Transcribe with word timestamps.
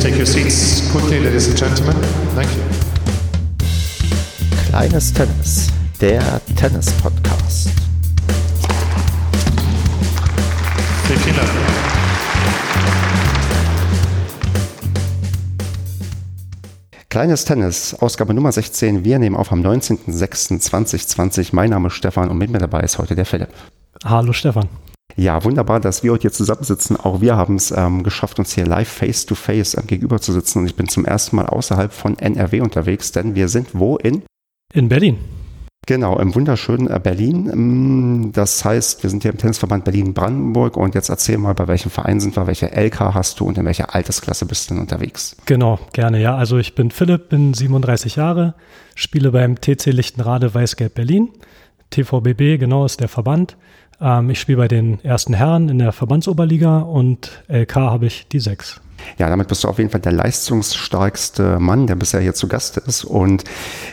please 0.00 0.08
take 0.08 0.16
your 0.16 0.26
seats 0.26 0.90
quickly, 0.90 1.20
ladies 1.20 1.48
and 1.48 1.58
gentlemen. 1.58 1.96
Thank 2.34 2.48
you. 2.56 2.62
Kleines 4.68 5.12
Tennis, 5.12 5.68
der 6.00 6.40
Tennis-Podcast. 6.56 7.70
Vielen 11.06 11.36
Dank. 11.36 11.48
Kleines 17.08 17.44
Tennis, 17.44 17.94
Ausgabe 17.94 18.32
Nummer 18.32 18.52
16. 18.52 19.04
Wir 19.04 19.18
nehmen 19.18 19.34
auf 19.34 19.50
am 19.50 19.62
19.06.2020. 19.62 21.48
Mein 21.52 21.70
Name 21.70 21.88
ist 21.88 21.94
Stefan 21.94 22.28
und 22.28 22.38
mit 22.38 22.50
mir 22.50 22.58
dabei 22.58 22.80
ist 22.80 22.98
heute 22.98 23.16
der 23.16 23.26
Philipp. 23.26 23.48
Hallo 24.04 24.32
Stefan. 24.32 24.68
Ja, 25.16 25.44
wunderbar, 25.44 25.80
dass 25.80 26.02
wir 26.02 26.12
heute 26.12 26.22
hier 26.22 26.32
zusammensitzen. 26.32 26.96
Auch 26.96 27.20
wir 27.20 27.36
haben 27.36 27.56
es 27.56 27.70
ähm, 27.70 28.02
geschafft, 28.02 28.38
uns 28.38 28.54
hier 28.54 28.66
live 28.66 28.88
face-to-face 28.88 29.74
ähm, 29.74 29.86
gegenüber 29.86 30.20
zu 30.20 30.32
sitzen. 30.32 30.60
Und 30.60 30.66
ich 30.66 30.76
bin 30.76 30.88
zum 30.88 31.04
ersten 31.04 31.36
Mal 31.36 31.46
außerhalb 31.46 31.92
von 31.92 32.18
NRW 32.18 32.60
unterwegs, 32.60 33.12
denn 33.12 33.34
wir 33.34 33.48
sind 33.48 33.68
wo 33.72 33.96
in? 33.96 34.22
In 34.72 34.88
Berlin. 34.88 35.18
Genau, 35.86 36.18
im 36.18 36.34
wunderschönen 36.34 36.88
äh, 36.88 37.00
Berlin. 37.02 37.50
Ähm, 37.52 38.30
das 38.32 38.64
heißt, 38.64 39.02
wir 39.02 39.10
sind 39.10 39.22
hier 39.22 39.32
im 39.32 39.38
Tennisverband 39.38 39.84
Berlin-Brandenburg 39.84 40.76
und 40.76 40.94
jetzt 40.94 41.08
erzähl 41.08 41.38
mal, 41.38 41.54
bei 41.54 41.66
welchem 41.66 41.90
Verein 41.90 42.20
sind 42.20 42.36
wir, 42.36 42.46
welche 42.46 42.66
LK 42.66 43.14
hast 43.14 43.40
du 43.40 43.46
und 43.46 43.58
in 43.58 43.64
welcher 43.64 43.94
Altersklasse 43.94 44.46
bist 44.46 44.70
du 44.70 44.74
denn 44.74 44.82
unterwegs? 44.82 45.36
Genau, 45.46 45.80
gerne, 45.92 46.20
ja. 46.20 46.36
Also 46.36 46.58
ich 46.58 46.74
bin 46.74 46.90
Philipp, 46.90 47.30
bin 47.30 47.54
37 47.54 48.16
Jahre, 48.16 48.54
spiele 48.94 49.32
beim 49.32 49.60
TC 49.60 49.86
Lichtenrade 49.86 50.54
Weißgelb 50.54 50.94
Berlin. 50.94 51.30
TVBB, 51.90 52.60
genau, 52.60 52.84
ist 52.84 53.00
der 53.00 53.08
Verband. 53.08 53.56
Ähm, 54.00 54.30
ich 54.30 54.40
spiele 54.40 54.58
bei 54.58 54.68
den 54.68 55.02
ersten 55.04 55.34
Herren 55.34 55.68
in 55.68 55.78
der 55.78 55.92
Verbandsoberliga 55.92 56.78
und 56.80 57.42
LK 57.48 57.76
habe 57.76 58.06
ich 58.06 58.26
die 58.28 58.40
sechs. 58.40 58.80
Ja, 59.18 59.28
damit 59.28 59.48
bist 59.48 59.64
du 59.64 59.68
auf 59.68 59.78
jeden 59.78 59.90
Fall 59.90 60.00
der 60.00 60.12
leistungsstarkste 60.12 61.58
Mann, 61.58 61.86
der 61.86 61.96
bisher 61.96 62.20
hier 62.20 62.34
zu 62.34 62.48
Gast 62.48 62.76
ist. 62.76 63.04
Und 63.04 63.44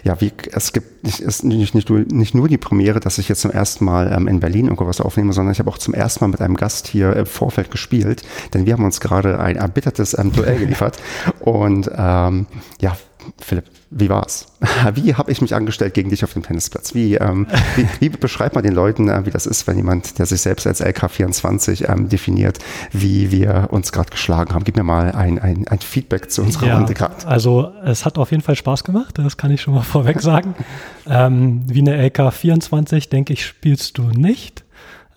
ja, 0.03 0.19
wie 0.21 0.31
es 0.51 0.73
gibt 0.73 1.03
nicht, 1.03 1.19
ist 1.19 1.43
nicht, 1.43 1.75
nicht, 1.75 1.89
nur, 1.89 1.99
nicht 1.99 2.35
nur 2.35 2.47
die 2.47 2.57
Premiere, 2.57 2.99
dass 2.99 3.17
ich 3.17 3.29
jetzt 3.29 3.41
zum 3.41 3.51
ersten 3.51 3.85
Mal 3.85 4.11
ähm, 4.13 4.27
in 4.27 4.39
Berlin 4.39 4.65
irgendwo 4.65 4.87
was 4.87 5.01
aufnehme, 5.01 5.33
sondern 5.33 5.51
ich 5.51 5.59
habe 5.59 5.69
auch 5.69 5.77
zum 5.77 5.93
ersten 5.93 6.23
Mal 6.23 6.29
mit 6.29 6.41
einem 6.41 6.57
Gast 6.57 6.87
hier 6.87 7.15
im 7.15 7.25
Vorfeld 7.25 7.71
gespielt, 7.71 8.23
denn 8.53 8.65
wir 8.65 8.73
haben 8.73 8.83
uns 8.83 8.99
gerade 8.99 9.39
ein 9.39 9.55
erbittertes 9.55 10.17
ähm, 10.17 10.31
Duell 10.31 10.57
geliefert. 10.59 10.97
Und 11.39 11.89
ähm, 11.95 12.47
ja, 12.81 12.97
Philipp, 13.39 13.65
wie 13.89 14.09
war's? 14.09 14.47
Wie 14.95 15.13
habe 15.13 15.31
ich 15.31 15.39
mich 15.41 15.53
angestellt 15.53 15.93
gegen 15.93 16.09
dich 16.09 16.23
auf 16.23 16.33
dem 16.33 16.41
Tennisplatz? 16.43 16.93
Wie, 16.95 17.15
ähm, 17.15 17.45
wie, 17.75 17.87
wie 17.99 18.09
beschreibt 18.09 18.55
man 18.55 18.63
den 18.63 18.73
Leuten, 18.73 19.07
äh, 19.07 19.25
wie 19.25 19.29
das 19.29 19.45
ist, 19.45 19.67
wenn 19.67 19.77
jemand, 19.77 20.17
der 20.19 20.25
sich 20.25 20.41
selbst 20.41 20.65
als 20.65 20.83
LK24 20.83 21.87
ähm, 21.91 22.09
definiert, 22.09 22.57
wie 22.91 23.31
wir 23.31 23.67
uns 23.71 23.91
gerade 23.91 24.09
geschlagen 24.09 24.53
haben? 24.53 24.63
Gib 24.63 24.75
mir 24.75 24.83
mal 24.83 25.11
ein, 25.11 25.39
ein, 25.39 25.67
ein 25.67 25.79
Feedback 25.79 26.31
zu 26.31 26.41
unserer 26.41 26.67
Ja, 26.67 26.77
Runde 26.77 26.93
gerade. 26.95 27.27
also 27.27 27.71
es 27.85 28.03
hat 28.05 28.17
auf 28.17 28.31
jeden 28.31 28.43
Fall 28.43 28.55
Spaß 28.55 28.83
gemacht, 28.83 29.17
das 29.17 29.37
kann 29.37 29.51
ich 29.51 29.61
schon 29.61 29.75
mal 29.75 29.81
vorweg 29.83 30.21
sagen. 30.21 30.55
ähm, 31.07 31.63
wie 31.67 31.79
eine 31.81 31.95
LK 32.07 32.33
24, 32.33 33.09
denke 33.09 33.33
ich, 33.33 33.45
spielst 33.45 33.97
du 33.97 34.03
nicht. 34.09 34.63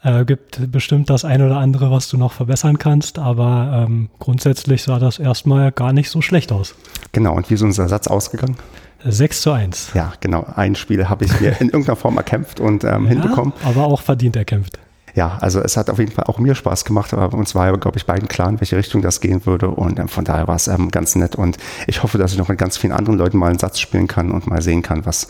Äh, 0.03 0.25
gibt 0.25 0.73
bestimmt 0.73 1.11
das 1.11 1.25
ein 1.25 1.43
oder 1.43 1.59
andere, 1.59 1.91
was 1.91 2.09
du 2.09 2.17
noch 2.17 2.33
verbessern 2.33 2.79
kannst, 2.79 3.19
aber 3.19 3.87
ähm, 3.87 4.09
grundsätzlich 4.19 4.83
sah 4.83 4.99
das 4.99 5.19
erstmal 5.19 5.73
gar 5.73 5.93
nicht 5.93 6.09
so 6.09 6.23
schlecht 6.23 6.53
aus. 6.53 6.75
Genau, 7.13 7.35
und 7.35 7.51
wie 7.51 7.55
ist 7.55 7.63
unser 7.63 7.87
Satz 7.89 8.07
ausgegangen? 8.07 8.57
6 9.05 9.43
zu 9.43 9.53
1. 9.53 9.91
Ja, 9.95 10.13
genau, 10.21 10.47
ein 10.57 10.75
Spiel 10.75 11.09
habe 11.09 11.25
ich 11.25 11.41
mir 11.41 11.61
in 11.61 11.69
irgendeiner 11.71 11.97
Form 11.97 12.17
erkämpft 12.17 12.61
und 12.61 12.85
ähm, 12.85 13.07
hinbekommen. 13.07 13.53
Ja, 13.63 13.71
aber 13.71 13.87
auch 13.87 14.01
verdient 14.01 14.37
erkämpft. 14.37 14.79
Ja, 15.21 15.37
also 15.43 15.61
es 15.61 15.77
hat 15.77 15.91
auf 15.91 15.99
jeden 15.99 16.13
Fall 16.13 16.25
auch 16.29 16.39
mir 16.39 16.55
Spaß 16.55 16.87
gemacht, 16.87 17.13
aber 17.13 17.37
uns 17.37 17.55
war 17.55 17.67
ja, 17.67 17.77
glaube 17.77 17.99
ich, 17.99 18.07
beiden 18.07 18.27
klar, 18.27 18.49
in 18.49 18.59
welche 18.59 18.79
Richtung 18.79 19.03
das 19.03 19.21
gehen 19.21 19.45
würde 19.45 19.69
und 19.69 19.99
ähm, 19.99 20.09
von 20.09 20.25
daher 20.25 20.49
war 20.49 20.57
es 20.57 20.67
ähm, 20.67 20.91
ganz 20.91 21.15
nett 21.15 21.37
und 21.37 21.59
ich 21.87 22.03
hoffe, 22.03 22.17
dass 22.17 22.33
ich 22.33 22.39
noch 22.39 22.49
mit 22.49 22.57
ganz 22.57 22.79
vielen 22.79 22.95
anderen 22.95 23.19
Leuten 23.19 23.37
mal 23.37 23.51
einen 23.51 23.59
Satz 23.59 23.81
spielen 23.81 24.07
kann 24.07 24.31
und 24.31 24.47
mal 24.47 24.63
sehen 24.63 24.81
kann, 24.81 25.05
was 25.05 25.29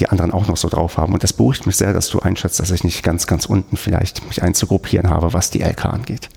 die 0.00 0.08
anderen 0.08 0.30
auch 0.30 0.48
noch 0.48 0.56
so 0.56 0.70
drauf 0.70 0.96
haben 0.96 1.12
und 1.12 1.24
das 1.24 1.34
beruhigt 1.34 1.66
mich 1.66 1.76
sehr, 1.76 1.92
dass 1.92 2.08
du 2.08 2.20
einschätzt, 2.20 2.58
dass 2.58 2.70
ich 2.70 2.84
nicht 2.84 3.02
ganz, 3.02 3.26
ganz 3.26 3.44
unten 3.44 3.76
vielleicht 3.76 4.26
mich 4.26 4.42
einzugruppieren 4.42 5.10
habe, 5.10 5.34
was 5.34 5.50
die 5.50 5.60
LK 5.60 5.84
angeht. 5.84 6.30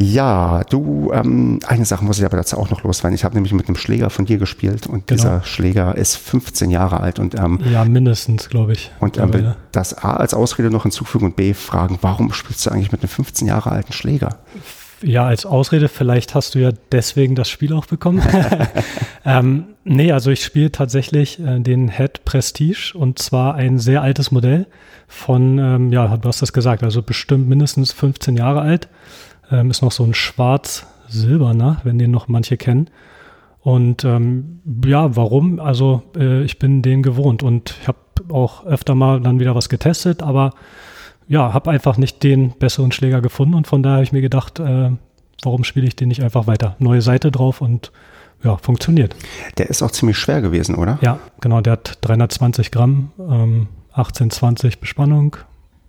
Ja, 0.00 0.62
du, 0.70 1.10
ähm, 1.12 1.58
eine 1.66 1.84
Sache 1.84 2.04
muss 2.04 2.18
ich 2.20 2.24
aber 2.24 2.36
dazu 2.36 2.56
auch 2.56 2.70
noch 2.70 2.84
loswerden. 2.84 3.14
Ich 3.16 3.24
habe 3.24 3.34
nämlich 3.34 3.52
mit 3.52 3.66
einem 3.66 3.76
Schläger 3.76 4.10
von 4.10 4.26
dir 4.26 4.38
gespielt 4.38 4.86
und 4.86 5.08
Genau. 5.08 5.20
dieser 5.22 5.42
Schläger 5.42 5.96
ist 5.96 6.16
15 6.16 6.70
Jahre 6.70 7.00
alt 7.00 7.18
und 7.18 7.34
ähm, 7.34 7.58
Ja, 7.72 7.84
mindestens, 7.84 8.48
glaube 8.48 8.72
ich. 8.74 8.92
und 9.00 9.16
ähm, 9.18 9.24
mittlerweile. 9.26 9.56
das 9.72 9.94
A 9.98 10.14
als 10.14 10.34
Ausrede 10.34 10.70
noch 10.70 10.84
hinzufügen 10.84 11.26
und 11.26 11.36
B 11.36 11.52
fragen, 11.52 11.98
warum 12.00 12.32
spielst 12.32 12.64
du 12.64 12.70
eigentlich 12.70 12.92
mit 12.92 13.00
einem 13.02 13.08
15 13.08 13.48
Jahre 13.48 13.72
alten 13.72 13.92
Schläger? 13.92 14.38
Ja, 15.02 15.26
als 15.26 15.46
Ausrede, 15.46 15.88
vielleicht 15.88 16.34
hast 16.34 16.54
du 16.54 16.58
ja 16.60 16.70
deswegen 16.92 17.34
das 17.36 17.48
Spiel 17.48 17.72
auch 17.72 17.86
bekommen. 17.86 18.20
ähm, 19.24 19.64
nee, 19.84 20.12
also 20.12 20.30
ich 20.30 20.44
spiele 20.44 20.72
tatsächlich 20.72 21.38
äh, 21.40 21.60
den 21.60 21.88
Head 21.88 22.24
Prestige 22.24 22.92
und 22.96 23.18
zwar 23.18 23.54
ein 23.54 23.78
sehr 23.78 24.02
altes 24.02 24.30
Modell 24.30 24.66
von, 25.06 25.58
ähm, 25.58 25.92
ja, 25.92 26.16
du 26.16 26.28
hast 26.28 26.42
das 26.42 26.52
gesagt, 26.52 26.82
also 26.82 27.02
bestimmt 27.02 27.48
mindestens 27.48 27.92
15 27.92 28.36
Jahre 28.36 28.60
alt. 28.60 28.88
Ähm, 29.50 29.70
ist 29.70 29.82
noch 29.82 29.92
so 29.92 30.04
ein 30.04 30.14
schwarz-silberner, 30.14 31.80
wenn 31.84 31.98
den 31.98 32.10
noch 32.10 32.28
manche 32.28 32.56
kennen. 32.56 32.90
Und 33.60 34.04
ähm, 34.04 34.60
ja, 34.84 35.16
warum? 35.16 35.60
Also 35.60 36.02
äh, 36.16 36.42
ich 36.42 36.58
bin 36.58 36.82
den 36.82 37.02
gewohnt 37.02 37.42
und 37.42 37.74
ich 37.80 37.88
habe 37.88 37.98
auch 38.30 38.64
öfter 38.66 38.94
mal 38.94 39.20
dann 39.20 39.40
wieder 39.40 39.54
was 39.54 39.68
getestet, 39.68 40.22
aber 40.22 40.52
ja, 41.28 41.52
habe 41.52 41.70
einfach 41.70 41.98
nicht 41.98 42.22
den 42.22 42.52
besseren 42.58 42.92
Schläger 42.92 43.20
gefunden 43.20 43.54
und 43.54 43.66
von 43.66 43.82
daher 43.82 43.96
habe 43.96 44.04
ich 44.04 44.12
mir 44.12 44.22
gedacht, 44.22 44.58
äh, 44.60 44.90
warum 45.42 45.64
spiele 45.64 45.86
ich 45.86 45.96
den 45.96 46.08
nicht 46.08 46.22
einfach 46.22 46.46
weiter? 46.46 46.76
Neue 46.78 47.02
Seite 47.02 47.30
drauf 47.30 47.60
und 47.60 47.92
ja, 48.42 48.56
funktioniert. 48.56 49.14
Der 49.58 49.68
ist 49.68 49.82
auch 49.82 49.90
ziemlich 49.90 50.16
schwer 50.16 50.40
gewesen, 50.40 50.76
oder? 50.76 50.98
Ja, 51.00 51.18
genau, 51.40 51.60
der 51.60 51.74
hat 51.74 51.98
320 52.02 52.70
Gramm, 52.70 53.10
ähm, 53.18 53.68
1820 53.92 54.78
Bespannung, 54.78 55.36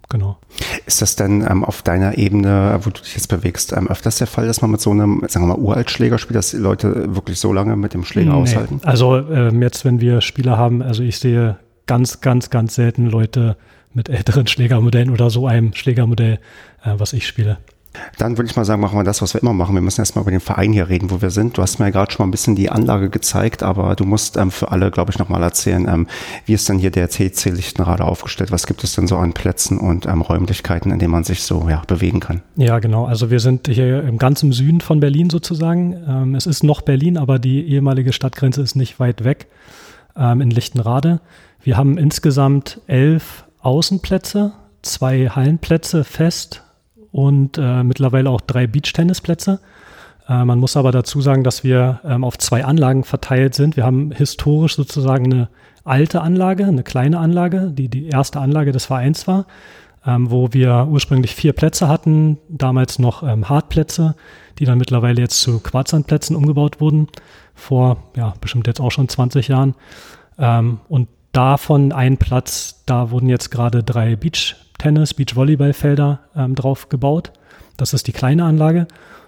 genau. 0.09 0.38
Ist 0.86 1.02
das 1.02 1.16
denn 1.16 1.46
ähm, 1.50 1.64
auf 1.64 1.81
deiner 1.81 2.18
Ebene, 2.18 2.80
wo 2.84 2.90
du 2.90 3.02
dich 3.02 3.16
jetzt 3.16 3.28
bewegst, 3.28 3.72
ähm, 3.74 3.88
öfters 3.88 4.18
der 4.18 4.28
Fall, 4.28 4.47
dass 4.47 4.62
man 4.62 4.72
mit 4.72 4.81
so 4.81 4.92
einem, 4.92 5.24
sagen 5.28 5.47
wir 5.47 5.56
mal, 5.56 5.62
Uraltschläger 5.62 6.18
spielt, 6.18 6.36
dass 6.36 6.52
die 6.52 6.58
Leute 6.58 7.16
wirklich 7.16 7.40
so 7.40 7.53
lange 7.53 7.75
mit 7.75 7.94
dem 7.94 8.03
Schläger 8.03 8.34
Nee. 8.34 8.42
aushalten? 8.42 8.81
Also 8.84 9.18
ähm, 9.18 9.62
jetzt, 9.62 9.86
wenn 9.86 10.02
wir 10.02 10.22
Spieler 10.22 10.58
haben, 10.58 10.81
also 10.81 11.03
ich 11.03 11.20
sehe 11.20 11.58
ganz, 11.86 12.22
ganz, 12.22 12.50
ganz 12.50 12.75
selten 12.75 13.06
Leute 13.08 13.56
mit 13.94 14.09
älteren 14.09 14.46
Schlägermodellen 14.47 15.09
oder 15.09 15.30
so 15.30 15.47
einem 15.47 15.74
Schlägermodell, 15.74 16.40
äh, 16.84 16.94
was 16.97 17.14
ich 17.14 17.26
spiele. 17.28 17.58
Dann 18.17 18.37
würde 18.37 18.49
ich 18.49 18.55
mal 18.55 18.65
sagen, 18.65 18.81
machen 18.81 18.97
wir 18.97 19.03
das, 19.03 19.21
was 19.21 19.33
wir 19.33 19.41
immer 19.41 19.53
machen. 19.53 19.75
Wir 19.75 19.81
müssen 19.81 20.01
erstmal 20.01 20.23
über 20.23 20.31
den 20.31 20.39
Verein 20.39 20.73
hier 20.73 20.89
reden, 20.89 21.09
wo 21.11 21.21
wir 21.21 21.29
sind. 21.29 21.57
Du 21.57 21.61
hast 21.61 21.79
mir 21.79 21.85
ja 21.85 21.91
gerade 21.91 22.11
schon 22.11 22.23
mal 22.23 22.27
ein 22.27 22.31
bisschen 22.31 22.55
die 22.55 22.69
Anlage 22.69 23.09
gezeigt, 23.09 23.63
aber 23.63 23.95
du 23.95 24.05
musst 24.05 24.37
ähm, 24.37 24.51
für 24.51 24.71
alle, 24.71 24.91
glaube 24.91 25.11
ich, 25.11 25.19
nochmal 25.19 25.43
erzählen, 25.43 25.87
ähm, 25.87 26.07
wie 26.45 26.53
ist 26.53 26.67
denn 26.69 26.79
hier 26.79 26.91
der 26.91 27.09
TC 27.09 27.45
Lichtenrade 27.45 28.03
aufgestellt? 28.03 28.51
Was 28.51 28.67
gibt 28.67 28.83
es 28.83 28.95
denn 28.95 29.07
so 29.07 29.17
an 29.17 29.33
Plätzen 29.33 29.77
und 29.77 30.05
ähm, 30.05 30.21
Räumlichkeiten, 30.21 30.91
in 30.91 30.99
denen 30.99 31.11
man 31.11 31.23
sich 31.23 31.43
so 31.43 31.67
ja, 31.69 31.81
bewegen 31.87 32.19
kann? 32.19 32.41
Ja, 32.55 32.79
genau. 32.79 33.05
Also 33.05 33.31
wir 33.31 33.39
sind 33.39 33.67
hier 33.67 34.03
im 34.03 34.17
ganzen 34.17 34.51
Süden 34.51 34.81
von 34.81 34.99
Berlin 34.99 35.29
sozusagen. 35.29 35.95
Ähm, 36.07 36.35
es 36.35 36.45
ist 36.45 36.63
noch 36.63 36.81
Berlin, 36.81 37.17
aber 37.17 37.39
die 37.39 37.67
ehemalige 37.67 38.13
Stadtgrenze 38.13 38.61
ist 38.61 38.75
nicht 38.75 38.99
weit 38.99 39.23
weg 39.23 39.47
ähm, 40.16 40.41
in 40.41 40.51
Lichtenrade. 40.51 41.21
Wir 41.61 41.77
haben 41.77 41.97
insgesamt 41.97 42.81
elf 42.87 43.45
Außenplätze, 43.61 44.53
zwei 44.81 45.27
Hallenplätze 45.29 46.03
fest 46.03 46.63
und 47.12 47.58
äh, 47.58 47.84
mittlerweile 47.84 48.30
auch 48.30 48.42
drei 48.42 48.68
Beachtennisplätze. 48.68 49.59
Äh, 50.28 50.46
man 50.46 50.59
muss 50.59 50.78
aber 50.78 50.92
dazu 50.92 51.22
sagen, 51.22 51.44
dass 51.44 51.64
wir 51.64 52.00
ähm, 52.06 52.24
auf 52.24 52.38
zwei 52.38 52.64
Anlagen 52.64 53.03
verteilt 53.03 53.56
sind. 53.56 53.75
Wir 53.75 53.86
haben 53.86 54.12
historisch 54.12 54.75
sozusagen 54.75 55.25
eine 55.25 55.50
alte 55.84 56.22
Anlage, 56.22 56.66
eine 56.66 56.84
kleine 56.84 57.20
Anlage, 57.20 57.72
die 57.74 57.90
die 57.90 58.08
erste 58.08 58.40
Anlage 58.40 58.72
des 58.72 58.86
Vereins 58.86 59.28
war, 59.28 59.46
ähm, 60.06 60.30
wo 60.30 60.53
wir 60.53 60.88
ursprünglich 60.90 61.35
vier 61.35 61.53
Plätze 61.53 61.88
hatten, 61.88 62.38
damals 62.47 63.00
noch 63.00 63.23
ähm, 63.23 63.50
Hartplätze, 63.50 64.16
die 64.59 64.66
dann 64.66 64.78
mittlerweile 64.78 65.22
jetzt 65.22 65.41
zu 65.41 65.59
Quarzsandplätzen 65.59 66.35
umgebaut 66.35 66.79
wurden, 66.79 67.08
vor 67.55 67.97
ja, 68.16 68.34
bestimmt 68.40 68.67
jetzt 68.67 68.79
auch 68.79 68.91
schon 68.91 69.09
20 69.09 69.47
Jahren. 69.47 69.76
Ähm, 70.38 70.79
und 70.88 71.09
davon 71.32 71.91
ein 71.91 72.17
Platz, 72.17 72.84
da 72.85 73.12
wurden 73.12 73.29
jetzt 73.29 73.50
gerade 73.50 73.84
drei 73.84 74.16
Beach-Tennis, 74.79 75.14
Beach-Volleyball-Felder 75.14 76.20
ähm, 76.35 76.55
drauf 76.55 76.90
gebaut. 76.90 77.31
Das 77.78 77.93
ist 77.93 78.08
die 78.08 78.14
kleine 78.14 78.46
Anlage. 78.46 78.87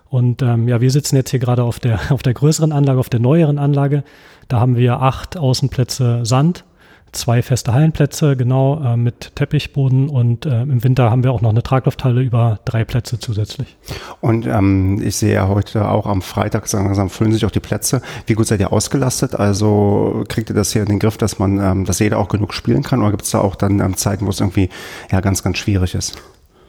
Und 0.10 0.42
ähm, 0.42 0.68
ja, 0.68 0.82
wir 0.82 0.92
sitzen 0.92 1.16
jetzt 1.16 1.30
hier 1.30 1.40
gerade 1.40 1.64
auf 1.64 1.80
der, 1.80 2.00
auf 2.10 2.24
der 2.24 2.34
größeren 2.34 2.72
Anlage, 2.72 3.00
auf 3.00 3.10
der 3.10 3.20
neueren 3.20 3.60
Anlage. 3.60 4.04
Da 4.48 4.60
haben 4.60 4.76
wir 4.76 5.02
acht 5.02 5.38
Außenplätze 5.38 6.26
Sand, 6.26 6.64
zwei 7.12 7.42
feste 7.42 7.74
Hallenplätze, 7.74 8.36
genau, 8.38 8.82
äh, 8.84 8.98
mit 8.98 9.36
Teppichboden 9.36 10.10
und 10.10 10.46
äh, 10.46 10.62
im 10.62 10.84
Winter 10.84 11.12
haben 11.12 11.24
wir 11.24 11.32
auch 11.32 11.42
noch 11.42 11.50
eine 11.50 11.64
Traglufthalle 11.64 12.22
über 12.22 12.60
drei 12.66 12.84
Plätze 12.86 13.20
zusätzlich. 13.20 13.78
Und 14.22 14.48
ähm, 14.48 15.02
ich 15.04 15.18
sehe 15.18 15.34
ja 15.34 15.48
heute 15.48 15.90
auch 15.90 16.06
am 16.06 16.22
Freitag, 16.22 16.72
langsam 16.72 17.10
füllen 17.10 17.34
sich 17.34 17.46
auch 17.46 17.52
die 17.52 17.60
Plätze. 17.60 18.02
Wie 18.28 18.34
gut 18.34 18.48
seid 18.48 18.60
ihr 18.60 18.72
ausgelastet? 18.72 19.36
Also 19.36 20.24
kriegt 20.28 20.50
ihr 20.50 20.56
das 20.56 20.72
hier 20.72 20.84
in 20.84 20.88
den 20.88 21.00
Griff, 21.00 21.18
dass 21.18 21.40
man, 21.40 21.60
ähm, 21.60 21.86
dass 21.86 22.00
jeder 22.00 22.18
auch 22.18 22.30
genug 22.30 22.54
spielen 22.54 22.84
kann? 22.84 23.02
Oder 23.02 23.12
gibt 23.12 23.24
es 23.24 23.32
da 23.32 23.40
auch 23.40 23.56
dann 23.56 23.80
ähm, 23.80 23.98
Zeiten, 23.98 24.26
wo 24.26 24.30
es 24.30 24.40
irgendwie 24.40 24.70
ja 25.12 25.20
ganz, 25.22 25.44
ganz 25.44 25.58
schwierig 25.58 25.96
ist? 25.96 26.22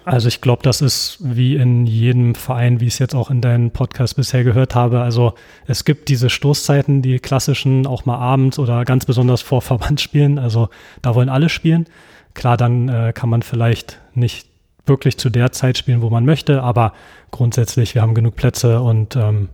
Also 0.05 0.29
ich 0.29 0.41
glaube, 0.41 0.63
das 0.63 0.81
ist 0.81 1.19
wie 1.21 1.57
in 1.57 1.87
jedem 1.87 2.35
Verein, 2.35 2.81
wie 2.81 2.87
ich 2.87 2.95
es 2.95 2.99
jetzt 2.99 3.15
auch 3.15 3.31
in 3.31 3.41
deinem 3.41 3.71
Podcast 3.71 4.17
bisher 4.17 4.43
gehört 4.43 4.75
habe. 4.75 5.01
Also 5.01 5.35
es 5.67 5.85
gibt 5.85 6.09
diese 6.09 6.29
Stoßzeiten, 6.29 7.03
die 7.03 7.19
klassischen, 7.19 7.87
auch 7.87 8.05
mal 8.05 8.19
abends 8.19 8.59
oder 8.59 8.85
ganz 8.85 9.05
besonders 9.05 9.43
vor 9.43 9.63
Verbandsspielen. 9.63 10.39
Also 10.39 10.69
da 11.03 11.15
wollen 11.15 11.29
alle 11.29 11.49
spielen. 11.49 11.87
Klar, 12.35 12.57
dann 12.57 12.89
äh, 12.89 13.13
kann 13.15 13.29
man 13.29 13.43
vielleicht 13.43 14.01
nicht 14.15 14.49
wirklich 14.87 15.19
zu 15.19 15.31
der 15.31 15.53
Zeit 15.53 15.79
spielen, 15.79 16.03
wo 16.03 16.11
man 16.11 16.25
möchte, 16.25 16.63
aber 16.63 16.93
grundsätzlich, 17.31 17.95
wir 17.95 18.03
haben 18.03 18.15
genug 18.15 18.35
Plätze 18.35 18.81
und 18.81 19.15
ähm, 19.15 19.49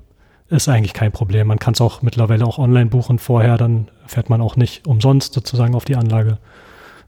ist 0.49 0.69
eigentlich 0.69 0.95
kein 0.95 1.13
Problem. 1.13 1.49
Man 1.49 1.59
kann 1.59 1.75
es 1.75 1.81
auch 1.81 2.01
mittlerweile 2.01 2.47
auch 2.47 2.59
online 2.59 2.87
buchen 2.87 3.19
vorher, 3.19 3.59
dann 3.59 3.91
fährt 4.07 4.31
man 4.31 4.41
auch 4.41 4.57
nicht 4.57 4.87
umsonst 4.87 5.35
sozusagen 5.35 5.75
auf 5.75 5.85
die 5.85 5.97
Anlage. 5.97 6.39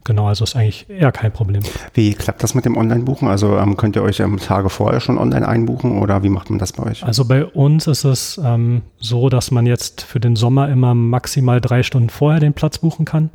Genau, 0.03 0.27
also 0.27 0.43
ist 0.43 0.55
eigentlich 0.55 0.89
eher 0.89 1.11
kein 1.11 1.31
Problem. 1.31 1.61
Wie 1.93 2.13
klappt 2.13 2.41
das 2.41 2.55
mit 2.55 2.65
dem 2.65 2.75
Online-Buchen? 2.75 3.27
Also 3.27 3.57
ähm, 3.57 3.77
könnt 3.77 3.95
ihr 3.95 4.01
euch 4.01 4.19
ähm, 4.19 4.37
Tage 4.37 4.69
vorher 4.69 4.99
schon 4.99 5.17
online 5.17 5.47
einbuchen 5.47 5.99
oder 5.99 6.23
wie 6.23 6.29
macht 6.29 6.49
man 6.49 6.57
das 6.57 6.73
bei 6.73 6.83
euch? 6.83 7.03
Also 7.03 7.25
bei 7.25 7.45
uns 7.45 7.85
ist 7.87 8.03
es 8.03 8.41
ähm, 8.43 8.81
so, 8.99 9.29
dass 9.29 9.51
man 9.51 9.65
jetzt 9.65 10.01
für 10.01 10.19
den 10.19 10.35
Sommer 10.35 10.69
immer 10.69 10.95
maximal 10.95 11.61
drei 11.61 11.83
Stunden 11.83 12.09
vorher 12.09 12.39
den 12.39 12.53
Platz 12.53 12.79
buchen 12.79 13.05
kann. 13.05 13.29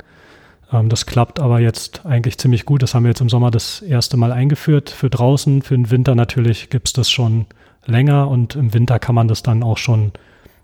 Ähm, 0.73 0.89
das 0.89 1.05
klappt 1.05 1.39
aber 1.39 1.59
jetzt 1.59 2.05
eigentlich 2.05 2.37
ziemlich 2.37 2.65
gut. 2.65 2.83
Das 2.83 2.93
haben 2.93 3.03
wir 3.03 3.09
jetzt 3.09 3.21
im 3.21 3.29
Sommer 3.29 3.49
das 3.49 3.81
erste 3.81 4.17
Mal 4.17 4.33
eingeführt. 4.33 4.89
Für 4.89 5.09
draußen, 5.09 5.61
für 5.61 5.75
den 5.75 5.89
Winter 5.89 6.15
natürlich 6.15 6.69
gibt 6.69 6.87
es 6.87 6.93
das 6.93 7.09
schon 7.09 7.45
länger 7.85 8.27
und 8.27 8.55
im 8.55 8.73
Winter 8.73 8.99
kann 8.99 9.15
man 9.15 9.29
das 9.29 9.41
dann 9.41 9.63
auch 9.63 9.77
schon 9.77 10.11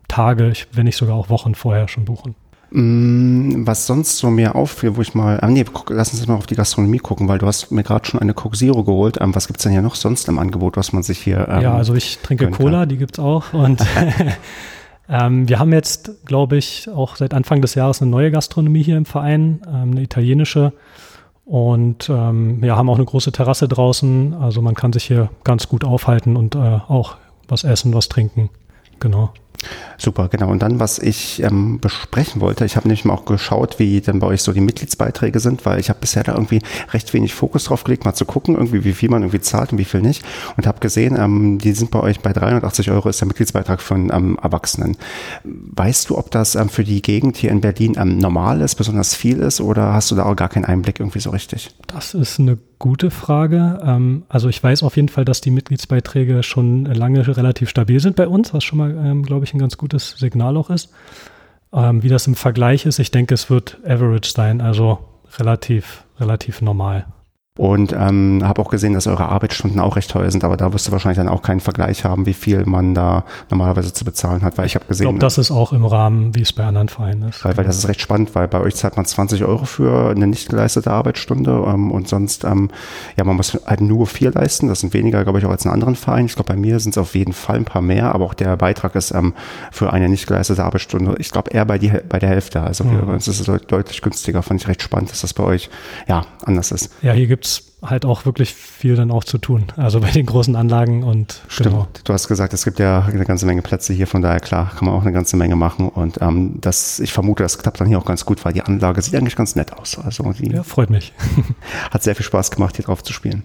Tage, 0.09 0.51
wenn 0.73 0.83
nicht 0.83 0.97
sogar 0.97 1.15
auch 1.15 1.29
Wochen 1.29 1.55
vorher 1.55 1.87
schon 1.87 2.03
buchen. 2.03 2.35
Mm, 2.75 3.67
was 3.67 3.85
sonst 3.85 4.17
so 4.17 4.31
mir 4.31 4.55
auffiel, 4.55 4.95
wo 4.95 5.01
ich 5.01 5.13
mal, 5.13 5.39
ah 5.41 5.47
nee, 5.47 5.63
guck, 5.63 5.91
lass 5.91 6.11
uns 6.11 6.25
mal 6.25 6.33
auf 6.33 6.47
die 6.47 6.55
Gastronomie 6.55 6.97
gucken, 6.97 7.27
weil 7.27 7.37
du 7.37 7.45
hast 7.45 7.69
mir 7.71 7.83
gerade 7.83 8.03
schon 8.03 8.19
eine 8.19 8.33
Coke 8.33 8.57
Zero 8.57 8.83
geholt. 8.83 9.19
Ähm, 9.21 9.35
was 9.35 9.45
gibt's 9.45 9.61
denn 9.61 9.71
hier 9.71 9.83
noch 9.83 9.93
sonst 9.93 10.27
im 10.27 10.39
Angebot, 10.39 10.75
was 10.75 10.91
man 10.91 11.03
sich 11.03 11.19
hier 11.19 11.47
ähm, 11.49 11.61
Ja, 11.61 11.75
also 11.75 11.93
ich 11.93 12.17
trinke 12.23 12.49
Cola, 12.49 12.79
kann? 12.79 12.89
die 12.89 12.97
gibt's 12.97 13.19
auch 13.19 13.53
und 13.53 13.85
ähm, 15.09 15.47
wir 15.47 15.59
haben 15.59 15.71
jetzt, 15.71 16.25
glaube 16.25 16.57
ich, 16.57 16.89
auch 16.89 17.15
seit 17.15 17.35
Anfang 17.35 17.61
des 17.61 17.75
Jahres 17.75 18.01
eine 18.01 18.09
neue 18.09 18.31
Gastronomie 18.31 18.81
hier 18.81 18.97
im 18.97 19.05
Verein, 19.05 19.61
ähm, 19.67 19.91
eine 19.91 20.01
italienische 20.01 20.73
und 21.45 22.09
ähm, 22.09 22.59
wir 22.59 22.75
haben 22.75 22.89
auch 22.89 22.95
eine 22.95 23.05
große 23.05 23.31
Terrasse 23.31 23.67
draußen, 23.67 24.33
also 24.33 24.63
man 24.63 24.73
kann 24.73 24.93
sich 24.93 25.03
hier 25.03 25.29
ganz 25.43 25.69
gut 25.69 25.83
aufhalten 25.83 26.35
und 26.35 26.55
äh, 26.55 26.79
auch 26.87 27.17
was 27.47 27.65
essen, 27.65 27.93
was 27.93 28.09
trinken. 28.09 28.49
Genau. 28.99 29.31
Super, 29.97 30.27
genau. 30.29 30.49
Und 30.49 30.61
dann, 30.61 30.79
was 30.79 30.99
ich 30.99 31.41
ähm, 31.43 31.79
besprechen 31.79 32.41
wollte, 32.41 32.65
ich 32.65 32.75
habe 32.75 32.87
nämlich 32.87 33.05
mal 33.05 33.13
auch 33.13 33.25
geschaut, 33.25 33.79
wie 33.79 34.01
denn 34.01 34.19
bei 34.19 34.27
euch 34.27 34.41
so 34.41 34.53
die 34.53 34.61
Mitgliedsbeiträge 34.61 35.39
sind, 35.39 35.65
weil 35.65 35.79
ich 35.79 35.89
habe 35.89 35.99
bisher 35.99 36.23
da 36.23 36.33
irgendwie 36.33 36.61
recht 36.91 37.13
wenig 37.13 37.33
Fokus 37.33 37.65
drauf 37.65 37.83
gelegt, 37.83 38.05
mal 38.05 38.13
zu 38.13 38.25
gucken, 38.25 38.55
irgendwie 38.55 38.83
wie 38.83 38.93
viel 38.93 39.09
man 39.09 39.21
irgendwie 39.21 39.41
zahlt 39.41 39.71
und 39.71 39.77
wie 39.77 39.85
viel 39.85 40.01
nicht. 40.01 40.23
Und 40.57 40.67
habe 40.67 40.79
gesehen, 40.79 41.17
ähm, 41.17 41.57
die 41.57 41.73
sind 41.73 41.91
bei 41.91 41.99
euch 41.99 42.19
bei 42.19 42.33
380 42.33 42.91
Euro 42.91 43.09
ist 43.09 43.21
der 43.21 43.27
Mitgliedsbeitrag 43.27 43.79
einen 43.91 44.11
ähm, 44.11 44.39
Erwachsenen. 44.41 44.97
Weißt 45.43 46.09
du, 46.09 46.17
ob 46.17 46.31
das 46.31 46.55
ähm, 46.55 46.69
für 46.69 46.83
die 46.83 47.01
Gegend 47.01 47.37
hier 47.37 47.51
in 47.51 47.61
Berlin 47.61 47.95
ähm, 47.97 48.17
normal 48.17 48.61
ist, 48.61 48.75
besonders 48.75 49.15
viel 49.15 49.39
ist 49.39 49.61
oder 49.61 49.93
hast 49.93 50.11
du 50.11 50.15
da 50.15 50.25
auch 50.25 50.35
gar 50.35 50.49
keinen 50.49 50.65
Einblick 50.65 50.99
irgendwie 50.99 51.19
so 51.19 51.29
richtig? 51.29 51.71
Das 51.87 52.13
ist 52.13 52.39
eine 52.39 52.57
gute 52.79 53.11
Frage. 53.11 53.79
Ähm, 53.83 54.23
also 54.29 54.49
ich 54.49 54.61
weiß 54.61 54.83
auf 54.83 54.95
jeden 54.95 55.09
Fall, 55.09 55.25
dass 55.25 55.41
die 55.41 55.51
Mitgliedsbeiträge 55.51 56.43
schon 56.43 56.85
lange 56.85 57.25
relativ 57.37 57.69
stabil 57.69 57.99
sind 57.99 58.15
bei 58.15 58.27
uns, 58.27 58.53
was 58.53 58.63
schon 58.63 58.77
mal, 58.77 58.91
ähm, 58.91 59.23
glaube 59.23 59.45
ich, 59.45 59.53
ein 59.53 59.59
ganz 59.59 59.77
gutes 59.77 60.11
Signal 60.11 60.57
auch 60.57 60.69
ist. 60.69 60.91
Ähm, 61.73 62.03
wie 62.03 62.09
das 62.09 62.27
im 62.27 62.35
Vergleich 62.35 62.85
ist, 62.85 62.99
ich 62.99 63.11
denke, 63.11 63.33
es 63.33 63.49
wird 63.49 63.79
average 63.85 64.31
sein, 64.31 64.61
also 64.61 64.99
relativ, 65.37 66.03
relativ 66.19 66.61
normal. 66.61 67.05
Und 67.55 67.93
ähm, 67.93 68.41
habe 68.43 68.59
auch 68.63 68.69
gesehen, 68.71 68.93
dass 68.93 69.05
eure 69.05 69.29
Arbeitsstunden 69.29 69.79
auch 69.79 69.95
recht 69.95 70.09
teuer 70.09 70.31
sind, 70.31 70.43
aber 70.43 70.57
da 70.57 70.73
wirst 70.73 70.87
du 70.87 70.91
wahrscheinlich 70.91 71.17
dann 71.17 71.27
auch 71.27 71.43
keinen 71.43 71.59
Vergleich 71.59 72.03
haben, 72.03 72.25
wie 72.25 72.33
viel 72.33 72.65
man 72.65 72.95
da 72.95 73.25
normalerweise 73.51 73.93
zu 73.93 74.05
bezahlen 74.05 74.41
hat, 74.41 74.57
weil 74.57 74.65
ich 74.65 74.73
habe 74.73 74.85
gesehen. 74.85 75.05
Ich 75.05 75.09
glaube, 75.11 75.19
das 75.19 75.37
ist 75.37 75.51
auch 75.51 75.71
im 75.71 75.85
Rahmen, 75.85 76.33
wie 76.33 76.41
es 76.41 76.51
bei 76.51 76.63
anderen 76.63 76.89
Vereinen 76.89 77.29
ist. 77.29 77.45
Weil, 77.45 77.55
weil 77.55 77.63
das 77.63 77.77
ist 77.77 77.87
recht 77.87 78.01
spannend, 78.01 78.33
weil 78.33 78.47
bei 78.47 78.59
euch 78.59 78.73
zahlt 78.73 78.97
man 78.97 79.05
20 79.05 79.43
Euro 79.43 79.65
für 79.65 80.09
eine 80.09 80.25
nicht 80.25 80.49
geleistete 80.49 80.89
Arbeitsstunde 80.89 81.51
ähm, 81.67 81.91
und 81.91 82.07
sonst, 82.07 82.43
ähm, 82.43 82.71
ja, 83.17 83.23
man 83.23 83.35
muss 83.35 83.55
halt 83.67 83.81
nur 83.81 84.07
vier 84.07 84.31
leisten. 84.31 84.67
Das 84.67 84.79
sind 84.79 84.95
weniger, 84.95 85.23
glaube 85.23 85.37
ich, 85.37 85.45
auch 85.45 85.51
als 85.51 85.63
in 85.63 85.69
anderen 85.69 85.95
Vereinen. 85.95 86.25
Ich 86.25 86.33
glaube, 86.33 86.51
bei 86.51 86.59
mir 86.59 86.79
sind 86.79 86.93
es 86.93 86.97
auf 86.97 87.13
jeden 87.13 87.33
Fall 87.33 87.57
ein 87.57 87.65
paar 87.65 87.83
mehr, 87.83 88.15
aber 88.15 88.25
auch 88.25 88.33
der 88.33 88.57
Beitrag 88.57 88.95
ist 88.95 89.11
ähm, 89.11 89.35
für 89.71 89.93
eine 89.93 90.09
nicht 90.09 90.25
geleistete 90.25 90.63
Arbeitsstunde, 90.63 91.13
ich 91.19 91.29
glaube, 91.29 91.51
eher 91.51 91.65
bei, 91.65 91.77
die, 91.77 91.91
bei 92.09 92.17
der 92.17 92.29
Hälfte. 92.29 92.61
Also 92.61 92.83
mhm. 92.83 93.05
bei 93.05 93.13
uns 93.13 93.27
ist 93.27 93.47
es 93.47 93.61
deutlich 93.67 94.01
günstiger. 94.01 94.41
Fand 94.41 94.59
ich 94.59 94.67
recht 94.67 94.81
spannend, 94.81 95.11
dass 95.11 95.21
das 95.21 95.35
bei 95.35 95.43
euch 95.43 95.69
ja 96.07 96.25
anders 96.43 96.71
ist. 96.71 96.91
Ja, 97.03 97.13
hier 97.13 97.27
gibt's 97.43 97.63
halt 97.81 98.05
auch 98.05 98.25
wirklich 98.25 98.53
viel 98.53 98.95
dann 98.95 99.11
auch 99.11 99.25
zu 99.25 99.37
tun. 99.37 99.65
Also 99.75 99.99
bei 99.99 100.11
den 100.11 100.25
großen 100.25 100.55
Anlagen 100.55 101.03
und 101.03 101.41
Stimmt. 101.49 101.69
Genau. 101.69 101.87
Du 102.05 102.13
hast 102.13 102.29
gesagt, 102.29 102.53
es 102.53 102.63
gibt 102.63 102.79
ja 102.79 103.03
eine 103.03 103.25
ganze 103.25 103.45
Menge 103.45 103.61
Plätze 103.61 103.91
hier, 103.91 104.07
von 104.07 104.21
daher 104.21 104.39
klar, 104.39 104.71
kann 104.73 104.85
man 104.85 104.95
auch 104.95 105.01
eine 105.01 105.11
ganze 105.11 105.35
Menge 105.35 105.57
machen. 105.57 105.89
Und 105.89 106.21
ähm, 106.21 106.59
das, 106.61 107.01
ich 107.01 107.11
vermute, 107.11 107.43
das 107.43 107.57
klappt 107.57 107.81
dann 107.81 107.87
hier 107.87 107.97
auch 107.97 108.05
ganz 108.05 108.23
gut, 108.23 108.45
weil 108.45 108.53
die 108.53 108.61
Anlage 108.61 109.01
sieht 109.01 109.13
eigentlich 109.15 109.35
ganz 109.35 109.57
nett 109.57 109.73
aus. 109.73 109.99
Also 109.99 110.31
die 110.31 110.51
ja, 110.51 110.63
freut 110.63 110.89
mich. 110.89 111.11
hat 111.91 112.01
sehr 112.01 112.15
viel 112.15 112.25
Spaß 112.25 112.51
gemacht, 112.51 112.77
hier 112.77 112.85
drauf 112.85 113.03
zu 113.03 113.11
spielen. 113.11 113.43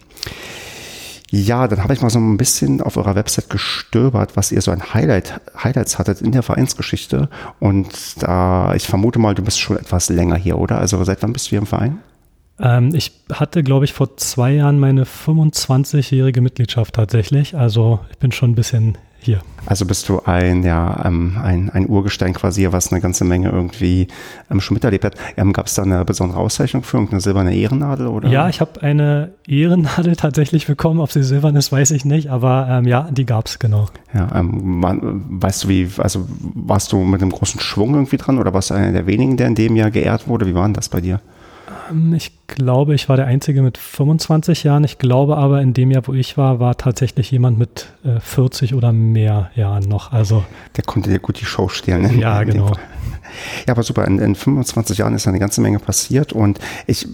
Ja, 1.30 1.66
dann 1.66 1.82
habe 1.82 1.92
ich 1.92 2.00
mal 2.00 2.08
so 2.08 2.20
ein 2.20 2.36
bisschen 2.36 2.80
auf 2.80 2.96
eurer 2.96 3.16
Website 3.16 3.50
gestöbert, 3.50 4.36
was 4.36 4.52
ihr 4.52 4.62
so 4.62 4.70
ein 4.70 4.94
Highlight, 4.94 5.40
Highlights 5.62 5.98
hattet 5.98 6.22
in 6.22 6.30
der 6.30 6.44
Vereinsgeschichte. 6.44 7.28
Und 7.58 8.22
da, 8.22 8.74
ich 8.76 8.86
vermute 8.86 9.18
mal, 9.18 9.34
du 9.34 9.42
bist 9.42 9.58
schon 9.58 9.76
etwas 9.76 10.08
länger 10.08 10.36
hier, 10.36 10.56
oder? 10.56 10.78
Also 10.78 11.02
seit 11.02 11.20
wann 11.24 11.32
bist 11.32 11.46
du 11.46 11.50
hier 11.50 11.58
im 11.58 11.66
Verein? 11.66 11.98
Ähm, 12.60 12.94
ich 12.94 13.12
hatte, 13.32 13.62
glaube 13.62 13.84
ich, 13.84 13.92
vor 13.92 14.16
zwei 14.16 14.52
Jahren 14.52 14.78
meine 14.78 15.04
25-jährige 15.04 16.40
Mitgliedschaft 16.40 16.94
tatsächlich. 16.94 17.56
Also 17.56 18.00
ich 18.10 18.18
bin 18.18 18.32
schon 18.32 18.50
ein 18.50 18.54
bisschen 18.54 18.98
hier. 19.20 19.40
Also 19.66 19.84
bist 19.84 20.08
du 20.08 20.20
ein, 20.24 20.62
ja, 20.62 21.04
ähm, 21.04 21.36
ein, 21.42 21.70
ein 21.70 21.88
Urgestein 21.88 22.32
quasi, 22.32 22.66
was 22.70 22.92
eine 22.92 23.00
ganze 23.00 23.24
Menge 23.24 23.50
irgendwie 23.50 24.08
ähm, 24.50 24.60
schon 24.60 24.74
miterlebt 24.74 25.04
hat. 25.04 25.16
Ähm, 25.36 25.52
Gab 25.52 25.66
es 25.66 25.74
da 25.74 25.82
eine 25.82 26.04
besondere 26.04 26.38
Auszeichnung 26.38 26.82
für 26.82 26.96
irgendeine 26.96 27.20
silberne 27.20 27.54
Ehrennadel? 27.54 28.06
Oder? 28.06 28.28
Ja, 28.28 28.48
ich 28.48 28.60
habe 28.60 28.80
eine 28.82 29.32
Ehrennadel 29.46 30.16
tatsächlich 30.16 30.66
bekommen. 30.66 31.00
Ob 31.00 31.12
sie 31.12 31.22
silbern 31.22 31.56
ist, 31.56 31.72
weiß 31.72 31.90
ich 31.90 32.04
nicht, 32.04 32.30
aber 32.30 32.68
ähm, 32.70 32.86
ja, 32.86 33.08
die 33.10 33.26
gab 33.26 33.46
es, 33.46 33.58
genau. 33.58 33.86
Ja, 34.14 34.28
ähm, 34.34 34.82
weißt 34.82 35.64
du, 35.64 35.68
wie, 35.68 35.88
also 35.98 36.26
warst 36.54 36.92
du 36.92 36.98
mit 37.04 37.20
einem 37.20 37.32
großen 37.32 37.60
Schwung 37.60 37.94
irgendwie 37.94 38.16
dran 38.16 38.38
oder 38.38 38.54
warst 38.54 38.70
du 38.70 38.74
einer 38.74 38.92
der 38.92 39.06
wenigen, 39.06 39.36
der 39.36 39.48
in 39.48 39.54
dem 39.54 39.76
Jahr 39.76 39.90
geehrt 39.90 40.28
wurde? 40.28 40.46
Wie 40.46 40.54
war 40.54 40.64
denn 40.64 40.74
das 40.74 40.88
bei 40.88 41.00
dir? 41.00 41.20
Ähm, 41.90 42.14
ich 42.14 42.37
glaube, 42.48 42.94
ich 42.94 43.08
war 43.08 43.16
der 43.16 43.26
Einzige 43.26 43.62
mit 43.62 43.78
25 43.78 44.64
Jahren. 44.64 44.82
Ich 44.84 44.98
glaube 44.98 45.36
aber, 45.36 45.62
in 45.62 45.74
dem 45.74 45.90
Jahr, 45.90 46.06
wo 46.06 46.14
ich 46.14 46.36
war, 46.36 46.58
war 46.58 46.76
tatsächlich 46.76 47.30
jemand 47.30 47.58
mit 47.58 47.86
äh, 48.04 48.18
40 48.18 48.74
oder 48.74 48.92
mehr 48.92 49.50
Jahren 49.54 49.84
noch. 49.84 50.12
Also 50.12 50.44
der 50.76 50.84
konnte 50.84 51.10
dir 51.10 51.20
gut 51.20 51.40
die 51.40 51.44
Show 51.44 51.68
stehlen. 51.68 52.18
Ja, 52.18 52.42
genau. 52.42 52.72
Ja, 53.66 53.74
aber 53.74 53.82
super. 53.82 54.06
In, 54.06 54.18
in 54.18 54.34
25 54.34 54.98
Jahren 54.98 55.14
ist 55.14 55.26
eine 55.26 55.38
ganze 55.38 55.60
Menge 55.60 55.78
passiert 55.78 56.32
und 56.32 56.58
ich 56.86 57.06
äh, 57.06 57.08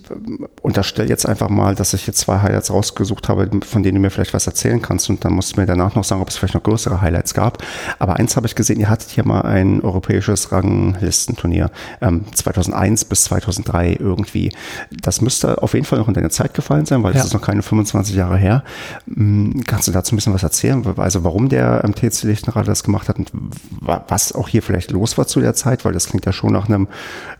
unterstelle 0.62 1.08
jetzt 1.08 1.26
einfach 1.26 1.48
mal, 1.48 1.74
dass 1.74 1.94
ich 1.94 2.06
jetzt 2.06 2.18
zwei 2.18 2.40
Highlights 2.40 2.70
rausgesucht 2.70 3.28
habe, 3.28 3.50
von 3.64 3.82
denen 3.82 3.96
du 3.96 4.00
mir 4.00 4.10
vielleicht 4.10 4.34
was 4.34 4.46
erzählen 4.46 4.80
kannst 4.80 5.10
und 5.10 5.24
dann 5.24 5.32
musst 5.32 5.56
du 5.56 5.60
mir 5.60 5.66
danach 5.66 5.94
noch 5.94 6.04
sagen, 6.04 6.22
ob 6.22 6.28
es 6.28 6.36
vielleicht 6.36 6.54
noch 6.54 6.62
größere 6.62 7.00
Highlights 7.00 7.34
gab. 7.34 7.62
Aber 7.98 8.16
eins 8.16 8.36
habe 8.36 8.46
ich 8.46 8.54
gesehen, 8.54 8.80
ihr 8.80 8.88
hattet 8.88 9.10
hier 9.10 9.26
mal 9.26 9.42
ein 9.42 9.80
europäisches 9.80 10.52
Ranglistenturnier 10.52 11.70
ähm, 12.00 12.24
2001 12.32 13.04
bis 13.06 13.24
2003 13.24 13.96
irgendwie. 13.98 14.52
Das 15.02 15.20
müsste 15.24 15.62
auf 15.62 15.74
jeden 15.74 15.84
Fall 15.84 15.98
noch 15.98 16.08
in 16.08 16.14
deine 16.14 16.30
Zeit 16.30 16.54
gefallen 16.54 16.86
sein, 16.86 17.02
weil 17.02 17.12
ja. 17.12 17.18
das 17.18 17.26
ist 17.26 17.34
noch 17.34 17.42
keine 17.42 17.62
25 17.62 18.14
Jahre 18.14 18.36
her. 18.36 18.62
Hm, 19.12 19.62
kannst 19.66 19.88
du 19.88 19.92
dazu 19.92 20.14
ein 20.14 20.16
bisschen 20.16 20.32
was 20.32 20.42
erzählen? 20.42 20.84
Also 20.96 21.24
warum 21.24 21.48
der 21.48 21.82
TC 21.82 22.24
Lichtenrad 22.24 22.68
das 22.68 22.84
gemacht 22.84 23.08
hat 23.08 23.18
und 23.18 23.32
was 23.80 24.32
auch 24.32 24.48
hier 24.48 24.62
vielleicht 24.62 24.90
los 24.90 25.18
war 25.18 25.26
zu 25.26 25.40
der 25.40 25.54
Zeit, 25.54 25.84
weil 25.84 25.92
das 25.92 26.08
klingt 26.08 26.26
ja 26.26 26.32
schon 26.32 26.52
nach 26.52 26.68
einem 26.68 26.88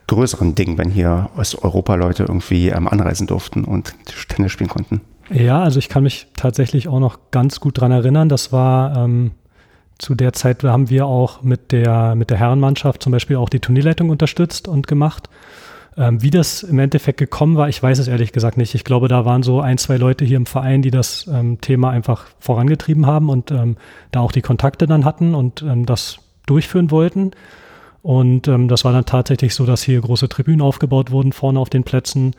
größeren 0.07 0.55
Ding, 0.55 0.77
wenn 0.77 0.89
hier 0.89 1.29
aus 1.37 1.55
Europa 1.55 1.95
Leute 1.95 2.23
irgendwie 2.23 2.69
ähm, 2.69 2.87
anreisen 2.87 3.27
durften 3.27 3.63
und 3.63 3.95
Tennis 4.27 4.51
spielen 4.51 4.69
konnten. 4.69 5.01
Ja, 5.31 5.63
also 5.63 5.79
ich 5.79 5.89
kann 5.89 6.03
mich 6.03 6.27
tatsächlich 6.35 6.87
auch 6.87 6.99
noch 6.99 7.17
ganz 7.31 7.59
gut 7.59 7.79
dran 7.79 7.91
erinnern. 7.91 8.29
Das 8.29 8.51
war 8.51 8.95
ähm, 8.97 9.31
zu 9.97 10.13
der 10.13 10.33
Zeit, 10.33 10.63
da 10.63 10.71
haben 10.71 10.89
wir 10.89 11.05
auch 11.05 11.41
mit 11.41 11.71
der, 11.71 12.15
mit 12.15 12.29
der 12.29 12.37
Herrenmannschaft 12.37 13.01
zum 13.01 13.11
Beispiel 13.11 13.37
auch 13.37 13.49
die 13.49 13.59
Turnierleitung 13.59 14.09
unterstützt 14.09 14.67
und 14.67 14.87
gemacht. 14.87 15.29
Ähm, 15.97 16.21
wie 16.21 16.29
das 16.29 16.63
im 16.63 16.79
Endeffekt 16.79 17.17
gekommen 17.17 17.55
war, 17.55 17.69
ich 17.69 17.81
weiß 17.81 17.99
es 17.99 18.07
ehrlich 18.07 18.33
gesagt 18.33 18.57
nicht. 18.57 18.75
Ich 18.75 18.83
glaube, 18.83 19.07
da 19.07 19.23
waren 19.23 19.43
so 19.43 19.61
ein, 19.61 19.77
zwei 19.77 19.95
Leute 19.95 20.25
hier 20.25 20.37
im 20.37 20.45
Verein, 20.45 20.81
die 20.81 20.91
das 20.91 21.29
ähm, 21.31 21.61
Thema 21.61 21.89
einfach 21.89 22.25
vorangetrieben 22.39 23.05
haben 23.05 23.29
und 23.29 23.51
ähm, 23.51 23.77
da 24.11 24.19
auch 24.19 24.33
die 24.33 24.41
Kontakte 24.41 24.87
dann 24.87 25.05
hatten 25.05 25.35
und 25.35 25.61
ähm, 25.61 25.85
das 25.85 26.17
durchführen 26.45 26.91
wollten. 26.91 27.31
Und 28.01 28.47
ähm, 28.47 28.67
das 28.67 28.83
war 28.83 28.91
dann 28.91 29.05
tatsächlich 29.05 29.55
so, 29.55 29.65
dass 29.65 29.83
hier 29.83 30.01
große 30.01 30.27
Tribünen 30.27 30.61
aufgebaut 30.61 31.11
wurden 31.11 31.31
vorne 31.31 31.59
auf 31.59 31.69
den 31.69 31.83
Plätzen 31.83 32.35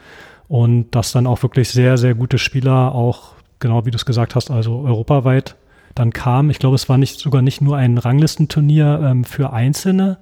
und 0.48 0.94
dass 0.94 1.12
dann 1.12 1.26
auch 1.26 1.42
wirklich 1.42 1.70
sehr, 1.70 1.96
sehr 1.96 2.14
gute 2.14 2.38
Spieler 2.38 2.94
auch, 2.94 3.32
genau 3.58 3.86
wie 3.86 3.90
du 3.90 3.96
es 3.96 4.06
gesagt 4.06 4.34
hast, 4.34 4.50
also 4.50 4.80
europaweit 4.80 5.56
dann 5.94 6.12
kamen. 6.12 6.50
Ich 6.50 6.58
glaube, 6.58 6.76
es 6.76 6.88
war 6.88 6.98
nicht 6.98 7.18
sogar 7.18 7.42
nicht 7.42 7.62
nur 7.62 7.78
ein 7.78 7.96
Ranglistenturnier 7.96 9.00
ähm, 9.02 9.24
für 9.24 9.52
Einzelne 9.52 10.18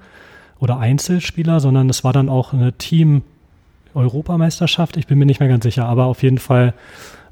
oder 0.65 0.79
Einzelspieler, 0.79 1.61
sondern 1.61 1.89
es 1.89 2.03
war 2.03 2.13
dann 2.13 2.29
auch 2.29 2.53
eine 2.53 2.73
Team-Europameisterschaft. 2.73 4.97
Ich 4.97 5.07
bin 5.07 5.19
mir 5.19 5.27
nicht 5.27 5.39
mehr 5.39 5.49
ganz 5.49 5.63
sicher, 5.63 5.87
aber 5.87 6.07
auf 6.07 6.25
jeden 6.25 6.39
Fall 6.39 6.75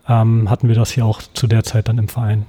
ähm, 0.09 0.49
hatten 0.49 0.69
wir 0.69 0.77
das 0.77 0.93
hier 0.93 1.05
auch 1.05 1.21
zu 1.23 1.49
der 1.49 1.65
Zeit 1.65 1.89
dann 1.89 1.99
im 1.99 2.07
Verein. 2.09 2.47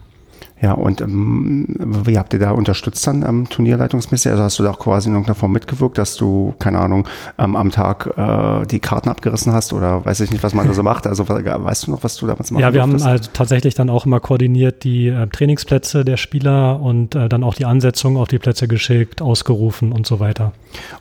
Ja, 0.63 0.71
und 0.71 1.01
ähm, 1.01 1.65
wie 1.77 2.17
habt 2.17 2.31
ihr 2.31 2.39
da 2.39 2.51
unterstützt 2.51 3.05
dann 3.05 3.25
am 3.25 3.39
ähm, 3.39 3.49
Turnierleitungsmäßig? 3.49 4.31
Also 4.31 4.43
hast 4.43 4.59
du 4.59 4.63
da 4.63 4.71
auch 4.71 4.79
quasi 4.79 5.09
in 5.09 5.13
irgendeiner 5.13 5.35
Form 5.35 5.51
mitgewirkt, 5.51 5.97
dass 5.97 6.15
du, 6.15 6.53
keine 6.57 6.79
Ahnung, 6.79 7.05
ähm, 7.37 7.57
am 7.57 7.69
Tag 7.69 8.13
äh, 8.15 8.65
die 8.67 8.79
Karten 8.79 9.09
abgerissen 9.09 9.51
hast 9.51 9.73
oder 9.73 10.05
weiß 10.05 10.21
ich 10.21 10.31
nicht, 10.31 10.41
was 10.41 10.53
man 10.53 10.65
da 10.65 10.73
so 10.73 10.81
macht? 10.83 11.05
Also 11.05 11.27
weißt 11.27 11.87
du 11.87 11.91
noch, 11.91 12.05
was 12.05 12.15
du 12.15 12.27
damals 12.27 12.49
machst? 12.49 12.61
Ja, 12.61 12.71
wir 12.71 12.79
durftest? 12.79 13.03
haben 13.03 13.11
also 13.11 13.29
tatsächlich 13.33 13.75
dann 13.75 13.89
auch 13.89 14.05
immer 14.05 14.21
koordiniert 14.21 14.85
die 14.85 15.09
äh, 15.09 15.27
Trainingsplätze 15.27 16.05
der 16.05 16.15
Spieler 16.15 16.79
und 16.79 17.13
äh, 17.13 17.27
dann 17.27 17.43
auch 17.43 17.55
die 17.55 17.65
Ansetzung 17.65 18.15
auf 18.15 18.29
die 18.29 18.39
Plätze 18.39 18.69
geschickt, 18.69 19.21
ausgerufen 19.21 19.91
und 19.91 20.07
so 20.07 20.21
weiter. 20.21 20.53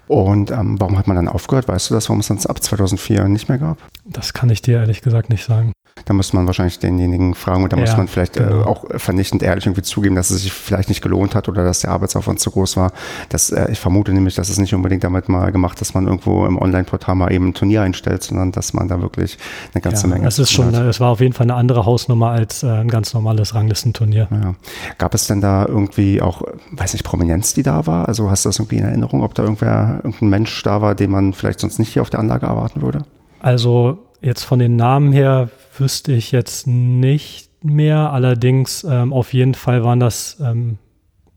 Und 0.09 0.51
ähm, 0.51 0.81
warum 0.81 0.99
hat 0.99 1.07
man 1.07 1.15
dann 1.15 1.29
aufgehört? 1.29 1.69
Weißt 1.69 1.89
du 1.89 1.95
das, 1.95 2.09
warum 2.09 2.19
es 2.19 2.27
dann 2.27 2.39
ab 2.47 2.61
2004 2.61 3.29
nicht 3.29 3.49
mehr 3.49 3.59
gab? 3.59 3.79
Das 4.07 4.33
kann 4.33 4.51
ich 4.51 4.61
dir 4.61 4.79
ehrlich 4.79 5.03
gesagt 5.03 5.31
nicht 5.31 5.45
sagen. 5.45 5.73
Da 6.05 6.15
muss 6.15 6.33
man 6.33 6.47
wahrscheinlich 6.47 6.79
denjenigen 6.79 7.35
fragen 7.35 7.63
und 7.63 7.73
da 7.73 7.77
ja, 7.77 7.83
muss 7.83 7.97
man 7.97 8.09
vielleicht 8.09 8.37
äh, 8.37 8.45
genau. 8.45 8.65
auch 8.65 8.85
vernichtend 8.97 9.43
ehrlich 9.53 9.67
irgendwie 9.67 9.83
zugeben, 9.83 10.17
dass 10.17 10.31
es 10.31 10.43
sich 10.43 10.53
vielleicht 10.53 10.89
nicht 10.89 11.03
gelohnt 11.03 11.35
hat 11.35 11.49
oder 11.49 11.65
dass 11.65 11.81
der 11.81 11.91
Arbeitsaufwand 11.91 12.41
zu 12.41 12.51
groß 12.51 12.77
war. 12.77 12.93
Das, 13.29 13.51
äh, 13.51 13.71
ich 13.71 13.79
vermute 13.79 14.13
nämlich, 14.13 14.35
dass 14.35 14.49
es 14.49 14.59
nicht 14.59 14.75
unbedingt 14.75 15.05
damit 15.05 15.29
mal 15.29 15.53
gemacht, 15.53 15.81
dass 15.81 15.95
man 15.95 16.07
irgendwo 16.07 16.47
im 16.47 16.59
Online-Portal 16.59 17.15
mal 17.15 17.33
eben 17.33 17.49
ein 17.49 17.55
Turnier 17.55 17.83
einstellt, 17.83 18.23
sondern 18.23 18.53
dass 18.53 18.73
man 18.73 18.89
da 18.89 19.01
wirklich 19.01 19.39
eine 19.75 19.83
ganze 19.83 20.09
ja, 20.09 20.15
Menge. 20.15 20.27
Es 20.27 20.39
ist 20.39 20.51
schon, 20.51 20.75
es 20.75 21.01
war 21.01 21.11
auf 21.11 21.21
jeden 21.21 21.33
Fall 21.33 21.45
eine 21.45 21.55
andere 21.55 21.87
Hausnummer 21.87 22.31
als 22.31 22.63
äh, 22.63 22.69
ein 22.69 22.89
ganz 22.89 23.15
normales 23.15 23.55
Ranglistenturnier. 23.55 24.29
Ja. 24.31 24.55
Gab 24.99 25.15
es 25.15 25.27
denn 25.27 25.41
da 25.41 25.67
irgendwie 25.67 26.21
auch, 26.21 26.43
weiß 26.73 26.93
nicht, 26.93 27.05
Prominenz, 27.05 27.55
die 27.55 27.63
da 27.63 27.87
war? 27.87 28.09
Also 28.09 28.31
hast 28.31 28.45
du 28.45 28.49
das 28.49 28.59
irgendwie 28.59 28.77
in 28.77 28.85
Erinnerung, 28.85 29.23
ob 29.23 29.35
da 29.35 29.43
irgendwer, 29.43 30.01
irgendein 30.03 30.29
Mensch 30.29 30.63
da 30.63 30.81
war, 30.81 30.95
den 30.95 31.11
man 31.11 31.33
vielleicht 31.33 31.61
sonst 31.61 31.79
nicht 31.79 31.93
hier 31.93 32.03
auf 32.03 32.11
der 32.11 32.21
Anlage 32.21 32.47
erwarten 32.47 32.83
würde? 32.83 33.05
Also 33.41 33.99
jetzt 34.21 34.45
von 34.45 34.59
den 34.59 34.77
Namen 34.77 35.13
her 35.13 35.51
wüsste 35.77 36.13
ich 36.13 36.33
jetzt 36.33 36.67
nicht 36.67 37.52
mehr. 37.65 38.13
Allerdings 38.13 38.85
ähm, 38.85 39.13
auf 39.13 39.33
jeden 39.33 39.55
Fall 39.55 39.85
waren 39.85 40.01
das 40.01 40.39
ähm, 40.41 40.79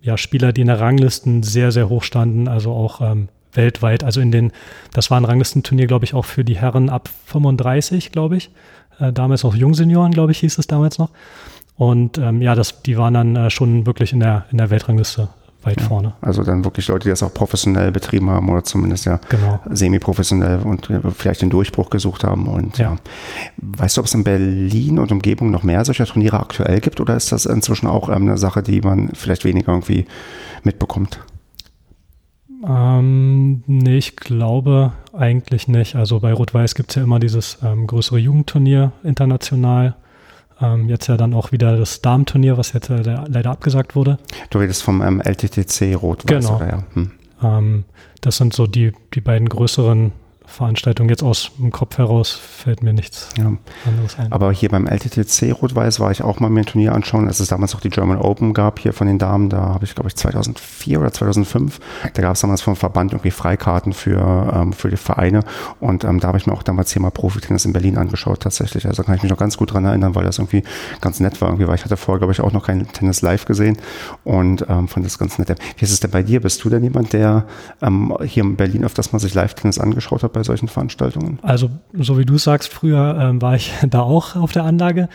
ja, 0.01 0.17
Spieler, 0.17 0.53
die 0.53 0.61
in 0.61 0.67
der 0.67 0.79
Ranglisten 0.79 1.43
sehr, 1.43 1.71
sehr 1.71 1.89
hoch 1.89 2.03
standen, 2.03 2.47
also 2.47 2.71
auch 2.71 3.01
ähm, 3.01 3.29
weltweit. 3.53 4.03
Also 4.03 4.21
in 4.21 4.31
den, 4.31 4.51
das 4.93 5.09
war 5.11 5.19
ein 5.19 5.25
Ranglistenturnier, 5.25 5.87
glaube 5.87 6.05
ich, 6.05 6.13
auch 6.13 6.25
für 6.25 6.43
die 6.43 6.57
Herren 6.57 6.89
ab 6.89 7.09
35, 7.25 8.11
glaube 8.11 8.37
ich. 8.37 8.51
Äh, 8.99 9.13
damals 9.13 9.43
auch 9.45 9.55
Jungsenioren, 9.55 10.11
glaube 10.11 10.31
ich, 10.31 10.39
hieß 10.39 10.57
es 10.57 10.67
damals 10.67 10.97
noch. 10.97 11.09
Und 11.77 12.17
ähm, 12.17 12.41
ja, 12.41 12.55
das, 12.55 12.81
die 12.83 12.97
waren 12.97 13.13
dann 13.13 13.35
äh, 13.35 13.49
schon 13.49 13.85
wirklich 13.85 14.13
in 14.13 14.19
der, 14.19 14.45
in 14.51 14.57
der 14.57 14.69
Weltrangliste 14.69 15.29
weit 15.65 15.81
ja, 15.81 15.87
vorne. 15.87 16.13
Also 16.21 16.43
dann 16.43 16.63
wirklich 16.63 16.87
Leute, 16.87 17.03
die 17.05 17.09
das 17.09 17.23
auch 17.23 17.33
professionell 17.33 17.91
betrieben 17.91 18.29
haben 18.29 18.49
oder 18.49 18.63
zumindest 18.63 19.05
ja 19.05 19.19
genau. 19.29 19.59
semi-professionell 19.69 20.59
und 20.59 20.89
vielleicht 21.15 21.41
den 21.41 21.49
Durchbruch 21.49 21.89
gesucht 21.89 22.23
haben. 22.23 22.47
Und 22.47 22.77
ja. 22.77 22.91
ja. 22.91 22.97
Weißt 23.57 23.97
du, 23.97 24.01
ob 24.01 24.07
es 24.07 24.13
in 24.13 24.23
Berlin 24.23 24.99
und 24.99 25.11
Umgebung 25.11 25.51
noch 25.51 25.63
mehr 25.63 25.83
solcher 25.85 26.05
Turniere 26.05 26.39
aktuell 26.39 26.79
gibt 26.79 26.99
oder 26.99 27.15
ist 27.15 27.31
das 27.31 27.45
inzwischen 27.45 27.87
auch 27.87 28.09
ähm, 28.09 28.23
eine 28.23 28.37
Sache, 28.37 28.63
die 28.63 28.81
man 28.81 29.09
vielleicht 29.13 29.43
weniger 29.45 29.71
irgendwie 29.71 30.05
mitbekommt? 30.63 31.19
Ähm, 32.67 33.63
nee, 33.67 33.97
ich 33.97 34.15
glaube 34.15 34.93
eigentlich 35.13 35.67
nicht. 35.67 35.95
Also 35.95 36.19
bei 36.19 36.33
Rot-Weiß 36.33 36.75
gibt 36.75 36.91
es 36.91 36.95
ja 36.95 37.03
immer 37.03 37.19
dieses 37.19 37.59
ähm, 37.63 37.87
größere 37.87 38.17
Jugendturnier 38.17 38.91
international. 39.03 39.95
Ähm, 40.61 40.87
jetzt 40.87 41.07
ja 41.07 41.17
dann 41.17 41.33
auch 41.33 41.51
wieder 41.51 41.77
das 41.77 42.01
Damenturnier, 42.01 42.57
was 42.57 42.73
jetzt 42.73 42.89
leider, 42.89 43.25
leider 43.27 43.51
abgesagt 43.51 43.95
wurde. 43.95 44.17
Du 44.49 44.59
redest 44.59 44.83
vom 44.83 45.01
ähm, 45.01 45.21
LTTC 45.21 45.95
Rot-Weiß, 45.95 46.45
genau. 46.45 46.55
oder 46.55 46.67
ja? 46.69 46.83
Hm. 46.93 47.11
Ähm, 47.43 47.83
das 48.21 48.37
sind 48.37 48.53
so 48.53 48.65
die, 48.65 48.93
die 49.13 49.21
beiden 49.21 49.49
größeren 49.49 50.13
Veranstaltung. 50.47 51.09
Jetzt 51.09 51.23
aus 51.23 51.51
dem 51.57 51.71
Kopf 51.71 51.97
heraus 51.97 52.31
fällt 52.31 52.83
mir 52.83 52.93
nichts 52.93 53.29
ja. 53.37 53.53
anderes 53.85 54.17
ein. 54.17 54.31
Aber 54.31 54.51
hier 54.51 54.69
beim 54.69 54.87
LTTC 54.87 55.51
Rot-Weiß 55.61 55.99
war 55.99 56.11
ich 56.11 56.23
auch 56.23 56.39
mal 56.39 56.49
mir 56.49 56.61
ein 56.61 56.65
Turnier 56.65 56.93
anschauen, 56.93 57.27
als 57.27 57.39
es 57.39 57.47
damals 57.47 57.75
auch 57.75 57.81
die 57.81 57.89
German 57.89 58.17
Open 58.17 58.53
gab 58.53 58.79
hier 58.79 58.93
von 58.93 59.07
den 59.07 59.19
Damen. 59.19 59.49
Da 59.49 59.61
habe 59.61 59.85
ich, 59.85 59.95
glaube 59.95 60.07
ich, 60.07 60.15
2004 60.15 60.99
oder 60.99 61.11
2005, 61.11 61.79
da 62.13 62.21
gab 62.21 62.33
es 62.33 62.41
damals 62.41 62.61
vom 62.61 62.75
Verband 62.75 63.13
irgendwie 63.13 63.31
Freikarten 63.31 63.93
für, 63.93 64.53
ähm, 64.53 64.73
für 64.73 64.89
die 64.89 64.97
Vereine. 64.97 65.41
Und 65.79 66.03
ähm, 66.03 66.19
da 66.19 66.29
habe 66.29 66.37
ich 66.37 66.47
mir 66.47 66.53
auch 66.53 66.63
damals 66.63 66.91
hier 66.91 67.01
mal 67.01 67.11
Profi-Tennis 67.11 67.65
in 67.65 67.73
Berlin 67.73 67.97
angeschaut 67.97 68.41
tatsächlich. 68.41 68.87
Also 68.87 69.03
kann 69.03 69.15
ich 69.15 69.23
mich 69.23 69.31
noch 69.31 69.37
ganz 69.37 69.57
gut 69.57 69.73
dran 69.73 69.85
erinnern, 69.85 70.15
weil 70.15 70.25
das 70.25 70.37
irgendwie 70.37 70.63
ganz 71.01 71.19
nett 71.19 71.41
war. 71.41 71.49
Irgendwie, 71.49 71.67
weil 71.67 71.75
ich 71.75 71.85
hatte 71.85 71.97
vorher, 71.97 72.19
glaube 72.19 72.33
ich, 72.33 72.41
auch 72.41 72.51
noch 72.51 72.65
kein 72.65 72.87
Tennis 72.87 73.21
live 73.21 73.45
gesehen 73.45 73.77
und 74.23 74.65
ähm, 74.69 74.87
fand 74.87 75.05
das 75.05 75.17
ganz 75.17 75.37
nett. 75.39 75.55
Wie 75.77 75.85
ist 75.85 75.91
es 75.91 75.99
denn 75.99 76.11
bei 76.11 76.23
dir? 76.23 76.41
Bist 76.41 76.63
du 76.63 76.69
denn 76.69 76.83
jemand, 76.83 77.13
der 77.13 77.45
ähm, 77.81 78.15
hier 78.23 78.43
in 78.43 78.55
Berlin 78.55 78.83
öfters 78.83 79.11
mal 79.11 79.19
sich 79.19 79.33
Live-Tennis 79.33 79.79
angeschaut 79.79 80.23
hat 80.23 80.34
bei 80.35 80.43
solchen 80.43 80.67
Veranstaltungen? 80.67 81.39
Also, 81.41 81.69
so 81.93 82.19
wie 82.19 82.25
du 82.25 82.37
sagst, 82.37 82.71
früher 82.71 83.17
ähm, 83.19 83.41
war 83.41 83.55
ich 83.55 83.73
da 83.89 84.01
auch 84.01 84.35
auf 84.35 84.51
der 84.51 84.65
Anlage. 84.65 85.09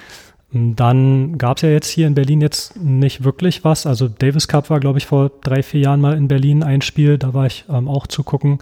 Dann 0.53 1.39
gab 1.39 1.59
es 1.59 1.63
ja 1.63 1.69
jetzt 1.69 1.89
hier 1.89 2.09
in 2.09 2.17
Berlin 2.17 2.41
jetzt 2.41 2.77
nicht 2.77 3.23
wirklich 3.23 3.63
was. 3.63 3.87
Also 3.87 4.09
Davis 4.09 4.49
Cup 4.49 4.69
war, 4.69 4.81
glaube 4.81 4.99
ich, 4.99 5.07
vor 5.07 5.31
drei, 5.43 5.63
vier 5.63 5.83
Jahren 5.83 6.01
mal 6.01 6.17
in 6.17 6.27
Berlin 6.27 6.65
ein 6.65 6.83
Spiel. 6.83 7.19
Da 7.19 7.35
war 7.35 7.47
ich 7.47 7.67
ähm, 7.69 7.87
auch 7.87 8.09
zu 8.09 8.25
gucken. 8.25 8.59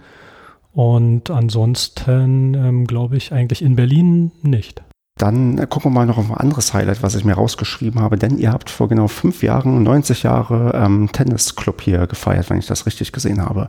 Und 0.71 1.31
ansonsten 1.31 2.53
ähm, 2.53 2.85
glaube 2.85 3.17
ich 3.17 3.33
eigentlich 3.33 3.63
in 3.63 3.75
Berlin 3.75 4.31
nicht. 4.43 4.83
Dann 5.19 5.57
gucken 5.67 5.91
wir 5.91 5.95
mal 5.95 6.05
noch 6.05 6.17
auf 6.17 6.31
ein 6.31 6.37
anderes 6.37 6.73
Highlight, 6.73 7.03
was 7.03 7.13
ich 7.13 7.25
mir 7.25 7.33
rausgeschrieben 7.33 7.99
habe, 7.99 8.17
denn 8.17 8.37
ihr 8.37 8.53
habt 8.53 8.69
vor 8.69 8.87
genau 8.87 9.09
fünf 9.09 9.43
Jahren 9.43 9.83
90 9.83 10.23
Jahre 10.23 10.71
ähm, 10.73 11.11
Tennisclub 11.11 11.81
hier 11.81 12.07
gefeiert, 12.07 12.49
wenn 12.49 12.57
ich 12.57 12.67
das 12.67 12.85
richtig 12.85 13.11
gesehen 13.11 13.43
habe. 13.43 13.67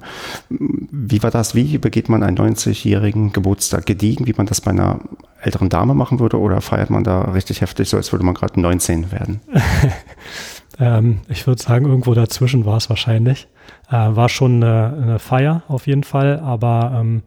Wie 0.48 1.20
war 1.24 1.32
das? 1.32 1.56
Wie 1.56 1.76
begeht 1.78 2.08
man 2.08 2.22
einen 2.22 2.38
90-jährigen 2.38 3.32
Geburtstag 3.32 3.84
gediegen, 3.84 4.28
wie 4.28 4.34
man 4.36 4.46
das 4.46 4.60
bei 4.60 4.70
einer 4.70 5.00
älteren 5.42 5.68
Dame 5.68 5.92
machen 5.94 6.20
würde, 6.20 6.38
oder 6.38 6.60
feiert 6.60 6.90
man 6.90 7.02
da 7.02 7.22
richtig 7.22 7.62
heftig, 7.62 7.88
so 7.88 7.96
als 7.96 8.12
würde 8.12 8.24
man 8.24 8.34
gerade 8.34 8.60
19 8.60 9.10
werden? 9.10 9.40
ähm, 10.78 11.18
ich 11.28 11.48
würde 11.48 11.60
sagen, 11.60 11.86
irgendwo 11.86 12.14
dazwischen 12.14 12.64
war 12.64 12.76
es 12.76 12.88
wahrscheinlich. 12.88 13.48
Äh, 13.90 13.96
war 13.96 14.28
schon 14.28 14.62
eine, 14.62 14.96
eine, 15.02 15.18
Feier 15.18 15.64
auf 15.66 15.88
jeden 15.88 16.04
Fall, 16.04 16.38
aber 16.38 16.96
ähm, 17.00 17.22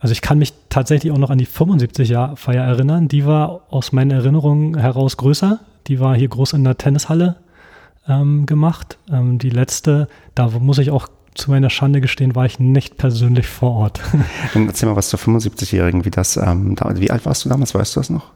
also 0.00 0.12
ich 0.12 0.20
kann 0.20 0.38
mich 0.38 0.54
tatsächlich 0.68 1.12
auch 1.12 1.18
noch 1.18 1.30
an 1.30 1.38
die 1.38 1.46
75-Jahr-Feier 1.46 2.62
erinnern. 2.62 3.08
Die 3.08 3.26
war 3.26 3.62
aus 3.70 3.92
meinen 3.92 4.10
Erinnerungen 4.10 4.78
heraus 4.78 5.16
größer. 5.16 5.60
Die 5.88 5.98
war 6.00 6.16
hier 6.16 6.28
groß 6.28 6.52
in 6.52 6.64
der 6.64 6.78
Tennishalle 6.78 7.36
ähm, 8.06 8.46
gemacht. 8.46 8.98
Ähm, 9.10 9.38
die 9.38 9.50
letzte, 9.50 10.08
da 10.34 10.48
muss 10.48 10.78
ich 10.78 10.90
auch 10.90 11.08
zu 11.34 11.50
meiner 11.50 11.70
Schande 11.70 12.00
gestehen, 12.00 12.34
war 12.34 12.46
ich 12.46 12.58
nicht 12.58 12.96
persönlich 12.96 13.46
vor 13.46 13.72
Ort. 13.72 14.00
Dann 14.54 14.66
erzähl 14.66 14.88
mal 14.88 14.96
was 14.96 15.08
zur 15.08 15.18
75-Jährigen, 15.18 16.04
wie 16.04 16.10
das, 16.10 16.36
ähm, 16.36 16.74
da, 16.74 16.96
wie 16.96 17.10
alt 17.10 17.26
warst 17.26 17.44
du 17.44 17.48
damals, 17.48 17.74
weißt 17.74 17.96
du 17.96 18.00
das 18.00 18.10
noch? 18.10 18.32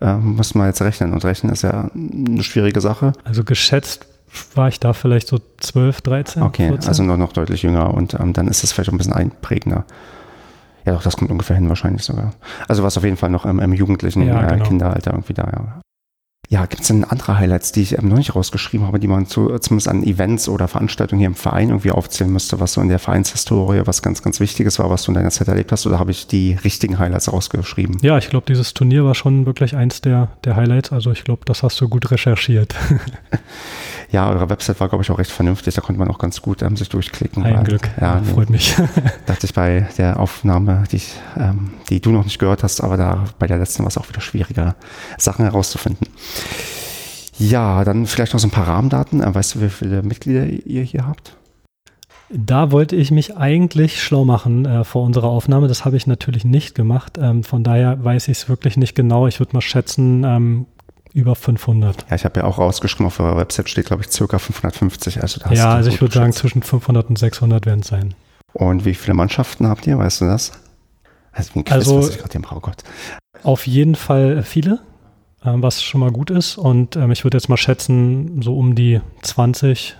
Ähm, 0.00 0.36
muss 0.36 0.54
man 0.54 0.66
jetzt 0.66 0.80
rechnen 0.80 1.12
und 1.12 1.24
rechnen 1.24 1.52
ist 1.52 1.62
ja 1.62 1.90
eine 1.94 2.42
schwierige 2.42 2.80
Sache. 2.80 3.12
Also 3.24 3.44
geschätzt 3.44 4.06
war 4.54 4.68
ich 4.68 4.80
da 4.80 4.92
vielleicht 4.92 5.28
so 5.28 5.40
12, 5.58 6.00
13. 6.00 6.42
Okay, 6.42 6.68
14. 6.68 6.88
also 6.88 7.02
noch, 7.02 7.16
noch 7.16 7.32
deutlich 7.32 7.62
jünger 7.62 7.92
und 7.92 8.14
ähm, 8.14 8.32
dann 8.32 8.48
ist 8.48 8.64
es 8.64 8.72
vielleicht 8.72 8.90
ein 8.90 8.98
bisschen 8.98 9.12
einprägender. 9.12 9.84
Ja, 10.90 10.96
doch, 10.96 11.02
das 11.02 11.16
kommt 11.16 11.30
ungefähr 11.30 11.56
hin, 11.56 11.68
wahrscheinlich 11.68 12.02
sogar. 12.02 12.32
Also 12.66 12.82
was 12.82 12.96
auf 12.98 13.04
jeden 13.04 13.16
Fall 13.16 13.30
noch 13.30 13.46
im, 13.46 13.60
im 13.60 13.72
jugendlichen 13.72 14.26
ja, 14.26 14.44
äh, 14.44 14.52
genau. 14.54 14.64
Kinderalter 14.64 15.12
irgendwie 15.12 15.34
da, 15.34 15.44
ja. 15.44 15.80
Ja, 16.50 16.66
gibt 16.66 16.82
es 16.82 16.88
denn 16.88 17.04
andere 17.04 17.38
Highlights, 17.38 17.70
die 17.70 17.82
ich 17.82 17.96
ähm, 17.96 18.08
noch 18.08 18.16
nicht 18.16 18.34
rausgeschrieben 18.34 18.84
habe, 18.84 18.98
die 18.98 19.06
man 19.06 19.26
zu, 19.26 19.56
zumindest 19.60 19.86
an 19.86 20.02
Events 20.02 20.48
oder 20.48 20.66
Veranstaltungen 20.66 21.20
hier 21.20 21.28
im 21.28 21.36
Verein 21.36 21.68
irgendwie 21.68 21.92
aufzählen 21.92 22.32
müsste, 22.32 22.58
was 22.58 22.72
so 22.72 22.80
in 22.80 22.88
der 22.88 22.98
Vereinshistorie 22.98 23.82
was 23.84 24.02
ganz, 24.02 24.20
ganz 24.20 24.40
Wichtiges 24.40 24.80
war, 24.80 24.90
was 24.90 25.04
du 25.04 25.12
in 25.12 25.14
deiner 25.14 25.30
Zeit 25.30 25.46
erlebt 25.46 25.70
hast, 25.70 25.86
oder 25.86 26.00
habe 26.00 26.10
ich 26.10 26.26
die 26.26 26.58
richtigen 26.64 26.98
Highlights 26.98 27.32
rausgeschrieben? 27.32 27.98
Ja, 28.02 28.18
ich 28.18 28.30
glaube, 28.30 28.46
dieses 28.48 28.74
Turnier 28.74 29.04
war 29.04 29.14
schon 29.14 29.46
wirklich 29.46 29.76
eins 29.76 30.00
der, 30.00 30.32
der 30.42 30.56
Highlights. 30.56 30.90
Also 30.90 31.12
ich 31.12 31.22
glaube, 31.22 31.42
das 31.44 31.62
hast 31.62 31.80
du 31.80 31.88
gut 31.88 32.10
recherchiert. 32.10 32.74
Ja, 34.12 34.28
eure 34.28 34.50
Website 34.50 34.80
war, 34.80 34.88
glaube 34.88 35.04
ich, 35.04 35.10
auch 35.10 35.18
recht 35.18 35.30
vernünftig. 35.30 35.74
Da 35.74 35.80
konnte 35.80 35.98
man 35.98 36.08
auch 36.08 36.18
ganz 36.18 36.42
gut 36.42 36.62
ähm, 36.62 36.76
sich 36.76 36.88
durchklicken. 36.88 37.44
Ein 37.44 37.58
weil, 37.58 37.64
Glück. 37.64 37.88
Ja, 38.00 38.20
freut 38.22 38.50
mich. 38.50 38.74
Dachte 39.26 39.46
ich 39.46 39.54
bei 39.54 39.88
der 39.98 40.18
Aufnahme, 40.18 40.84
die, 40.90 40.96
ich, 40.96 41.14
ähm, 41.36 41.70
die 41.88 42.00
du 42.00 42.10
noch 42.10 42.24
nicht 42.24 42.40
gehört 42.40 42.64
hast, 42.64 42.80
aber 42.80 42.96
da 42.96 43.24
bei 43.38 43.46
der 43.46 43.58
letzten 43.58 43.84
war 43.84 43.88
es 43.88 43.98
auch 43.98 44.08
wieder 44.08 44.20
schwieriger, 44.20 44.74
Sachen 45.16 45.44
herauszufinden. 45.44 46.08
Ja, 47.38 47.84
dann 47.84 48.06
vielleicht 48.06 48.34
noch 48.34 48.40
so 48.40 48.48
ein 48.48 48.52
paar 48.52 48.68
Rahmendaten. 48.68 49.22
Äh, 49.22 49.34
weißt 49.34 49.54
du, 49.54 49.62
wie 49.62 49.70
viele 49.70 50.02
Mitglieder 50.02 50.46
ihr 50.46 50.82
hier 50.82 51.06
habt? 51.06 51.36
Da 52.28 52.70
wollte 52.70 52.94
ich 52.94 53.10
mich 53.10 53.36
eigentlich 53.36 54.00
schlau 54.02 54.24
machen 54.24 54.64
äh, 54.64 54.84
vor 54.84 55.02
unserer 55.02 55.28
Aufnahme. 55.28 55.66
Das 55.66 55.84
habe 55.84 55.96
ich 55.96 56.06
natürlich 56.06 56.44
nicht 56.44 56.74
gemacht. 56.74 57.18
Ähm, 57.20 57.42
von 57.42 57.64
daher 57.64 58.04
weiß 58.04 58.28
ich 58.28 58.38
es 58.38 58.48
wirklich 58.48 58.76
nicht 58.76 58.94
genau. 58.94 59.26
Ich 59.26 59.40
würde 59.40 59.54
mal 59.54 59.62
schätzen, 59.62 60.22
ähm, 60.24 60.66
über 61.12 61.34
500. 61.34 62.06
Ja, 62.08 62.16
ich 62.16 62.24
habe 62.24 62.40
ja 62.40 62.46
auch 62.46 62.58
rausgeschrieben, 62.58 63.06
auf 63.06 63.18
eurer 63.18 63.36
Website 63.36 63.68
steht, 63.68 63.86
glaube 63.86 64.04
ich, 64.04 64.10
circa 64.10 64.38
550. 64.38 65.20
Also 65.22 65.40
da 65.40 65.50
ja, 65.50 65.74
also 65.74 65.90
ich 65.90 66.00
würde 66.00 66.14
sagen, 66.14 66.32
zwischen 66.32 66.62
500 66.62 67.08
und 67.08 67.18
600 67.18 67.66
werden 67.66 67.80
es 67.80 67.88
sein. 67.88 68.14
Und 68.52 68.84
wie 68.84 68.94
viele 68.94 69.14
Mannschaften 69.14 69.66
habt 69.66 69.86
ihr, 69.86 69.98
weißt 69.98 70.20
du 70.20 70.26
das? 70.26 70.52
Also, 71.32 71.52
ein 71.54 71.64
Quiz, 71.64 71.72
also 71.72 71.98
was 71.98 72.10
ich 72.10 72.18
gerade 72.18 72.36
im 72.36 72.44
oh 72.50 72.60
Gott. 72.60 72.82
Auf 73.42 73.66
jeden 73.66 73.94
Fall 73.94 74.42
viele, 74.42 74.80
was 75.42 75.82
schon 75.82 76.00
mal 76.00 76.10
gut 76.10 76.30
ist. 76.30 76.58
Und 76.58 76.96
ähm, 76.96 77.10
ich 77.10 77.24
würde 77.24 77.36
jetzt 77.38 77.48
mal 77.48 77.56
schätzen, 77.56 78.42
so 78.42 78.56
um 78.56 78.74
die 78.74 79.00
20 79.22 79.96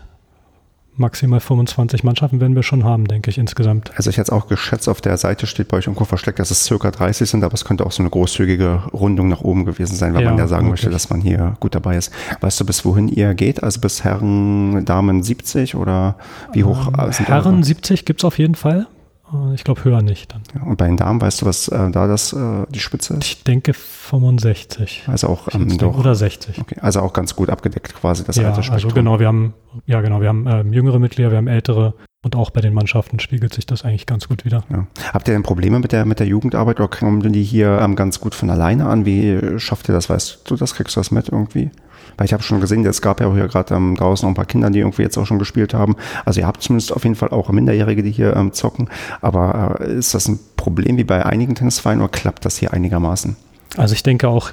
maximal 0.97 1.41
25 1.41 2.05
Mannschaften 2.05 2.41
werden 2.41 2.55
wir 2.55 2.63
schon 2.63 2.85
haben, 2.85 3.07
denke 3.09 3.31
ich, 3.31 3.39
insgesamt. 3.39 3.91
Also 3.97 4.11
ich 4.11 4.19
hätte 4.19 4.33
es 4.33 4.39
auch 4.39 4.49
geschätzt, 4.49 4.87
auf 4.87 5.01
der 5.01 5.17
Seite 5.17 5.47
steht 5.47 5.69
bei 5.69 5.79
euch 5.79 5.87
irgendwo 5.87 6.05
versteckt, 6.05 6.39
dass 6.39 6.51
es 6.51 6.65
circa 6.65 6.91
30 6.91 7.31
sind, 7.31 7.43
aber 7.43 7.55
es 7.55 7.65
könnte 7.65 7.87
auch 7.87 7.93
so 7.93 8.03
eine 8.03 8.11
großzügige 8.11 8.83
Rundung 8.93 9.29
nach 9.29 9.41
oben 9.41 9.65
gewesen 9.65 9.97
sein, 9.97 10.13
wenn 10.13 10.23
Ja, 10.23 10.29
man 10.31 10.39
ja 10.39 10.47
sagen 10.47 10.69
möchte, 10.69 10.91
dass 10.91 11.09
man 11.09 11.23
hier 11.23 11.57
gut 11.61 11.75
dabei 11.75 11.97
ist. 11.97 12.13
Weißt 12.43 12.61
du, 12.61 12.67
bis 12.67 12.85
wohin 12.85 13.09
ihr 13.09 13.33
geht? 13.35 13.63
Also 13.63 13.81
bis 13.81 14.05
Herren, 14.05 14.85
Damen 14.85 15.23
70 15.23 15.75
oder 15.75 16.17
wie 16.53 16.65
hoch 16.65 16.89
Ähm, 16.89 17.13
sind 17.13 17.29
Herren 17.29 17.55
eure? 17.55 17.65
70 17.65 18.05
gibt 18.05 18.21
es 18.21 18.25
auf 18.27 18.39
jeden 18.39 18.55
Fall. 18.57 18.87
Äh, 19.33 19.55
Ich 19.55 19.65
glaube 19.65 19.85
höher 19.85 20.03
nicht 20.03 20.33
dann. 20.33 20.43
Ja, 20.55 20.63
und 20.63 20.77
bei 20.77 20.87
den 20.87 20.97
Damen, 20.97 21.21
weißt 21.21 21.43
du, 21.43 21.47
was 21.47 21.69
äh, 21.69 21.91
da 21.91 22.07
das 22.07 22.33
äh, 22.33 22.67
die 22.69 22.81
Spitze 22.81 23.15
ist? 23.15 23.25
Ich 23.25 23.45
denke 23.45 23.73
65. 23.75 25.05
Also 25.07 25.29
auch 25.29 25.49
ähm, 25.55 25.77
doch. 25.79 25.99
Oder 25.99 26.15
60. 26.15 26.61
Okay, 26.61 26.77
also 26.81 27.01
auch 27.01 27.13
ganz 27.13 27.35
gut 27.37 27.51
abgedeckt 27.51 27.95
quasi 27.95 28.25
das 28.25 28.37
ja, 28.37 28.49
Altersspektrum. 28.49 28.89
also 28.91 28.95
genau, 28.95 29.21
wir 29.21 29.27
haben, 29.27 29.55
ja 29.87 30.01
genau, 30.01 30.21
wir 30.21 30.29
haben 30.29 30.47
ähm, 30.47 30.73
jüngere 30.73 30.99
Mitglieder, 30.99 31.31
wir 31.31 31.39
haben 31.39 31.49
ältere 31.49 31.95
und 32.23 32.37
auch 32.37 32.51
bei 32.51 32.61
den 32.61 32.75
Mannschaften 32.75 33.19
spiegelt 33.19 33.55
sich 33.55 33.65
das 33.65 33.85
eigentlich 33.85 34.07
ganz 34.07 34.29
gut 34.29 34.45
wieder. 34.45 34.63
Ja. 34.71 34.87
Habt 35.13 35.29
ihr 35.29 35.35
denn 35.35 35.43
Probleme 35.43 35.79
mit 35.79 35.93
der, 35.93 36.05
mit 36.05 36.21
der 36.21 36.27
Jugendarbeit 36.27 36.79
oder 36.79 36.89
kommen 36.89 37.33
die 37.33 37.43
hier 37.43 37.79
ähm, 37.81 37.97
ganz 37.97 38.21
gut 38.21 38.35
von 38.35 38.51
alleine 38.51 38.87
an? 38.87 39.07
Wie 39.07 39.59
schafft 39.59 39.89
ihr 39.89 39.95
das? 39.95 40.11
Weißt 40.11 40.41
du 40.45 40.57
das? 40.57 40.75
Kriegst 40.75 40.97
du 40.97 41.01
das 41.01 41.11
mit 41.11 41.31
irgendwie? 41.31 41.71
Weil 42.19 42.27
ich 42.27 42.35
habe 42.35 42.43
schon 42.43 42.61
gesehen, 42.61 42.85
es 42.85 43.01
gab 43.01 43.21
ja 43.21 43.29
auch 43.29 43.35
hier 43.35 43.49
gerade 43.49 43.75
ähm, 43.75 43.97
draußen 43.97 44.27
noch 44.27 44.33
ein 44.33 44.35
paar 44.35 44.45
Kinder, 44.45 44.69
die 44.69 44.81
irgendwie 44.81 45.03
jetzt 45.03 45.17
auch 45.17 45.25
schon 45.25 45.39
gespielt 45.39 45.73
haben. 45.73 45.97
Also 46.27 46.41
ihr 46.41 46.47
habt 46.47 46.63
zumindest 46.63 46.93
auf 46.93 47.05
jeden 47.05 47.17
Fall 47.17 47.31
auch 47.31 47.49
Minderjährige, 47.51 48.03
die 48.03 48.11
hier 48.11 48.37
ähm, 48.37 48.53
zocken. 48.53 48.91
Aber 49.23 49.79
äh, 49.81 49.95
ist 49.95 50.13
das 50.13 50.29
ein 50.29 50.39
Problem 50.57 50.99
wie 50.99 51.05
bei 51.05 51.25
einigen 51.25 51.55
Tennisvereinen 51.55 52.03
oder 52.03 52.11
klappt 52.11 52.45
das 52.45 52.59
hier 52.59 52.75
einigermaßen? 52.75 53.37
Also 53.79 53.95
ich 53.95 54.03
denke 54.03 54.29
auch, 54.29 54.53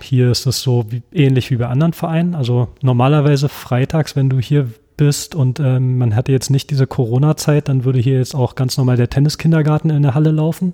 hier 0.00 0.32
ist 0.32 0.46
es 0.46 0.60
so 0.60 0.86
wie, 0.90 1.02
ähnlich 1.12 1.52
wie 1.52 1.56
bei 1.56 1.68
anderen 1.68 1.92
Vereinen. 1.92 2.34
Also 2.34 2.68
normalerweise 2.82 3.48
freitags, 3.48 4.16
wenn 4.16 4.28
du 4.28 4.40
hier 4.40 4.70
bist 4.96 5.34
und 5.34 5.60
ähm, 5.60 5.98
man 5.98 6.14
hatte 6.14 6.32
jetzt 6.32 6.50
nicht 6.50 6.70
diese 6.70 6.86
Corona-Zeit, 6.86 7.68
dann 7.68 7.84
würde 7.84 7.98
hier 7.98 8.18
jetzt 8.18 8.34
auch 8.34 8.54
ganz 8.54 8.76
normal 8.76 8.96
der 8.96 9.10
Tenniskindergarten 9.10 9.90
in 9.90 10.02
der 10.02 10.14
Halle 10.14 10.30
laufen. 10.30 10.72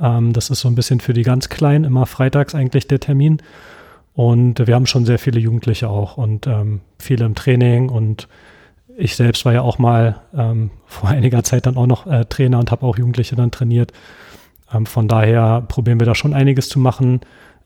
Ähm, 0.00 0.32
das 0.32 0.50
ist 0.50 0.60
so 0.60 0.68
ein 0.68 0.74
bisschen 0.74 1.00
für 1.00 1.12
die 1.12 1.22
ganz 1.22 1.48
Kleinen, 1.48 1.84
immer 1.84 2.06
freitags 2.06 2.54
eigentlich 2.54 2.86
der 2.86 3.00
Termin. 3.00 3.38
Und 4.14 4.66
wir 4.66 4.74
haben 4.74 4.86
schon 4.86 5.06
sehr 5.06 5.18
viele 5.18 5.40
Jugendliche 5.40 5.88
auch 5.88 6.16
und 6.16 6.46
ähm, 6.46 6.80
viele 6.98 7.24
im 7.24 7.34
Training 7.34 7.88
und 7.88 8.28
ich 8.96 9.16
selbst 9.16 9.44
war 9.44 9.52
ja 9.52 9.62
auch 9.62 9.78
mal 9.78 10.20
ähm, 10.36 10.70
vor 10.86 11.10
einiger 11.10 11.42
Zeit 11.42 11.66
dann 11.66 11.76
auch 11.76 11.86
noch 11.86 12.06
äh, 12.06 12.24
Trainer 12.26 12.58
und 12.58 12.70
habe 12.70 12.84
auch 12.86 12.98
Jugendliche 12.98 13.36
dann 13.36 13.50
trainiert. 13.50 13.92
Ähm, 14.72 14.86
von 14.86 15.08
daher 15.08 15.62
probieren 15.62 16.00
wir 16.00 16.06
da 16.06 16.14
schon 16.14 16.34
einiges 16.34 16.68
zu 16.68 16.78
machen, 16.78 17.20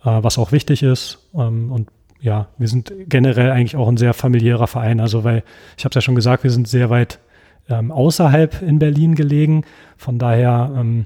äh, 0.04 0.22
was 0.22 0.38
auch 0.38 0.52
wichtig 0.52 0.82
ist. 0.82 1.18
Ähm, 1.34 1.72
und 1.72 1.88
ja, 2.24 2.48
wir 2.56 2.68
sind 2.68 2.90
generell 3.06 3.50
eigentlich 3.50 3.76
auch 3.76 3.86
ein 3.86 3.98
sehr 3.98 4.14
familiärer 4.14 4.66
Verein. 4.66 4.98
Also, 4.98 5.24
weil 5.24 5.42
ich 5.76 5.84
habe 5.84 5.90
es 5.90 5.94
ja 5.96 6.00
schon 6.00 6.14
gesagt, 6.14 6.42
wir 6.42 6.50
sind 6.50 6.66
sehr 6.66 6.88
weit 6.88 7.20
ähm, 7.68 7.92
außerhalb 7.92 8.62
in 8.62 8.78
Berlin 8.78 9.14
gelegen. 9.14 9.64
Von 9.98 10.18
daher 10.18 10.72
ähm, 10.74 11.04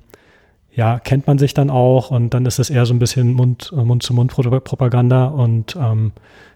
ja, 0.73 1.01
kennt 1.01 1.27
man 1.27 1.37
sich 1.37 1.55
dann 1.55 1.71
auch 1.71 2.13
und 2.13 2.35
dann 2.35 2.47
ist 2.47 2.61
es 2.61 2.71
eher 2.71 2.87
so 2.87 2.95
ein 2.95 3.01
bisschen 3.01 3.31
äh, 3.33 3.85
Mund-zu-Mund-Propaganda. 3.85 5.27
Und 5.27 5.77
ähm, 5.77 6.13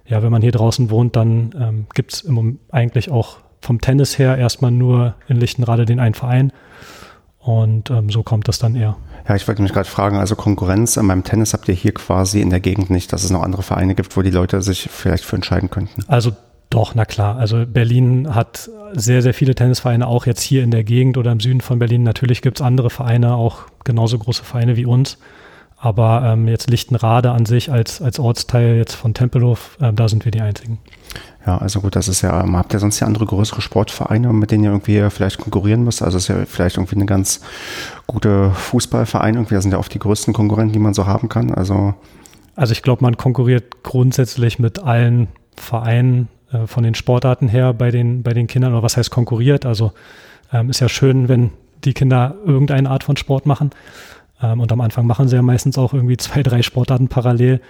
ja, 0.06 0.22
wenn 0.22 0.30
man 0.30 0.42
hier 0.42 0.52
draußen 0.52 0.90
wohnt, 0.90 1.16
dann 1.16 1.50
ähm, 1.60 1.86
gibt 1.92 2.12
es 2.12 2.28
eigentlich 2.70 3.10
auch 3.10 3.38
vom 3.60 3.80
Tennis 3.80 4.16
her 4.16 4.38
erstmal 4.38 4.70
nur 4.70 5.16
in 5.26 5.38
Lichtenrade 5.38 5.86
den 5.86 5.98
einen 5.98 6.14
Verein. 6.14 6.52
Und 7.42 7.90
ähm, 7.90 8.08
so 8.08 8.22
kommt 8.22 8.46
das 8.48 8.58
dann 8.58 8.76
eher. 8.76 8.96
Ja, 9.28 9.34
ich 9.34 9.46
wollte 9.46 9.62
mich 9.62 9.72
gerade 9.72 9.88
fragen, 9.88 10.16
also 10.16 10.36
Konkurrenz 10.36 10.96
an 10.96 11.06
meinem 11.06 11.24
Tennis 11.24 11.52
habt 11.52 11.68
ihr 11.68 11.74
hier 11.74 11.92
quasi 11.92 12.40
in 12.40 12.50
der 12.50 12.60
Gegend 12.60 12.90
nicht, 12.90 13.12
dass 13.12 13.24
es 13.24 13.30
noch 13.30 13.42
andere 13.42 13.62
Vereine 13.62 13.94
gibt, 13.94 14.16
wo 14.16 14.22
die 14.22 14.30
Leute 14.30 14.62
sich 14.62 14.88
vielleicht 14.90 15.24
für 15.24 15.36
entscheiden 15.36 15.70
könnten. 15.70 16.04
Also 16.06 16.32
doch, 16.70 16.94
na 16.94 17.04
klar. 17.04 17.36
Also 17.36 17.66
Berlin 17.66 18.34
hat 18.34 18.70
sehr, 18.94 19.20
sehr 19.22 19.34
viele 19.34 19.54
Tennisvereine, 19.54 20.06
auch 20.06 20.24
jetzt 20.24 20.40
hier 20.40 20.62
in 20.62 20.70
der 20.70 20.84
Gegend 20.84 21.18
oder 21.18 21.30
im 21.30 21.40
Süden 21.40 21.60
von 21.60 21.78
Berlin. 21.78 22.02
Natürlich 22.02 22.40
gibt 22.40 22.60
es 22.60 22.66
andere 22.66 22.90
Vereine, 22.90 23.34
auch 23.34 23.64
genauso 23.84 24.18
große 24.18 24.44
Vereine 24.44 24.76
wie 24.76 24.86
uns. 24.86 25.18
Aber 25.76 26.22
ähm, 26.24 26.48
jetzt 26.48 26.70
Lichtenrade 26.70 27.32
an 27.32 27.44
sich 27.44 27.70
als, 27.70 28.00
als 28.00 28.18
Ortsteil 28.18 28.76
jetzt 28.76 28.94
von 28.94 29.14
Tempelhof, 29.14 29.76
äh, 29.80 29.92
da 29.92 30.08
sind 30.08 30.24
wir 30.24 30.30
die 30.32 30.40
einzigen. 30.40 30.78
Ja, 31.44 31.58
also 31.58 31.80
gut, 31.80 31.96
das 31.96 32.06
ist 32.06 32.22
ja, 32.22 32.44
habt 32.52 32.72
ihr 32.72 32.78
sonst 32.78 33.00
ja 33.00 33.06
andere 33.06 33.26
größere 33.26 33.60
Sportvereine, 33.60 34.32
mit 34.32 34.50
denen 34.52 34.64
ihr 34.64 34.70
irgendwie 34.70 35.10
vielleicht 35.10 35.38
konkurrieren 35.38 35.82
müsst? 35.82 36.02
Also 36.02 36.16
es 36.16 36.24
ist 36.24 36.28
ja 36.28 36.44
vielleicht 36.46 36.76
irgendwie 36.76 36.96
eine 36.96 37.06
ganz 37.06 37.40
gute 38.06 38.50
Fußballverein, 38.52 39.34
irgendwie, 39.34 39.54
das 39.54 39.64
sind 39.64 39.72
ja 39.72 39.78
oft 39.78 39.92
die 39.92 39.98
größten 39.98 40.32
Konkurrenten, 40.32 40.72
die 40.72 40.78
man 40.78 40.94
so 40.94 41.06
haben 41.06 41.28
kann. 41.28 41.52
Also 41.52 41.94
Also 42.54 42.72
ich 42.72 42.82
glaube, 42.82 43.02
man 43.02 43.16
konkurriert 43.16 43.82
grundsätzlich 43.82 44.58
mit 44.58 44.84
allen 44.84 45.28
Vereinen 45.56 46.28
äh, 46.52 46.66
von 46.66 46.84
den 46.84 46.94
Sportarten 46.94 47.48
her 47.48 47.72
bei 47.72 47.90
den, 47.90 48.22
bei 48.22 48.34
den 48.34 48.46
Kindern, 48.46 48.72
oder 48.72 48.82
was 48.82 48.96
heißt 48.96 49.10
konkurriert? 49.10 49.66
Also 49.66 49.92
ähm, 50.52 50.70
ist 50.70 50.80
ja 50.80 50.88
schön, 50.88 51.28
wenn 51.28 51.50
die 51.84 51.94
Kinder 51.94 52.36
irgendeine 52.44 52.90
Art 52.90 53.04
von 53.04 53.16
Sport 53.16 53.46
machen. 53.46 53.70
Ähm, 54.40 54.60
und 54.60 54.70
am 54.70 54.80
Anfang 54.80 55.06
machen 55.06 55.28
sie 55.28 55.36
ja 55.36 55.42
meistens 55.42 55.78
auch 55.78 55.94
irgendwie 55.94 56.16
zwei, 56.16 56.42
drei 56.42 56.62
Sportarten 56.62 57.08
parallel. 57.08 57.60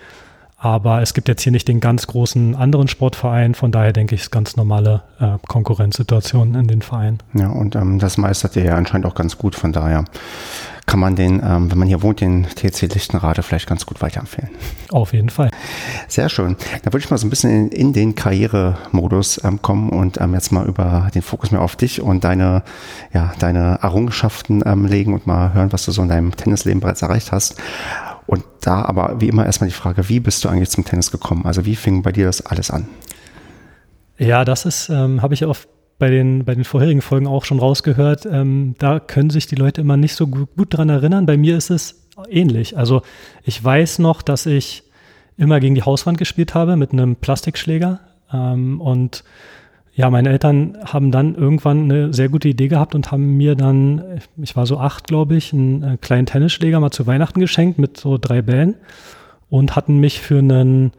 Aber 0.63 1.03
es 1.03 1.13
gibt 1.13 1.27
jetzt 1.27 1.43
hier 1.43 1.51
nicht 1.51 1.67
den 1.67 1.81
ganz 1.81 2.07
großen 2.07 2.55
anderen 2.55 2.87
Sportverein. 2.87 3.57
Von 3.57 3.73
daher 3.73 3.93
denke 3.93 4.15
ich, 4.15 4.21
es 4.21 4.27
ist 4.27 4.31
ganz 4.31 4.57
normale 4.57 5.03
äh, 5.19 5.33
Konkurrenzsituation 5.49 6.55
in 6.55 6.69
den 6.69 6.83
Vereinen. 6.83 7.19
ja, 7.35 7.49
und 7.49 7.75
ähm, 7.75 7.99
das 7.99 8.17
meistert 8.17 8.55
ihr 8.55 8.65
ja 8.65 8.77
anscheinend 8.77 9.07
auch 9.07 9.17
ganz 9.17 9.37
gut. 9.37 9.57
Von 9.57 9.73
daher 9.73 10.05
kann 10.87 11.01
man 11.01 11.17
den, 11.17 11.43
ähm, 11.45 11.69
wenn 11.69 11.79
man 11.79 11.89
hier 11.89 12.03
wohnt, 12.03 12.21
den 12.21 12.45
TC 12.45 12.83
Lichtenrade 12.95 13.43
vielleicht 13.43 13.69
ganz 13.69 13.87
gut 13.87 14.01
weiterempfehlen. 14.03 14.51
Auf 14.93 15.13
jeden 15.13 15.31
Fall. 15.31 15.51
Sehr 16.07 16.29
schön. 16.29 16.57
Da 16.85 16.93
würde 16.93 16.99
ich 16.99 17.11
mal 17.11 17.19
so 17.19 17.27
ein 17.27 17.31
bisschen 17.31 17.51
in, 17.51 17.69
in 17.69 17.93
den 17.93 18.15
Karrieremodus 18.15 19.43
ähm, 19.43 19.61
kommen 19.63 19.91
und 19.91 20.21
ähm, 20.21 20.33
jetzt 20.33 20.53
mal 20.53 20.67
über 20.67 21.11
den 21.13 21.23
Fokus 21.23 21.51
mehr 21.51 21.61
auf 21.61 21.75
dich 21.75 22.01
und 22.01 22.23
deine, 22.23 22.63
ja, 23.13 23.33
deine 23.41 23.81
Errungenschaften 23.83 24.63
ähm, 24.65 24.87
legen 24.87 25.13
und 25.13 25.27
mal 25.27 25.55
hören, 25.55 25.73
was 25.73 25.85
du 25.87 25.91
so 25.91 26.03
in 26.03 26.09
deinem 26.09 26.37
Tennisleben 26.37 26.79
bereits 26.79 27.03
erreicht 27.03 27.33
hast. 27.33 27.57
Und 28.33 28.45
da 28.63 28.81
aber 28.81 29.21
wie 29.21 29.29
immer 29.29 29.45
erstmal 29.45 29.69
die 29.69 29.75
Frage, 29.75 30.09
wie 30.09 30.19
bist 30.19 30.43
du 30.43 30.49
eigentlich 30.49 30.71
zum 30.71 30.87
Tennis 30.87 31.11
gekommen? 31.11 31.45
Also 31.45 31.67
wie 31.67 31.77
fing 31.77 32.01
bei 32.01 32.13
dir 32.13 32.25
das 32.25 32.41
alles 32.47 32.71
an? 32.71 32.89
Ja, 34.17 34.47
das 34.47 34.65
ist, 34.65 34.89
ähm, 34.89 35.21
habe 35.21 35.35
ich 35.35 35.45
auch 35.45 35.55
bei 35.99 36.09
den, 36.09 36.47
bei 36.47 36.55
den 36.55 36.65
vorherigen 36.65 37.03
Folgen 37.03 37.27
auch 37.27 37.45
schon 37.45 37.59
rausgehört. 37.59 38.25
Ähm, 38.25 38.75
da 38.79 39.01
können 39.01 39.29
sich 39.29 39.49
die 39.49 39.55
Leute 39.55 39.83
immer 39.83 39.99
nicht 39.99 40.15
so 40.15 40.27
gut, 40.29 40.49
gut 40.57 40.69
dran 40.71 40.89
erinnern. 40.89 41.27
Bei 41.27 41.37
mir 41.37 41.59
ist 41.59 41.69
es 41.69 42.09
ähnlich. 42.31 42.79
Also 42.79 43.03
ich 43.43 43.63
weiß 43.63 43.99
noch, 43.99 44.23
dass 44.23 44.47
ich 44.47 44.85
immer 45.37 45.61
gegen 45.61 45.75
die 45.75 45.83
Hauswand 45.83 46.17
gespielt 46.17 46.55
habe 46.55 46.77
mit 46.77 46.93
einem 46.93 47.17
Plastikschläger. 47.17 48.01
Ähm, 48.33 48.81
und 48.81 49.25
ja, 49.95 50.09
meine 50.09 50.31
Eltern 50.31 50.79
haben 50.85 51.11
dann 51.11 51.35
irgendwann 51.35 51.85
eine 51.85 52.15
sehr 52.15 52.31
gute 52.31 52.49
Idee 52.49 52.69
gehabt 52.69 52.95
und 52.95 53.13
haben 53.13 53.37
mir 53.37 53.55
dann, 53.55 54.03
ich 54.39 54.57
war 54.57 54.65
so 54.65 54.79
acht, 54.79 55.07
glaube 55.07 55.37
ich, 55.37 55.53
einen 55.53 55.83
äh, 55.83 55.97
kleinen 55.99 56.27
Tennisschläger 56.27 56.81
mal 56.81 56.91
zu 56.91 57.07
Weihnachten 57.07 57.41
geschenkt 57.41 57.79
mit 57.79 57.99
so 57.99 58.17
drei 58.17 58.41
Bällen 58.41 58.77
und 59.51 59.77
hatten 59.77 59.99
mich 59.99 60.21
für 60.21 60.39
einen, 60.39 60.93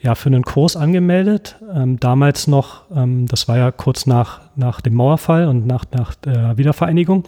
ja, 0.00 0.16
für 0.16 0.30
einen 0.30 0.42
Kurs 0.42 0.76
angemeldet. 0.76 1.60
Ähm, 1.72 2.00
damals 2.00 2.48
noch, 2.48 2.90
ähm, 2.94 3.26
das 3.26 3.46
war 3.46 3.56
ja 3.56 3.70
kurz 3.70 4.06
nach, 4.06 4.40
nach 4.56 4.80
dem 4.80 4.94
Mauerfall 4.94 5.46
und 5.46 5.66
nach, 5.66 5.84
nach 5.92 6.16
der 6.16 6.58
Wiedervereinigung. 6.58 7.24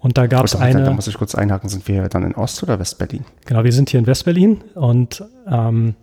Und 0.00 0.18
da 0.18 0.26
gab 0.26 0.44
es 0.44 0.52
Da 0.52 0.58
eine. 0.58 0.90
muss 0.90 1.06
ich 1.06 1.16
kurz 1.16 1.36
einhaken, 1.36 1.68
sind 1.68 1.86
wir 1.86 2.08
dann 2.08 2.24
in 2.24 2.34
Ost- 2.34 2.62
oder 2.64 2.78
West-Berlin? 2.80 3.24
Genau, 3.44 3.62
wir 3.62 3.72
sind 3.72 3.90
hier 3.90 4.00
in 4.00 4.06
Westberlin 4.06 4.62
und 4.74 5.24
ähm, 5.48 5.94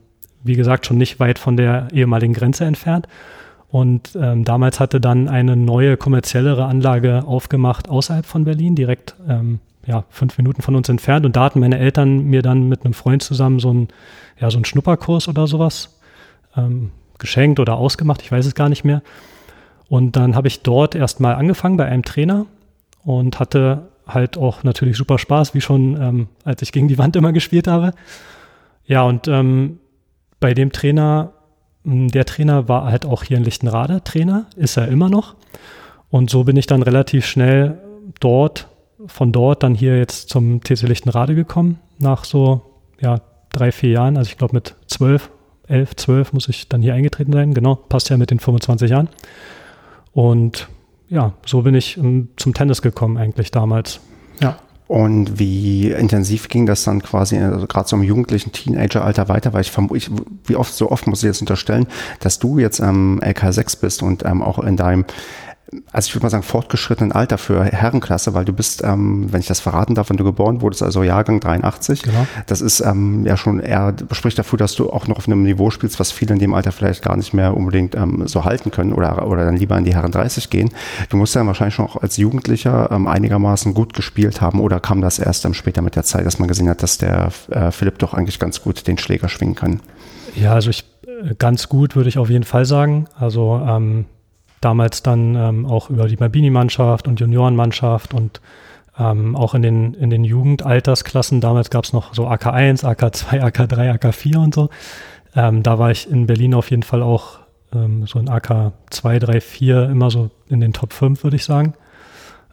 wie 0.44 0.56
gesagt 0.56 0.86
schon 0.86 0.98
nicht 0.98 1.20
weit 1.20 1.38
von 1.38 1.58
der 1.58 1.88
ehemaligen 1.92 2.34
Grenze 2.34 2.66
entfernt. 2.66 3.08
Und 3.74 4.16
ähm, 4.22 4.44
damals 4.44 4.80
hatte 4.80 5.02
dann 5.02 5.28
eine 5.28 5.56
neue 5.56 5.98
kommerziellere 5.98 6.66
Anlage 6.66 7.24
aufgemacht 7.26 7.90
außerhalb 7.90 8.24
von 8.24 8.44
Berlin, 8.44 8.76
direkt 8.76 9.16
ähm, 9.28 9.62
ja, 9.88 10.04
fünf 10.12 10.38
Minuten 10.38 10.62
von 10.62 10.76
uns 10.76 10.90
entfernt. 10.90 11.26
Und 11.26 11.36
da 11.36 11.46
hatten 11.46 11.60
meine 11.60 11.80
Eltern 11.80 12.26
mir 12.26 12.44
dann 12.44 12.70
mit 12.70 12.86
einem 12.86 12.94
Freund 12.94 13.24
zusammen 13.24 13.58
so 13.58 13.72
einen, 13.72 13.88
ja, 14.40 14.52
so 14.52 14.58
einen 14.58 14.66
Schnupperkurs 14.66 15.28
oder 15.28 15.48
sowas 15.48 15.98
ähm, 16.56 16.92
geschenkt 17.18 17.60
oder 17.60 17.78
ausgemacht, 17.78 18.22
ich 18.22 18.32
weiß 18.32 18.46
es 18.46 18.54
gar 18.54 18.70
nicht 18.70 18.84
mehr. 18.84 19.02
Und 19.90 20.18
dann 20.18 20.36
habe 20.36 20.50
ich 20.50 20.62
dort 20.62 20.94
erstmal 20.94 21.34
angefangen 21.34 21.76
bei 21.76 21.86
einem 21.86 22.04
Trainer 22.04 22.46
und 23.04 23.40
hatte 23.40 23.88
halt 24.06 24.38
auch 24.38 24.64
natürlich 24.64 24.98
super 24.98 25.18
Spaß, 25.18 25.56
wie 25.56 25.62
schon 25.62 26.00
ähm, 26.00 26.28
als 26.44 26.62
ich 26.62 26.74
gegen 26.74 26.90
die 26.90 27.00
Wand 27.00 27.16
immer 27.16 27.34
gespielt 27.34 27.68
habe. 27.68 27.94
Ja, 28.86 29.02
und 29.02 29.28
ähm, 29.28 29.80
bei 30.40 30.54
dem 30.54 30.72
Trainer, 30.72 31.33
der 31.86 32.26
Trainer 32.26 32.68
war 32.68 32.86
halt 32.86 33.06
auch 33.06 33.24
hier 33.24 33.38
in 33.38 33.44
Lichtenrade 33.44 34.04
Trainer, 34.04 34.46
ist 34.56 34.78
er 34.78 34.88
immer 34.88 35.10
noch. 35.10 35.36
Und 36.10 36.30
so 36.30 36.44
bin 36.44 36.56
ich 36.56 36.68
dann 36.68 36.84
relativ 36.84 37.26
schnell 37.26 37.80
dort, 38.20 38.68
von 39.08 39.32
dort 39.32 39.64
dann 39.64 39.76
hier 39.76 39.98
jetzt 39.98 40.30
zum 40.30 40.62
TC 40.64 40.84
Lichtenrade 40.84 41.36
gekommen, 41.36 41.80
nach 42.00 42.24
so 42.24 42.62
ja, 43.02 43.20
drei, 43.52 43.72
vier 43.72 43.92
Jahren. 43.92 44.18
Also 44.18 44.30
ich 44.30 44.38
glaube 44.38 44.56
mit 44.56 44.76
zwölf, 44.88 45.30
elf, 45.68 45.96
zwölf 45.96 46.34
muss 46.34 46.48
ich 46.48 46.70
dann 46.70 46.82
hier 46.82 46.94
eingetreten 46.94 47.34
sein. 47.34 47.54
Genau, 47.54 47.76
passt 47.76 48.10
ja 48.10 48.18
mit 48.18 48.32
den 48.32 48.40
25 48.40 48.92
Jahren. 48.92 49.10
Und 50.14 50.70
ja, 51.10 51.34
so 51.46 51.64
bin 51.64 51.76
ich 51.76 51.98
ähm, 51.98 52.30
zum 52.38 52.54
Tennis 52.54 52.82
gekommen 52.82 53.18
eigentlich 53.18 53.52
damals. 53.52 54.00
Ja. 54.42 54.58
Und 54.88 55.40
wie 55.40 55.92
intensiv 55.92 56.50
ging 56.50 56.66
das 56.66 56.84
dann 56.84 57.02
quasi, 57.02 57.38
also 57.38 57.68
gerade 57.68 57.88
so 57.88 57.96
im 57.96 58.04
jugendlichen 58.04 58.52
Teenageralter 58.52 59.30
weiter? 59.30 59.54
Weil 59.54 59.62
ich 59.62 59.72
vermute, 59.72 60.12
wie 60.46 60.56
oft, 60.56 60.74
so 60.74 60.92
oft 60.92 61.08
muss 61.08 61.24
ich 61.24 61.28
jetzt 61.28 61.42
unterstellen, 61.42 61.88
dass 62.20 62.40
du 62.40 62.60
jetzt 62.60 62.82
am 62.82 63.20
LK6 63.20 63.80
bist 63.80 64.04
und 64.04 64.26
ähm, 64.26 64.42
auch 64.42 64.60
in 64.60 64.76
deinem 64.78 65.06
also 65.92 66.08
ich 66.08 66.16
würde 66.16 66.26
mal 66.26 66.30
sagen, 66.30 66.44
fortgeschrittenen 66.44 67.12
Alter 67.12 67.38
für 67.38 67.64
Herrenklasse, 67.64 68.34
weil 68.34 68.46
du 68.46 68.54
bist, 68.54 68.84
ähm, 68.84 69.32
wenn 69.32 69.40
ich 69.40 69.48
das 69.48 69.60
verraten 69.60 69.96
darf, 69.96 70.10
wenn 70.10 70.18
du 70.18 70.24
geboren 70.24 70.62
wurdest, 70.62 70.84
also 70.84 71.04
Jahrgang 71.04 71.40
83. 71.40 72.04
Genau. 72.04 72.28
Das 72.48 72.62
ist 72.62 72.82
ähm, 72.82 73.26
ja 73.26 73.38
schon 73.38 73.60
eher, 73.60 73.96
spricht 74.12 74.38
dafür, 74.38 74.58
dass 74.58 74.76
du 74.76 74.92
auch 74.92 75.08
noch 75.08 75.18
auf 75.18 75.28
einem 75.28 75.44
Niveau 75.44 75.72
spielst, 75.72 76.00
was 76.00 76.12
viele 76.12 76.34
in 76.34 76.40
dem 76.40 76.54
Alter 76.54 76.72
vielleicht 76.72 77.02
gar 77.02 77.18
nicht 77.18 77.34
mehr 77.34 77.56
unbedingt 77.56 77.96
ähm, 77.96 78.28
so 78.28 78.44
halten 78.44 78.72
können 78.72 78.94
oder, 78.94 79.28
oder 79.28 79.46
dann 79.46 79.58
lieber 79.58 79.78
in 79.78 79.84
die 79.84 79.96
Herren 79.96 80.12
30 80.12 80.50
gehen. 80.50 80.70
Du 81.10 81.18
musst 81.18 81.36
ja 81.36 81.46
wahrscheinlich 81.46 81.76
schon 81.76 81.86
auch 81.86 82.02
als 82.02 82.18
Jugendlicher 82.18 82.90
ähm, 82.92 83.08
einigermaßen 83.08 83.74
gut 83.74 83.94
gespielt 83.94 84.42
haben 84.42 84.60
oder 84.60 84.80
kam 84.80 85.02
das 85.02 85.20
erst 85.20 85.44
später 85.56 85.82
mit 85.82 85.96
der 85.96 86.04
Zeit, 86.04 86.26
dass 86.26 86.40
man 86.40 86.48
gesehen 86.48 86.70
hat, 86.70 86.84
dass 86.84 86.98
der 86.98 87.32
äh, 87.50 87.72
Philipp 87.72 88.00
doch 88.00 88.14
eigentlich 88.14 88.40
ganz 88.40 88.62
gut 88.62 88.88
den 88.88 88.98
Schläger 88.98 89.30
schwingen 89.30 89.56
kann? 89.56 89.80
Ja, 90.36 90.54
also 90.54 90.70
ich 90.70 90.86
äh, 91.06 91.36
ganz 91.38 91.70
gut 91.70 91.96
würde 91.96 92.10
ich 92.10 92.18
auf 92.18 92.30
jeden 92.30 92.44
Fall 92.44 92.66
sagen. 92.66 93.08
Also 93.18 93.62
ähm, 93.66 94.06
damals 94.64 95.04
dann 95.04 95.36
ähm, 95.36 95.66
auch 95.66 95.90
über 95.90 96.08
die 96.08 96.18
Mabini-Mannschaft 96.18 97.08
und 97.08 97.20
Juniorenmannschaft 97.20 98.14
und 98.14 98.42
ähm, 98.98 99.36
auch 99.36 99.54
in 99.56 99.62
den, 99.62 99.94
in 99.96 100.10
den 100.10 100.24
Jugendaltersklassen. 100.24 101.42
Damals 101.42 101.70
gab 101.70 101.86
es 101.86 101.94
noch 101.94 102.14
so 102.14 102.28
AK1, 102.28 102.84
AK2, 102.84 103.42
AK3, 103.42 104.00
AK4 104.00 104.38
und 104.38 104.54
so. 104.54 104.70
Ähm, 105.36 105.64
da 105.64 105.80
war 105.80 105.92
ich 105.92 106.10
in 106.10 106.28
Berlin 106.28 106.54
auf 106.54 106.70
jeden 106.70 106.84
Fall 106.84 107.02
auch 107.02 107.40
ähm, 107.74 108.06
so 108.06 108.20
in 108.20 108.30
AK2, 108.30 109.20
3, 109.20 109.42
4 109.42 109.90
immer 109.90 110.12
so 110.12 110.30
in 110.48 110.60
den 110.60 110.74
Top 110.74 110.94
5, 110.94 111.24
würde 111.24 111.36
ich 111.36 111.46
sagen. 111.46 111.74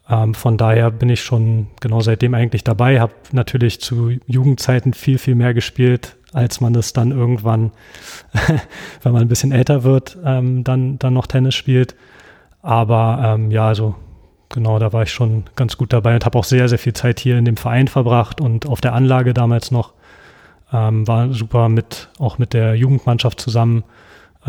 Ähm, 0.09 0.35
von 0.35 0.57
daher 0.57 0.91
bin 0.91 1.09
ich 1.09 1.23
schon 1.23 1.69
genau 1.81 2.01
seitdem 2.01 2.35
eigentlich 2.35 2.65
dabei, 2.65 3.01
habe 3.01 3.13
natürlich 3.33 3.81
zu 3.81 4.17
Jugendzeiten 4.27 4.95
viel, 4.95 5.19
viel 5.19 5.35
mehr 5.35 5.55
gespielt, 5.55 6.17
als 6.33 6.61
man 6.61 6.73
das 6.73 6.93
dann 6.93 7.11
irgendwann, 7.11 7.73
wenn 9.03 9.13
man 9.13 9.23
ein 9.23 9.29
bisschen 9.29 9.53
älter 9.53 9.83
wird, 9.83 10.19
ähm, 10.25 10.65
dann, 10.65 10.99
dann 10.99 11.15
noch 11.15 11.27
Tennis 11.27 11.55
spielt. 11.55 11.95
Aber 12.63 13.21
ähm, 13.25 13.51
ja, 13.51 13.69
also 13.69 13.95
genau, 14.49 14.79
da 14.79 14.93
war 14.93 15.03
ich 15.03 15.13
schon 15.13 15.45
ganz 15.57 15.77
gut 15.77 15.93
dabei 15.93 16.15
und 16.15 16.25
habe 16.25 16.39
auch 16.39 16.45
sehr, 16.45 16.69
sehr 16.69 16.79
viel 16.79 16.93
Zeit 16.93 17.21
hier 17.21 17.39
in 17.39 17.45
dem 17.45 17.57
Verein 17.57 17.89
verbracht 17.89 18.41
und 18.41 18.67
auf 18.67 18.81
der 18.81 18.95
Anlage 18.95 19.35
damals 19.35 19.71
noch. 19.71 19.95
Ähm, 20.73 21.07
war 21.09 21.33
super 21.33 21.69
mit, 21.69 22.11
auch 22.19 22.39
mit 22.39 22.53
der 22.53 22.75
Jugendmannschaft 22.77 23.41
zusammen. 23.41 23.83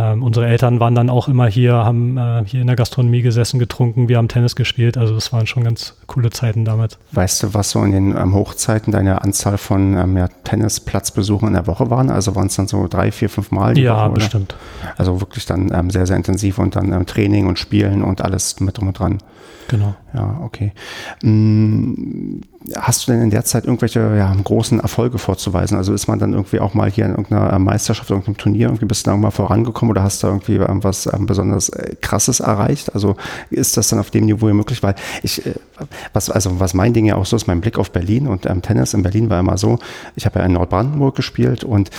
Ähm, 0.02 0.24
unsere 0.24 0.48
Eltern 0.48 0.80
waren 0.80 0.96
dann 0.96 1.10
auch 1.10 1.28
immer 1.28 1.48
hier, 1.48 1.74
haben 1.74 2.18
äh, 2.18 2.44
hier 2.46 2.62
in 2.62 2.68
der 2.68 2.76
Gastronomie 2.76 3.22
gesessen, 3.22 3.60
getrunken, 3.60 4.10
wir 4.10 4.18
haben 4.18 4.28
Tennis 4.28 4.56
gespielt. 4.56 4.98
Also 4.98 5.14
das 5.14 5.32
waren 5.32 5.46
schon 5.46 5.64
ganz 5.64 5.96
coole 6.08 6.32
Zeiten 6.32 6.66
damals. 6.66 6.98
Weißt 7.12 7.44
du, 7.44 7.54
was 7.54 7.72
so 7.72 7.84
in 7.84 7.92
den 7.92 8.18
ähm, 8.18 8.34
Hochzeiten 8.34 8.92
deine 8.92 9.22
Anzahl 9.22 9.58
von 9.58 9.96
ähm, 9.96 10.18
ja, 10.18 10.28
Tennisplatzbesuchen 10.44 11.50
in 11.50 11.54
der 11.54 11.68
Woche 11.68 11.90
waren? 11.90 12.10
Also 12.10 12.36
waren 12.36 12.48
es 12.48 12.56
dann 12.56 12.68
so 12.68 12.88
drei, 12.88 13.12
vier, 13.12 13.30
fünf 13.30 13.52
Mal 13.52 13.76
die 13.76 13.82
ja, 13.82 14.06
Woche? 14.06 14.16
bestimmt. 14.16 14.56
Also 14.98 15.22
wirklich 15.22 15.46
dann 15.46 15.72
ähm, 15.74 15.90
sehr, 15.90 16.08
sehr 16.08 16.18
intensiv 16.18 16.58
und 16.58 16.76
dann 16.76 16.92
ähm, 16.92 17.06
Training 17.06 17.48
und 17.48 17.60
Spielen 17.60 18.04
und 18.04 18.22
alles 18.22 18.60
mit 18.60 18.78
drum 18.78 18.88
und 18.88 19.00
dran. 19.00 19.20
Genau. 19.72 19.96
Ja, 20.14 20.42
okay. 20.44 20.74
Hm, 21.22 22.42
hast 22.76 23.08
du 23.08 23.14
denn 23.14 23.22
in 23.22 23.30
der 23.30 23.46
Zeit 23.46 23.64
irgendwelche 23.64 24.02
ja, 24.18 24.36
großen 24.44 24.82
Erfolge 24.82 25.18
vorzuweisen? 25.18 25.78
Also 25.78 25.94
ist 25.94 26.08
man 26.08 26.20
dann 26.20 26.34
irgendwie 26.34 26.60
auch 26.60 26.74
mal 26.74 26.92
hier 26.92 27.06
in 27.06 27.12
irgendeiner 27.12 27.58
Meisterschaft, 27.58 28.10
irgendeinem 28.10 28.36
Turnier, 28.36 28.68
irgendwie 28.68 28.86
bist 28.86 29.08
du 29.08 29.12
da 29.12 29.16
mal 29.16 29.32
vorangekommen 29.32 29.92
oder 29.92 30.04
hast 30.04 30.24
du 30.24 30.28
irgendwie 30.28 30.60
was 30.60 31.06
ähm, 31.06 31.26
besonders 31.26 31.70
äh, 31.70 31.96
Krasses 32.02 32.42
erreicht? 32.42 32.94
Also 32.94 33.16
ist 33.50 33.78
das 33.78 33.88
dann 33.88 34.00
auf 34.00 34.12
dem 34.12 34.26
Niveau 34.26 34.48
möglich? 34.48 34.84
Weil 34.84 34.96
ich, 35.24 35.46
äh, 35.46 35.54
was, 36.12 36.30
also 36.30 36.60
was 36.60 36.74
mein 36.74 36.92
Ding 36.92 37.06
ja 37.06 37.16
auch 37.16 37.26
so 37.26 37.38
ist, 37.38 37.48
mein 37.48 37.62
Blick 37.62 37.80
auf 37.80 37.92
Berlin 37.92 38.28
und 38.28 38.46
ähm, 38.46 38.62
Tennis 38.62 38.94
in 38.94 39.04
Berlin 39.04 39.30
war 39.30 39.40
immer 39.40 39.58
so, 39.58 39.80
ich 40.18 40.26
habe 40.26 40.40
ja 40.40 40.46
in 40.46 40.52
Nordbrandenburg 40.52 41.16
gespielt 41.16 41.64
und 41.64 41.92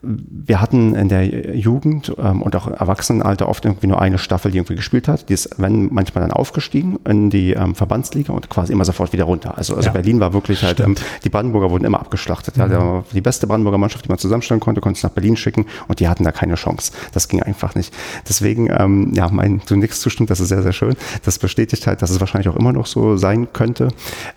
wir 0.00 0.60
hatten 0.60 0.94
in 0.94 1.08
der 1.08 1.56
Jugend 1.56 2.14
ähm, 2.18 2.42
und 2.42 2.54
auch 2.54 2.68
Erwachsenenalter 2.68 3.48
oft 3.48 3.64
irgendwie 3.64 3.88
nur 3.88 4.00
eine 4.00 4.18
Staffel, 4.18 4.52
die 4.52 4.58
irgendwie 4.58 4.76
gespielt 4.76 5.08
hat. 5.08 5.28
Die 5.28 5.34
ist, 5.34 5.50
wenn 5.58 5.92
manchmal 5.92 6.22
dann 6.22 6.30
aufgestiegen 6.30 7.00
in 7.04 7.30
die 7.30 7.52
ähm, 7.52 7.74
Verbandsliga 7.74 8.32
und 8.32 8.48
quasi 8.48 8.72
immer 8.72 8.84
sofort 8.84 9.12
wieder 9.12 9.24
runter. 9.24 9.58
Also, 9.58 9.74
also 9.74 9.88
ja. 9.88 9.92
Berlin 9.92 10.20
war 10.20 10.32
wirklich 10.32 10.62
halt, 10.62 10.78
ähm, 10.78 10.94
die 11.24 11.28
Brandenburger 11.30 11.70
wurden 11.70 11.84
immer 11.84 11.98
abgeschlachtet. 11.98 12.56
Mhm. 12.56 12.70
Ja, 12.70 13.04
die 13.12 13.20
beste 13.20 13.48
Brandenburger 13.48 13.78
Mannschaft, 13.78 14.04
die 14.04 14.08
man 14.08 14.18
zusammenstellen 14.18 14.60
konnte, 14.60 14.80
konnte 14.80 14.98
es 14.98 15.02
nach 15.02 15.10
Berlin 15.10 15.36
schicken 15.36 15.66
und 15.88 15.98
die 15.98 16.06
hatten 16.06 16.22
da 16.22 16.30
keine 16.30 16.54
Chance. 16.54 16.92
Das 17.12 17.26
ging 17.26 17.42
einfach 17.42 17.74
nicht. 17.74 17.92
Deswegen, 18.28 18.70
ähm, 18.70 19.12
ja, 19.14 19.28
mein, 19.32 19.60
nix 19.68 20.00
zustimmt, 20.00 20.30
das 20.30 20.38
ist 20.38 20.48
sehr, 20.48 20.62
sehr 20.62 20.72
schön. 20.72 20.94
Das 21.24 21.40
bestätigt 21.40 21.88
halt, 21.88 22.02
dass 22.02 22.10
es 22.10 22.20
wahrscheinlich 22.20 22.48
auch 22.48 22.56
immer 22.56 22.72
noch 22.72 22.86
so 22.86 23.16
sein 23.16 23.52
könnte. 23.52 23.88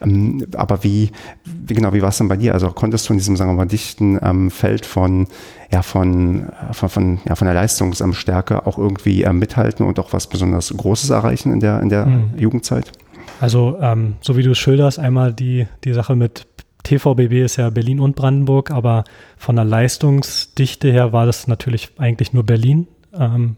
Ähm, 0.01 0.47
aber 0.55 0.83
wie, 0.83 1.11
wie 1.43 1.75
genau, 1.75 1.93
wie 1.93 2.01
war 2.01 2.09
es 2.09 2.17
denn 2.17 2.29
bei 2.29 2.37
dir? 2.37 2.55
Also 2.55 2.69
konntest 2.69 3.07
du 3.07 3.13
in 3.13 3.19
diesem, 3.19 3.37
sagen 3.37 3.51
wir 3.51 3.55
mal, 3.55 3.67
dichten 3.67 4.19
ähm, 4.23 4.49
Feld 4.49 4.87
von 4.87 5.27
ja, 5.71 5.81
von, 5.81 6.49
von, 6.71 6.89
von, 6.89 7.19
ja, 7.27 7.35
von 7.35 7.45
der 7.45 7.55
Leistungsstärke 7.55 8.65
auch 8.67 8.77
irgendwie 8.77 9.23
äh, 9.23 9.33
mithalten 9.33 9.85
und 9.85 9.99
auch 9.99 10.11
was 10.13 10.27
besonders 10.27 10.73
Großes 10.75 11.09
erreichen 11.09 11.53
in 11.53 11.59
der, 11.59 11.79
in 11.81 11.89
der 11.89 12.05
mhm. 12.05 12.31
Jugendzeit? 12.37 12.91
Also, 13.39 13.77
ähm, 13.81 14.15
so 14.21 14.35
wie 14.37 14.43
du 14.43 14.51
es 14.51 14.57
schilderst, 14.57 14.99
einmal 14.99 15.33
die, 15.33 15.67
die 15.83 15.93
Sache 15.93 16.15
mit 16.15 16.45
TVBB 16.83 17.43
ist 17.43 17.57
ja 17.57 17.69
Berlin 17.69 17.99
und 17.99 18.15
Brandenburg, 18.15 18.71
aber 18.71 19.03
von 19.37 19.55
der 19.55 19.65
Leistungsdichte 19.65 20.91
her 20.91 21.13
war 21.13 21.25
das 21.25 21.47
natürlich 21.47 21.91
eigentlich 21.97 22.33
nur 22.33 22.43
Berlin 22.43 22.87
ähm, 23.17 23.55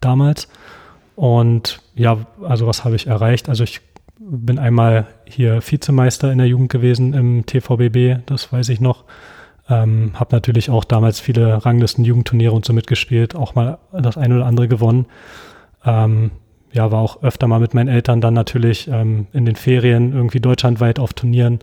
damals. 0.00 0.48
Und 1.14 1.80
ja, 1.94 2.18
also 2.42 2.66
was 2.66 2.84
habe 2.84 2.96
ich 2.96 3.06
erreicht? 3.06 3.48
Also 3.48 3.64
ich 3.64 3.80
bin 4.18 4.58
einmal 4.58 5.06
hier 5.26 5.60
Vizemeister 5.62 6.32
in 6.32 6.38
der 6.38 6.46
Jugend 6.46 6.70
gewesen 6.70 7.12
im 7.12 7.46
TVBB, 7.46 8.26
das 8.26 8.52
weiß 8.52 8.70
ich 8.70 8.80
noch. 8.80 9.04
Ähm, 9.68 10.12
habe 10.14 10.34
natürlich 10.34 10.68
auch 10.68 10.84
damals 10.84 11.20
viele 11.20 11.64
Ranglisten, 11.64 12.04
Jugendturniere 12.04 12.52
und 12.52 12.64
so 12.64 12.72
mitgespielt, 12.72 13.34
auch 13.34 13.54
mal 13.54 13.78
das 13.92 14.18
eine 14.18 14.36
oder 14.36 14.46
andere 14.46 14.68
gewonnen. 14.68 15.06
Ähm, 15.84 16.32
ja, 16.72 16.90
war 16.90 17.00
auch 17.00 17.22
öfter 17.22 17.46
mal 17.46 17.60
mit 17.60 17.72
meinen 17.72 17.88
Eltern 17.88 18.20
dann 18.20 18.34
natürlich 18.34 18.88
ähm, 18.88 19.26
in 19.32 19.46
den 19.46 19.56
Ferien 19.56 20.12
irgendwie 20.12 20.40
deutschlandweit 20.40 20.98
auf 20.98 21.14
Turnieren. 21.14 21.60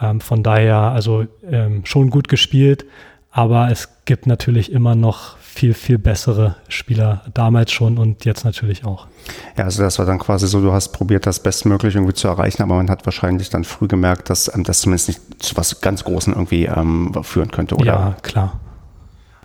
Ähm, 0.00 0.20
von 0.20 0.42
daher 0.42 0.76
also 0.76 1.24
ähm, 1.48 1.86
schon 1.86 2.10
gut 2.10 2.28
gespielt, 2.28 2.84
aber 3.30 3.70
es 3.70 4.04
gibt 4.04 4.26
natürlich 4.26 4.70
immer 4.72 4.94
noch 4.94 5.36
viel, 5.56 5.72
viel 5.72 5.98
bessere 5.98 6.56
Spieler 6.68 7.22
damals 7.32 7.72
schon 7.72 7.96
und 7.96 8.24
jetzt 8.26 8.44
natürlich 8.44 8.84
auch. 8.84 9.06
Ja, 9.56 9.64
also 9.64 9.82
das 9.82 9.98
war 9.98 10.04
dann 10.04 10.18
quasi 10.18 10.46
so, 10.46 10.60
du 10.60 10.72
hast 10.72 10.88
probiert, 10.90 11.26
das 11.26 11.40
bestmöglich 11.40 11.94
irgendwie 11.94 12.12
zu 12.12 12.28
erreichen, 12.28 12.62
aber 12.62 12.74
man 12.74 12.90
hat 12.90 13.06
wahrscheinlich 13.06 13.48
dann 13.48 13.64
früh 13.64 13.88
gemerkt, 13.88 14.28
dass 14.28 14.54
ähm, 14.54 14.64
das 14.64 14.80
zumindest 14.80 15.08
nicht 15.08 15.42
zu 15.42 15.56
was 15.56 15.80
ganz 15.80 16.04
Großen 16.04 16.34
irgendwie 16.34 16.66
ähm, 16.66 17.12
führen 17.22 17.50
könnte, 17.50 17.76
oder? 17.76 17.86
Ja, 17.86 18.16
klar. 18.22 18.60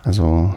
Also 0.04 0.54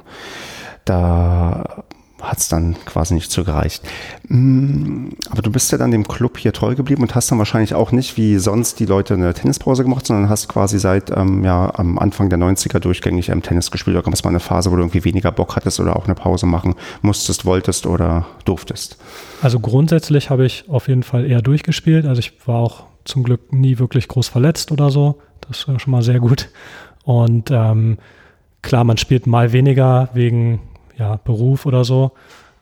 da 0.84 1.84
hat 2.26 2.40
es 2.40 2.48
dann 2.48 2.76
quasi 2.86 3.14
nicht 3.14 3.32
so 3.32 3.44
gereicht. 3.44 3.84
Mm, 4.28 5.10
aber 5.30 5.42
du 5.42 5.52
bist 5.52 5.72
ja 5.72 5.78
dann 5.78 5.92
dem 5.92 6.08
Club 6.08 6.38
hier 6.38 6.54
treu 6.54 6.76
geblieben 6.76 7.02
und 7.02 7.16
hast 7.16 7.32
dann 7.32 7.38
wahrscheinlich 7.38 7.74
auch 7.74 7.92
nicht 7.92 8.18
wie 8.18 8.38
sonst 8.38 8.80
die 8.80 8.86
Leute 8.86 9.14
eine 9.14 9.34
Tennispause 9.34 9.84
gemacht, 9.84 10.06
sondern 10.06 10.30
hast 10.30 10.48
quasi 10.48 10.80
seit 10.80 11.12
ähm, 11.12 11.44
ja, 11.44 11.72
am 11.76 12.00
Anfang 12.00 12.30
der 12.30 12.40
90er 12.40 12.80
durchgängig 12.80 13.30
ähm, 13.30 13.42
Tennis 13.42 13.72
gespielt. 13.72 13.96
Oder 13.96 14.04
gab 14.04 14.14
es 14.14 14.24
mal 14.24 14.30
eine 14.30 14.40
Phase, 14.40 14.72
wo 14.72 14.76
du 14.76 14.82
irgendwie 14.82 15.04
weniger 15.04 15.32
Bock 15.32 15.56
hattest 15.56 15.80
oder 15.80 15.96
auch 15.96 16.06
eine 16.06 16.16
Pause 16.16 16.46
machen 16.46 16.76
musstest, 17.02 17.46
wolltest 17.46 17.86
oder 17.86 18.26
durftest? 18.46 18.98
Also 19.42 19.60
grundsätzlich 19.60 20.30
habe 20.30 20.46
ich 20.46 20.66
auf 20.70 20.88
jeden 20.88 21.04
Fall 21.04 21.26
eher 21.26 21.42
durchgespielt. 21.42 22.06
Also 22.06 22.20
ich 22.20 22.34
war 22.48 22.60
auch 22.60 22.86
zum 23.06 23.24
Glück 23.24 23.54
nie 23.54 23.80
wirklich 23.80 24.08
groß 24.08 24.28
verletzt 24.28 24.72
oder 24.72 24.90
so. 24.90 25.22
Das 25.42 25.66
ist 25.68 25.82
schon 25.82 25.92
mal 25.92 26.02
sehr 26.02 26.20
gut. 26.20 26.50
Und 27.04 27.52
ähm, 27.52 27.98
klar, 28.62 28.84
man 28.84 28.98
spielt 28.98 29.28
mal 29.28 29.54
weniger 29.54 30.10
wegen 30.14 30.60
ja, 30.98 31.18
Beruf 31.18 31.66
oder 31.66 31.84
so. 31.84 32.12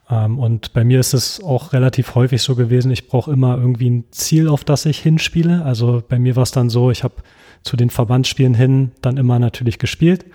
Ähm, 0.10 0.40
und 0.40 0.74
bei 0.74 0.84
mir 0.84 1.00
ist 1.00 1.14
es 1.14 1.42
auch 1.44 1.74
relativ 1.74 2.16
häufig 2.16 2.42
so 2.42 2.56
gewesen, 2.56 2.92
ich 2.92 3.08
brauche 3.08 3.32
immer 3.32 3.58
irgendwie 3.58 3.90
ein 3.90 4.06
Ziel, 4.12 4.48
auf 4.48 4.64
das 4.64 4.86
ich 4.86 5.00
hinspiele. 5.00 5.64
Also 5.64 6.04
bei 6.08 6.20
mir 6.20 6.36
war 6.36 6.44
es 6.44 6.52
dann 6.52 6.70
so, 6.70 6.92
ich 6.92 7.04
habe 7.04 7.16
zu 7.64 7.78
den 7.78 7.90
Verbandsspielen 7.90 8.54
hin 8.54 8.92
dann 9.02 9.18
immer 9.18 9.40
natürlich 9.40 9.80
gespielt. 9.80 10.26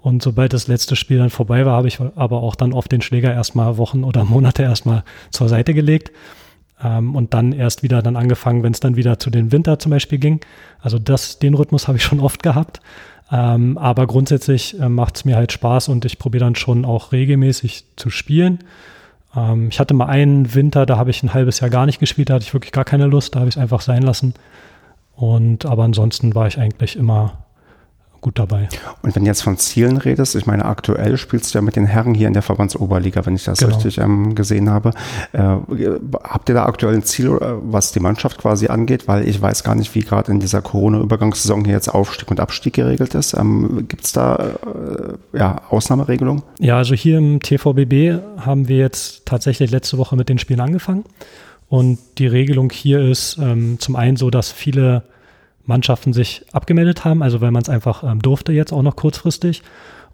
Und 0.00 0.22
sobald 0.22 0.54
das 0.54 0.66
letzte 0.66 0.96
Spiel 0.96 1.18
dann 1.18 1.28
vorbei 1.28 1.66
war, 1.66 1.76
habe 1.76 1.88
ich 1.88 2.00
aber 2.00 2.42
auch 2.42 2.56
dann 2.56 2.72
oft 2.72 2.90
den 2.90 3.02
Schläger 3.02 3.32
erstmal 3.32 3.76
Wochen 3.76 4.04
oder 4.04 4.24
Monate 4.26 4.62
erstmal 4.62 5.04
zur 5.30 5.48
Seite 5.48 5.74
gelegt. 5.74 6.10
Ähm, 6.82 7.14
und 7.14 7.34
dann 7.34 7.52
erst 7.52 7.82
wieder 7.82 8.00
dann 8.02 8.16
angefangen, 8.16 8.62
wenn 8.62 8.72
es 8.72 8.80
dann 8.80 8.96
wieder 8.96 9.18
zu 9.18 9.28
den 9.30 9.52
Winter 9.52 9.78
zum 9.78 9.90
Beispiel 9.90 10.18
ging. 10.18 10.40
Also 10.80 10.98
das, 10.98 11.38
den 11.38 11.54
Rhythmus 11.54 11.88
habe 11.88 11.98
ich 11.98 12.04
schon 12.04 12.20
oft 12.20 12.42
gehabt. 12.42 12.80
Ähm, 13.32 13.78
aber 13.78 14.06
grundsätzlich 14.06 14.78
äh, 14.80 14.88
macht 14.88 15.16
es 15.16 15.24
mir 15.24 15.36
halt 15.36 15.52
Spaß 15.52 15.88
und 15.88 16.04
ich 16.04 16.18
probiere 16.18 16.44
dann 16.44 16.56
schon 16.56 16.84
auch 16.84 17.12
regelmäßig 17.12 17.84
zu 17.96 18.10
spielen. 18.10 18.60
Ähm, 19.36 19.68
ich 19.70 19.78
hatte 19.78 19.94
mal 19.94 20.06
einen 20.06 20.54
Winter, 20.54 20.84
da 20.86 20.96
habe 20.96 21.10
ich 21.10 21.22
ein 21.22 21.32
halbes 21.32 21.60
Jahr 21.60 21.70
gar 21.70 21.86
nicht 21.86 22.00
gespielt, 22.00 22.30
da 22.30 22.34
hatte 22.34 22.44
ich 22.44 22.54
wirklich 22.54 22.72
gar 22.72 22.84
keine 22.84 23.06
Lust, 23.06 23.34
da 23.34 23.40
habe 23.40 23.48
ich 23.48 23.56
es 23.56 23.62
einfach 23.62 23.82
sein 23.82 24.02
lassen. 24.02 24.34
Und 25.14 25.66
aber 25.66 25.84
ansonsten 25.84 26.34
war 26.34 26.46
ich 26.46 26.58
eigentlich 26.58 26.96
immer 26.96 27.44
gut 28.20 28.38
dabei. 28.38 28.68
Und 29.02 29.14
wenn 29.14 29.24
du 29.24 29.28
jetzt 29.28 29.42
von 29.42 29.56
Zielen 29.56 29.96
redest, 29.96 30.34
ich 30.34 30.46
meine, 30.46 30.64
aktuell 30.64 31.16
spielst 31.16 31.54
du 31.54 31.58
ja 31.58 31.62
mit 31.62 31.76
den 31.76 31.86
Herren 31.86 32.14
hier 32.14 32.28
in 32.28 32.34
der 32.34 32.42
Verbandsoberliga, 32.42 33.24
wenn 33.26 33.34
ich 33.34 33.44
das 33.44 33.58
genau. 33.58 33.74
richtig 33.74 33.98
ähm, 33.98 34.34
gesehen 34.34 34.70
habe. 34.70 34.90
Äh, 35.32 35.56
habt 36.24 36.48
ihr 36.48 36.54
da 36.54 36.66
aktuell 36.66 36.94
ein 36.94 37.02
Ziel, 37.02 37.28
äh, 37.28 37.54
was 37.62 37.92
die 37.92 38.00
Mannschaft 38.00 38.38
quasi 38.38 38.68
angeht? 38.68 39.08
Weil 39.08 39.26
ich 39.28 39.40
weiß 39.40 39.64
gar 39.64 39.74
nicht, 39.74 39.94
wie 39.94 40.00
gerade 40.00 40.32
in 40.32 40.40
dieser 40.40 40.62
Corona-Übergangssaison 40.62 41.64
hier 41.64 41.74
jetzt 41.74 41.88
Aufstieg 41.88 42.30
und 42.30 42.40
Abstieg 42.40 42.74
geregelt 42.74 43.14
ist. 43.14 43.34
Ähm, 43.34 43.86
Gibt 43.88 44.04
es 44.04 44.12
da 44.12 44.36
äh, 44.36 45.38
ja, 45.38 45.62
Ausnahmeregelungen? 45.70 46.42
Ja, 46.58 46.76
also 46.76 46.94
hier 46.94 47.18
im 47.18 47.40
TVBB 47.40 48.20
haben 48.38 48.68
wir 48.68 48.76
jetzt 48.76 49.26
tatsächlich 49.26 49.70
letzte 49.70 49.98
Woche 49.98 50.16
mit 50.16 50.28
den 50.28 50.38
Spielen 50.38 50.60
angefangen. 50.60 51.04
Und 51.68 51.98
die 52.18 52.26
Regelung 52.26 52.70
hier 52.70 53.00
ist 53.00 53.38
ähm, 53.40 53.78
zum 53.78 53.94
einen 53.94 54.16
so, 54.16 54.28
dass 54.30 54.50
viele 54.50 55.04
Mannschaften 55.70 56.12
sich 56.12 56.44
abgemeldet 56.52 57.04
haben, 57.04 57.22
also 57.22 57.40
weil 57.40 57.50
man 57.50 57.62
es 57.62 57.68
einfach 57.68 58.04
ähm, 58.04 58.20
durfte 58.20 58.52
jetzt 58.52 58.72
auch 58.72 58.82
noch 58.82 58.96
kurzfristig. 58.96 59.62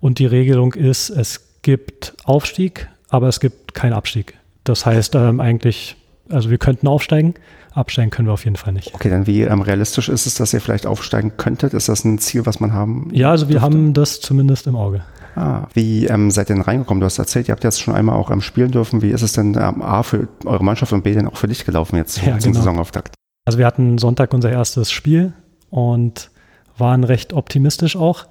Und 0.01 0.19
die 0.19 0.27
Regelung 0.27 0.75
ist, 0.75 1.11
es 1.11 1.63
gibt 1.63 2.15
Aufstieg, 2.25 2.89
aber 3.09 3.29
es 3.29 3.41
gibt 3.41 3.75
keinen 3.75 3.95
Abstieg. 3.95 4.35
Das 4.63 4.87
heißt 4.87 5.15
ähm, 5.15 5.41
eigentlich, 5.41 5.97
also 6.29 6.51
wir 6.51 6.59
könnten 6.59 6.87
aufsteigen, 6.87 7.35
absteigen 7.73 8.11
können 8.11 8.29
wir 8.29 8.33
auf 8.33 8.45
jeden 8.45 8.57
Fall 8.57 8.73
nicht. 8.73 8.95
Okay, 8.95 9.09
dann 9.09 9.27
wie 9.27 9.43
ähm, 9.43 9.63
realistisch 9.63 10.09
ist 10.09 10.27
es, 10.27 10.35
dass 10.35 10.53
ihr 10.53 10.61
vielleicht 10.61 10.87
aufsteigen 10.87 11.33
könntet? 11.37 11.75
Ist 11.75 11.89
das 11.89 12.05
ein 12.05 12.19
Ziel, 12.19 12.47
was 12.47 12.61
man 12.61 12.73
haben? 12.73 13.09
Ja, 13.13 13.31
also 13.31 13.49
wir 13.49 13.55
dürfte? 13.55 13.65
haben 13.65 13.95
das 13.95 14.21
zumindest 14.21 14.67
im 14.67 14.77
Auge. 14.77 15.03
Ah, 15.35 15.67
wie 15.75 16.07
ähm, 16.07 16.31
seid 16.31 16.51
ihr 16.51 16.55
denn 16.55 16.63
reingekommen? 16.63 17.01
Du 17.01 17.07
hast 17.07 17.19
erzählt, 17.19 17.49
ihr 17.49 17.53
habt 17.53 17.65
jetzt 17.65 17.81
schon 17.81 17.95
einmal 17.95 18.17
auch 18.17 18.31
ähm, 18.31 18.41
spielen 18.41 18.71
dürfen. 18.71 19.03
Wie 19.03 19.11
ist 19.11 19.23
es 19.23 19.33
denn 19.33 19.55
ähm, 19.55 19.83
A 19.83 20.03
für 20.03 20.29
eure 20.45 20.65
Mannschaft 20.65 20.93
und 20.93 21.05
B 21.05 21.15
denn 21.15 21.27
auch 21.27 21.37
für 21.37 21.49
dich 21.49 21.65
gelaufen 21.65 21.97
jetzt 21.97 22.19
ja, 22.19 22.39
zum 22.39 22.53
genau. 22.53 22.65
Saisonauftakt? 22.65 23.15
Also 23.45 23.59
wir 23.59 23.67
hatten 23.67 23.99
Sonntag 23.99 24.33
unser 24.35 24.51
erstes 24.51 24.91
Spiel 24.91 25.35
und 25.71 26.31
waren 26.79 27.05
recht 27.05 27.33
optimistisch 27.33 27.97
auch 27.97 28.27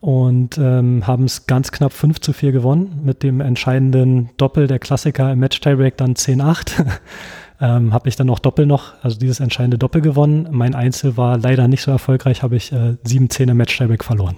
und 0.00 0.56
ähm, 0.56 1.06
haben 1.06 1.24
es 1.24 1.46
ganz 1.46 1.72
knapp 1.72 1.92
5 1.92 2.20
zu 2.20 2.32
4 2.32 2.52
gewonnen 2.52 3.00
mit 3.04 3.22
dem 3.22 3.40
entscheidenden 3.40 4.30
Doppel 4.38 4.66
der 4.66 4.78
Klassiker 4.78 5.30
im 5.32 5.40
Match-Tiebreak 5.40 5.96
dann 5.98 6.14
10-8. 6.14 6.86
ähm, 7.60 7.92
habe 7.92 8.08
ich 8.08 8.16
dann 8.16 8.30
auch 8.30 8.38
Doppel 8.38 8.64
noch, 8.64 8.94
also 9.02 9.18
dieses 9.18 9.40
entscheidende 9.40 9.76
Doppel 9.78 10.00
gewonnen. 10.00 10.48
Mein 10.50 10.74
Einzel 10.74 11.16
war 11.18 11.36
leider 11.36 11.68
nicht 11.68 11.82
so 11.82 11.90
erfolgreich, 11.90 12.42
habe 12.42 12.56
ich 12.56 12.72
äh, 12.72 12.96
7-10 13.06 13.50
im 13.50 13.58
Match-Tiebreak 13.58 14.02
verloren. 14.02 14.36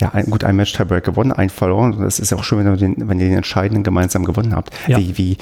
Ja, 0.00 0.10
ein, 0.14 0.26
gut, 0.26 0.44
ein 0.44 0.56
Match-Tiebreak 0.56 1.04
gewonnen, 1.04 1.32
ein 1.32 1.50
verloren. 1.50 2.00
Das 2.00 2.18
ist 2.18 2.32
auch 2.32 2.42
schön, 2.42 2.64
wenn, 2.64 2.76
den, 2.78 3.08
wenn 3.08 3.20
ihr 3.20 3.26
den 3.26 3.36
entscheidenden 3.36 3.84
gemeinsam 3.84 4.24
gewonnen 4.24 4.54
habt. 4.54 4.70
Ja. 4.86 4.98
Wie, 4.98 5.18
wie, 5.18 5.36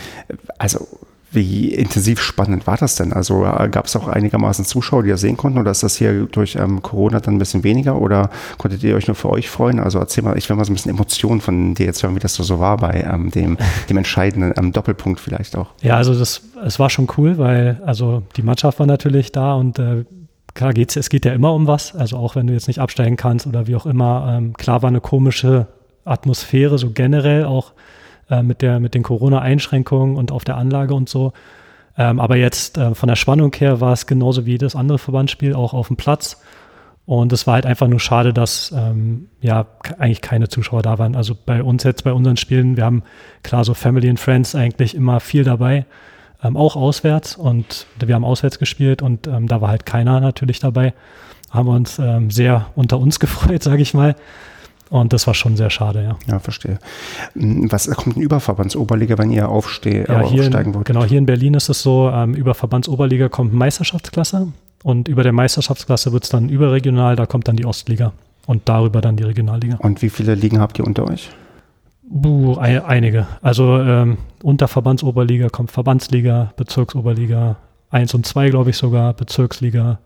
also 0.59 0.89
wie 1.33 1.73
intensiv 1.73 2.21
spannend 2.21 2.67
war 2.67 2.77
das 2.77 2.97
denn? 2.97 3.13
Also 3.13 3.45
äh, 3.45 3.69
gab 3.69 3.87
es 3.87 3.97
auch 3.97 4.09
einigermaßen 4.09 4.65
Zuschauer, 4.65 5.03
die 5.03 5.11
das 5.11 5.21
sehen 5.21 5.37
konnten 5.37 5.59
oder 5.59 5.71
ist 5.71 5.83
das 5.83 5.97
hier 5.97 6.27
durch 6.27 6.57
ähm, 6.57 6.83
Corona 6.83 7.21
dann 7.21 7.35
ein 7.35 7.39
bisschen 7.39 7.65
weniger 7.65 8.01
oder 8.01 8.31
konntet 8.59 8.83
ihr 8.83 8.95
euch 8.95 9.07
nur 9.07 9.15
für 9.15 9.31
euch 9.31 9.49
freuen? 9.49 9.81
Also 9.81 9.99
erzähl 9.99 10.23
mal, 10.23 10.37
ich 10.37 10.49
will 10.49 10.57
mal 10.57 10.65
so 10.65 10.73
ein 10.73 10.75
bisschen 10.75 10.91
Emotionen 10.91 11.41
von 11.41 11.75
dir 11.75 11.87
jetzt 11.87 12.03
hören, 12.03 12.15
wie 12.15 12.21
das 12.21 12.35
so, 12.35 12.61
war 12.61 12.77
bei 12.77 13.07
ähm, 13.11 13.31
dem, 13.31 13.57
dem 13.89 13.97
entscheidenden 13.97 14.53
ähm, 14.57 14.73
Doppelpunkt 14.73 15.21
vielleicht 15.21 15.57
auch. 15.57 15.69
Ja, 15.81 15.97
also 15.97 16.15
das, 16.15 16.43
es 16.65 16.79
war 16.79 16.91
schon 16.91 17.09
cool, 17.17 17.39
weil 17.39 17.81
also 17.87 18.23
die 18.37 18.43
Mannschaft 18.43 18.79
war 18.79 18.87
natürlich 18.87 19.33
da 19.33 19.55
und 19.55 19.79
äh, 19.79 20.05
klar 20.55 20.75
geht's, 20.75 20.97
es 20.97 21.09
geht 21.09 21.25
ja 21.25 21.33
immer 21.33 21.55
um 21.55 21.67
was, 21.67 21.95
also 21.95 22.19
auch 22.19 22.37
wenn 22.37 22.47
du 22.47 22.53
jetzt 22.53 22.69
nicht 22.69 22.79
absteigen 22.79 23.17
kannst 23.17 23.47
oder 23.47 23.67
wie 23.67 23.77
auch 23.77 23.87
immer. 23.87 24.37
Ähm, 24.37 24.53
klar 24.55 24.83
war 24.83 24.89
eine 24.89 25.01
komische 25.01 25.67
Atmosphäre, 26.05 26.79
so 26.79 26.91
generell 26.91 27.45
auch 27.45 27.73
äh, 28.33 28.43
mit, 28.43 28.63
der, 28.63 28.81
mit 28.81 28.95
den 28.95 29.03
Corona-Einschränkungen 29.03 30.17
und 30.17 30.33
auf 30.33 30.45
der 30.45 30.57
Anlage 30.57 30.95
und 30.95 31.09
so. 31.09 31.35
Ähm, 31.99 32.19
aber 32.19 32.37
jetzt 32.37 32.79
äh, 32.79 32.95
von 32.95 33.09
der 33.09 33.17
Spannung 33.17 33.53
her 33.55 33.83
war 33.83 33.93
es 33.93 34.07
genauso 34.07 34.47
wie 34.47 34.57
das 34.57 34.75
andere 34.75 34.99
Verbandsspiel 34.99 35.55
auch 35.55 35.75
auf 35.75 35.89
dem 35.89 35.97
Platz. 35.97 36.41
Und 37.05 37.33
es 37.33 37.47
war 37.47 37.55
halt 37.55 37.67
einfach 37.67 37.89
nur 37.89 38.01
schade, 38.01 38.33
dass 38.33 38.73
ähm, 38.75 39.29
ja 39.43 39.67
eigentlich 39.99 40.23
keine 40.23 40.49
Zuschauer 40.49 40.81
da 40.81 40.99
waren. 40.99 41.15
Also 41.15 41.35
bei 41.35 41.63
uns 41.63 41.83
jetzt, 41.83 42.05
bei 42.05 42.13
unseren 42.13 42.39
Spielen, 42.39 42.77
wir 42.77 42.87
haben 42.87 43.03
klar 43.43 43.65
so 43.65 43.75
Family 43.75 44.09
and 44.09 44.19
Friends 44.19 44.55
eigentlich 44.55 44.95
immer 44.95 45.21
viel 45.21 45.45
dabei, 45.45 45.85
ähm, 46.43 46.57
auch 46.57 46.75
auswärts. 46.75 47.37
Und 47.37 47.87
wir 47.99 48.15
haben 48.15 48.25
auswärts 48.25 48.59
gespielt 48.59 49.03
und 49.03 49.27
ähm, 49.27 49.47
da 49.47 49.61
war 49.61 49.69
halt 49.69 49.85
keiner 49.85 50.21
natürlich 50.21 50.59
dabei. 50.59 50.95
Haben 51.51 51.69
wir 51.69 51.75
uns 51.75 51.99
ähm, 51.99 52.31
sehr 52.31 52.67
unter 52.77 52.99
uns 52.99 53.21
gefreut, 53.21 53.63
sage 53.63 53.83
ich 53.83 53.93
mal. 53.93 54.15
Und 54.93 55.15
das 55.15 55.27
war 55.27 55.33
schon 55.33 55.57
sehr 55.57 55.71
schade, 55.71 56.05
ja. 56.05 56.17
Ja, 56.31 56.39
verstehe. 56.39 56.79
Hm, 57.33 57.73
was 57.73 57.89
kommt 57.89 58.17
denn 58.17 58.23
über 58.23 58.41
Verbandsoberliga, 58.41 59.17
wenn 59.17 59.31
ihr 59.31 59.49
aufsteh, 59.49 60.05
ja, 60.07 60.21
hier 60.21 60.43
aufsteigen 60.43 60.75
wollt? 60.75 60.85
Genau, 60.85 61.03
hier 61.03 61.17
in 61.17 61.25
Berlin 61.25 61.55
ist 61.55 61.71
es 61.71 61.81
so, 61.81 62.11
ähm, 62.13 62.35
über 62.35 62.53
Verbandsoberliga 62.53 63.31
kommt 63.31 63.55
Meisterschaftsklasse 63.55 64.49
und 64.83 65.09
über 65.09 65.23
der 65.23 65.33
Meisterschaftsklasse 65.33 66.13
wird 66.13 66.25
es 66.25 66.29
dann 66.29 66.51
überregional, 66.51 67.17
da 67.17 67.25
kommt 67.25 67.49
dann 67.49 67.57
die 67.57 67.65
Ostliga 67.65 68.13
und 68.45 68.69
darüber 68.69 69.01
dann 69.01 69.17
die 69.17 69.23
Regionalliga. 69.23 69.77
Und 69.79 70.03
wie 70.03 70.11
viele 70.11 70.35
Ligen 70.35 70.61
habt 70.61 70.79
ihr 70.79 70.87
unter 70.87 71.09
euch? 71.09 71.31
Buh, 72.03 72.57
einige. 72.59 73.27
Also 73.41 73.79
ähm, 73.79 74.19
unter 74.43 74.69
Verbandsoberliga 74.69 75.49
kommt 75.49 75.71
Verbandsliga, 75.71 76.53
Bezirksoberliga 76.59 77.57
1 77.89 78.13
und 78.13 78.27
2, 78.27 78.51
glaube 78.51 78.69
ich 78.69 78.77
sogar, 78.77 79.15
Bezirksliga, 79.15 80.01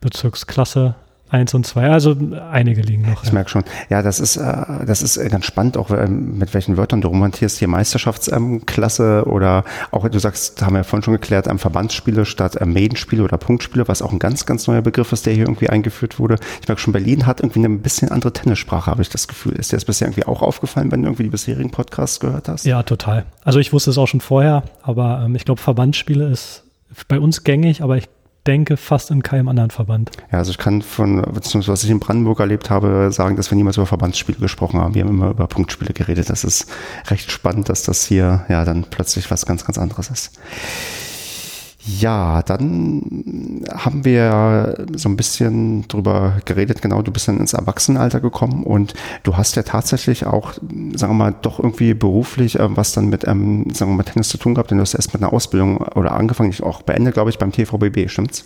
Bezirksklasse, 0.00 0.94
Eins 1.32 1.54
und 1.54 1.66
zwei, 1.66 1.88
also 1.88 2.14
einige 2.50 2.82
liegen 2.82 3.08
noch. 3.08 3.22
Ich 3.22 3.28
ja. 3.28 3.34
merke 3.34 3.48
schon. 3.48 3.64
Ja, 3.88 4.02
das 4.02 4.20
ist, 4.20 4.36
äh, 4.36 4.84
das 4.84 5.00
ist 5.00 5.18
ganz 5.30 5.46
spannend, 5.46 5.78
auch 5.78 5.90
ähm, 5.90 6.36
mit 6.36 6.52
welchen 6.52 6.76
Wörtern 6.76 7.00
du 7.00 7.08
romantierst 7.08 7.58
hier 7.58 7.68
Meisterschaftsklasse 7.68 9.22
ähm, 9.24 9.32
oder 9.32 9.64
auch, 9.92 10.06
du 10.06 10.18
sagst, 10.18 10.60
haben 10.60 10.74
wir 10.74 10.80
ja 10.80 10.84
vorhin 10.84 11.02
schon 11.02 11.14
geklärt, 11.14 11.46
ähm, 11.46 11.58
Verbandsspiele 11.58 12.26
statt 12.26 12.58
ähm, 12.60 12.74
Maidenspiele 12.74 13.24
oder 13.24 13.38
Punktspiele, 13.38 13.88
was 13.88 14.02
auch 14.02 14.12
ein 14.12 14.18
ganz, 14.18 14.44
ganz 14.44 14.66
neuer 14.66 14.82
Begriff 14.82 15.10
ist, 15.12 15.24
der 15.24 15.32
hier 15.32 15.44
irgendwie 15.44 15.70
eingeführt 15.70 16.18
wurde. 16.18 16.36
Ich 16.60 16.68
merke 16.68 16.82
schon, 16.82 16.92
Berlin 16.92 17.24
hat 17.24 17.40
irgendwie 17.40 17.60
eine 17.60 17.70
ein 17.70 17.80
bisschen 17.80 18.10
andere 18.10 18.34
Tennissprache, 18.34 18.90
habe 18.90 19.00
ich 19.00 19.08
das 19.08 19.26
Gefühl. 19.26 19.54
Ist 19.54 19.72
dir 19.72 19.76
das 19.76 19.86
bisher 19.86 20.08
irgendwie 20.08 20.26
auch 20.26 20.42
aufgefallen, 20.42 20.92
wenn 20.92 21.00
du 21.00 21.08
irgendwie 21.08 21.22
die 21.22 21.30
bisherigen 21.30 21.70
Podcasts 21.70 22.20
gehört 22.20 22.48
hast? 22.48 22.66
Ja, 22.66 22.82
total. 22.82 23.24
Also 23.42 23.58
ich 23.58 23.72
wusste 23.72 23.88
es 23.88 23.96
auch 23.96 24.06
schon 24.06 24.20
vorher, 24.20 24.64
aber 24.82 25.22
ähm, 25.24 25.34
ich 25.34 25.46
glaube, 25.46 25.62
Verbandsspiele 25.62 26.28
ist 26.28 26.64
bei 27.08 27.18
uns 27.18 27.42
gängig, 27.42 27.82
aber 27.82 27.96
ich 27.96 28.10
denke, 28.46 28.76
fast 28.76 29.10
in 29.10 29.22
keinem 29.22 29.48
anderen 29.48 29.70
Verband. 29.70 30.10
Ja, 30.30 30.38
also 30.38 30.50
ich 30.50 30.58
kann 30.58 30.82
von, 30.82 31.22
was 31.24 31.84
ich 31.84 31.90
in 31.90 32.00
Brandenburg 32.00 32.40
erlebt 32.40 32.70
habe, 32.70 33.10
sagen, 33.12 33.36
dass 33.36 33.50
wir 33.50 33.56
niemals 33.56 33.76
über 33.76 33.86
Verbandsspiele 33.86 34.38
gesprochen 34.38 34.80
haben. 34.80 34.94
Wir 34.94 35.02
haben 35.02 35.10
immer 35.10 35.30
über 35.30 35.46
Punktspiele 35.46 35.92
geredet. 35.92 36.30
Das 36.30 36.44
ist 36.44 36.66
recht 37.08 37.30
spannend, 37.30 37.68
dass 37.68 37.82
das 37.84 38.04
hier 38.04 38.44
ja 38.48 38.64
dann 38.64 38.84
plötzlich 38.84 39.30
was 39.30 39.46
ganz, 39.46 39.64
ganz 39.64 39.78
anderes 39.78 40.10
ist. 40.10 40.40
Ja, 41.84 42.42
dann 42.42 43.64
haben 43.68 44.04
wir 44.04 44.86
so 44.94 45.08
ein 45.08 45.16
bisschen 45.16 45.88
drüber 45.88 46.36
geredet, 46.44 46.80
genau, 46.80 47.02
du 47.02 47.10
bist 47.10 47.26
dann 47.26 47.40
ins 47.40 47.54
Erwachsenenalter 47.54 48.20
gekommen 48.20 48.62
und 48.62 48.94
du 49.24 49.36
hast 49.36 49.56
ja 49.56 49.64
tatsächlich 49.64 50.24
auch, 50.24 50.52
sagen 50.52 51.12
wir 51.12 51.14
mal, 51.14 51.34
doch 51.42 51.58
irgendwie 51.58 51.94
beruflich 51.94 52.60
äh, 52.60 52.76
was 52.76 52.92
dann 52.92 53.06
mit, 53.06 53.26
ähm, 53.26 53.66
sagen 53.72 53.90
wir 53.90 53.96
mal, 53.96 54.04
Tennis 54.04 54.28
zu 54.28 54.38
tun 54.38 54.54
gehabt, 54.54 54.70
denn 54.70 54.78
du 54.78 54.82
hast 54.82 54.94
erst 54.94 55.12
mit 55.12 55.22
einer 55.22 55.32
Ausbildung 55.32 55.78
oder 55.78 56.12
angefangen, 56.12 56.50
ich 56.50 56.62
auch 56.62 56.82
beendet, 56.82 57.14
glaube 57.14 57.30
ich, 57.30 57.38
beim 57.38 57.50
TVBB, 57.50 58.08
stimmt's? 58.08 58.44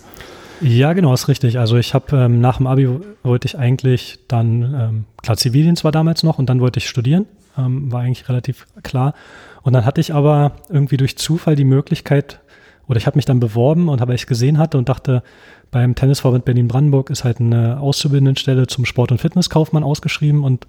Ja, 0.59 0.93
genau, 0.93 1.13
ist 1.13 1.27
richtig. 1.27 1.59
Also 1.59 1.77
ich 1.77 1.93
habe 1.93 2.17
ähm, 2.17 2.41
nach 2.41 2.57
dem 2.57 2.65
Abi 2.65 2.89
wollte 3.21 3.45
ich 3.45 3.59
eigentlich 3.59 4.19
dann, 4.27 4.63
ähm, 4.63 5.05
klar, 5.21 5.37
Zivildienst 5.37 5.83
war 5.83 5.91
damals 5.91 6.23
noch 6.23 6.39
und 6.39 6.49
dann 6.49 6.59
wollte 6.59 6.79
ich 6.79 6.89
studieren, 6.89 7.27
ähm, 7.55 7.91
war 7.91 8.01
eigentlich 8.01 8.27
relativ 8.29 8.65
klar. 8.81 9.13
Und 9.61 9.73
dann 9.73 9.85
hatte 9.85 10.01
ich 10.01 10.13
aber 10.13 10.53
irgendwie 10.69 10.97
durch 10.97 11.17
Zufall 11.17 11.55
die 11.55 11.65
Möglichkeit, 11.65 12.39
oder 12.87 12.97
ich 12.97 13.05
habe 13.05 13.17
mich 13.17 13.25
dann 13.25 13.39
beworben 13.39 13.89
und 13.89 14.01
habe 14.01 14.13
ich 14.13 14.27
gesehen 14.27 14.57
hatte 14.57 14.77
und 14.77 14.89
dachte, 14.89 15.23
beim 15.71 15.95
Tennisverband 15.95 16.45
Berlin-Brandenburg 16.45 17.09
ist 17.09 17.23
halt 17.23 17.39
eine 17.39 17.79
Auszubildendenstelle 17.79 18.67
zum 18.67 18.85
Sport- 18.85 19.11
und 19.11 19.19
Fitnesskaufmann 19.19 19.83
ausgeschrieben 19.83 20.43
und 20.43 20.65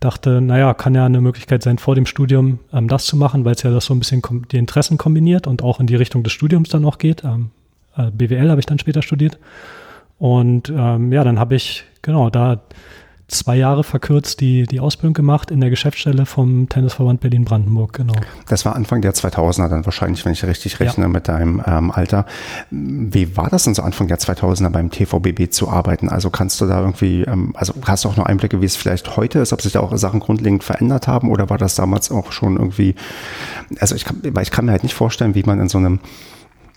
dachte, 0.00 0.40
naja, 0.40 0.74
kann 0.74 0.94
ja 0.94 1.06
eine 1.06 1.20
Möglichkeit 1.20 1.62
sein, 1.62 1.78
vor 1.78 1.94
dem 1.94 2.06
Studium 2.06 2.58
ähm, 2.72 2.88
das 2.88 3.06
zu 3.06 3.16
machen, 3.16 3.44
weil 3.44 3.54
es 3.54 3.62
ja 3.62 3.70
das 3.70 3.84
so 3.84 3.94
ein 3.94 4.00
bisschen 4.00 4.22
die 4.50 4.56
Interessen 4.56 4.98
kombiniert 4.98 5.46
und 5.46 5.62
auch 5.62 5.78
in 5.78 5.86
die 5.86 5.96
Richtung 5.96 6.22
des 6.24 6.32
Studiums 6.32 6.68
dann 6.68 6.84
auch 6.84 6.98
geht. 6.98 7.22
Ähm, 7.22 7.50
äh, 7.96 8.10
BWL 8.10 8.50
habe 8.50 8.60
ich 8.60 8.66
dann 8.66 8.78
später 8.78 9.02
studiert. 9.02 9.38
Und 10.18 10.70
ähm, 10.74 11.12
ja, 11.12 11.24
dann 11.24 11.38
habe 11.38 11.54
ich, 11.54 11.84
genau, 12.02 12.28
da 12.30 12.60
zwei 13.30 13.56
Jahre 13.56 13.84
verkürzt 13.84 14.40
die, 14.40 14.64
die 14.64 14.80
Ausbildung 14.80 15.14
gemacht 15.14 15.50
in 15.50 15.60
der 15.60 15.70
Geschäftsstelle 15.70 16.26
vom 16.26 16.68
Tennisverband 16.68 17.20
Berlin-Brandenburg, 17.20 17.92
genau. 17.92 18.14
Das 18.48 18.64
war 18.64 18.74
Anfang 18.76 19.00
der 19.00 19.14
2000er 19.14 19.68
dann 19.68 19.84
wahrscheinlich, 19.84 20.24
wenn 20.24 20.32
ich 20.32 20.44
richtig 20.44 20.80
rechne 20.80 21.04
ja. 21.04 21.08
mit 21.08 21.28
deinem 21.28 21.62
ähm, 21.66 21.90
Alter. 21.90 22.26
Wie 22.70 23.36
war 23.36 23.48
das 23.48 23.64
denn 23.64 23.74
so 23.74 23.82
Anfang 23.82 24.08
der 24.08 24.18
2000er 24.18 24.70
beim 24.70 24.90
TVBB 24.90 25.50
zu 25.50 25.68
arbeiten? 25.68 26.08
Also 26.08 26.30
kannst 26.30 26.60
du 26.60 26.66
da 26.66 26.80
irgendwie, 26.80 27.22
ähm, 27.22 27.54
also 27.56 27.74
hast 27.86 28.04
du 28.04 28.08
auch 28.08 28.16
noch 28.16 28.26
Einblicke, 28.26 28.60
wie 28.60 28.66
es 28.66 28.76
vielleicht 28.76 29.16
heute 29.16 29.38
ist, 29.38 29.52
ob 29.52 29.62
sich 29.62 29.72
da 29.72 29.80
auch 29.80 29.96
Sachen 29.96 30.20
grundlegend 30.20 30.64
verändert 30.64 31.08
haben 31.08 31.30
oder 31.30 31.50
war 31.50 31.58
das 31.58 31.74
damals 31.74 32.10
auch 32.10 32.32
schon 32.32 32.56
irgendwie, 32.56 32.94
also 33.78 33.94
ich 33.94 34.04
kann, 34.04 34.20
weil 34.22 34.42
ich 34.42 34.50
kann 34.50 34.64
mir 34.64 34.72
halt 34.72 34.82
nicht 34.82 34.94
vorstellen, 34.94 35.34
wie 35.34 35.42
man 35.42 35.60
in 35.60 35.68
so 35.68 35.78
einem 35.78 36.00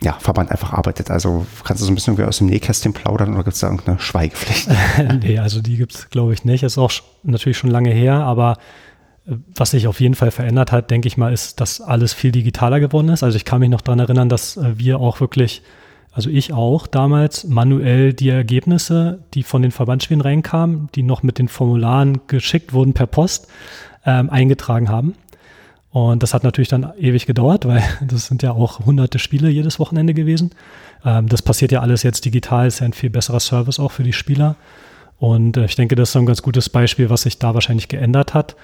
ja, 0.03 0.13
Verband 0.19 0.51
einfach 0.51 0.73
arbeitet. 0.73 1.09
Also 1.09 1.45
kannst 1.63 1.81
du 1.81 1.85
so 1.85 1.91
ein 1.91 1.95
bisschen 1.95 2.21
aus 2.23 2.39
dem 2.39 2.47
Nähkästchen 2.47 2.93
plaudern 2.93 3.33
oder 3.33 3.43
gibt 3.43 3.55
es 3.55 3.61
da 3.61 3.67
irgendeine 3.67 3.99
Schweigepflicht? 3.99 4.67
nee, 5.21 5.39
also 5.39 5.61
die 5.61 5.77
gibt 5.77 5.95
es, 5.95 6.09
glaube 6.09 6.33
ich, 6.33 6.43
nicht. 6.43 6.63
Ist 6.63 6.77
auch 6.77 6.91
natürlich 7.23 7.57
schon 7.57 7.71
lange 7.71 7.91
her, 7.91 8.15
aber 8.15 8.57
äh, 9.25 9.35
was 9.55 9.71
sich 9.71 9.87
auf 9.87 10.01
jeden 10.01 10.15
Fall 10.15 10.31
verändert 10.31 10.71
hat, 10.71 10.91
denke 10.91 11.07
ich 11.07 11.17
mal, 11.17 11.31
ist, 11.31 11.61
dass 11.61 11.79
alles 11.79 12.13
viel 12.13 12.31
digitaler 12.31 12.79
geworden 12.79 13.09
ist. 13.09 13.23
Also 13.23 13.37
ich 13.37 13.45
kann 13.45 13.59
mich 13.59 13.69
noch 13.69 13.81
daran 13.81 13.99
erinnern, 13.99 14.29
dass 14.29 14.57
äh, 14.57 14.77
wir 14.77 14.99
auch 14.99 15.21
wirklich, 15.21 15.61
also 16.11 16.29
ich 16.29 16.51
auch 16.51 16.85
damals 16.85 17.45
manuell 17.45 18.13
die 18.13 18.29
Ergebnisse, 18.29 19.23
die 19.33 19.43
von 19.43 19.61
den 19.61 19.71
Verbandsspielen 19.71 20.21
reinkamen, 20.21 20.89
die 20.95 21.03
noch 21.03 21.23
mit 21.23 21.39
den 21.39 21.47
Formularen 21.47 22.21
geschickt 22.27 22.73
wurden 22.73 22.93
per 22.93 23.07
Post, 23.07 23.47
ähm, 24.05 24.29
eingetragen 24.29 24.89
haben. 24.89 25.15
Und 25.93 26.23
das 26.23 26.33
hat 26.33 26.43
natürlich 26.43 26.69
dann 26.69 26.91
ewig 26.97 27.27
gedauert, 27.27 27.65
weil 27.65 27.83
das 28.01 28.25
sind 28.25 28.41
ja 28.41 28.51
auch 28.51 28.79
hunderte 28.79 29.19
Spiele 29.19 29.49
jedes 29.49 29.79
Wochenende 29.79 30.15
gewesen. 30.15 30.51
Ähm, 31.05 31.29
das 31.29 31.43
passiert 31.43 31.71
ja 31.71 31.81
alles 31.81 32.01
jetzt 32.01 32.25
digital, 32.25 32.67
ist 32.67 32.79
ja 32.79 32.85
ein 32.85 32.93
viel 32.93 33.11
besserer 33.11 33.39
Service 33.39 33.79
auch 33.79 33.91
für 33.91 34.03
die 34.03 34.11
Spieler. 34.11 34.55
Und 35.19 35.55
äh, 35.55 35.65
ich 35.65 35.75
denke, 35.75 35.95
das 35.95 36.09
ist 36.09 36.15
ein 36.17 36.25
ganz 36.25 36.41
gutes 36.41 36.67
Beispiel, 36.67 37.11
was 37.11 37.21
sich 37.21 37.37
da 37.37 37.53
wahrscheinlich 37.53 37.87
geändert 37.87 38.33
hat. 38.33 38.55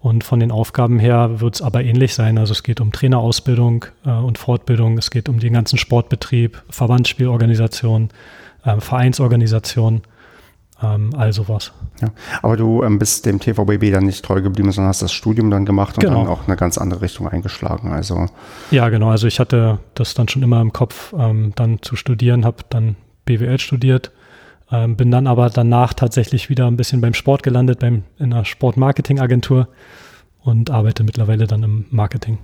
Und 0.00 0.24
von 0.24 0.40
den 0.40 0.50
Aufgaben 0.50 0.98
her 0.98 1.40
wird 1.40 1.54
es 1.54 1.62
aber 1.62 1.84
ähnlich 1.84 2.14
sein. 2.14 2.36
Also 2.36 2.50
es 2.50 2.64
geht 2.64 2.80
um 2.80 2.90
Trainerausbildung 2.90 3.84
äh, 4.04 4.10
und 4.10 4.36
Fortbildung, 4.36 4.98
es 4.98 5.12
geht 5.12 5.28
um 5.28 5.38
den 5.38 5.52
ganzen 5.52 5.78
Sportbetrieb, 5.78 6.60
Verbandsspielorganisation, 6.68 8.08
äh, 8.64 8.80
Vereinsorganisation, 8.80 10.02
ähm, 10.82 11.10
all 11.16 11.32
sowas. 11.32 11.72
Ja. 12.00 12.08
Aber 12.42 12.56
du 12.56 12.82
ähm, 12.82 12.98
bist 12.98 13.26
dem 13.26 13.38
TVBB 13.40 13.92
dann 13.92 14.04
nicht 14.06 14.24
treu 14.24 14.42
geblieben, 14.42 14.72
sondern 14.72 14.88
hast 14.88 15.02
das 15.02 15.12
Studium 15.12 15.50
dann 15.50 15.64
gemacht 15.64 15.96
und 15.96 16.04
Genau. 16.04 16.20
dann 16.24 16.28
auch 16.28 16.46
eine 16.46 16.56
ganz 16.56 16.78
andere 16.78 17.02
Richtung 17.02 17.28
eingeschlagen. 17.28 17.92
Also 17.92 18.26
Ja, 18.70 18.88
genau. 18.88 19.10
Also 19.10 19.26
ich 19.26 19.38
hatte 19.40 19.78
das 19.94 20.14
dann 20.14 20.28
schon 20.28 20.42
immer 20.42 20.60
im 20.60 20.72
Kopf, 20.72 21.14
ähm, 21.18 21.52
dann 21.54 21.80
zu 21.82 21.96
studieren, 21.96 22.44
habe 22.44 22.58
dann 22.70 22.96
BWL 23.24 23.58
studiert, 23.58 24.10
ähm, 24.70 24.96
bin 24.96 25.10
dann 25.10 25.26
aber 25.26 25.50
danach 25.50 25.92
tatsächlich 25.94 26.48
wieder 26.48 26.66
ein 26.66 26.76
bisschen 26.76 27.00
beim 27.00 27.14
Sport 27.14 27.42
gelandet, 27.42 27.80
beim, 27.80 28.04
in 28.18 28.32
einer 28.32 28.44
Sportmarketingagentur 28.44 29.68
und 30.44 30.70
arbeite 30.70 31.04
mittlerweile 31.04 31.46
dann 31.46 31.62
im 31.62 31.84
Marketing. 31.90 32.38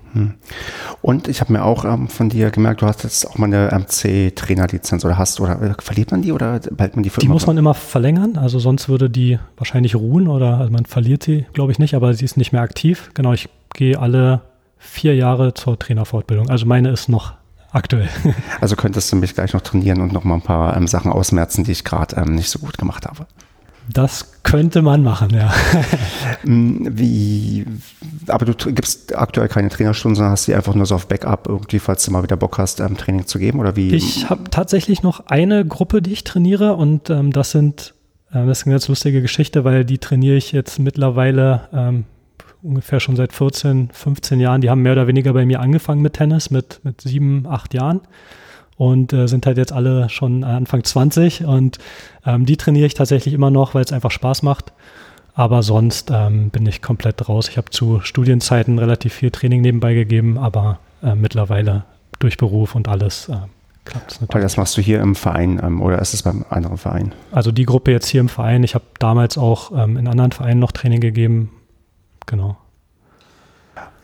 Und 1.02 1.28
ich 1.28 1.40
habe 1.40 1.52
mir 1.52 1.64
auch 1.64 1.84
ähm, 1.84 2.08
von 2.08 2.28
dir 2.28 2.50
gemerkt, 2.50 2.82
du 2.82 2.86
hast 2.86 3.02
jetzt 3.04 3.26
auch 3.28 3.38
mal 3.38 3.46
eine 3.46 3.70
MC-Trainerlizenz 3.76 5.04
oder 5.04 5.18
hast 5.18 5.40
oder 5.40 5.60
äh, 5.60 5.74
verliert 5.82 6.10
man 6.10 6.22
die 6.22 6.32
oder 6.32 6.60
behält 6.60 6.96
man 6.96 7.02
die 7.02 7.10
für 7.10 7.20
Die 7.20 7.26
immer? 7.26 7.34
muss 7.34 7.46
man 7.46 7.58
immer 7.58 7.74
verlängern, 7.74 8.36
also 8.36 8.58
sonst 8.58 8.88
würde 8.88 9.10
die 9.10 9.38
wahrscheinlich 9.56 9.96
ruhen 9.96 10.28
oder 10.28 10.58
also 10.58 10.72
man 10.72 10.84
verliert 10.86 11.24
sie, 11.24 11.46
glaube 11.52 11.72
ich 11.72 11.78
nicht, 11.78 11.94
aber 11.94 12.14
sie 12.14 12.24
ist 12.24 12.36
nicht 12.36 12.52
mehr 12.52 12.62
aktiv. 12.62 13.10
Genau, 13.14 13.32
ich 13.32 13.48
gehe 13.74 13.98
alle 13.98 14.42
vier 14.78 15.16
Jahre 15.16 15.54
zur 15.54 15.78
Trainerfortbildung. 15.78 16.50
Also 16.50 16.66
meine 16.66 16.90
ist 16.90 17.08
noch 17.08 17.34
aktuell. 17.72 18.08
Also 18.60 18.76
könntest 18.76 19.10
du 19.12 19.16
mich 19.16 19.34
gleich 19.34 19.52
noch 19.52 19.60
trainieren 19.60 20.00
und 20.00 20.12
noch 20.12 20.24
mal 20.24 20.34
ein 20.34 20.42
paar 20.42 20.76
ähm, 20.76 20.86
Sachen 20.86 21.12
ausmerzen, 21.12 21.64
die 21.64 21.72
ich 21.72 21.84
gerade 21.84 22.16
ähm, 22.16 22.34
nicht 22.34 22.50
so 22.50 22.58
gut 22.58 22.78
gemacht 22.78 23.06
habe. 23.06 23.26
Das 23.92 24.42
könnte 24.42 24.82
man 24.82 25.02
machen, 25.02 25.30
ja. 25.30 25.52
Mm, 26.44 26.86
Wie, 26.92 27.66
aber 28.28 28.44
du 28.44 28.54
gibst 28.72 29.16
aktuell 29.16 29.48
keine 29.48 29.70
Trainerstunden, 29.70 30.14
sondern 30.14 30.32
hast 30.32 30.46
die 30.46 30.54
einfach 30.54 30.74
nur 30.74 30.86
so 30.86 30.94
auf 30.94 31.08
Backup 31.08 31.48
irgendwie, 31.48 31.80
falls 31.80 32.04
du 32.04 32.12
mal 32.12 32.22
wieder 32.22 32.36
Bock 32.36 32.58
hast, 32.58 32.78
ähm, 32.78 32.96
Training 32.96 33.26
zu 33.26 33.40
geben 33.40 33.58
oder 33.58 33.74
wie? 33.74 33.92
Ich 33.92 34.30
habe 34.30 34.44
tatsächlich 34.50 35.02
noch 35.02 35.26
eine 35.26 35.66
Gruppe, 35.66 36.00
die 36.00 36.12
ich 36.12 36.22
trainiere 36.22 36.76
und 36.76 37.10
ähm, 37.10 37.32
das 37.32 37.50
sind, 37.50 37.94
äh, 38.30 38.46
das 38.46 38.60
ist 38.60 38.66
eine 38.66 38.74
ganz 38.74 38.86
lustige 38.86 39.20
Geschichte, 39.20 39.64
weil 39.64 39.84
die 39.84 39.98
trainiere 39.98 40.36
ich 40.36 40.52
jetzt 40.52 40.78
mittlerweile 40.78 41.68
ähm, 41.72 42.04
ungefähr 42.62 43.00
schon 43.00 43.16
seit 43.16 43.32
14, 43.32 43.90
15 43.92 44.38
Jahren. 44.38 44.60
Die 44.60 44.70
haben 44.70 44.82
mehr 44.82 44.92
oder 44.92 45.08
weniger 45.08 45.32
bei 45.32 45.44
mir 45.44 45.58
angefangen 45.60 46.02
mit 46.02 46.14
Tennis, 46.14 46.50
mit, 46.50 46.80
mit 46.84 47.00
sieben, 47.00 47.46
acht 47.48 47.74
Jahren 47.74 48.02
und 48.78 49.12
äh, 49.12 49.26
sind 49.26 49.44
halt 49.44 49.58
jetzt 49.58 49.72
alle 49.72 50.08
schon 50.08 50.44
Anfang 50.44 50.84
20 50.84 51.44
und 51.44 51.78
ähm, 52.24 52.46
die 52.46 52.56
trainiere 52.56 52.86
ich 52.86 52.94
tatsächlich 52.94 53.34
immer 53.34 53.50
noch, 53.50 53.74
weil 53.74 53.84
es 53.84 53.92
einfach 53.92 54.12
Spaß 54.12 54.42
macht. 54.42 54.72
Aber 55.34 55.62
sonst 55.62 56.10
ähm, 56.12 56.50
bin 56.50 56.66
ich 56.66 56.82
komplett 56.82 57.28
raus. 57.28 57.48
Ich 57.48 57.58
habe 57.58 57.70
zu 57.70 58.00
Studienzeiten 58.00 58.78
relativ 58.78 59.14
viel 59.14 59.30
Training 59.30 59.60
nebenbei 59.60 59.94
gegeben, 59.94 60.38
aber 60.38 60.78
äh, 61.02 61.14
mittlerweile 61.14 61.84
durch 62.18 62.38
Beruf 62.38 62.74
und 62.74 62.88
alles 62.88 63.28
äh, 63.28 63.36
klappt 63.84 64.12
es 64.12 64.20
natürlich. 64.20 64.44
das 64.44 64.56
machst 64.56 64.76
du 64.76 64.80
hier 64.80 65.00
im 65.00 65.14
Verein 65.14 65.60
ähm, 65.62 65.82
oder 65.82 66.00
ist 66.00 66.14
es 66.14 66.22
beim 66.22 66.44
anderen 66.48 66.76
Verein? 66.76 67.12
Also 67.30 67.52
die 67.52 67.66
Gruppe 67.66 67.90
jetzt 67.90 68.08
hier 68.08 68.20
im 68.20 68.28
Verein, 68.28 68.64
ich 68.64 68.74
habe 68.74 68.84
damals 68.98 69.38
auch 69.38 69.72
ähm, 69.76 69.96
in 69.96 70.08
anderen 70.08 70.32
Vereinen 70.32 70.60
noch 70.60 70.72
Training 70.72 71.00
gegeben. 71.00 71.50
Genau. 72.26 72.56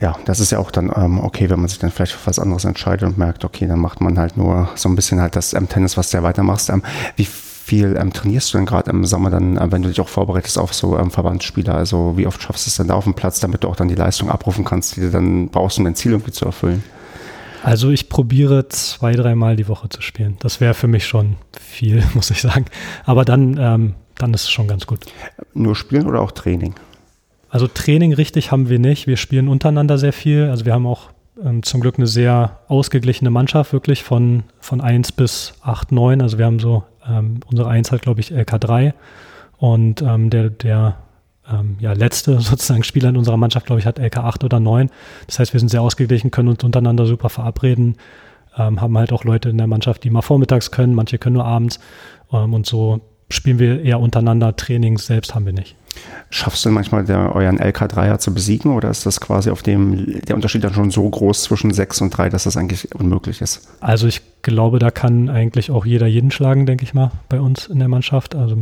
Ja, 0.05 0.19
das 0.27 0.39
ist 0.39 0.51
ja 0.51 0.59
auch 0.59 0.71
dann 0.71 0.93
ähm, 0.95 1.19
okay, 1.19 1.49
wenn 1.49 1.59
man 1.59 1.69
sich 1.71 1.79
dann 1.79 1.91
vielleicht 1.91 2.13
für 2.13 2.27
was 2.27 2.39
anderes 2.39 2.67
entscheidet 2.67 3.09
und 3.09 3.17
merkt, 3.17 3.43
okay, 3.43 3.67
dann 3.67 3.79
macht 3.79 4.03
man 4.03 4.19
halt 4.19 4.37
nur 4.37 4.69
so 4.75 4.91
ein 4.91 4.97
bisschen 4.97 5.19
halt 5.19 5.35
das 5.35 5.55
ähm, 5.55 5.67
Tennis, 5.67 5.97
was 5.97 6.11
du 6.11 6.19
ja 6.19 6.23
weitermachst. 6.23 6.69
Ähm, 6.69 6.83
wie 7.17 7.25
viel 7.25 7.97
ähm, 7.97 8.13
trainierst 8.13 8.53
du 8.53 8.59
denn 8.59 8.67
gerade 8.67 8.91
im 8.91 9.07
Sommer 9.07 9.31
dann, 9.31 9.57
äh, 9.57 9.73
wenn 9.73 9.81
du 9.81 9.89
dich 9.89 10.03
auch 10.03 10.09
vorbereitest 10.11 10.59
auf 10.59 10.75
so 10.75 10.99
ähm, 10.99 11.11
Verbandsspieler? 11.11 11.75
Also 11.75 12.19
wie 12.19 12.27
oft 12.27 12.43
schaffst 12.43 12.67
du 12.67 12.69
es 12.69 12.77
denn 12.77 12.89
da 12.89 12.95
auf 12.97 13.05
dem 13.05 13.15
Platz, 13.15 13.41
damit 13.41 13.65
du 13.65 13.69
auch 13.69 13.77
dann 13.77 13.89
die 13.89 13.95
Leistung 13.95 14.29
abrufen 14.29 14.67
kannst, 14.67 14.95
die 14.97 15.01
du 15.01 15.11
dann 15.11 15.49
brauchst, 15.49 15.79
um 15.79 15.85
dein 15.87 15.95
Ziel 15.95 16.13
irgendwie 16.13 16.33
zu 16.33 16.45
erfüllen? 16.45 16.85
Also 17.63 17.89
ich 17.89 18.11
probiere 18.11 18.69
zwei, 18.69 19.15
dreimal 19.15 19.57
die 19.57 19.69
Woche 19.69 19.89
zu 19.89 20.03
spielen. 20.03 20.37
Das 20.41 20.61
wäre 20.61 20.75
für 20.75 20.87
mich 20.87 21.07
schon 21.07 21.37
viel, 21.59 22.05
muss 22.15 22.31
ich 22.31 22.43
sagen. 22.43 22.67
Aber 23.07 23.25
dann, 23.25 23.57
ähm, 23.59 23.95
dann 24.19 24.35
ist 24.35 24.43
es 24.43 24.51
schon 24.51 24.69
ganz 24.69 24.87
gut. 24.87 25.07
Nur 25.55 25.75
spielen 25.75 26.07
oder 26.07 26.21
auch 26.21 26.33
Training? 26.33 26.75
Also 27.55 27.69
Training 27.69 28.13
richtig 28.13 28.51
haben 28.51 28.69
wir 28.69 28.81
nicht. 28.81 29.07
Wir 29.07 29.17
spielen 29.17 29.47
untereinander 29.47 29.97
sehr 29.97 30.13
viel. 30.13 30.49
Also 30.51 30.65
wir 30.65 30.73
haben 30.73 30.89
auch 30.89 31.11
ähm, 31.41 31.63
zum 31.63 31.81
Glück 31.81 31.99
eine 31.99 32.09
sehr 32.09 32.59
ausgeglichene 32.67 33.31
Mannschaft, 33.31 33.73
wirklich 33.73 34.03
von, 34.03 34.43
von 34.59 34.81
1 34.81 35.13
bis 35.13 35.55
8, 35.63 35.93
9. 35.93 36.21
Also 36.21 36.37
wir 36.39 36.47
haben 36.47 36.59
so, 36.59 36.83
ähm, 37.09 37.39
unsere 37.49 37.69
1 37.69 37.93
hat, 37.93 38.03
glaube 38.03 38.19
ich, 38.19 38.33
LK3 38.33 38.93
und 39.59 40.03
ähm, 40.03 40.31
der, 40.31 40.51
der 40.51 40.97
ähm, 41.49 41.77
ja, 41.79 41.93
letzte 41.93 42.33
sozusagen 42.41 42.83
Spieler 42.83 43.11
in 43.11 43.17
unserer 43.17 43.37
Mannschaft, 43.37 43.67
glaube 43.67 43.79
ich, 43.79 43.87
hat 43.87 44.01
LK 44.01 44.17
8 44.17 44.43
oder 44.43 44.59
9. 44.59 44.91
Das 45.29 45.39
heißt, 45.39 45.53
wir 45.53 45.61
sind 45.61 45.69
sehr 45.69 45.83
ausgeglichen, 45.83 46.33
können 46.33 46.49
uns 46.49 46.65
untereinander 46.65 47.07
super 47.07 47.29
verabreden, 47.29 47.99
ähm, 48.59 48.81
haben 48.81 48.99
halt 48.99 49.13
auch 49.13 49.23
Leute 49.23 49.51
in 49.51 49.59
der 49.59 49.69
Mannschaft, 49.69 50.03
die 50.03 50.11
mal 50.11 50.23
vormittags 50.23 50.73
können, 50.73 50.93
manche 50.93 51.19
können 51.19 51.35
nur 51.35 51.45
abends 51.45 51.79
ähm, 52.33 52.53
und 52.53 52.67
so 52.67 53.01
spielen 53.31 53.61
wir 53.61 53.81
eher 53.81 54.01
untereinander. 54.01 54.57
Trainings 54.57 55.07
selbst 55.07 55.37
haben 55.37 55.47
wir 55.47 55.53
nicht. 55.53 55.77
Schaffst 56.31 56.65
du 56.65 56.71
manchmal 56.71 57.05
der, 57.05 57.35
euren 57.35 57.59
LK3er 57.59 58.19
zu 58.19 58.35
besiegen 58.35 58.73
oder 58.73 58.91
ist 58.91 59.07
das 59.07 59.21
quasi 59.21 59.51
auf 59.51 59.63
dem, 59.63 60.21
der 60.23 60.35
Unterschied 60.35 60.65
dann 60.65 60.75
schon 60.75 60.91
so 60.91 61.09
groß 61.09 61.45
zwischen 61.45 61.73
6 61.73 62.01
und 62.01 62.11
3, 62.11 62.29
dass 62.29 62.45
das 62.45 62.57
eigentlich 62.57 62.95
unmöglich 62.95 63.41
ist? 63.41 63.69
Also 63.81 64.07
ich 64.07 64.23
glaube, 64.43 64.79
da 64.79 64.91
kann 64.91 65.29
eigentlich 65.29 65.71
auch 65.71 65.87
jeder 65.87 66.07
jeden 66.07 66.31
schlagen, 66.31 66.67
denke 66.67 66.85
ich 66.85 66.95
mal, 66.95 67.13
bei 67.29 67.41
uns 67.41 67.67
in 67.67 67.79
der 67.79 67.89
Mannschaft. 67.89 68.35
Also 68.35 68.57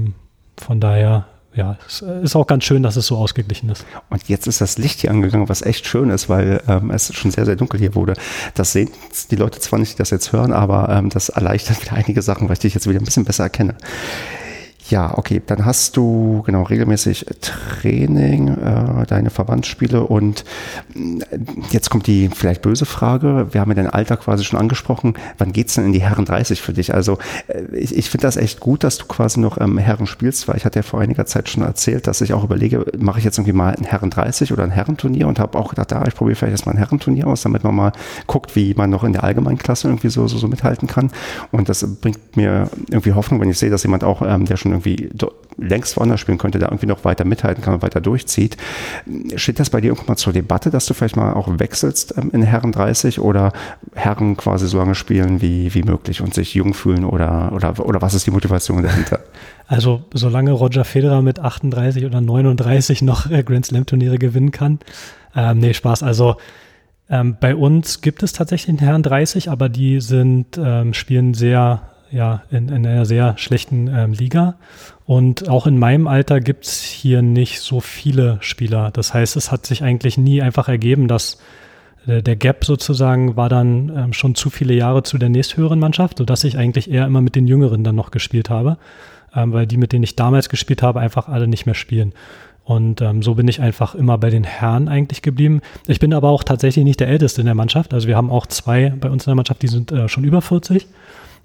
von 0.59 0.81
daher, 0.81 1.27
ja, 1.55 1.79
es 1.87 2.03
ist 2.03 2.37
auch 2.37 2.47
ganz 2.47 2.65
schön, 2.65 2.83
dass 2.83 2.97
es 2.97 3.07
so 3.07 3.17
ausgeglichen 3.17 3.71
ist. 3.71 3.87
Und 4.11 4.29
jetzt 4.29 4.47
ist 4.47 4.61
das 4.61 4.77
Licht 4.79 5.01
hier 5.01 5.11
angegangen, 5.11 5.49
was 5.49 5.63
echt 5.63 5.87
schön 5.87 6.11
ist, 6.11 6.29
weil 6.29 6.63
ähm, 6.69 6.91
es 6.91 7.15
schon 7.15 7.31
sehr, 7.31 7.47
sehr 7.47 7.57
dunkel 7.57 7.81
hier 7.81 7.95
wurde. 7.95 8.15
Das 8.55 8.73
sehen 8.73 8.91
die 9.31 9.37
Leute 9.37 9.61
zwar 9.61 9.79
nicht, 9.79 9.95
die 9.95 9.99
das 9.99 10.11
jetzt 10.11 10.33
hören, 10.33 10.53
aber 10.53 10.89
ähm, 10.91 11.09
das 11.09 11.31
erleichtert 11.31 11.83
wieder 11.83 11.93
einige 11.97 12.23
Sachen, 12.23 12.49
weil 12.49 12.55
ich 12.55 12.61
dich 12.61 12.75
jetzt 12.75 12.89
wieder 12.89 13.01
ein 13.01 13.05
bisschen 13.05 13.25
besser 13.25 13.45
erkenne. 13.45 13.77
Ja, 14.93 15.17
okay, 15.17 15.41
dann 15.47 15.65
hast 15.65 15.97
du 15.97 16.43
genau 16.45 16.65
regelmäßig 16.65 17.25
Training, 17.41 18.49
äh, 18.49 19.07
deine 19.07 19.31
Verbandsspiele 19.31 20.03
und 20.03 20.45
mh, 20.93 21.25
jetzt 21.71 21.89
kommt 21.89 22.07
die 22.07 22.29
vielleicht 22.29 22.61
böse 22.61 22.85
Frage. 22.85 23.47
Wir 23.53 23.63
haben 23.63 23.71
ja 23.71 23.77
dein 23.77 23.87
Alter 23.87 24.19
quasi 24.19 24.45
schon 24.45 24.61
angesprochen. 24.61 25.15
Wann 25.39 25.55
geht's 25.55 25.77
denn 25.77 25.87
in 25.87 25.95
die 25.95 26.03
Herren 26.03 26.27
30 26.27 26.61
für 26.61 26.75
dich? 26.75 26.93
Also 26.93 27.17
äh, 27.49 27.75
ich, 27.75 27.97
ich 27.97 28.11
finde 28.11 28.27
das 28.27 28.37
echt 28.37 28.61
gut, 28.61 28.85
dass 28.85 28.99
du 28.99 29.07
quasi 29.07 29.41
noch 29.41 29.59
ähm, 29.59 29.79
Herren 29.79 30.07
spielst, 30.07 30.47
weil 30.47 30.59
ich 30.59 30.67
hatte 30.67 30.81
ja 30.81 30.83
vor 30.83 31.01
einiger 31.01 31.25
Zeit 31.25 31.49
schon 31.49 31.63
erzählt, 31.63 32.07
dass 32.07 32.21
ich 32.21 32.35
auch 32.35 32.45
überlege, 32.45 32.85
mache 32.99 33.19
ich 33.19 33.25
jetzt 33.25 33.39
irgendwie 33.39 33.55
mal 33.55 33.75
ein 33.75 33.85
Herren 33.85 34.11
30 34.11 34.53
oder 34.53 34.63
ein 34.63 34.71
Herrenturnier 34.71 35.27
und 35.27 35.39
habe 35.39 35.59
auch 35.59 35.71
gedacht, 35.71 35.91
da 35.91 36.05
ich 36.07 36.15
probiere 36.15 36.37
vielleicht 36.37 36.53
erstmal 36.53 36.75
ein 36.75 36.79
Herrenturnier 36.79 37.29
aus, 37.29 37.41
damit 37.41 37.65
man 37.65 37.75
mal 37.75 37.93
guckt, 38.27 38.57
wie 38.57 38.75
man 38.75 38.91
noch 38.91 39.05
in 39.05 39.15
der 39.15 39.25
allgemeinen 39.25 39.57
Klasse 39.57 39.89
irgendwie 39.89 40.11
so, 40.11 40.29
so, 40.29 40.37
so 40.37 40.49
mithalten 40.49 40.87
kann. 40.87 41.11
Und 41.51 41.71
das 41.71 41.83
bringt 42.03 42.37
mir 42.37 42.69
irgendwie 42.91 43.15
Hoffnung, 43.15 43.41
wenn 43.41 43.49
ich 43.49 43.59
sehe, 43.59 43.71
dass 43.71 43.85
jemand 43.85 44.05
auch, 44.05 44.21
ähm, 44.21 44.45
der 44.45 44.59
schon 44.59 44.73
irgendwie 44.73 44.82
do- 44.83 45.33
längst 45.59 45.97
woanders 45.97 46.21
spielen 46.21 46.39
könnte, 46.39 46.59
da 46.59 46.67
irgendwie 46.67 46.87
noch 46.87 47.05
weiter 47.05 47.25
mithalten 47.25 47.63
kann 47.63 47.75
und 47.75 47.83
weiter 47.83 48.01
durchzieht. 48.01 48.57
Steht 49.37 49.61
das 49.61 49.71
bei 49.71 49.81
dir 49.81 49.89
irgendwann 49.89 50.09
mal 50.09 50.17
zur 50.17 50.33
Debatte, 50.33 50.71
dass 50.71 50.87
du 50.87 50.95
vielleicht 50.95 51.17
mal 51.17 51.35
auch 51.35 51.49
wechselst 51.59 52.15
ähm, 52.17 52.31
in 52.33 52.43
Herren 52.43 52.73
30 52.73 53.21
oder 53.21 53.53
Herren 53.95 54.37
quasi 54.37 54.67
so 54.67 54.79
lange 54.79 54.95
spielen 54.95 55.41
wie, 55.43 55.75
wie 55.75 55.83
möglich 55.83 56.21
und 56.21 56.35
sich 56.35 56.55
jung 56.55 56.75
fühlen 56.75 57.05
oder, 57.05 57.53
oder, 57.53 57.85
oder 57.85 58.03
was 58.03 58.15
ist 58.15 58.27
die 58.27 58.31
Motivation 58.31 58.83
dahinter? 58.83 59.21
Also 59.69 60.03
solange 60.13 60.53
Roger 60.53 60.85
Federer 60.85 61.23
mit 61.23 61.39
38 61.39 62.05
oder 62.05 62.21
39 62.21 63.01
noch 63.01 63.31
äh, 63.31 63.43
Grand 63.43 63.65
Slam 63.65 63.87
Turniere 63.87 64.19
gewinnen 64.19 64.51
kann, 64.51 64.81
ähm, 65.35 65.61
nee, 65.61 65.73
Spaß. 65.73 66.03
Also 66.03 66.37
ähm, 67.09 67.37
bei 67.41 67.55
uns 67.57 68.03
gibt 68.03 68.23
es 68.23 68.33
tatsächlich 68.35 68.69
einen 68.69 68.81
Herren 68.81 69.03
30, 69.03 69.51
aber 69.51 69.71
die 69.71 70.01
sind, 70.03 70.59
ähm, 70.63 70.93
spielen 70.93 71.33
sehr, 71.33 71.83
ja, 72.13 72.43
in, 72.51 72.69
in 72.69 72.87
einer 72.87 73.07
sehr 73.07 73.37
schlechten 73.39 73.89
ähm, 73.89 74.13
Liga. 74.13 74.55
Und 75.07 75.49
auch 75.49 75.67
in 75.67 75.79
meinem 75.79 76.07
Alter 76.07 76.41
gibt 76.41 76.67
es 76.67 76.81
hier 76.83 77.23
nicht 77.23 77.61
so 77.61 77.81
viele 77.81 78.39
Spieler. 78.41 78.91
Das 78.93 79.15
heißt, 79.15 79.37
es 79.37 79.51
hat 79.51 79.67
sich 79.67 79.83
eigentlich 79.83 80.19
nie 80.19 80.43
einfach 80.43 80.69
ergeben, 80.69 81.09
dass 81.09 81.39
äh, 82.07 82.23
der 82.23 82.37
Gap 82.37 82.65
sozusagen 82.65 83.37
war 83.37 83.49
dann 83.49 83.93
ähm, 83.97 84.13
schon 84.13 84.35
zu 84.35 84.51
viele 84.51 84.75
Jahre 84.75 85.03
zu 85.03 85.19
der 85.19 85.29
nächsthöheren 85.29 85.79
Mannschaft, 85.79 86.19
sodass 86.19 86.45
ich 86.45 86.59
eigentlich 86.59 86.91
eher 86.91 87.07
immer 87.07 87.21
mit 87.21 87.35
den 87.35 87.47
Jüngeren 87.47 87.83
dann 87.83 87.97
noch 87.97 88.11
gespielt 88.11 88.51
habe, 88.51 88.77
ähm, 89.35 89.53
weil 89.53 89.67
die, 89.67 89.77
mit 89.77 89.93
denen 89.93 90.05
ich 90.05 90.17
damals 90.17 90.49
gespielt 90.49 90.83
habe, 90.83 91.01
einfach 91.01 91.29
alle 91.29 91.49
nicht 91.49 91.67
mehr 91.67 91.75
spielen. 91.75 92.13
Und 92.65 93.01
ähm, 93.01 93.23
so 93.23 93.35
bin 93.35 93.49
ich 93.49 93.61
einfach 93.61 93.95
immer 93.97 94.19
bei 94.19 94.31
den 94.31 94.45
Herren 94.45 94.89
eigentlich 94.89 95.23
geblieben. 95.23 95.63
Ich 95.89 95.99
bin 95.99 96.15
aber 96.15 96.29
auch 96.29 96.45
tatsächlich 96.45 96.85
nicht 96.85 97.01
der 97.01 97.09
Älteste 97.09 97.41
in 97.41 97.47
der 97.47 97.57
Mannschaft. 97.57 97.93
Also 97.93 98.07
wir 98.07 98.17
haben 98.17 98.31
auch 98.31 98.47
zwei 98.47 98.91
bei 98.91 99.11
uns 99.11 99.27
in 99.27 99.31
der 99.31 99.35
Mannschaft, 99.35 99.63
die 99.63 99.69
sind 99.69 99.91
äh, 99.91 100.09
schon 100.09 100.23
über 100.23 100.41
40, 100.41 100.87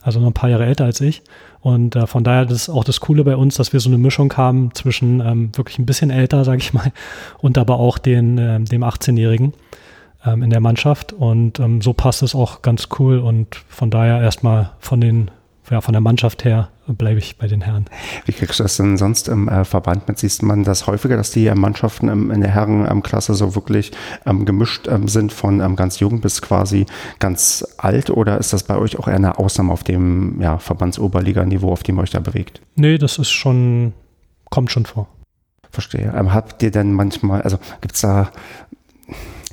also 0.08 0.22
noch 0.22 0.28
ein 0.28 0.34
paar 0.34 0.50
Jahre 0.50 0.66
älter 0.66 0.86
als 0.86 1.02
ich. 1.02 1.22
Und 1.60 1.98
äh, 1.98 2.08
von 2.08 2.24
daher 2.24 2.46
das 2.46 2.62
ist 2.62 2.70
auch 2.70 2.86
das 2.86 3.02
Coole 3.02 3.26
bei 3.26 3.36
uns, 3.36 3.56
dass 3.56 3.74
wir 3.74 3.82
so 3.82 3.90
eine 3.90 3.98
Mischung 3.98 4.34
haben 4.38 4.74
zwischen 4.74 5.20
ähm, 5.20 5.52
wirklich 5.56 5.78
ein 5.80 5.86
bisschen 5.86 6.10
älter, 6.10 6.46
sage 6.46 6.60
ich 6.60 6.74
mal, 6.74 6.94
und 7.40 7.58
aber 7.58 7.78
auch 7.78 7.98
den, 7.98 8.38
ähm, 8.38 8.66
dem 8.66 8.84
18-Jährigen 8.84 9.54
ähm, 10.26 10.44
in 10.44 10.50
der 10.50 10.62
Mannschaft. 10.62 11.12
Und 11.12 11.60
ähm, 11.60 11.82
so 11.82 11.92
passt 11.92 12.24
es 12.24 12.36
auch 12.36 12.62
ganz 12.62 12.88
cool. 12.98 13.20
Und 13.20 13.56
von 13.68 13.90
daher 13.90 14.22
erstmal 14.22 14.72
von 14.80 15.30
ja, 15.70 15.82
von 15.82 15.92
der 15.92 16.02
Mannschaft 16.02 16.46
her 16.46 16.70
bleibe 16.94 17.20
ich 17.20 17.38
bei 17.38 17.48
den 17.48 17.62
Herren. 17.62 17.86
Wie 18.26 18.32
kriegst 18.32 18.60
du 18.60 18.64
das 18.64 18.78
denn 18.78 18.98
sonst 18.98 19.28
im 19.28 19.48
äh, 19.48 19.66
Verband 19.66 20.08
mit? 20.08 20.18
Siehst 20.20 20.44
man 20.44 20.64
das 20.64 20.88
häufiger, 20.88 21.18
dass 21.18 21.32
die 21.32 21.48
äh, 21.48 21.56
Mannschaften 21.56 22.10
ähm, 22.10 22.32
in 22.32 22.42
der 22.42 22.52
Herrenklasse 22.52 23.34
so 23.34 23.56
wirklich 23.56 23.92
ähm, 24.26 24.46
gemischt 24.46 24.88
ähm, 24.88 25.08
sind 25.08 25.34
von 25.34 25.60
ähm, 25.60 25.76
ganz 25.76 26.00
jung 26.00 26.22
bis 26.22 26.42
quasi 26.42 26.86
ganz 27.20 27.66
alt? 27.78 28.10
Oder 28.10 28.38
ist 28.38 28.54
das 28.54 28.64
bei 28.64 28.78
euch 28.78 28.98
auch 28.98 29.08
eher 29.08 29.16
eine 29.16 29.38
Ausnahme 29.38 29.74
auf 29.74 29.84
dem 29.84 30.42
ja, 30.42 30.58
Verbandsoberliga-Niveau, 30.58 31.72
auf 31.72 31.84
dem 31.84 31.98
ihr 31.98 32.04
euch 32.04 32.12
da 32.12 32.20
bewegt? 32.20 32.62
Nee, 32.76 32.98
das 32.98 33.18
ist 33.18 33.32
schon, 33.32 33.94
kommt 34.50 34.72
schon 34.72 34.86
vor. 34.86 35.08
Verstehe. 35.72 36.14
Ähm, 36.16 36.34
habt 36.34 36.64
ihr 36.64 36.72
denn 36.72 36.94
manchmal, 36.94 37.42
also 37.42 37.60
gibt 37.82 37.96
es 37.96 38.02
da 38.02 38.32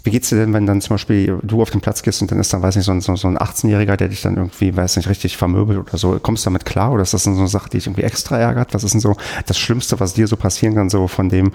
wie 0.04 0.10
geht's 0.10 0.28
dir 0.28 0.36
denn, 0.36 0.52
wenn 0.52 0.66
dann 0.66 0.82
zum 0.82 0.94
Beispiel 0.94 1.38
du 1.42 1.62
auf 1.62 1.70
den 1.70 1.80
Platz 1.80 2.02
gehst 2.02 2.20
und 2.20 2.30
dann 2.30 2.38
ist 2.38 2.52
dann, 2.52 2.60
weiß 2.60 2.76
nicht, 2.76 2.84
so 2.84 2.92
ein, 2.92 3.00
so, 3.00 3.12
ein 3.12 3.38
18-Jähriger, 3.38 3.96
der 3.96 4.08
dich 4.08 4.20
dann 4.20 4.36
irgendwie, 4.36 4.76
weiß 4.76 4.96
nicht, 4.98 5.08
richtig 5.08 5.38
vermöbelt 5.38 5.78
oder 5.78 5.96
so. 5.96 6.18
Kommst 6.20 6.44
du 6.44 6.50
damit 6.50 6.66
klar 6.66 6.92
oder 6.92 7.02
ist 7.02 7.14
das 7.14 7.24
dann 7.24 7.34
so 7.34 7.40
eine 7.40 7.48
Sache, 7.48 7.70
die 7.70 7.78
dich 7.78 7.86
irgendwie 7.86 8.02
extra 8.02 8.38
ärgert? 8.38 8.74
Was 8.74 8.84
ist 8.84 8.92
denn 8.92 9.00
so 9.00 9.16
das 9.46 9.58
Schlimmste, 9.58 9.98
was 10.00 10.12
dir 10.12 10.26
so 10.26 10.36
passieren 10.36 10.74
kann, 10.74 10.90
so 10.90 11.08
von 11.08 11.30
dem, 11.30 11.52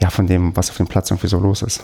ja, 0.00 0.10
von 0.10 0.28
dem, 0.28 0.56
was 0.56 0.70
auf 0.70 0.76
dem 0.76 0.86
Platz 0.86 1.10
irgendwie 1.10 1.26
so 1.26 1.40
los 1.40 1.62
ist? 1.62 1.82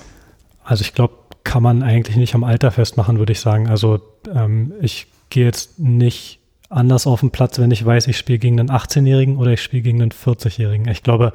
Also 0.63 0.83
ich 0.83 0.95
glaube, 0.95 1.15
kann 1.43 1.65
man 1.65 1.83
eigentlich 1.83 2.17
nicht 2.17 2.37
am 2.37 2.45
Alter 2.45 2.71
festmachen, 2.71 3.19
würde 3.19 3.33
ich 3.33 3.41
sagen. 3.41 3.69
Also 3.69 4.01
ähm, 4.33 4.73
ich 4.81 5.09
gehe 5.31 5.45
jetzt 5.45 5.81
nicht 5.81 6.39
anders 6.71 7.07
auf 7.07 7.21
den 7.21 7.31
Platz, 7.31 7.59
wenn 7.59 7.71
ich 7.71 7.85
weiß, 7.85 8.07
ich 8.07 8.17
spiele 8.17 8.39
gegen 8.39 8.59
einen 8.59 8.71
18-Jährigen 8.71 9.37
oder 9.37 9.51
ich 9.51 9.63
spiele 9.63 9.83
gegen 9.83 10.01
einen 10.01 10.13
40-Jährigen. 10.13 10.89
Ich 10.89 11.03
glaube, 11.03 11.33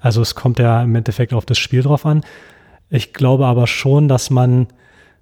also 0.00 0.20
es 0.22 0.34
kommt 0.34 0.58
ja 0.58 0.82
im 0.82 0.94
Endeffekt 0.94 1.32
auf 1.32 1.46
das 1.46 1.58
Spiel 1.58 1.82
drauf 1.82 2.06
an. 2.06 2.22
Ich 2.94 3.14
glaube 3.14 3.46
aber 3.46 3.66
schon, 3.66 4.06
dass 4.06 4.28
man 4.28 4.66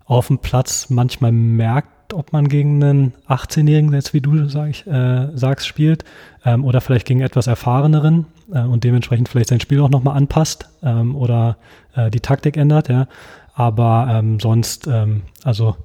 auf 0.05 0.27
dem 0.27 0.39
Platz 0.39 0.91
manchmal 0.91 1.31
merkt, 1.31 2.15
ob 2.15 2.33
man 2.33 2.49
gegen 2.49 2.83
einen 2.83 3.13
18-Jährigen, 3.29 3.93
jetzt 3.93 4.13
wie 4.13 4.21
du 4.21 4.49
sag 4.49 4.71
ich, 4.71 4.89
äh, 4.89 5.29
sagst, 5.37 5.69
spielt, 5.69 6.05
ähm, 6.45 6.65
oder 6.65 6.81
vielleicht 6.81 7.07
gegen 7.07 7.21
etwas 7.21 7.47
erfahreneren 7.47 8.27
äh, 8.53 8.63
und 8.63 8.83
dementsprechend 8.83 9.29
vielleicht 9.29 9.51
sein 9.51 9.61
Spiel 9.61 9.81
auch 9.83 9.89
nochmal 9.89 10.17
anpasst 10.17 10.69
ähm, 10.83 11.15
oder 11.15 11.59
äh, 11.95 12.11
die 12.11 12.19
Taktik 12.19 12.57
ändert, 12.57 12.89
ja. 12.89 13.07
Aber 13.55 14.09
ähm, 14.11 14.41
sonst, 14.41 14.89
ähm, 14.89 15.23
also 15.45 15.77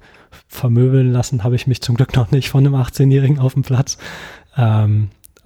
vermöbeln 0.48 1.12
lassen 1.12 1.44
habe 1.44 1.54
ich 1.54 1.68
mich 1.68 1.82
zum 1.82 1.94
Glück 1.94 2.16
noch 2.16 2.32
nicht 2.32 2.50
von 2.50 2.66
einem 2.66 2.74
18-Jährigen 2.74 3.38
auf 3.38 3.54
dem 3.54 3.62
Platz. 3.62 3.96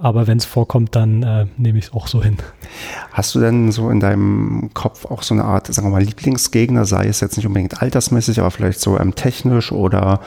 Aber 0.03 0.27
wenn 0.27 0.39
es 0.39 0.47
vorkommt, 0.47 0.97
dann 0.97 1.23
äh, 1.23 1.47
nehme 1.59 1.79
ich 1.79 1.87
es 1.87 1.93
auch 1.93 2.07
so 2.07 2.23
hin. 2.23 2.39
Hast 3.13 3.35
du 3.35 3.41
denn 3.41 3.71
so 3.71 3.91
in 3.91 4.01
deinem 4.01 4.71
Kopf 4.73 5.05
auch 5.05 5.23
so 5.23 5.35
eine 5.35 5.45
Art, 5.45 5.67
sagen 5.67 5.89
wir 5.89 5.93
mal, 5.93 6.03
Lieblingsgegner, 6.03 6.87
sei 6.87 7.07
es 7.07 7.21
jetzt 7.21 7.37
nicht 7.37 7.47
unbedingt 7.47 7.83
altersmäßig, 7.83 8.41
aber 8.41 8.51
vielleicht 8.51 8.81
so 8.81 8.99
ähm, 8.99 9.15
technisch 9.15 9.73
oder, 9.73 10.21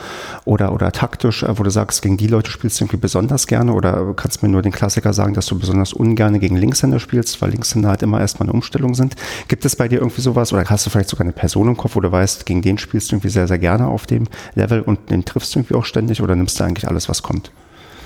oder, 0.44 0.72
oder 0.72 0.92
taktisch, 0.92 1.42
äh, 1.42 1.58
wo 1.58 1.64
du 1.64 1.70
sagst, 1.70 2.02
gegen 2.02 2.16
die 2.16 2.28
Leute 2.28 2.52
spielst 2.52 2.78
du 2.78 2.84
irgendwie 2.84 2.98
besonders 2.98 3.48
gerne 3.48 3.72
oder 3.72 4.14
kannst 4.14 4.42
du 4.42 4.46
mir 4.46 4.52
nur 4.52 4.62
den 4.62 4.70
Klassiker 4.70 5.12
sagen, 5.12 5.34
dass 5.34 5.46
du 5.46 5.58
besonders 5.58 5.92
ungern 5.92 6.38
gegen 6.38 6.56
Linkshänder 6.56 7.00
spielst, 7.00 7.42
weil 7.42 7.50
Linkshänder 7.50 7.88
halt 7.88 8.02
immer 8.02 8.20
erstmal 8.20 8.48
eine 8.48 8.52
Umstellung 8.52 8.94
sind. 8.94 9.16
Gibt 9.48 9.64
es 9.64 9.74
bei 9.74 9.88
dir 9.88 9.98
irgendwie 9.98 10.20
sowas 10.20 10.52
oder 10.52 10.64
hast 10.64 10.86
du 10.86 10.90
vielleicht 10.90 11.08
sogar 11.08 11.24
eine 11.24 11.32
Person 11.32 11.66
im 11.66 11.76
Kopf, 11.76 11.96
wo 11.96 12.00
du 12.00 12.12
weißt, 12.12 12.46
gegen 12.46 12.62
den 12.62 12.78
spielst 12.78 13.10
du 13.10 13.16
irgendwie 13.16 13.30
sehr, 13.30 13.48
sehr 13.48 13.58
gerne 13.58 13.88
auf 13.88 14.06
dem 14.06 14.28
Level 14.54 14.82
und 14.82 15.10
den 15.10 15.24
triffst 15.24 15.52
du 15.52 15.58
irgendwie 15.58 15.74
auch 15.74 15.84
ständig 15.84 16.22
oder 16.22 16.36
nimmst 16.36 16.60
du 16.60 16.64
eigentlich 16.64 16.86
alles, 16.86 17.08
was 17.08 17.24
kommt? 17.24 17.50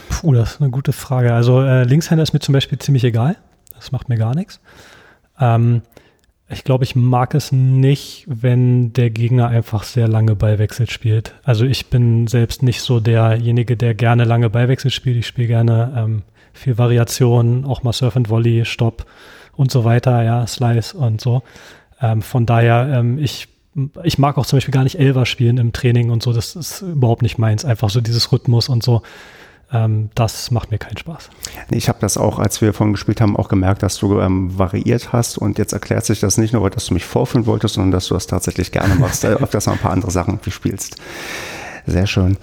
Puh, 0.08 0.32
das 0.34 0.54
ist 0.54 0.60
eine 0.60 0.70
gute 0.70 0.92
Frage. 0.92 1.32
Also 1.34 1.60
äh, 1.62 1.84
Linkshänder 1.84 2.22
ist 2.22 2.32
mir 2.32 2.40
zum 2.40 2.52
Beispiel 2.52 2.78
ziemlich 2.78 3.04
egal. 3.04 3.36
Das 3.74 3.92
macht 3.92 4.08
mir 4.08 4.16
gar 4.16 4.34
nichts. 4.34 4.60
Ähm, 5.40 5.82
ich 6.50 6.64
glaube, 6.64 6.84
ich 6.84 6.96
mag 6.96 7.34
es 7.34 7.52
nicht, 7.52 8.24
wenn 8.26 8.92
der 8.94 9.10
Gegner 9.10 9.48
einfach 9.48 9.82
sehr 9.82 10.08
lange 10.08 10.34
Ballwechsel 10.34 10.88
spielt. 10.88 11.34
Also 11.44 11.66
ich 11.66 11.90
bin 11.90 12.26
selbst 12.26 12.62
nicht 12.62 12.80
so 12.80 13.00
derjenige, 13.00 13.76
der 13.76 13.94
gerne 13.94 14.24
lange 14.24 14.48
Ballwechsel 14.48 14.90
spielt. 14.90 15.18
Ich 15.18 15.26
spiele 15.26 15.48
gerne 15.48 15.92
ähm, 15.94 16.22
viel 16.54 16.78
Variation, 16.78 17.66
auch 17.66 17.82
mal 17.82 17.92
Surf 17.92 18.16
and 18.16 18.30
Volley, 18.30 18.64
Stopp 18.64 19.04
und 19.56 19.70
so 19.70 19.84
weiter, 19.84 20.22
ja, 20.22 20.46
Slice 20.46 20.96
und 20.96 21.20
so. 21.20 21.42
Ähm, 22.00 22.22
von 22.22 22.46
daher, 22.46 22.88
ähm, 22.98 23.18
ich, 23.18 23.48
ich 24.02 24.18
mag 24.18 24.38
auch 24.38 24.46
zum 24.46 24.56
Beispiel 24.56 24.72
gar 24.72 24.84
nicht 24.84 24.98
Elver 24.98 25.26
spielen 25.26 25.58
im 25.58 25.72
Training 25.72 26.10
und 26.10 26.22
so. 26.22 26.32
Das 26.32 26.56
ist 26.56 26.80
überhaupt 26.80 27.22
nicht 27.22 27.36
meins. 27.36 27.66
Einfach 27.66 27.90
so 27.90 28.00
dieses 28.00 28.32
Rhythmus 28.32 28.70
und 28.70 28.82
so 28.82 29.02
ähm, 29.72 30.10
das 30.14 30.50
macht 30.50 30.70
mir 30.70 30.78
keinen 30.78 30.96
Spaß. 30.96 31.30
Ich 31.70 31.88
habe 31.88 31.98
das 32.00 32.16
auch, 32.16 32.38
als 32.38 32.60
wir 32.60 32.72
vorhin 32.72 32.94
gespielt 32.94 33.20
haben, 33.20 33.36
auch 33.36 33.48
gemerkt, 33.48 33.82
dass 33.82 33.98
du 33.98 34.20
ähm, 34.20 34.56
variiert 34.58 35.12
hast 35.12 35.38
und 35.38 35.58
jetzt 35.58 35.72
erklärt 35.72 36.06
sich 36.06 36.20
das 36.20 36.38
nicht 36.38 36.54
nur, 36.54 36.68
dass 36.70 36.86
du 36.86 36.94
mich 36.94 37.04
vorführen 37.04 37.46
wolltest, 37.46 37.74
sondern 37.74 37.92
dass 37.92 38.08
du 38.08 38.14
das 38.14 38.26
tatsächlich 38.26 38.72
gerne 38.72 38.94
machst, 38.94 39.24
äh, 39.24 39.36
das 39.50 39.66
noch 39.66 39.74
ein 39.74 39.78
paar 39.78 39.92
andere 39.92 40.10
Sachen 40.10 40.38
wie 40.42 40.50
spielst. 40.50 40.96
Sehr 41.86 42.06
schön. 42.06 42.36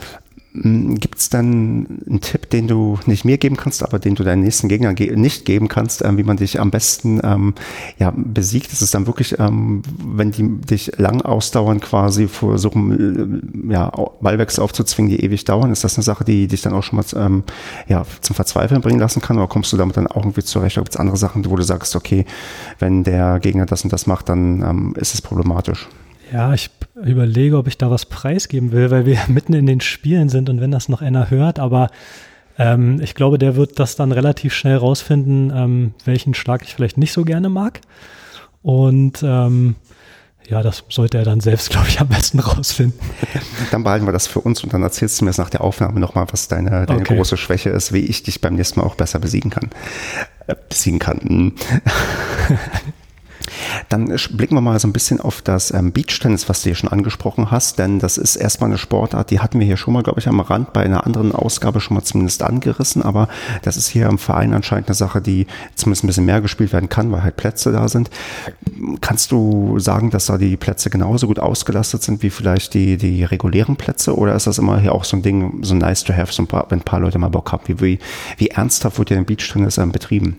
Hm, 0.61 0.95
Gibt 0.95 1.19
es 1.19 1.29
dann 1.29 2.01
einen 2.07 2.21
Tipp, 2.21 2.49
den 2.49 2.67
du 2.67 2.97
nicht 3.05 3.25
mir 3.25 3.37
geben 3.37 3.57
kannst, 3.57 3.83
aber 3.83 3.99
den 3.99 4.15
du 4.15 4.23
deinen 4.23 4.43
nächsten 4.43 4.69
Gegnern 4.69 4.95
ge 4.95 5.15
nicht 5.15 5.45
geben 5.45 5.67
kannst, 5.67 6.03
ähm, 6.03 6.17
wie 6.17 6.23
man 6.23 6.37
dich 6.37 6.59
am 6.59 6.71
besten 6.71 7.19
ähm, 7.23 7.53
ja, 7.97 8.13
besiegt? 8.15 8.71
Ist 8.71 8.81
es 8.81 8.91
dann 8.91 9.07
wirklich, 9.07 9.37
ähm, 9.39 9.81
wenn 10.03 10.31
die 10.31 10.61
dich 10.61 10.97
lang 10.97 11.21
ausdauern, 11.21 11.79
quasi 11.79 12.27
versuchen, 12.27 13.67
äh, 13.69 13.73
ja, 13.73 13.91
Ballwechsel 14.21 14.63
aufzuzwingen, 14.63 15.11
die 15.11 15.23
ewig 15.23 15.43
dauern? 15.45 15.71
Ist 15.71 15.83
das 15.83 15.97
eine 15.97 16.03
Sache, 16.03 16.23
die 16.23 16.47
dich 16.47 16.61
dann 16.61 16.73
auch 16.73 16.83
schon 16.83 16.97
mal 16.97 17.05
ähm, 17.15 17.43
ja, 17.87 18.05
zum 18.21 18.35
Verzweifeln 18.35 18.81
bringen 18.81 18.99
lassen 18.99 19.21
kann? 19.21 19.37
Oder 19.37 19.47
kommst 19.47 19.73
du 19.73 19.77
damit 19.77 19.97
dann 19.97 20.07
auch 20.07 20.23
irgendwie 20.23 20.43
zurecht? 20.43 20.75
Gibt 20.75 20.89
es 20.89 20.97
andere 20.97 21.17
Sachen, 21.17 21.49
wo 21.49 21.55
du 21.55 21.63
sagst, 21.63 21.95
okay, 21.95 22.25
wenn 22.79 23.03
der 23.03 23.39
Gegner 23.39 23.65
das 23.65 23.83
und 23.83 23.91
das 23.91 24.07
macht, 24.07 24.29
dann 24.29 24.61
ähm, 24.61 24.93
ist 24.97 25.13
es 25.13 25.21
problematisch? 25.21 25.87
Ja, 26.31 26.53
ich 26.53 26.69
überlege, 26.95 27.57
ob 27.57 27.67
ich 27.67 27.77
da 27.77 27.91
was 27.91 28.05
preisgeben 28.05 28.71
will, 28.71 28.91
weil 28.91 29.05
wir 29.05 29.19
mitten 29.27 29.53
in 29.53 29.65
den 29.65 29.81
Spielen 29.81 30.29
sind 30.29 30.49
und 30.49 30.61
wenn 30.61 30.71
das 30.71 30.89
noch 30.89 31.01
einer 31.01 31.29
hört, 31.29 31.59
aber 31.59 31.89
ähm, 32.57 33.01
ich 33.01 33.15
glaube, 33.15 33.37
der 33.37 33.55
wird 33.55 33.79
das 33.79 33.95
dann 33.95 34.11
relativ 34.11 34.53
schnell 34.53 34.77
rausfinden, 34.77 35.51
ähm, 35.53 35.93
welchen 36.05 36.33
Schlag 36.33 36.63
ich 36.63 36.73
vielleicht 36.73 36.97
nicht 36.97 37.11
so 37.11 37.25
gerne 37.25 37.49
mag. 37.49 37.81
Und 38.61 39.21
ähm, 39.23 39.75
ja, 40.47 40.61
das 40.61 40.83
sollte 40.89 41.17
er 41.17 41.25
dann 41.25 41.39
selbst, 41.39 41.69
glaube 41.71 41.87
ich, 41.87 41.99
am 41.99 42.07
besten 42.07 42.39
rausfinden. 42.39 42.99
Dann 43.71 43.83
behalten 43.83 44.05
wir 44.05 44.11
das 44.11 44.27
für 44.27 44.39
uns 44.39 44.63
und 44.63 44.73
dann 44.73 44.83
erzählst 44.83 45.19
du 45.19 45.25
mir 45.25 45.31
nach 45.37 45.49
der 45.49 45.61
Aufnahme 45.61 45.99
nochmal, 45.99 46.27
was 46.31 46.47
deine, 46.47 46.85
deine 46.85 47.01
okay. 47.01 47.15
große 47.15 47.35
Schwäche 47.35 47.71
ist, 47.71 47.93
wie 47.93 47.99
ich 47.99 48.23
dich 48.23 48.41
beim 48.41 48.55
nächsten 48.55 48.79
Mal 48.79 48.85
auch 48.85 48.95
besser 48.95 49.19
besiegen 49.19 49.49
kann. 49.49 49.69
Äh, 50.47 50.55
besiegen 50.69 50.99
kann. 50.99 51.53
Dann 53.89 54.15
blicken 54.31 54.55
wir 54.55 54.61
mal 54.61 54.79
so 54.79 54.87
ein 54.87 54.93
bisschen 54.93 55.19
auf 55.19 55.41
das 55.41 55.71
ähm, 55.71 55.91
Beachtennis, 55.91 56.49
was 56.49 56.61
du 56.61 56.69
hier 56.69 56.75
schon 56.75 56.89
angesprochen 56.89 57.51
hast, 57.51 57.79
denn 57.79 57.99
das 57.99 58.17
ist 58.17 58.35
erstmal 58.35 58.69
eine 58.69 58.77
Sportart, 58.77 59.31
die 59.31 59.39
hatten 59.39 59.59
wir 59.59 59.65
hier 59.65 59.77
schon 59.77 59.93
mal, 59.93 60.03
glaube 60.03 60.19
ich, 60.19 60.27
am 60.27 60.39
Rand 60.39 60.73
bei 60.73 60.83
einer 60.83 61.05
anderen 61.05 61.31
Ausgabe 61.31 61.79
schon 61.79 61.95
mal 61.95 62.03
zumindest 62.03 62.43
angerissen, 62.43 63.01
aber 63.01 63.27
das 63.61 63.77
ist 63.77 63.87
hier 63.87 64.07
im 64.07 64.17
Verein 64.17 64.53
anscheinend 64.53 64.87
eine 64.87 64.95
Sache, 64.95 65.21
die 65.21 65.47
zumindest 65.75 66.03
ein 66.03 66.07
bisschen 66.07 66.25
mehr 66.25 66.41
gespielt 66.41 66.73
werden 66.73 66.89
kann, 66.89 67.11
weil 67.11 67.23
halt 67.23 67.37
Plätze 67.37 67.71
da 67.71 67.87
sind. 67.87 68.09
Kannst 69.01 69.31
du 69.31 69.79
sagen, 69.79 70.09
dass 70.09 70.25
da 70.27 70.37
die 70.37 70.57
Plätze 70.57 70.89
genauso 70.89 71.27
gut 71.27 71.39
ausgelastet 71.39 72.03
sind 72.03 72.23
wie 72.23 72.29
vielleicht 72.29 72.73
die, 72.73 72.97
die 72.97 73.23
regulären 73.23 73.75
Plätze 73.75 74.15
oder 74.15 74.35
ist 74.35 74.47
das 74.47 74.57
immer 74.57 74.79
hier 74.79 74.93
auch 74.93 75.03
so 75.03 75.17
ein 75.17 75.21
Ding, 75.21 75.63
so 75.63 75.75
nice 75.75 76.03
to 76.03 76.13
have, 76.13 76.31
so 76.31 76.43
ein 76.43 76.47
paar, 76.47 76.65
wenn 76.69 76.79
ein 76.79 76.85
paar 76.85 76.99
Leute 76.99 77.17
mal 77.17 77.29
Bock 77.29 77.51
haben? 77.51 77.63
Wie, 77.67 77.79
wie, 77.81 77.99
wie 78.37 78.47
ernsthaft 78.47 78.97
wird 78.97 79.09
ja 79.09 79.17
ein 79.17 79.25
Beachtennis 79.25 79.77
ähm, 79.77 79.91
betrieben? 79.91 80.37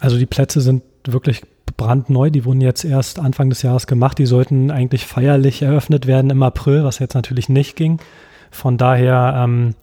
Also 0.00 0.18
die 0.18 0.26
Plätze 0.26 0.60
sind 0.60 0.82
wirklich 1.06 1.42
brandneu. 1.76 2.30
Die 2.30 2.44
wurden 2.44 2.60
jetzt 2.60 2.84
erst 2.84 3.18
Anfang 3.18 3.50
des 3.50 3.62
Jahres 3.62 3.86
gemacht. 3.86 4.18
Die 4.18 4.26
sollten 4.26 4.70
eigentlich 4.70 5.06
feierlich 5.06 5.62
eröffnet 5.62 6.06
werden 6.06 6.30
im 6.30 6.42
April, 6.42 6.84
was 6.84 6.98
jetzt 6.98 7.14
natürlich 7.14 7.48
nicht 7.48 7.76
ging. 7.76 7.98
Von 8.50 8.78
daher 8.78 9.42
ähm, 9.44 9.74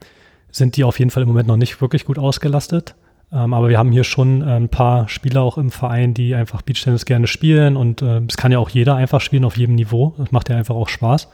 sind 0.52 0.78
die 0.78 0.84
auf 0.84 1.00
jeden 1.00 1.12
Fall 1.12 1.24
im 1.24 1.30
Moment 1.30 1.48
noch 1.48 1.58
nicht 1.58 1.82
wirklich 1.82 2.06
gut 2.06 2.18
ausgelastet. 2.18 2.96
Ähm, 3.32 3.54
aber 3.54 3.70
wir 3.70 3.78
haben 3.78 3.92
hier 3.92 4.04
schon 4.04 4.42
äh, 4.42 4.56
ein 4.56 4.70
paar 4.70 5.10
Spieler 5.10 5.42
auch 5.42 5.58
im 5.58 5.72
Verein, 5.72 6.14
die 6.14 6.36
einfach 6.36 6.62
Beachtennis 6.62 7.06
gerne 7.06 7.28
spielen. 7.28 7.76
Und 7.76 8.02
äh, 8.02 8.20
es 8.28 8.36
äh, 8.36 8.38
kann 8.38 8.52
ja 8.52 8.60
auch 8.60 8.70
jeder 8.70 8.96
einfach 8.96 9.22
spielen 9.22 9.46
auf 9.46 9.58
jedem 9.58 9.76
Niveau. 9.76 10.14
Das 10.18 10.32
macht 10.32 10.50
ja 10.50 10.58
einfach 10.58 10.76
auch 10.76 10.90
Spaß. 10.90 11.30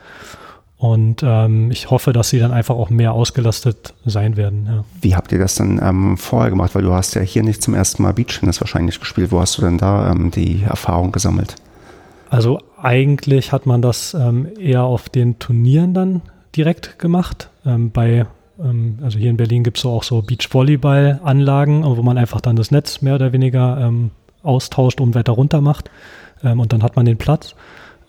Und 0.80 1.24
ähm, 1.24 1.72
ich 1.72 1.92
hoffe, 1.92 2.14
dass 2.14 2.30
sie 2.30 2.40
dann 2.40 2.54
einfach 2.54 2.76
auch 2.76 2.90
mehr 2.90 3.12
ausgelastet 3.12 3.94
sein 4.06 4.38
werden. 4.38 4.66
Ja. 4.66 4.84
Wie 5.02 5.14
habt 5.14 5.34
ihr 5.34 5.38
das 5.38 5.56
denn 5.56 5.80
ähm, 5.84 6.16
vorher 6.16 6.50
gemacht? 6.50 6.74
Weil 6.74 6.84
du 6.84 6.94
hast 6.94 7.16
ja 7.16 7.22
hier 7.22 7.44
nicht 7.44 7.62
zum 7.62 7.74
ersten 7.74 8.02
Mal 8.02 8.14
Beachtennis 8.14 8.62
wahrscheinlich 8.62 8.98
gespielt. 8.98 9.34
Wo 9.34 9.42
hast 9.42 9.58
du 9.58 9.62
denn 9.62 9.78
da 9.78 10.10
ähm, 10.10 10.32
die 10.32 10.64
Erfahrung 10.64 11.12
gesammelt? 11.12 11.56
Also 12.30 12.60
eigentlich 12.82 13.52
hat 13.52 13.66
man 13.66 13.82
das 13.82 14.14
ähm, 14.14 14.48
eher 14.58 14.84
auf 14.84 15.10
den 15.10 15.38
Turnieren 15.38 15.94
dann 15.94 16.22
direkt 16.56 16.98
gemacht. 16.98 17.50
Ähm, 17.66 17.92
bei, 17.92 18.26
ähm, 18.58 19.00
also 19.04 19.20
hier 19.20 19.32
in 19.32 19.38
Berlin 19.38 19.66
gibt 19.66 19.76
es 19.76 19.84
so 19.84 19.90
auch 19.90 20.04
so 20.04 20.22
Beachvolleyball-Anlagen, 20.22 21.84
wo 21.84 22.02
man 22.04 22.18
einfach 22.18 22.40
dann 22.40 22.56
das 22.56 22.72
Netz 22.72 23.02
mehr 23.02 23.16
oder 23.16 23.34
weniger 23.34 23.92
austauscht 24.44 25.02
und 25.02 25.14
weiter 25.14 25.34
runter 25.34 25.60
macht. 25.60 25.92
und 26.42 26.72
dann 26.72 26.84
hat 26.84 26.96
man 26.96 27.06
den 27.06 27.18
Platz. 27.18 27.54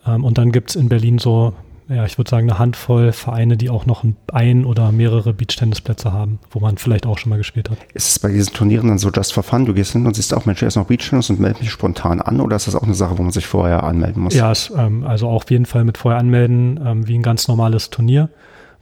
und 0.05 0.39
dann 0.39 0.53
gibt 0.53 0.71
es 0.71 0.77
in 0.77 0.89
Berlin 0.89 1.19
so 1.19 1.55
ja, 1.91 2.05
ich 2.05 2.17
würde 2.19 2.31
sagen, 2.31 2.49
eine 2.49 2.59
Handvoll 2.59 3.13
Vereine, 3.13 3.57
die 3.57 3.69
auch 3.69 3.85
noch 3.85 4.05
ein 4.33 4.65
oder 4.65 4.93
mehrere 4.93 5.35
Beachtennisplätze 5.35 6.13
haben, 6.13 6.39
wo 6.51 6.61
man 6.61 6.79
vielleicht 6.79 7.05
auch 7.05 7.19
schon 7.19 7.31
mal 7.31 7.37
gespielt 7.37 7.69
hat. 7.69 7.79
Ist 7.95 8.09
es 8.09 8.19
bei 8.19 8.31
diesen 8.31 8.55
Turnieren 8.55 8.89
dann 8.89 8.99
so 8.99 9.11
just 9.11 9.33
for 9.33 9.43
fun? 9.43 9.67
Du 9.67 9.75
gehst 9.75 9.93
hin 9.93 10.07
und 10.07 10.15
siehst 10.15 10.33
auch, 10.33 10.47
Mensch, 10.47 10.61
hier 10.61 10.69
ist 10.69 10.77
noch 10.77 10.87
Beachtennis 10.87 11.31
und 11.31 11.41
melde 11.41 11.61
mich 11.61 11.71
spontan 11.71 12.21
an 12.21 12.41
oder 12.41 12.57
ist 12.57 12.67
das 12.67 12.77
auch 12.77 12.85
eine 12.85 12.95
Sache, 12.95 13.19
wo 13.19 13.23
man 13.23 13.33
sich 13.33 13.47
vorher 13.47 13.83
anmelden 13.83 14.23
muss? 14.23 14.35
Ja, 14.35 14.53
es, 14.53 14.73
ähm, 14.77 15.05
also 15.05 15.29
auch 15.29 15.43
auf 15.43 15.51
jeden 15.51 15.67
Fall 15.67 15.85
mit 15.85 15.99
vorher 15.99 16.21
anmelden, 16.21 16.81
ähm, 16.85 17.09
wie 17.09 17.19
ein 17.19 17.23
ganz 17.23 17.49
normales 17.49 17.91
Turnier. 17.91 18.31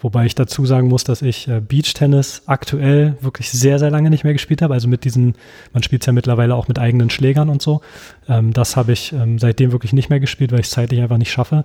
Wobei 0.00 0.26
ich 0.26 0.36
dazu 0.36 0.64
sagen 0.64 0.88
muss, 0.88 1.02
dass 1.02 1.22
ich 1.22 1.48
äh, 1.48 1.61
Beach-Tennis 1.61 2.42
aktuell 2.46 3.16
wirklich 3.20 3.50
sehr, 3.50 3.80
sehr 3.80 3.90
lange 3.90 4.11
nicht 4.11 4.22
mehr 4.22 4.32
gespielt 4.32 4.62
habe. 4.62 4.74
Also 4.74 4.86
mit 4.86 5.04
diesen, 5.04 5.34
man 5.72 5.82
spielt 5.82 6.02
es 6.02 6.06
ja 6.06 6.12
mittlerweile 6.12 6.54
auch 6.54 6.68
mit 6.68 6.78
eigenen 6.78 7.11
Schlägern 7.11 7.48
und 7.48 7.61
so. 7.61 7.80
Ähm, 8.28 8.52
das 8.52 8.76
habe 8.76 8.92
ich 8.92 9.12
ähm, 9.12 9.40
seitdem 9.40 9.72
wirklich 9.72 9.92
nicht 9.92 10.09
mehr 10.09 10.20
gespielt, 10.20 10.52
weil 10.52 10.61
ich 10.61 10.66
es 10.66 10.72
zeitlich 10.72 11.00
einfach 11.00 11.18
nicht 11.18 11.32
schaffe. 11.32 11.64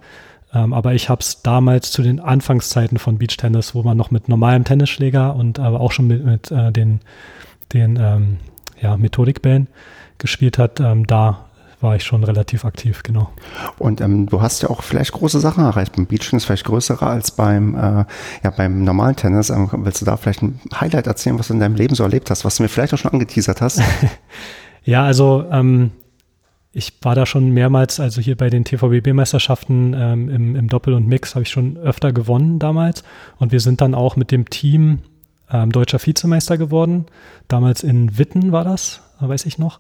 Ähm, 0.53 0.73
aber 0.73 0.93
ich 0.93 1.09
habe 1.09 1.21
es 1.21 1.41
damals 1.41 1.91
zu 1.91 2.01
den 2.01 2.19
Anfangszeiten 2.19 2.99
von 2.99 3.17
Beach-Tennis, 3.17 3.73
wo 3.73 3.83
man 3.83 3.97
noch 3.97 4.11
mit 4.11 4.29
normalem 4.29 4.63
Tennisschläger 4.63 5.35
und 5.35 5.59
aber 5.59 5.81
auch 5.81 5.91
schon 5.91 6.07
mit, 6.07 6.23
mit 6.23 6.51
äh, 6.51 6.71
den, 6.71 6.99
den 7.73 7.97
ähm, 7.99 8.37
ja, 8.81 8.97
Methodikbällen 8.97 9.67
gespielt 10.17 10.57
hat, 10.57 10.79
ähm, 10.79 11.07
da 11.07 11.45
war 11.83 11.95
ich 11.97 12.03
schon 12.03 12.23
relativ 12.23 12.63
aktiv, 12.63 13.03
genau. 13.03 13.29
Und 13.77 13.99
ähm, 13.99 14.27
du 14.27 14.41
hast 14.41 14.63
ja 14.63 14.69
auch 14.69 14.81
vielleicht 14.81 15.11
große 15.11 15.39
Sachen 15.41 15.65
erreicht. 15.65 15.95
Beim 15.95 16.05
Beachtennis 16.07 16.45
vielleicht 16.45 16.63
größere 16.63 17.05
als 17.05 17.31
beim, 17.31 17.75
äh, 17.75 18.05
ja, 18.43 18.49
beim 18.55 18.85
normalen 18.85 19.17
Tennis. 19.17 19.49
Ähm, 19.49 19.69
willst 19.73 20.01
du 20.01 20.05
da 20.05 20.15
vielleicht 20.15 20.41
ein 20.41 20.61
Highlight 20.79 21.07
erzählen, 21.07 21.37
was 21.37 21.49
du 21.49 21.53
in 21.53 21.59
deinem 21.59 21.75
Leben 21.75 21.93
so 21.93 22.03
erlebt 22.03 22.31
hast, 22.31 22.45
was 22.45 22.55
du 22.55 22.63
mir 22.63 22.69
vielleicht 22.69 22.93
auch 22.93 22.97
schon 22.97 23.11
angeteasert 23.11 23.61
hast? 23.61 23.81
ja, 24.85 25.03
also 25.03 25.45
ähm, 25.51 25.91
ich 26.73 26.91
war 27.03 27.13
da 27.13 27.27
schon 27.27 27.51
mehrmals, 27.51 27.99
also 27.99 28.19
hier 28.19 28.35
bei 28.35 28.49
den 28.49 28.65
TVBB-Meisterschaften 28.65 29.95
ähm, 29.95 30.29
im, 30.29 30.55
im, 30.55 30.67
Doppel 30.67 30.95
und 30.95 31.07
Mix 31.07 31.35
habe 31.35 31.43
ich 31.43 31.49
schon 31.49 31.77
öfter 31.77 32.11
gewonnen 32.11 32.57
damals. 32.57 33.03
Und 33.37 33.51
wir 33.51 33.59
sind 33.59 33.79
dann 33.79 33.93
auch 33.93 34.15
mit 34.15 34.31
dem 34.31 34.49
Team 34.49 34.99
ähm, 35.51 35.71
deutscher 35.71 36.03
Vizemeister 36.03 36.57
geworden. 36.57 37.05
Damals 37.47 37.83
in 37.83 38.17
Witten 38.17 38.51
war 38.51 38.63
das, 38.63 39.01
weiß 39.19 39.45
ich 39.45 39.59
noch. 39.59 39.79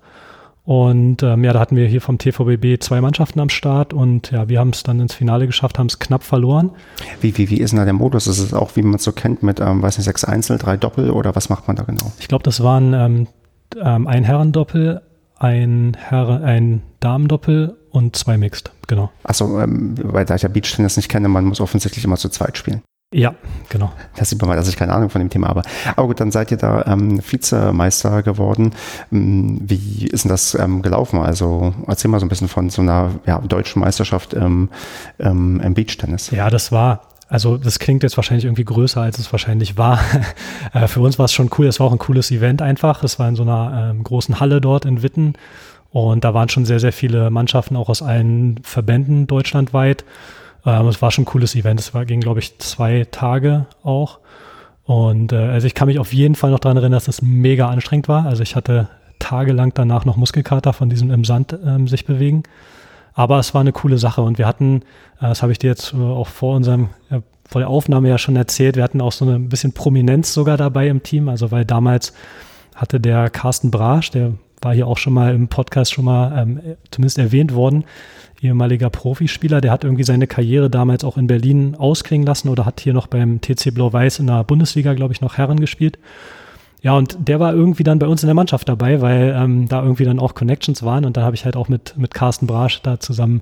Und 0.65 1.23
ähm, 1.23 1.43
ja, 1.43 1.51
da 1.51 1.59
hatten 1.59 1.75
wir 1.75 1.87
hier 1.87 1.99
vom 1.99 2.19
TVBB 2.19 2.79
zwei 2.79 3.01
Mannschaften 3.01 3.39
am 3.41 3.49
Start 3.49 3.91
und 3.91 4.31
ja, 4.31 4.47
wir 4.47 4.59
haben 4.59 4.69
es 4.69 4.83
dann 4.83 5.01
ins 5.01 5.13
Finale 5.13 5.45
geschafft, 5.45 5.77
haben 5.77 5.87
es 5.87 5.99
knapp 5.99 6.23
verloren. 6.23 6.71
Wie, 7.19 7.37
wie, 7.37 7.49
wie 7.49 7.57
ist 7.57 7.71
denn 7.71 7.79
da 7.79 7.85
der 7.85 7.93
Modus? 7.93 8.27
Ist 8.27 8.39
es 8.39 8.53
auch, 8.53 8.75
wie 8.75 8.81
man 8.81 8.95
es 8.95 9.03
so 9.03 9.11
kennt, 9.11 9.43
mit, 9.43 9.59
ähm, 9.59 9.81
weiß 9.81 9.97
nicht, 9.97 10.05
sechs 10.05 10.23
Einzel, 10.23 10.57
drei 10.59 10.77
Doppel 10.77 11.09
oder 11.09 11.35
was 11.35 11.49
macht 11.49 11.67
man 11.67 11.75
da 11.75 11.83
genau? 11.83 12.13
Ich 12.19 12.29
glaube, 12.29 12.43
das 12.43 12.63
waren 12.63 12.93
ähm, 12.93 13.27
ähm, 13.81 14.07
ein 14.07 14.23
Herrendoppel, 14.23 15.01
ein, 15.43 15.97
Herr, 15.99 16.41
ein 16.43 16.81
Damendoppel 16.99 17.77
und 17.91 18.15
zwei 18.15 18.37
Mixed, 18.37 18.71
genau. 18.87 19.11
Achso, 19.23 19.59
ähm, 19.61 19.95
weil 20.01 20.25
da 20.25 20.35
ich 20.35 20.41
ja 20.41 20.49
Beachtennis 20.49 20.97
nicht 20.97 21.09
kenne, 21.09 21.27
man 21.27 21.45
muss 21.45 21.61
offensichtlich 21.61 22.05
immer 22.05 22.17
zu 22.17 22.29
zweit 22.29 22.57
spielen. 22.57 22.81
Ja, 23.13 23.35
genau. 23.69 23.91
Das 24.15 24.31
sieht 24.31 24.41
man 24.41 24.49
mal, 24.49 24.55
dass 24.55 24.67
ich 24.67 24.75
keine 24.75 24.91
Ahnung 24.91 25.11
von 25.11 25.19
dem 25.21 25.29
Thema 25.29 25.47
habe. 25.47 25.61
Aber 25.95 26.07
gut, 26.07 26.19
dann 26.19 26.31
seid 26.31 26.49
ihr 26.49 26.57
da 26.57 26.83
ähm, 26.87 27.21
Vizemeister 27.23 28.23
geworden. 28.23 28.73
Ähm, 29.11 29.59
wie 29.61 30.07
ist 30.07 30.23
denn 30.23 30.29
das 30.29 30.55
ähm, 30.55 30.81
gelaufen? 30.81 31.19
Also 31.19 31.75
erzähl 31.85 32.09
mal 32.09 32.19
so 32.19 32.25
ein 32.25 32.29
bisschen 32.29 32.47
von 32.47 32.71
so 32.71 32.81
einer 32.81 33.11
ja, 33.27 33.37
deutschen 33.39 33.81
Meisterschaft 33.81 34.33
im, 34.33 34.69
ähm, 35.19 35.61
im 35.63 35.73
Beachtennis. 35.75 36.31
Ja, 36.31 36.49
das 36.49 36.71
war 36.71 37.01
also 37.33 37.57
das 37.57 37.79
klingt 37.79 38.03
jetzt 38.03 38.15
wahrscheinlich 38.15 38.45
irgendwie 38.45 38.63
größer, 38.63 39.01
als 39.01 39.17
es 39.17 39.31
wahrscheinlich 39.31 39.75
war. 39.75 39.99
Äh, 40.73 40.87
für 40.87 41.01
uns 41.01 41.19
war 41.19 41.25
es 41.25 41.33
schon 41.33 41.51
cool. 41.57 41.67
Es 41.67 41.79
war 41.79 41.87
auch 41.87 41.91
ein 41.91 41.99
cooles 41.99 42.31
Event 42.31 42.61
einfach. 42.61 43.03
Es 43.03 43.19
war 43.19 43.27
in 43.27 43.35
so 43.35 43.43
einer 43.43 43.91
ähm, 43.91 44.03
großen 44.03 44.39
Halle 44.39 44.59
dort 44.59 44.85
in 44.85 45.03
Witten. 45.03 45.33
Und 45.91 46.23
da 46.23 46.33
waren 46.33 46.49
schon 46.49 46.65
sehr, 46.65 46.79
sehr 46.79 46.93
viele 46.93 47.29
Mannschaften 47.29 47.75
auch 47.75 47.89
aus 47.89 48.01
allen 48.01 48.59
Verbänden 48.63 49.27
deutschlandweit. 49.27 50.03
Ähm, 50.65 50.87
es 50.87 51.01
war 51.01 51.11
schon 51.11 51.23
ein 51.23 51.25
cooles 51.25 51.53
Event. 51.55 51.79
Es 51.79 51.93
war, 51.93 52.05
ging, 52.05 52.21
glaube 52.21 52.39
ich, 52.39 52.57
zwei 52.57 53.05
Tage 53.11 53.67
auch. 53.83 54.19
Und 54.85 55.31
äh, 55.31 55.37
also 55.37 55.67
ich 55.67 55.75
kann 55.75 55.87
mich 55.87 55.99
auf 55.99 56.13
jeden 56.13 56.35
Fall 56.35 56.49
noch 56.49 56.59
daran 56.59 56.77
erinnern, 56.77 56.93
dass 56.93 57.07
es 57.07 57.21
mega 57.21 57.67
anstrengend 57.69 58.07
war. 58.07 58.25
Also 58.25 58.41
ich 58.41 58.55
hatte 58.55 58.89
tagelang 59.19 59.73
danach 59.75 60.05
noch 60.05 60.17
Muskelkater 60.17 60.73
von 60.73 60.89
diesem 60.89 61.11
im 61.11 61.23
Sand 61.23 61.55
ähm, 61.63 61.87
sich 61.87 62.05
bewegen. 62.05 62.43
Aber 63.13 63.39
es 63.39 63.53
war 63.53 63.61
eine 63.61 63.71
coole 63.71 63.97
Sache 63.97 64.21
und 64.21 64.37
wir 64.37 64.47
hatten, 64.47 64.81
äh, 65.19 65.27
das 65.27 65.41
habe 65.41 65.51
ich 65.51 65.59
dir 65.59 65.69
jetzt 65.69 65.93
äh, 65.93 65.97
auch 65.97 66.27
vor 66.27 66.55
unserem, 66.55 66.89
äh, 67.09 67.19
vor 67.47 67.61
der 67.61 67.69
Aufnahme 67.69 68.09
ja 68.09 68.17
schon 68.17 68.35
erzählt, 68.35 68.75
wir 68.75 68.83
hatten 68.83 69.01
auch 69.01 69.11
so 69.11 69.25
ein 69.25 69.49
bisschen 69.49 69.73
Prominenz 69.73 70.33
sogar 70.33 70.57
dabei 70.57 70.87
im 70.87 71.03
Team. 71.03 71.29
Also 71.29 71.51
weil 71.51 71.65
damals 71.65 72.13
hatte 72.75 72.99
der 72.99 73.29
Carsten 73.29 73.69
Brasch, 73.69 74.11
der 74.11 74.33
war 74.61 74.73
hier 74.73 74.87
auch 74.87 74.97
schon 74.97 75.13
mal 75.13 75.35
im 75.35 75.47
Podcast 75.47 75.93
schon 75.93 76.05
mal 76.05 76.41
ähm, 76.41 76.61
zumindest 76.89 77.17
erwähnt 77.19 77.53
worden, 77.53 77.83
ehemaliger 78.41 78.89
Profispieler, 78.89 79.61
der 79.61 79.71
hat 79.71 79.83
irgendwie 79.83 80.03
seine 80.03 80.27
Karriere 80.27 80.69
damals 80.69 81.03
auch 81.03 81.17
in 81.17 81.27
Berlin 81.27 81.75
ausklingen 81.75 82.25
lassen 82.25 82.49
oder 82.49 82.65
hat 82.65 82.79
hier 82.79 82.93
noch 82.93 83.07
beim 83.07 83.41
TC 83.41 83.73
Blau-Weiß 83.73 84.19
in 84.19 84.27
der 84.27 84.43
Bundesliga, 84.43 84.93
glaube 84.93 85.13
ich, 85.13 85.21
noch 85.21 85.37
Herren 85.37 85.59
gespielt. 85.59 85.97
Ja, 86.83 86.97
und 86.97 87.17
der 87.17 87.39
war 87.39 87.53
irgendwie 87.53 87.83
dann 87.83 87.97
bei 87.97 88.07
uns 88.07 88.23
in 88.23 88.27
der 88.27 88.35
Mannschaft 88.35 88.67
dabei, 88.67 89.01
weil 89.01 89.33
ähm, 89.35 89.69
da 89.69 89.81
irgendwie 89.81 90.03
dann 90.03 90.19
auch 90.19 90.35
Connections 90.35 90.83
waren 90.83 91.05
und 91.05 91.15
da 91.15 91.23
habe 91.23 91.35
ich 91.35 91.45
halt 91.45 91.55
auch 91.55 91.69
mit, 91.69 91.97
mit 91.97 92.13
Carsten 92.13 92.45
Brasch 92.45 92.81
da 92.81 92.99
zusammen 92.99 93.41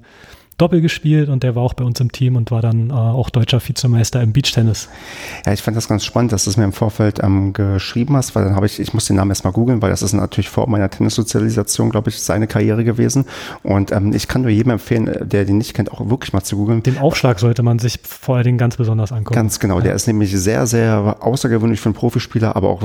Doppel 0.62 0.82
gespielt 0.82 1.28
und 1.30 1.42
der 1.42 1.56
war 1.56 1.64
auch 1.64 1.74
bei 1.74 1.84
uns 1.84 2.00
im 2.00 2.12
Team 2.12 2.36
und 2.36 2.52
war 2.52 2.62
dann 2.62 2.92
äh, 2.92 2.94
auch 2.94 3.32
deutscher 3.32 3.60
Vizemeister 3.60 4.22
im 4.22 4.32
Beachtennis. 4.32 4.90
Ja, 5.44 5.54
ich 5.54 5.62
fand 5.64 5.76
das 5.76 5.88
ganz 5.88 6.06
spannend, 6.06 6.32
dass 6.32 6.44
du 6.44 6.52
es 6.52 6.58
mir 6.58 6.66
im 6.66 6.72
Vorfeld 6.72 7.20
ähm, 7.24 7.54
geschrieben 7.54 8.16
hast, 8.16 8.36
weil 8.36 8.46
dann 8.46 8.56
habe 8.56 8.68
ich, 8.68 8.80
ich 8.80 8.94
muss 8.94 9.06
den 9.06 9.16
Namen 9.16 9.32
erstmal 9.32 9.54
googeln, 9.54 9.82
weil 9.82 9.90
das 9.90 10.04
ist 10.04 10.14
natürlich 10.14 10.50
vor 10.50 10.70
meiner 10.70 10.88
Tennissozialisation, 10.90 11.90
glaube 11.90 12.12
ich, 12.12 12.22
seine 12.22 12.46
Karriere 12.46 12.84
gewesen. 12.84 13.26
Und 13.64 13.92
ähm, 13.92 14.14
ich 14.14 14.28
kann 14.28 14.44
nur 14.44 14.52
jedem 14.52 14.74
empfehlen, 14.74 15.08
äh, 15.08 15.26
der 15.26 15.46
den 15.46 15.58
nicht 15.58 15.74
kennt, 15.74 15.92
auch 15.92 16.10
wirklich 16.12 16.32
mal 16.32 16.44
zu 16.44 16.58
googeln. 16.58 16.84
Den 16.84 17.00
Aufschlag 17.00 17.40
sollte 17.40 17.64
man 17.64 17.80
sich 17.80 18.00
vor 18.04 18.36
allen 18.36 18.46
Dingen 18.46 18.58
ganz 18.60 18.78
besonders 18.78 19.12
angucken. 19.12 19.34
Ganz 19.34 19.60
genau, 19.60 19.78
ja. 19.78 19.86
der 19.86 19.96
ist 19.96 20.06
nämlich 20.06 20.32
sehr, 20.38 20.68
sehr 20.68 21.18
außergewöhnlich 21.22 21.80
für 21.80 21.90
einen 21.90 21.96
Profispieler, 21.96 22.56
aber 22.56 22.70
auch 22.70 22.84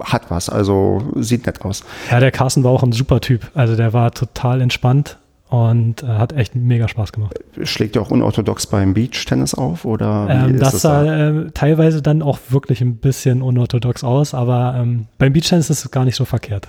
hat 0.00 0.32
was, 0.32 0.48
also 0.48 1.02
sieht 1.14 1.46
nett 1.46 1.62
aus. 1.62 1.84
Ja, 2.10 2.18
der 2.18 2.32
Carsten 2.32 2.64
war 2.64 2.72
auch 2.72 2.82
ein 2.82 2.90
super 2.90 3.20
Typ. 3.20 3.52
Also 3.54 3.76
der 3.76 3.92
war 3.92 4.10
total 4.10 4.60
entspannt 4.60 5.18
und 5.48 6.02
äh, 6.02 6.06
hat 6.06 6.34
echt 6.34 6.54
mega 6.54 6.88
Spaß 6.88 7.12
gemacht. 7.12 7.38
Schlägt 7.62 7.96
ihr 7.96 8.02
auch 8.02 8.10
unorthodox 8.10 8.66
beim 8.66 8.92
Beach-Tennis 8.92 9.54
auf? 9.54 9.84
Oder 9.86 10.26
ähm, 10.28 10.58
das 10.58 10.82
sah 10.82 11.04
da? 11.04 11.28
äh, 11.28 11.50
teilweise 11.52 12.02
dann 12.02 12.20
auch 12.20 12.38
wirklich 12.50 12.82
ein 12.82 12.96
bisschen 12.96 13.40
unorthodox 13.40 14.04
aus, 14.04 14.34
aber 14.34 14.74
ähm, 14.78 15.06
beim 15.16 15.32
Beach-Tennis 15.32 15.70
ist 15.70 15.84
es 15.84 15.90
gar 15.90 16.04
nicht 16.04 16.16
so 16.16 16.26
verkehrt. 16.26 16.68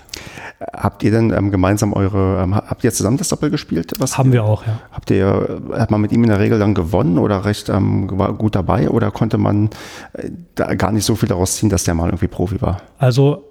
Habt 0.73 1.03
ihr 1.03 1.11
denn 1.11 1.31
ähm, 1.31 1.51
gemeinsam 1.51 1.91
eure, 1.91 2.41
ähm, 2.41 2.55
habt 2.55 2.83
ihr 2.83 2.93
zusammen 2.93 3.17
das 3.17 3.27
Doppel 3.27 3.49
gespielt? 3.49 3.93
Was 3.99 4.17
Haben 4.17 4.31
wir 4.31 4.45
auch, 4.45 4.65
ja. 4.65 4.79
Habt 4.91 5.11
ihr, 5.11 5.61
hat 5.73 5.91
man 5.91 5.99
mit 5.99 6.13
ihm 6.13 6.23
in 6.23 6.29
der 6.29 6.39
Regel 6.39 6.57
dann 6.57 6.73
gewonnen 6.73 7.17
oder 7.17 7.43
recht 7.43 7.67
ähm, 7.69 8.07
gut 8.07 8.55
dabei 8.55 8.89
oder 8.89 9.11
konnte 9.11 9.37
man 9.37 9.69
äh, 10.13 10.29
da 10.55 10.73
gar 10.75 10.93
nicht 10.93 11.05
so 11.05 11.15
viel 11.15 11.27
daraus 11.27 11.55
ziehen, 11.55 11.69
dass 11.69 11.83
der 11.83 11.95
mal 11.95 12.07
irgendwie 12.07 12.27
Profi 12.27 12.61
war? 12.61 12.81
Also 12.97 13.45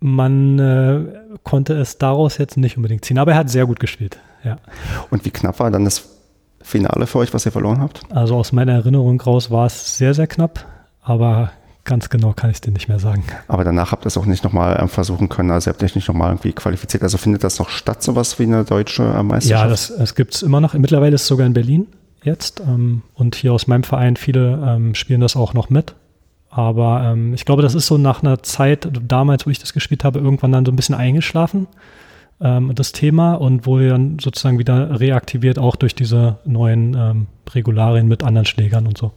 man 0.00 0.58
äh, 0.58 1.38
konnte 1.44 1.72
es 1.74 1.96
daraus 1.96 2.36
jetzt 2.36 2.58
nicht 2.58 2.76
unbedingt 2.76 3.06
ziehen, 3.06 3.18
aber 3.18 3.32
er 3.32 3.38
hat 3.38 3.48
sehr 3.48 3.64
gut 3.64 3.80
gespielt. 3.80 4.18
Ja. 4.44 4.58
Und 5.10 5.24
wie 5.24 5.30
knapp 5.30 5.58
war 5.60 5.70
dann 5.70 5.84
das 5.84 6.04
Finale 6.62 7.06
für 7.06 7.18
euch, 7.18 7.34
was 7.34 7.44
ihr 7.46 7.52
verloren 7.52 7.80
habt? 7.80 8.00
Also 8.10 8.36
aus 8.36 8.52
meiner 8.52 8.72
Erinnerung 8.72 9.20
raus 9.20 9.50
war 9.50 9.66
es 9.66 9.98
sehr, 9.98 10.14
sehr 10.14 10.26
knapp, 10.26 10.64
aber 11.02 11.50
ganz 11.84 12.08
genau 12.08 12.32
kann 12.32 12.50
ich 12.50 12.60
dir 12.60 12.72
nicht 12.72 12.88
mehr 12.88 12.98
sagen. 12.98 13.24
Aber 13.48 13.64
danach 13.64 13.92
habt 13.92 14.04
ihr 14.04 14.08
es 14.08 14.16
auch 14.16 14.24
nicht 14.24 14.44
nochmal 14.44 14.78
ähm, 14.80 14.88
versuchen 14.88 15.28
können, 15.28 15.50
also 15.50 15.70
ihr 15.70 15.74
habt 15.74 15.82
euch 15.82 15.94
nicht 15.94 16.08
nochmal 16.08 16.30
irgendwie 16.30 16.52
qualifiziert. 16.52 17.02
Also 17.02 17.18
findet 17.18 17.44
das 17.44 17.58
noch 17.58 17.68
statt, 17.68 18.02
sowas 18.02 18.38
wie 18.38 18.44
eine 18.44 18.64
deutsche 18.64 19.02
äh, 19.02 19.22
Meisterschaft? 19.22 19.64
Ja, 19.64 19.68
das, 19.68 19.92
das 19.96 20.14
gibt 20.14 20.34
es 20.34 20.42
immer 20.42 20.60
noch. 20.60 20.74
Mittlerweile 20.74 21.14
ist 21.14 21.22
es 21.22 21.28
sogar 21.28 21.46
in 21.46 21.52
Berlin 21.52 21.86
jetzt 22.22 22.60
ähm, 22.60 23.02
und 23.12 23.34
hier 23.34 23.52
aus 23.52 23.66
meinem 23.66 23.84
Verein, 23.84 24.16
viele 24.16 24.62
ähm, 24.66 24.94
spielen 24.94 25.20
das 25.20 25.36
auch 25.36 25.52
noch 25.52 25.68
mit. 25.68 25.94
Aber 26.48 27.02
ähm, 27.04 27.34
ich 27.34 27.44
glaube, 27.44 27.62
das 27.62 27.74
ist 27.74 27.86
so 27.86 27.98
nach 27.98 28.22
einer 28.22 28.42
Zeit, 28.42 28.88
damals, 29.06 29.44
wo 29.44 29.50
ich 29.50 29.58
das 29.58 29.74
gespielt 29.74 30.04
habe, 30.04 30.20
irgendwann 30.20 30.52
dann 30.52 30.64
so 30.64 30.72
ein 30.72 30.76
bisschen 30.76 30.94
eingeschlafen 30.94 31.66
ähm, 32.40 32.72
das 32.74 32.92
Thema 32.92 33.34
und 33.34 33.66
wurde 33.66 33.88
dann 33.90 34.18
sozusagen 34.18 34.58
wieder 34.58 35.00
reaktiviert, 35.00 35.58
auch 35.58 35.76
durch 35.76 35.94
diese 35.94 36.38
neuen 36.44 36.94
ähm, 36.94 37.26
Regularien 37.54 38.08
mit 38.08 38.22
anderen 38.22 38.46
Schlägern 38.46 38.86
und 38.86 38.98
so. 38.98 39.12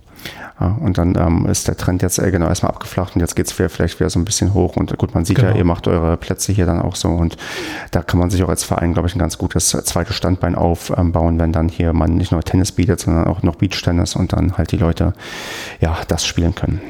Ja, 0.60 0.78
und 0.82 0.98
dann 0.98 1.16
ähm, 1.16 1.46
ist 1.46 1.68
der 1.68 1.78
Trend 1.78 2.02
jetzt 2.02 2.18
äh, 2.18 2.32
genau 2.32 2.48
erstmal 2.48 2.72
abgeflacht 2.72 3.16
und 3.16 3.22
jetzt 3.22 3.36
geht 3.36 3.46
es 3.46 3.52
vielleicht 3.52 4.00
wieder 4.00 4.10
so 4.10 4.20
ein 4.20 4.26
bisschen 4.26 4.54
hoch. 4.54 4.76
Und 4.76 4.98
gut, 4.98 5.14
man 5.14 5.26
sieht 5.26 5.38
genau. 5.38 5.50
ja, 5.50 5.56
ihr 5.56 5.64
macht 5.64 5.88
eure 5.88 6.18
Plätze 6.18 6.52
hier 6.52 6.66
dann 6.66 6.82
auch 6.82 6.96
so 6.96 7.10
und 7.10 7.38
da 7.92 8.02
kann 8.02 8.20
man 8.20 8.30
sich 8.30 8.44
auch 8.44 8.50
als 8.50 8.64
Verein, 8.64 8.94
glaube 8.94 9.08
ich, 9.08 9.16
ein 9.16 9.20
ganz 9.20 9.38
gutes 9.38 9.70
zweites 9.70 10.16
Standbein 10.16 10.56
aufbauen, 10.56 11.40
wenn 11.40 11.52
dann 11.52 11.70
hier 11.70 11.94
man 11.94 12.16
nicht 12.16 12.32
nur 12.32 12.42
Tennis 12.42 12.72
bietet, 12.72 13.00
sondern 13.00 13.28
auch 13.28 13.44
noch 13.44 13.56
Beachtennis 13.56 14.16
und 14.16 14.34
dann 14.34 14.58
halt 14.58 14.72
die 14.72 14.78
Leute 14.78 15.14
ja 15.80 15.98
das 16.08 16.26
spielen 16.26 16.56
können. 16.56 16.82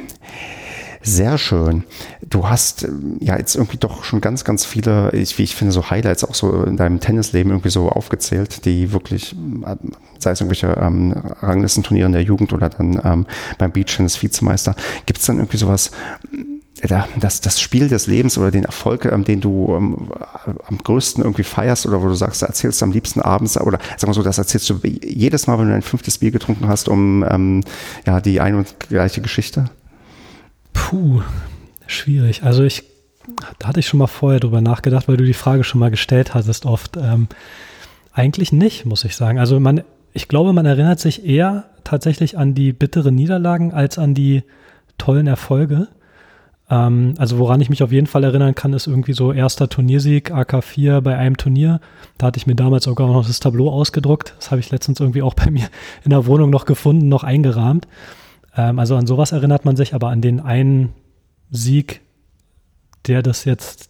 Sehr 1.02 1.38
schön. 1.38 1.84
Du 2.28 2.50
hast 2.50 2.84
ähm, 2.84 3.18
ja 3.20 3.38
jetzt 3.38 3.56
irgendwie 3.56 3.78
doch 3.78 4.04
schon 4.04 4.22
ganz, 4.22 4.44
ganz 4.44 4.66
viele, 4.66 5.12
ich, 5.14 5.38
wie 5.38 5.44
ich 5.44 5.56
finde, 5.56 5.72
so 5.72 5.90
Highlights 5.90 6.24
auch 6.24 6.36
so 6.36 6.64
in 6.64 6.78
deinem 6.78 7.00
Tennisleben 7.00 7.52
irgendwie 7.52 7.70
so 7.70 7.90
aufgezählt, 7.90 8.66
die 8.66 8.92
wirklich, 8.92 9.34
äh, 9.66 9.76
sei 10.20 10.32
es 10.32 10.42
irgendwelche 10.42 10.68
ähm, 10.80 11.14
Ranglistenturniere 11.42 12.08
in 12.08 12.14
der 12.14 12.24
Jugend 12.24 12.54
oder 12.54 12.70
dann 12.70 13.02
ähm, 13.04 13.26
beim 13.58 13.72
Beachtennis 13.72 14.22
Vizemeister. 14.22 14.76
Gibt 15.06 15.20
es 15.20 15.26
dann 15.26 15.38
irgendwie 15.38 15.58
sowas, 15.58 15.92
äh, 16.82 16.88
das, 17.20 17.42
das 17.42 17.62
Spiel 17.62 17.88
des 17.90 18.08
Lebens 18.08 18.38
oder 18.38 18.52
den 18.52 18.64
Erfolg, 18.64 19.06
ähm, 19.06 19.24
den 19.24 19.42
du 19.42 19.76
ähm, 19.76 20.10
am 20.68 20.78
größten 20.78 21.24
irgendwie 21.24 21.44
feierst 21.44 21.86
oder 21.86 22.02
wo 22.02 22.08
du 22.08 22.16
sagst, 22.16 22.42
erzählst 22.42 22.82
du 22.82 22.86
am 22.86 22.92
liebsten 22.92 23.22
abends 23.22 23.60
oder 23.60 23.80
sag 23.98 24.08
mal 24.08 24.14
so, 24.14 24.24
das 24.24 24.38
erzählst 24.38 24.70
du 24.70 24.80
jedes 24.84 25.48
Mal, 25.48 25.60
wenn 25.60 25.70
du 25.70 25.76
ein 25.76 25.82
fünftes 25.82 26.18
Bier 26.18 26.32
getrunken 26.32 26.68
hast, 26.68 26.90
um 26.90 27.24
ähm, 27.30 27.64
ja 28.06 28.20
die 28.20 28.42
ein 28.42 28.56
und 28.56 28.80
gleiche 28.80 29.22
Geschichte? 29.22 29.70
Puh, 30.78 31.22
schwierig. 31.88 32.44
Also 32.44 32.64
ich, 32.64 32.84
da 33.60 33.68
hatte 33.68 33.80
ich 33.80 33.88
schon 33.88 33.98
mal 33.98 34.08
vorher 34.08 34.40
drüber 34.40 34.62
nachgedacht, 34.62 35.08
weil 35.08 35.18
du 35.18 35.26
die 35.26 35.34
Frage 35.34 35.64
schon 35.64 35.80
mal 35.80 35.92
gestellt 35.92 36.34
hattest 36.34 36.66
oft. 36.66 36.96
Ähm, 36.96 37.28
eigentlich 38.14 38.52
nicht, 38.52 38.86
muss 38.86 39.04
ich 39.04 39.16
sagen. 39.16 39.40
Also 39.40 39.60
man, 39.60 39.82
ich 40.14 40.28
glaube, 40.28 40.54
man 40.54 40.66
erinnert 40.66 41.00
sich 41.00 41.26
eher 41.26 41.66
tatsächlich 41.84 42.38
an 42.38 42.54
die 42.54 42.74
bitteren 42.74 43.16
Niederlagen 43.16 43.74
als 43.74 43.98
an 43.98 44.14
die 44.14 44.44
tollen 44.98 45.28
Erfolge. 45.28 45.88
Ähm, 46.70 47.16
also 47.18 47.38
woran 47.40 47.60
ich 47.60 47.70
mich 47.70 47.84
auf 47.84 47.92
jeden 47.92 48.08
Fall 48.08 48.24
erinnern 48.24 48.56
kann, 48.56 48.72
ist 48.74 48.88
irgendwie 48.88 49.14
so 49.14 49.34
erster 49.34 49.68
Turniersieg, 49.70 50.32
AK4 50.32 51.02
bei 51.02 51.18
einem 51.18 51.38
Turnier. 51.38 51.82
Da 52.18 52.28
hatte 52.28 52.38
ich 52.38 52.48
mir 52.48 52.56
damals 52.56 52.86
sogar 52.86 53.08
noch 53.08 53.26
das 53.26 53.40
Tableau 53.40 53.72
ausgedruckt. 53.72 54.36
Das 54.38 54.52
habe 54.52 54.62
ich 54.62 54.70
letztens 54.70 55.00
irgendwie 55.00 55.24
auch 55.24 55.34
bei 55.34 55.50
mir 55.50 55.68
in 56.06 56.12
der 56.12 56.28
Wohnung 56.28 56.50
noch 56.50 56.66
gefunden, 56.66 57.10
noch 57.10 57.24
eingerahmt. 57.24 57.88
Ähm, 58.58 58.80
also 58.80 58.96
an 58.96 59.08
sowas 59.08 59.32
erinnert 59.32 59.64
man 59.64 59.76
sich, 59.76 59.94
aber 59.94 60.10
an 60.10 60.22
den 60.22 60.40
einen 60.40 60.94
Sieg, 61.52 62.02
der 63.08 63.22
das 63.22 63.46
jetzt 63.46 63.90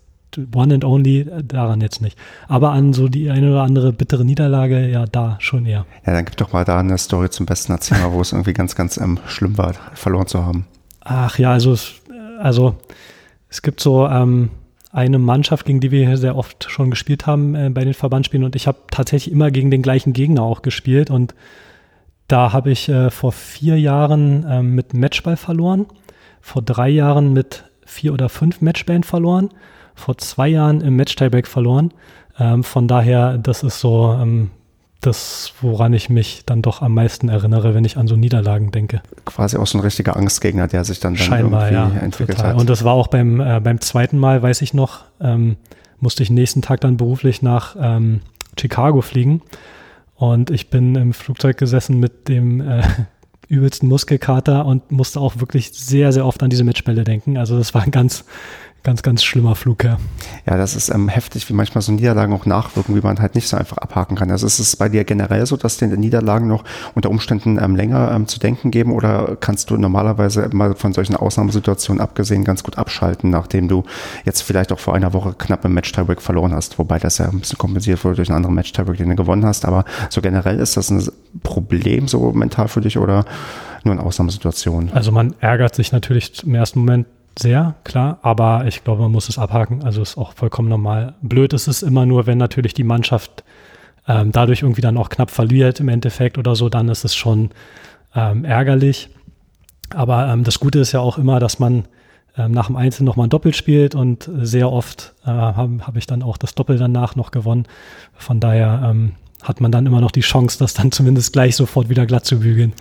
One 0.53 0.73
and 0.73 0.85
Only, 0.85 1.21
äh, 1.21 1.43
daran 1.43 1.81
jetzt 1.81 2.01
nicht. 2.01 2.17
Aber 2.47 2.71
an 2.71 2.93
so 2.93 3.07
die 3.07 3.29
eine 3.29 3.49
oder 3.49 3.63
andere 3.63 3.93
bittere 3.93 4.25
Niederlage, 4.25 4.87
ja, 4.87 5.05
da 5.05 5.37
schon 5.39 5.65
eher. 5.65 5.85
Ja, 6.05 6.13
dann 6.13 6.25
gib 6.25 6.37
doch 6.37 6.53
mal 6.53 6.65
da 6.65 6.79
eine 6.79 6.97
Story 6.97 7.29
zum 7.29 7.45
besten 7.45 7.71
Erzähl 7.71 7.97
wo 8.11 8.21
es 8.21 8.33
irgendwie 8.33 8.53
ganz, 8.53 8.75
ganz 8.75 8.97
ähm, 8.97 9.19
schlimm 9.27 9.57
war, 9.57 9.73
verloren 9.93 10.27
zu 10.27 10.45
haben. 10.45 10.65
Ach 11.01 11.39
ja, 11.39 11.53
also 11.53 11.71
es, 11.71 11.93
also 12.39 12.75
es 13.49 13.61
gibt 13.61 13.79
so 13.79 14.07
ähm, 14.07 14.49
eine 14.91 15.19
Mannschaft, 15.19 15.65
gegen 15.65 15.79
die 15.79 15.91
wir 15.91 16.05
hier 16.05 16.17
sehr 16.17 16.35
oft 16.35 16.69
schon 16.69 16.89
gespielt 16.89 17.25
haben 17.25 17.55
äh, 17.55 17.69
bei 17.69 17.83
den 17.83 17.93
Verbandsspielen 17.93 18.45
und 18.45 18.55
ich 18.55 18.67
habe 18.67 18.79
tatsächlich 18.91 19.33
immer 19.33 19.51
gegen 19.51 19.71
den 19.71 19.81
gleichen 19.81 20.13
Gegner 20.13 20.43
auch 20.43 20.61
gespielt 20.61 21.09
und 21.09 21.33
da 22.27 22.53
habe 22.53 22.71
ich 22.71 22.89
äh, 22.89 23.09
vor 23.09 23.31
vier 23.31 23.79
Jahren 23.79 24.43
äh, 24.43 24.61
mit 24.61 24.93
Matchball 24.93 25.37
verloren, 25.37 25.85
vor 26.41 26.61
drei 26.61 26.89
Jahren 26.89 27.33
mit 27.33 27.63
vier 27.85 28.13
oder 28.13 28.29
fünf 28.29 28.61
Matchbällen 28.61 29.03
verloren 29.03 29.49
vor 29.97 30.17
zwei 30.17 30.47
Jahren 30.47 30.79
im 30.81 30.95
Match-Tiebreak 30.95 31.47
verloren. 31.47 31.91
Ähm, 32.39 32.63
von 32.63 32.87
daher, 32.87 33.37
das 33.37 33.63
ist 33.63 33.79
so 33.79 34.13
ähm, 34.13 34.51
das, 35.01 35.53
woran 35.61 35.93
ich 35.93 36.09
mich 36.09 36.43
dann 36.45 36.61
doch 36.61 36.81
am 36.81 36.93
meisten 36.93 37.29
erinnere, 37.29 37.73
wenn 37.73 37.83
ich 37.83 37.97
an 37.97 38.07
so 38.07 38.15
Niederlagen 38.15 38.71
denke. 38.71 39.01
Quasi 39.25 39.57
auch 39.57 39.67
so 39.67 39.77
ein 39.77 39.81
richtiger 39.81 40.15
Angstgegner, 40.15 40.67
der 40.67 40.85
sich 40.85 40.99
dann, 40.99 41.15
dann 41.15 41.23
Scheinbar, 41.23 41.71
irgendwie 41.71 41.95
ja, 41.97 42.01
entwickelt 42.01 42.37
total. 42.37 42.53
hat. 42.53 42.59
Und 42.59 42.69
das 42.69 42.83
war 42.83 42.93
auch 42.93 43.07
beim, 43.07 43.39
äh, 43.39 43.59
beim 43.59 43.81
zweiten 43.81 44.17
Mal, 44.17 44.41
weiß 44.41 44.61
ich 44.61 44.73
noch, 44.73 45.05
ähm, 45.19 45.57
musste 45.99 46.23
ich 46.23 46.29
nächsten 46.29 46.61
Tag 46.61 46.81
dann 46.81 46.97
beruflich 46.97 47.41
nach 47.41 47.75
ähm, 47.79 48.21
Chicago 48.59 49.01
fliegen. 49.01 49.41
Und 50.17 50.49
ich 50.49 50.71
bin 50.71 50.95
im 50.95 51.13
Flugzeug 51.13 51.57
gesessen 51.57 51.99
mit 51.99 52.27
dem 52.27 52.59
äh, 52.59 52.81
übelsten 53.47 53.87
Muskelkater 53.87 54.65
und 54.65 54.91
musste 54.91 55.19
auch 55.19 55.39
wirklich 55.39 55.71
sehr, 55.73 56.11
sehr 56.11 56.25
oft 56.25 56.41
an 56.43 56.49
diese 56.49 56.63
Matchbälle 56.63 57.03
denken. 57.03 57.37
Also 57.37 57.57
das 57.57 57.73
war 57.73 57.83
ein 57.83 57.91
ganz, 57.91 58.25
ganz, 58.83 59.03
ganz 59.03 59.23
schlimmer 59.23 59.55
Flug, 59.55 59.83
ja. 59.83 59.97
Ja, 60.45 60.57
das 60.57 60.75
ist 60.75 60.89
ähm, 60.89 61.09
heftig, 61.09 61.49
wie 61.49 61.53
manchmal 61.53 61.81
so 61.81 61.91
Niederlagen 61.91 62.33
auch 62.33 62.45
nachwirken, 62.45 62.95
wie 62.95 63.01
man 63.01 63.19
halt 63.19 63.35
nicht 63.35 63.47
so 63.47 63.57
einfach 63.57 63.77
abhaken 63.77 64.15
kann. 64.15 64.31
Also 64.31 64.47
ist 64.47 64.59
es 64.59 64.75
bei 64.75 64.87
dir 64.87 65.03
generell 65.03 65.45
so, 65.45 65.57
dass 65.57 65.77
dir 65.77 65.87
Niederlagen 65.87 66.47
noch 66.47 66.63
unter 66.95 67.09
Umständen 67.09 67.59
ähm, 67.61 67.75
länger 67.75 68.11
ähm, 68.11 68.27
zu 68.27 68.39
denken 68.39 68.71
geben 68.71 68.91
oder 68.93 69.37
kannst 69.39 69.69
du 69.69 69.77
normalerweise 69.77 70.49
mal 70.53 70.75
von 70.75 70.93
solchen 70.93 71.15
Ausnahmesituationen 71.15 72.01
abgesehen 72.01 72.43
ganz 72.43 72.63
gut 72.63 72.77
abschalten, 72.77 73.29
nachdem 73.29 73.67
du 73.67 73.83
jetzt 74.25 74.41
vielleicht 74.41 74.71
auch 74.71 74.79
vor 74.79 74.95
einer 74.95 75.13
Woche 75.13 75.33
knapp 75.37 75.65
im 75.65 75.73
Match-Tiebreak 75.73 76.21
verloren 76.21 76.53
hast, 76.53 76.79
wobei 76.79 76.97
das 76.97 77.17
ja 77.17 77.27
ein 77.27 77.39
bisschen 77.39 77.57
kompensiert 77.57 78.03
wurde 78.05 78.15
durch 78.17 78.29
einen 78.29 78.37
anderen 78.37 78.55
Match-Tiebreak, 78.55 78.97
den 78.97 79.09
du 79.09 79.15
gewonnen 79.15 79.45
hast, 79.45 79.65
aber 79.65 79.83
so 80.09 80.21
generell 80.21 80.59
ist 80.59 80.77
das 80.77 80.89
ein 80.89 81.05
Problem 81.43 82.07
so 82.07 82.31
mental 82.31 82.67
für 82.67 82.81
dich 82.81 82.97
oder 82.97 83.25
nur 83.83 83.95
in 83.95 83.99
Ausnahmesituationen? 83.99 84.93
Also 84.93 85.11
man 85.11 85.35
ärgert 85.39 85.75
sich 85.75 85.91
natürlich 85.91 86.43
im 86.43 86.55
ersten 86.55 86.79
Moment 86.79 87.07
sehr, 87.37 87.75
klar, 87.83 88.19
aber 88.21 88.65
ich 88.67 88.83
glaube, 88.83 89.03
man 89.03 89.11
muss 89.11 89.29
es 89.29 89.37
abhaken. 89.37 89.83
Also 89.83 90.01
ist 90.01 90.17
auch 90.17 90.33
vollkommen 90.33 90.69
normal. 90.69 91.15
Blöd 91.21 91.53
ist 91.53 91.67
es 91.67 91.83
immer 91.83 92.05
nur, 92.05 92.25
wenn 92.25 92.37
natürlich 92.37 92.73
die 92.73 92.83
Mannschaft 92.83 93.43
ähm, 94.07 94.31
dadurch 94.31 94.61
irgendwie 94.61 94.81
dann 94.81 94.97
auch 94.97 95.09
knapp 95.09 95.31
verliert 95.31 95.79
im 95.79 95.89
Endeffekt 95.89 96.37
oder 96.37 96.55
so, 96.55 96.69
dann 96.69 96.89
ist 96.89 97.03
es 97.05 97.15
schon 97.15 97.49
ähm, 98.15 98.45
ärgerlich. 98.45 99.09
Aber 99.93 100.27
ähm, 100.27 100.43
das 100.43 100.59
Gute 100.59 100.79
ist 100.79 100.91
ja 100.91 100.99
auch 100.99 101.17
immer, 101.17 101.39
dass 101.39 101.59
man 101.59 101.87
ähm, 102.37 102.51
nach 102.51 102.67
dem 102.67 102.75
Einzel 102.75 103.03
nochmal 103.03 103.27
ein 103.27 103.31
Doppel 103.31 103.53
spielt 103.53 103.95
und 103.95 104.29
sehr 104.37 104.71
oft 104.71 105.13
äh, 105.23 105.29
habe 105.29 105.85
hab 105.85 105.95
ich 105.95 106.07
dann 106.07 106.23
auch 106.23 106.37
das 106.37 106.55
Doppel 106.55 106.77
danach 106.77 107.15
noch 107.15 107.31
gewonnen. 107.31 107.65
Von 108.13 108.39
daher 108.39 108.81
ähm, 108.85 109.13
hat 109.43 109.61
man 109.61 109.71
dann 109.71 109.85
immer 109.85 110.01
noch 110.01 110.11
die 110.11 110.21
Chance, 110.21 110.57
das 110.59 110.73
dann 110.73 110.91
zumindest 110.91 111.31
gleich 111.31 111.55
sofort 111.55 111.89
wieder 111.89 112.05
glatt 112.05 112.25
zu 112.25 112.39
bügeln. 112.39 112.73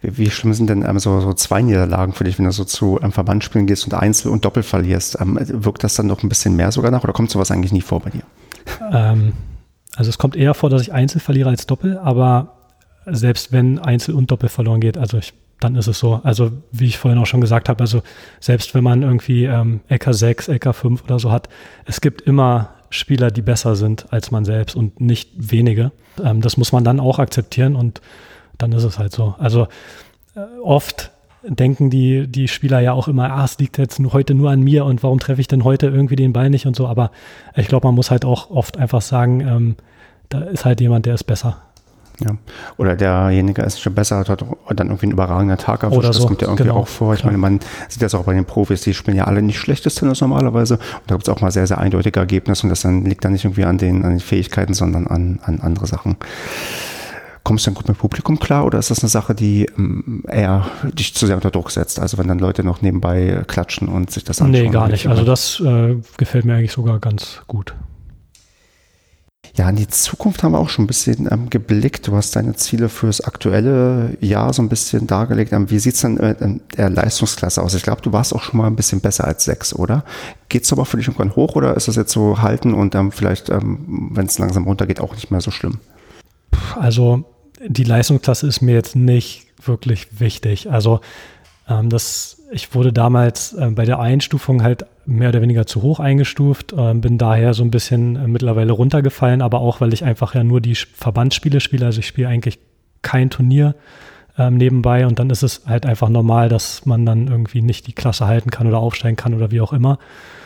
Wie, 0.00 0.18
wie 0.18 0.30
schlimm 0.30 0.54
sind 0.54 0.70
denn 0.70 0.84
ähm, 0.84 0.98
so, 0.98 1.20
so, 1.20 1.34
zwei 1.34 1.60
Niederlagen 1.60 2.12
für 2.12 2.24
dich, 2.24 2.38
wenn 2.38 2.44
du 2.44 2.52
so 2.52 2.64
zu 2.64 3.00
ähm, 3.02 3.12
Verbandsspielen 3.12 3.66
gehst 3.66 3.84
und 3.84 3.94
Einzel 3.94 4.30
und 4.30 4.44
Doppel 4.44 4.62
verlierst? 4.62 5.18
Ähm, 5.20 5.38
wirkt 5.40 5.82
das 5.82 5.94
dann 5.94 6.06
noch 6.06 6.22
ein 6.22 6.28
bisschen 6.28 6.56
mehr 6.56 6.70
sogar 6.72 6.90
nach 6.90 7.02
oder 7.04 7.12
kommt 7.12 7.30
sowas 7.30 7.50
eigentlich 7.50 7.72
nie 7.72 7.80
vor 7.80 8.00
bei 8.00 8.10
dir? 8.10 8.22
Ähm, 8.92 9.32
also 9.96 10.08
es 10.08 10.18
kommt 10.18 10.36
eher 10.36 10.54
vor, 10.54 10.70
dass 10.70 10.82
ich 10.82 10.92
Einzel 10.92 11.20
verliere 11.20 11.50
als 11.50 11.66
Doppel, 11.66 11.98
aber 11.98 12.54
selbst 13.06 13.52
wenn 13.52 13.78
Einzel 13.78 14.14
und 14.14 14.30
Doppel 14.30 14.48
verloren 14.48 14.80
geht, 14.80 14.96
also 14.96 15.18
ich, 15.18 15.34
dann 15.60 15.76
ist 15.76 15.88
es 15.88 15.98
so. 15.98 16.20
Also 16.22 16.52
wie 16.72 16.86
ich 16.86 16.98
vorhin 16.98 17.18
auch 17.18 17.26
schon 17.26 17.40
gesagt 17.40 17.68
habe, 17.68 17.80
also 17.80 18.02
selbst 18.40 18.74
wenn 18.74 18.84
man 18.84 19.02
irgendwie 19.02 19.44
ähm, 19.44 19.80
LK6, 19.90 20.50
LK5 20.50 21.04
oder 21.04 21.18
so 21.18 21.30
hat, 21.30 21.48
es 21.84 22.00
gibt 22.00 22.22
immer 22.22 22.70
Spieler, 22.94 23.30
die 23.30 23.42
besser 23.42 23.76
sind 23.76 24.12
als 24.12 24.30
man 24.30 24.44
selbst 24.44 24.76
und 24.76 25.00
nicht 25.00 25.30
wenige. 25.36 25.92
Ähm, 26.22 26.40
das 26.40 26.56
muss 26.56 26.72
man 26.72 26.84
dann 26.84 27.00
auch 27.00 27.18
akzeptieren 27.18 27.76
und 27.76 28.00
dann 28.58 28.72
ist 28.72 28.84
es 28.84 28.98
halt 28.98 29.12
so. 29.12 29.34
Also 29.38 29.68
äh, 30.34 30.40
oft 30.62 31.10
denken 31.46 31.90
die, 31.90 32.26
die 32.26 32.48
Spieler 32.48 32.80
ja 32.80 32.92
auch 32.92 33.08
immer, 33.08 33.30
ah, 33.32 33.44
es 33.44 33.58
liegt 33.58 33.78
jetzt 33.78 34.00
heute 34.12 34.34
nur 34.34 34.50
an 34.50 34.62
mir 34.62 34.84
und 34.84 35.02
warum 35.02 35.18
treffe 35.20 35.40
ich 35.40 35.48
denn 35.48 35.64
heute 35.64 35.88
irgendwie 35.88 36.16
den 36.16 36.32
Ball 36.32 36.50
nicht 36.50 36.66
und 36.66 36.76
so. 36.76 36.86
Aber 36.86 37.10
ich 37.56 37.68
glaube, 37.68 37.86
man 37.86 37.94
muss 37.94 38.10
halt 38.10 38.24
auch 38.24 38.50
oft 38.50 38.78
einfach 38.78 39.02
sagen, 39.02 39.40
ähm, 39.40 39.76
da 40.28 40.40
ist 40.40 40.64
halt 40.64 40.80
jemand, 40.80 41.06
der 41.06 41.14
ist 41.14 41.24
besser. 41.24 41.58
Ja. 42.20 42.36
Oder 42.76 42.94
derjenige 42.94 43.62
ist 43.62 43.80
schon 43.80 43.94
besser, 43.94 44.18
hat 44.18 44.28
dann 44.28 44.86
irgendwie 44.86 45.06
einen 45.06 45.12
überragenden 45.12 45.58
Tag 45.58 45.82
erwischt. 45.82 45.98
Oder 45.98 46.12
so. 46.12 46.20
Das 46.20 46.26
kommt 46.28 46.42
ja 46.42 46.48
irgendwie 46.48 46.64
genau, 46.64 46.76
auch 46.76 46.88
vor. 46.88 47.14
Ich 47.14 47.20
klar. 47.20 47.32
meine, 47.32 47.38
man 47.38 47.60
sieht 47.88 48.02
das 48.02 48.14
auch 48.14 48.24
bei 48.24 48.34
den 48.34 48.44
Profis, 48.44 48.82
die 48.82 48.94
spielen 48.94 49.16
ja 49.16 49.24
alle 49.24 49.42
nicht 49.42 49.58
schlechtes 49.58 49.96
Tennis 49.96 50.20
normalerweise. 50.20 50.74
Und 50.74 51.02
da 51.08 51.16
gibt 51.16 51.26
es 51.26 51.34
auch 51.34 51.40
mal 51.40 51.50
sehr, 51.50 51.66
sehr 51.66 51.78
eindeutige 51.78 52.20
Ergebnisse 52.20 52.64
und 52.64 52.70
das 52.70 52.82
dann 52.82 53.04
liegt 53.04 53.24
dann 53.24 53.32
nicht 53.32 53.44
irgendwie 53.44 53.64
an 53.64 53.78
den, 53.78 54.04
an 54.04 54.10
den 54.10 54.20
Fähigkeiten, 54.20 54.74
sondern 54.74 55.06
an, 55.06 55.40
an 55.42 55.60
andere 55.60 55.86
Sachen. 55.86 56.16
Kommst 57.42 57.66
du 57.66 57.70
dann 57.70 57.74
gut 57.74 57.88
mit 57.88 57.98
Publikum 57.98 58.38
klar 58.38 58.64
oder 58.64 58.78
ist 58.78 58.90
das 58.90 59.02
eine 59.02 59.10
Sache, 59.10 59.34
die 59.34 59.66
ähm, 59.76 60.24
eher 60.28 60.66
dich 60.84 61.14
zu 61.14 61.26
sehr 61.26 61.36
unter 61.36 61.50
Druck 61.50 61.70
setzt? 61.72 62.00
Also 62.00 62.16
wenn 62.16 62.28
dann 62.28 62.38
Leute 62.38 62.64
noch 62.64 62.80
nebenbei 62.80 63.42
klatschen 63.46 63.88
und 63.88 64.10
sich 64.10 64.24
das 64.24 64.40
anschauen? 64.40 64.64
Nee, 64.64 64.70
gar 64.70 64.88
nicht. 64.88 65.08
Also 65.08 65.24
das 65.24 65.60
äh, 65.60 65.96
gefällt 66.16 66.46
mir 66.46 66.54
eigentlich 66.54 66.72
sogar 66.72 67.00
ganz 67.00 67.42
gut. 67.46 67.74
Ja, 69.56 69.70
in 69.70 69.76
die 69.76 69.86
Zukunft 69.86 70.42
haben 70.42 70.52
wir 70.52 70.58
auch 70.58 70.68
schon 70.68 70.84
ein 70.84 70.88
bisschen 70.88 71.28
ähm, 71.30 71.48
geblickt. 71.48 72.08
Du 72.08 72.16
hast 72.16 72.34
deine 72.34 72.56
Ziele 72.56 72.88
fürs 72.88 73.20
aktuelle 73.20 74.16
Jahr 74.20 74.52
so 74.52 74.60
ein 74.60 74.68
bisschen 74.68 75.06
dargelegt. 75.06 75.52
Ähm, 75.52 75.70
wie 75.70 75.78
sieht 75.78 75.94
es 75.94 76.00
denn 76.00 76.18
äh, 76.18 76.34
in 76.40 76.60
der 76.76 76.90
Leistungsklasse 76.90 77.62
aus? 77.62 77.74
Ich 77.74 77.84
glaube, 77.84 78.02
du 78.02 78.12
warst 78.12 78.34
auch 78.34 78.42
schon 78.42 78.58
mal 78.58 78.66
ein 78.66 78.74
bisschen 78.74 79.00
besser 79.00 79.24
als 79.24 79.44
sechs, 79.44 79.72
oder? 79.72 80.04
Geht 80.48 80.64
es 80.64 80.72
aber 80.72 80.84
für 80.84 80.96
dich 80.96 81.06
irgendwann 81.06 81.36
hoch 81.36 81.54
oder 81.54 81.76
ist 81.76 81.86
das 81.86 81.94
jetzt 81.94 82.10
so 82.10 82.42
halten 82.42 82.74
und 82.74 82.96
ähm, 82.96 83.12
vielleicht, 83.12 83.48
ähm, 83.48 84.10
wenn 84.12 84.26
es 84.26 84.38
langsam 84.38 84.64
runtergeht, 84.64 85.00
auch 85.00 85.14
nicht 85.14 85.30
mehr 85.30 85.40
so 85.40 85.52
schlimm? 85.52 85.78
Also 86.74 87.24
die 87.64 87.84
Leistungsklasse 87.84 88.48
ist 88.48 88.60
mir 88.60 88.74
jetzt 88.74 88.96
nicht 88.96 89.46
wirklich 89.64 90.18
wichtig. 90.18 90.68
Also 90.68 91.00
ähm, 91.68 91.90
das, 91.90 92.42
ich 92.54 92.72
wurde 92.72 92.92
damals 92.92 93.52
äh, 93.52 93.70
bei 93.70 93.84
der 93.84 93.98
Einstufung 93.98 94.62
halt 94.62 94.86
mehr 95.06 95.30
oder 95.30 95.42
weniger 95.42 95.66
zu 95.66 95.82
hoch 95.82 95.98
eingestuft, 95.98 96.72
äh, 96.72 96.94
bin 96.94 97.18
daher 97.18 97.52
so 97.52 97.64
ein 97.64 97.72
bisschen 97.72 98.14
äh, 98.14 98.28
mittlerweile 98.28 98.72
runtergefallen, 98.72 99.42
aber 99.42 99.60
auch, 99.60 99.80
weil 99.80 99.92
ich 99.92 100.04
einfach 100.04 100.36
ja 100.36 100.44
nur 100.44 100.60
die 100.60 100.76
Verbandsspiele 100.76 101.60
spiele. 101.60 101.84
Also 101.84 101.98
ich 101.98 102.06
spiele 102.06 102.28
eigentlich 102.28 102.60
kein 103.02 103.28
Turnier 103.28 103.74
ähm, 104.38 104.56
nebenbei 104.56 105.04
und 105.04 105.18
dann 105.18 105.30
ist 105.30 105.42
es 105.42 105.62
halt 105.66 105.84
einfach 105.84 106.08
normal, 106.08 106.48
dass 106.48 106.86
man 106.86 107.04
dann 107.04 107.26
irgendwie 107.26 107.60
nicht 107.60 107.88
die 107.88 107.92
Klasse 107.92 108.26
halten 108.26 108.50
kann 108.50 108.68
oder 108.68 108.78
aufsteigen 108.78 109.16
kann 109.16 109.34
oder 109.34 109.50
wie 109.50 109.60
auch 109.60 109.72
immer. 109.72 109.98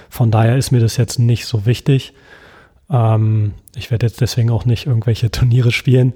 Von 0.08 0.30
daher 0.30 0.56
ist 0.56 0.70
mir 0.70 0.80
das 0.80 0.96
jetzt 0.96 1.18
nicht 1.18 1.44
so 1.44 1.66
wichtig. 1.66 2.14
Ähm, 2.88 3.52
ich 3.76 3.90
werde 3.90 4.06
jetzt 4.06 4.22
deswegen 4.22 4.48
auch 4.48 4.64
nicht 4.64 4.86
irgendwelche 4.86 5.30
Turniere 5.30 5.72
spielen 5.72 6.14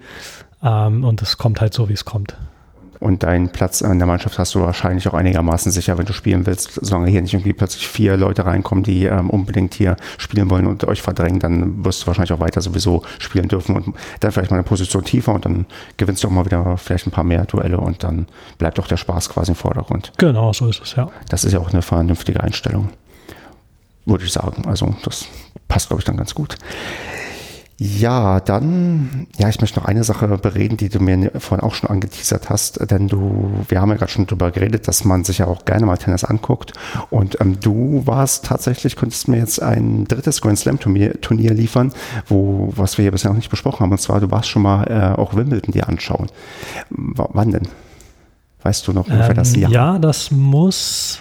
ähm, 0.63 1.05
und 1.05 1.21
es 1.21 1.37
kommt 1.37 1.61
halt 1.61 1.75
so, 1.75 1.91
wie 1.91 1.95
es 1.95 2.07
kommt. 2.07 2.35
Und 3.03 3.25
deinen 3.25 3.49
Platz 3.49 3.81
in 3.81 3.99
der 3.99 4.07
Mannschaft 4.07 4.39
hast 4.39 4.55
du 4.55 4.61
wahrscheinlich 4.61 5.09
auch 5.09 5.15
einigermaßen 5.15 5.73
sicher, 5.73 5.99
wenn 5.99 6.07
du 6.07 6.13
spielen 6.13 6.47
willst, 6.47 6.75
solange 6.75 7.11
hier 7.11 7.21
nicht 7.21 7.35
irgendwie 7.35 7.53
plötzlich 7.53 7.89
vier 7.89 8.17
Leute 8.17 8.47
reinkommen, 8.47 8.85
die 8.85 9.07
ähm, 9.07 9.29
unbedingt 9.29 9.75
hier 9.75 9.97
spielen 10.19 10.49
wollen 10.51 10.69
und 10.69 10.85
euch 10.85 11.03
verdrängen, 11.03 11.41
dann 11.41 11.85
wirst 11.85 12.03
du 12.03 12.07
wahrscheinlich 12.07 12.33
auch 12.33 12.39
weiter 12.39 12.61
sowieso 12.61 13.03
spielen 13.19 13.49
dürfen 13.49 13.75
und 13.75 13.97
dann 14.21 14.31
vielleicht 14.31 14.53
mal 14.53 14.59
eine 14.59 14.63
Position 14.63 15.03
tiefer 15.03 15.35
und 15.35 15.45
dann 15.45 15.67
gewinnst 15.97 16.23
du 16.23 16.29
auch 16.29 16.33
mal 16.33 16.45
wieder 16.45 16.77
vielleicht 16.77 17.09
ein 17.09 17.11
paar 17.11 17.25
mehr 17.25 17.45
Duelle 17.45 17.79
und 17.79 18.05
dann 18.05 18.27
bleibt 18.59 18.79
auch 18.79 18.87
der 18.87 18.99
Spaß 18.99 19.31
quasi 19.31 19.51
im 19.51 19.57
Vordergrund. 19.57 20.13
Genau, 20.19 20.53
so 20.53 20.69
ist 20.69 20.81
es, 20.81 20.95
ja. 20.95 21.11
Das 21.29 21.43
ist 21.43 21.55
ja 21.55 21.59
auch 21.59 21.73
eine 21.73 21.83
vernünftige 21.83 22.41
Einstellung, 22.41 22.91
würde 24.07 24.25
ich 24.25 24.33
sagen. 24.33 24.63
Also 24.69 24.95
das 25.03 25.27
passt, 25.67 25.89
glaube 25.89 26.03
ich, 26.03 26.05
dann 26.05 26.19
ganz 26.19 26.37
gut. 26.37 26.57
Ja, 27.85 28.39
dann, 28.39 29.27
ja, 29.39 29.49
ich 29.49 29.61
möchte 29.61 29.81
noch 29.81 29.87
eine 29.87 30.05
Sache 30.05 30.29
bereden, 30.39 30.77
die 30.77 30.89
du 30.89 31.01
mir 31.01 31.33
vorhin 31.41 31.67
auch 31.67 31.75
schon 31.75 31.91
angeteasert 31.91 32.49
hast, 32.49 32.79
denn 32.89 33.09
du, 33.09 33.51
wir 33.69 33.81
haben 33.81 33.89
ja 33.91 33.97
gerade 33.97 34.13
schon 34.13 34.27
darüber 34.27 34.53
geredet, 34.53 34.87
dass 34.87 35.05
man 35.05 35.25
sich 35.25 35.39
ja 35.39 35.49
auch 35.49 35.65
gerne 35.65 35.85
mal 35.87 35.97
Tennis 35.97 36.23
anguckt 36.23 36.75
und 37.11 37.41
ähm, 37.41 37.59
du 37.59 38.03
warst 38.05 38.45
tatsächlich, 38.45 38.95
könntest 38.95 39.27
mir 39.27 39.39
jetzt 39.39 39.61
ein 39.61 40.05
drittes 40.05 40.41
Grand 40.41 40.61
Slam 40.61 40.79
Turnier, 40.79 41.21
Turnier 41.21 41.55
liefern, 41.55 41.93
wo, 42.29 42.73
was 42.77 42.99
wir 42.99 43.03
hier 43.03 43.11
bisher 43.11 43.31
noch 43.31 43.37
nicht 43.37 43.51
besprochen 43.51 43.81
haben, 43.81 43.91
und 43.91 44.01
zwar, 44.01 44.21
du 44.21 44.31
warst 44.31 44.49
schon 44.49 44.63
mal 44.63 44.85
äh, 44.85 45.21
auch 45.21 45.35
Wimbledon 45.35 45.73
dir 45.73 45.89
anschauen. 45.89 46.29
W 46.91 47.25
wann 47.33 47.51
denn? 47.51 47.69
Weißt 48.63 48.87
du 48.87 48.93
noch 48.93 49.09
ungefähr 49.09 49.31
ähm, 49.31 49.37
das 49.37 49.57
Jahr? 49.57 49.71
Ja, 49.73 49.99
das 49.99 50.31
muss 50.31 51.21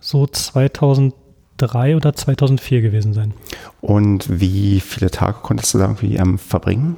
so 0.00 0.26
2000 0.26 1.14
2003 1.68 1.96
oder 1.96 2.14
2004 2.14 2.82
gewesen 2.82 3.12
sein. 3.12 3.34
Und 3.80 4.40
wie 4.40 4.80
viele 4.80 5.10
Tage 5.10 5.38
konntest 5.42 5.74
du 5.74 5.78
da 5.78 5.84
irgendwie 5.84 6.16
ähm, 6.16 6.38
verbringen? 6.38 6.96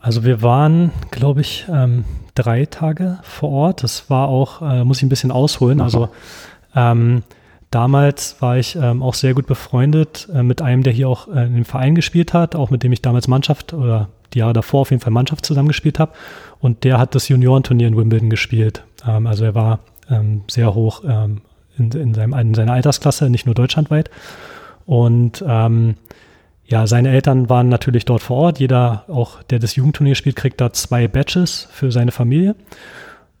Also 0.00 0.24
wir 0.24 0.42
waren, 0.42 0.92
glaube 1.10 1.40
ich, 1.40 1.66
ähm, 1.70 2.04
drei 2.34 2.66
Tage 2.66 3.18
vor 3.22 3.50
Ort. 3.50 3.82
Das 3.82 4.08
war 4.10 4.28
auch, 4.28 4.62
äh, 4.62 4.84
muss 4.84 4.98
ich 4.98 5.02
ein 5.02 5.08
bisschen 5.08 5.32
ausholen. 5.32 5.80
Aha. 5.80 5.84
Also 5.84 6.08
ähm, 6.74 7.22
damals 7.70 8.40
war 8.40 8.56
ich 8.56 8.76
ähm, 8.76 9.02
auch 9.02 9.14
sehr 9.14 9.34
gut 9.34 9.46
befreundet 9.46 10.28
äh, 10.32 10.42
mit 10.42 10.62
einem, 10.62 10.82
der 10.82 10.92
hier 10.92 11.08
auch 11.08 11.28
äh, 11.28 11.46
im 11.46 11.64
Verein 11.64 11.94
gespielt 11.94 12.32
hat, 12.32 12.54
auch 12.54 12.70
mit 12.70 12.82
dem 12.82 12.92
ich 12.92 13.02
damals 13.02 13.26
Mannschaft 13.28 13.72
oder 13.72 14.08
die 14.34 14.38
Jahre 14.40 14.52
davor 14.52 14.82
auf 14.82 14.90
jeden 14.90 15.02
Fall 15.02 15.12
Mannschaft 15.12 15.44
zusammengespielt 15.44 15.98
habe. 15.98 16.12
Und 16.60 16.84
der 16.84 16.98
hat 16.98 17.14
das 17.14 17.28
Juniorenturnier 17.28 17.88
in 17.88 17.96
Wimbledon 17.96 18.30
gespielt. 18.30 18.84
Ähm, 19.06 19.26
also 19.26 19.44
er 19.44 19.54
war 19.54 19.80
ähm, 20.10 20.42
sehr 20.48 20.74
hoch 20.74 21.02
ähm, 21.06 21.40
in, 21.78 21.90
in, 21.92 22.14
seinem, 22.14 22.32
in 22.34 22.54
seiner 22.54 22.72
Altersklasse, 22.72 23.30
nicht 23.30 23.46
nur 23.46 23.54
deutschlandweit. 23.54 24.10
Und 24.86 25.44
ähm, 25.46 25.96
ja, 26.64 26.86
seine 26.86 27.10
Eltern 27.10 27.48
waren 27.48 27.68
natürlich 27.68 28.04
dort 28.04 28.22
vor 28.22 28.36
Ort. 28.36 28.60
Jeder, 28.60 29.04
auch 29.08 29.42
der 29.44 29.58
das 29.58 29.74
Jugendturnier 29.76 30.14
spielt, 30.14 30.36
kriegt 30.36 30.60
da 30.60 30.72
zwei 30.72 31.08
Badges 31.08 31.68
für 31.70 31.90
seine 31.90 32.12
Familie. 32.12 32.56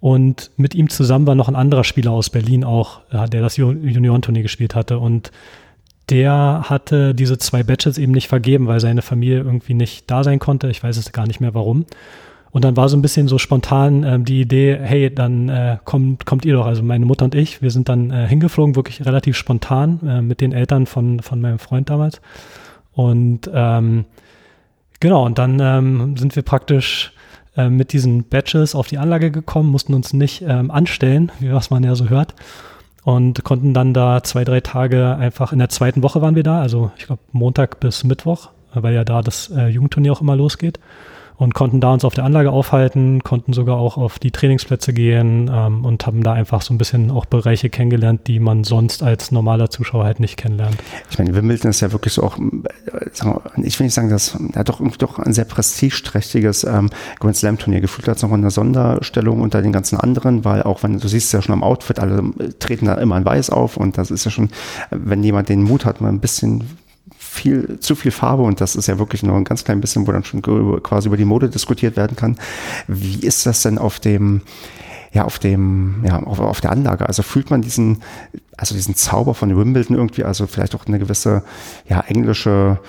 Und 0.00 0.50
mit 0.56 0.74
ihm 0.74 0.88
zusammen 0.88 1.26
war 1.26 1.34
noch 1.34 1.48
ein 1.48 1.56
anderer 1.56 1.84
Spieler 1.84 2.12
aus 2.12 2.30
Berlin 2.30 2.64
auch, 2.64 3.00
der 3.10 3.42
das 3.42 3.56
Juniorenturnier 3.56 4.42
gespielt 4.42 4.74
hatte. 4.74 4.98
Und 4.98 5.32
der 6.08 6.64
hatte 6.64 7.14
diese 7.14 7.36
zwei 7.36 7.62
Badges 7.62 7.98
eben 7.98 8.12
nicht 8.12 8.28
vergeben, 8.28 8.66
weil 8.66 8.80
seine 8.80 9.02
Familie 9.02 9.38
irgendwie 9.38 9.74
nicht 9.74 10.10
da 10.10 10.24
sein 10.24 10.38
konnte. 10.38 10.68
Ich 10.68 10.82
weiß 10.82 10.96
es 10.96 11.12
gar 11.12 11.26
nicht 11.26 11.40
mehr 11.40 11.54
warum. 11.54 11.84
Und 12.58 12.64
dann 12.64 12.76
war 12.76 12.88
so 12.88 12.96
ein 12.96 13.02
bisschen 13.02 13.28
so 13.28 13.38
spontan 13.38 14.02
ähm, 14.02 14.24
die 14.24 14.40
Idee, 14.40 14.76
hey, 14.82 15.14
dann 15.14 15.48
äh, 15.48 15.78
kommt, 15.84 16.26
kommt 16.26 16.44
ihr 16.44 16.54
doch, 16.54 16.66
also 16.66 16.82
meine 16.82 17.06
Mutter 17.06 17.24
und 17.24 17.36
ich, 17.36 17.62
wir 17.62 17.70
sind 17.70 17.88
dann 17.88 18.10
äh, 18.10 18.26
hingeflogen, 18.26 18.74
wirklich 18.74 19.06
relativ 19.06 19.36
spontan 19.36 20.00
äh, 20.04 20.22
mit 20.22 20.40
den 20.40 20.50
Eltern 20.50 20.86
von, 20.86 21.20
von 21.20 21.40
meinem 21.40 21.60
Freund 21.60 21.88
damals. 21.88 22.20
Und 22.90 23.48
ähm, 23.54 24.06
genau, 24.98 25.24
und 25.24 25.38
dann 25.38 25.60
ähm, 25.60 26.16
sind 26.16 26.34
wir 26.34 26.42
praktisch 26.42 27.12
äh, 27.56 27.68
mit 27.68 27.92
diesen 27.92 28.24
Badges 28.24 28.74
auf 28.74 28.88
die 28.88 28.98
Anlage 28.98 29.30
gekommen, 29.30 29.70
mussten 29.70 29.94
uns 29.94 30.12
nicht 30.12 30.42
ähm, 30.42 30.72
anstellen, 30.72 31.30
wie 31.38 31.52
was 31.52 31.70
man 31.70 31.84
ja 31.84 31.94
so 31.94 32.08
hört. 32.08 32.34
Und 33.04 33.44
konnten 33.44 33.72
dann 33.72 33.94
da 33.94 34.24
zwei, 34.24 34.42
drei 34.42 34.62
Tage 34.62 35.14
einfach 35.14 35.52
in 35.52 35.60
der 35.60 35.68
zweiten 35.68 36.02
Woche 36.02 36.22
waren 36.22 36.34
wir 36.34 36.42
da, 36.42 36.60
also 36.60 36.90
ich 36.98 37.06
glaube 37.06 37.22
Montag 37.30 37.78
bis 37.78 38.02
Mittwoch, 38.02 38.48
weil 38.74 38.94
ja 38.94 39.04
da 39.04 39.22
das 39.22 39.48
äh, 39.48 39.68
Jugendturnier 39.68 40.12
auch 40.12 40.20
immer 40.20 40.34
losgeht 40.34 40.80
und 41.38 41.54
konnten 41.54 41.80
da 41.80 41.92
uns 41.92 42.04
auf 42.04 42.14
der 42.14 42.24
Anlage 42.24 42.50
aufhalten, 42.50 43.22
konnten 43.22 43.52
sogar 43.52 43.78
auch 43.78 43.96
auf 43.96 44.18
die 44.18 44.32
Trainingsplätze 44.32 44.92
gehen 44.92 45.50
ähm, 45.52 45.84
und 45.84 46.04
haben 46.06 46.22
da 46.22 46.32
einfach 46.32 46.62
so 46.62 46.74
ein 46.74 46.78
bisschen 46.78 47.10
auch 47.12 47.26
Bereiche 47.26 47.70
kennengelernt, 47.70 48.26
die 48.26 48.40
man 48.40 48.64
sonst 48.64 49.04
als 49.04 49.30
normaler 49.30 49.70
Zuschauer 49.70 50.04
halt 50.04 50.18
nicht 50.18 50.36
kennenlernt. 50.36 50.76
Ich 51.10 51.18
meine, 51.18 51.34
Wimbledon 51.34 51.70
ist 51.70 51.80
ja 51.80 51.92
wirklich 51.92 52.12
so 52.14 52.24
auch, 52.24 52.38
ich 53.62 53.78
will 53.78 53.84
nicht 53.86 53.94
sagen, 53.94 54.10
das 54.10 54.36
hat 54.56 54.68
doch, 54.68 54.80
doch 54.98 55.20
ein 55.20 55.32
sehr 55.32 55.44
prestigeträchtiges 55.44 56.64
ähm, 56.64 56.90
Grand 57.20 57.36
Slam 57.36 57.56
Turnier. 57.56 57.80
Gefühlt 57.80 58.08
hat 58.08 58.20
noch 58.22 58.32
eine 58.32 58.50
Sonderstellung 58.50 59.40
unter 59.40 59.62
den 59.62 59.72
ganzen 59.72 59.98
anderen, 59.98 60.44
weil 60.44 60.64
auch 60.64 60.82
wenn 60.82 60.98
du 60.98 61.06
siehst 61.06 61.32
ja 61.32 61.40
schon 61.40 61.52
am 61.52 61.62
Outfit, 61.62 62.00
alle 62.00 62.22
treten 62.58 62.86
da 62.86 62.94
immer 62.94 63.16
in 63.16 63.24
weiß 63.24 63.50
auf 63.50 63.76
und 63.76 63.96
das 63.96 64.10
ist 64.10 64.24
ja 64.24 64.32
schon, 64.32 64.48
wenn 64.90 65.22
jemand 65.22 65.48
den 65.48 65.62
Mut 65.62 65.84
hat, 65.84 66.00
mal 66.00 66.08
ein 66.08 66.20
bisschen 66.20 66.64
viel, 67.38 67.78
zu 67.80 67.94
viel 67.94 68.10
Farbe 68.10 68.42
und 68.42 68.60
das 68.60 68.76
ist 68.76 68.88
ja 68.88 68.98
wirklich 68.98 69.22
nur 69.22 69.36
ein 69.36 69.44
ganz 69.44 69.64
klein 69.64 69.80
bisschen, 69.80 70.06
wo 70.06 70.12
dann 70.12 70.24
schon 70.24 70.42
quasi 70.82 71.08
über 71.08 71.16
die 71.16 71.24
Mode 71.24 71.48
diskutiert 71.48 71.96
werden 71.96 72.16
kann. 72.16 72.38
Wie 72.86 73.20
ist 73.20 73.46
das 73.46 73.62
denn 73.62 73.78
auf 73.78 74.00
dem, 74.00 74.42
ja, 75.12 75.24
auf 75.24 75.38
dem, 75.38 76.04
ja, 76.04 76.20
auf, 76.22 76.40
auf 76.40 76.60
der 76.60 76.72
Anlage? 76.72 77.06
Also 77.06 77.22
fühlt 77.22 77.50
man 77.50 77.62
diesen, 77.62 78.02
also 78.56 78.74
diesen 78.74 78.94
Zauber 78.94 79.34
von 79.34 79.56
Wimbledon 79.56 79.96
irgendwie, 79.96 80.24
also 80.24 80.46
vielleicht 80.46 80.74
auch 80.74 80.86
eine 80.86 80.98
gewisse, 80.98 81.44
ja, 81.88 82.00
englische, 82.00 82.80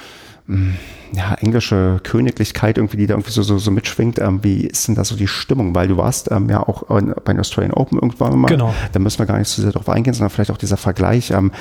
ja, 1.13 1.33
englische 1.35 1.99
Königlichkeit 2.03 2.77
irgendwie, 2.77 2.97
die 2.97 3.07
da 3.07 3.13
irgendwie 3.13 3.31
so, 3.31 3.41
so, 3.41 3.57
so 3.57 3.71
mitschwingt. 3.71 4.19
Ähm, 4.19 4.43
wie 4.43 4.65
ist 4.65 4.87
denn 4.87 4.95
da 4.95 5.03
so 5.03 5.15
die 5.15 5.27
Stimmung? 5.27 5.75
Weil 5.75 5.87
du 5.87 5.97
warst 5.97 6.31
ähm, 6.31 6.49
ja 6.49 6.61
auch 6.61 6.83
bei 6.83 7.33
den 7.33 7.39
Australian 7.39 7.73
Open 7.73 7.99
irgendwann 7.99 8.37
mal. 8.37 8.47
Genau. 8.47 8.73
Da 8.91 8.99
müssen 8.99 9.19
wir 9.19 9.25
gar 9.25 9.37
nicht 9.37 9.49
zu 9.49 9.61
sehr 9.61 9.71
darauf 9.71 9.89
eingehen, 9.89 10.13
sondern 10.13 10.29
vielleicht 10.29 10.51
auch 10.51 10.57
dieser 10.57 10.77
Vergleich. 10.77 11.31
Ähm, 11.31 11.51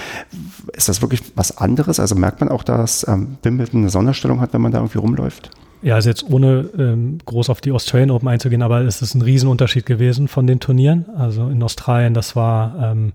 ist 0.72 0.88
das 0.88 1.02
wirklich 1.02 1.22
was 1.34 1.58
anderes? 1.58 2.00
Also 2.00 2.14
merkt 2.14 2.40
man 2.40 2.48
auch, 2.48 2.62
dass 2.62 3.06
ähm, 3.08 3.38
Wimbledon 3.42 3.82
eine 3.82 3.90
Sonderstellung 3.90 4.40
hat, 4.40 4.52
wenn 4.52 4.60
man 4.60 4.72
da 4.72 4.78
irgendwie 4.78 4.98
rumläuft? 4.98 5.50
Ja, 5.80 5.94
also 5.94 6.08
jetzt 6.08 6.28
ohne 6.28 6.68
ähm, 6.76 7.18
groß 7.24 7.50
auf 7.50 7.60
die 7.60 7.70
Australian 7.70 8.10
Open 8.10 8.28
einzugehen, 8.28 8.62
aber 8.62 8.80
es 8.80 9.00
ist 9.00 9.14
ein 9.14 9.22
Riesenunterschied 9.22 9.86
gewesen 9.86 10.26
von 10.26 10.46
den 10.46 10.60
Turnieren. 10.60 11.06
Also 11.16 11.48
in 11.48 11.62
Australien, 11.62 12.14
das 12.14 12.34
war 12.34 12.92
ähm, 12.92 13.12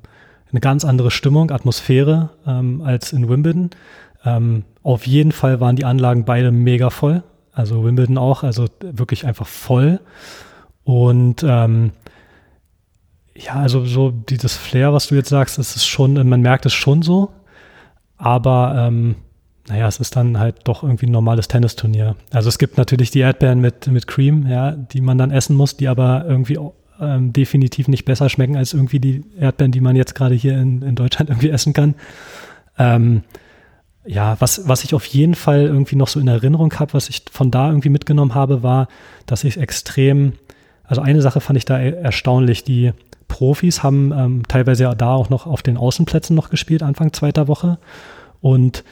eine 0.51 0.61
ganz 0.61 0.85
andere 0.85 1.11
Stimmung, 1.11 1.51
Atmosphäre 1.51 2.29
ähm, 2.47 2.81
als 2.81 3.11
in 3.11 3.27
Wimbledon. 3.27 3.71
Ähm, 4.25 4.63
auf 4.83 5.07
jeden 5.07 5.31
Fall 5.31 5.59
waren 5.59 5.75
die 5.75 5.85
Anlagen 5.85 6.25
beide 6.25 6.51
mega 6.51 6.89
voll. 6.89 7.23
Also 7.51 7.83
Wimbledon 7.83 8.17
auch, 8.17 8.43
also 8.43 8.67
wirklich 8.81 9.25
einfach 9.25 9.47
voll. 9.47 9.99
Und 10.83 11.43
ähm, 11.47 11.91
ja, 13.35 13.53
also 13.55 13.85
so 13.85 14.11
dieses 14.11 14.55
Flair, 14.55 14.93
was 14.93 15.07
du 15.07 15.15
jetzt 15.15 15.29
sagst, 15.29 15.57
ist 15.57 15.85
schon, 15.85 16.13
man 16.27 16.41
merkt 16.41 16.65
es 16.65 16.73
schon 16.73 17.01
so. 17.01 17.31
Aber 18.17 18.75
ähm, 18.77 19.15
naja, 19.67 19.87
es 19.87 19.99
ist 19.99 20.15
dann 20.15 20.39
halt 20.39 20.61
doch 20.65 20.83
irgendwie 20.83 21.05
ein 21.05 21.11
normales 21.11 21.47
Tennisturnier. 21.47 22.15
Also 22.31 22.49
es 22.49 22.57
gibt 22.57 22.77
natürlich 22.77 23.11
die 23.11 23.19
Erdbeeren 23.19 23.61
mit, 23.61 23.87
mit 23.87 24.07
Cream, 24.07 24.47
ja, 24.47 24.71
die 24.71 25.01
man 25.01 25.17
dann 25.17 25.31
essen 25.31 25.55
muss, 25.55 25.77
die 25.77 25.87
aber 25.87 26.25
irgendwie 26.27 26.59
ähm, 26.99 27.33
definitiv 27.33 27.87
nicht 27.87 28.05
besser 28.05 28.29
schmecken 28.29 28.57
als 28.57 28.73
irgendwie 28.73 28.99
die 28.99 29.23
Erdbeeren, 29.39 29.71
die 29.71 29.81
man 29.81 29.95
jetzt 29.95 30.15
gerade 30.15 30.35
hier 30.35 30.57
in, 30.57 30.81
in 30.81 30.95
Deutschland 30.95 31.29
irgendwie 31.29 31.49
essen 31.49 31.73
kann. 31.73 31.95
Ähm, 32.77 33.23
ja, 34.05 34.35
was, 34.39 34.67
was 34.67 34.83
ich 34.83 34.93
auf 34.93 35.05
jeden 35.05 35.35
Fall 35.35 35.61
irgendwie 35.61 35.95
noch 35.95 36.07
so 36.07 36.19
in 36.19 36.27
Erinnerung 36.27 36.73
habe, 36.79 36.93
was 36.93 37.09
ich 37.09 37.23
von 37.31 37.51
da 37.51 37.69
irgendwie 37.69 37.89
mitgenommen 37.89 38.35
habe, 38.35 38.63
war, 38.63 38.87
dass 39.25 39.43
ich 39.43 39.57
extrem, 39.57 40.33
also 40.83 41.01
eine 41.01 41.21
Sache 41.21 41.39
fand 41.41 41.57
ich 41.57 41.65
da 41.65 41.79
erstaunlich, 41.79 42.63
die 42.63 42.91
Profis 43.27 43.81
haben 43.81 44.11
ähm, 44.11 44.43
teilweise 44.47 44.83
ja 44.83 44.95
da 44.95 45.13
auch 45.13 45.29
noch 45.29 45.47
auf 45.47 45.63
den 45.63 45.77
Außenplätzen 45.77 46.35
noch 46.35 46.49
gespielt, 46.49 46.83
Anfang 46.83 47.13
zweiter 47.13 47.47
Woche. 47.47 47.79
Und 48.41 48.83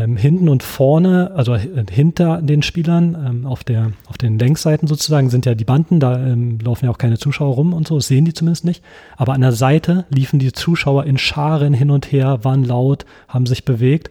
ähm, 0.00 0.16
hinten 0.16 0.48
und 0.48 0.62
vorne, 0.62 1.32
also 1.34 1.54
hinter 1.56 2.40
den 2.40 2.62
Spielern, 2.62 3.14
ähm, 3.14 3.46
auf, 3.46 3.64
der, 3.64 3.92
auf 4.06 4.16
den 4.16 4.38
Längsseiten 4.38 4.88
sozusagen, 4.88 5.30
sind 5.30 5.46
ja 5.46 5.54
die 5.54 5.64
Banden, 5.64 6.00
da 6.00 6.18
ähm, 6.18 6.58
laufen 6.60 6.86
ja 6.86 6.90
auch 6.90 6.98
keine 6.98 7.18
Zuschauer 7.18 7.54
rum 7.54 7.74
und 7.74 7.86
so, 7.86 7.96
das 7.96 8.08
sehen 8.08 8.24
die 8.24 8.32
zumindest 8.32 8.64
nicht. 8.64 8.82
Aber 9.16 9.34
an 9.34 9.42
der 9.42 9.52
Seite 9.52 10.06
liefen 10.08 10.38
die 10.38 10.52
Zuschauer 10.52 11.04
in 11.04 11.18
Scharen 11.18 11.74
hin 11.74 11.90
und 11.90 12.10
her, 12.10 12.40
waren 12.42 12.64
laut, 12.64 13.04
haben 13.28 13.46
sich 13.46 13.64
bewegt. 13.64 14.10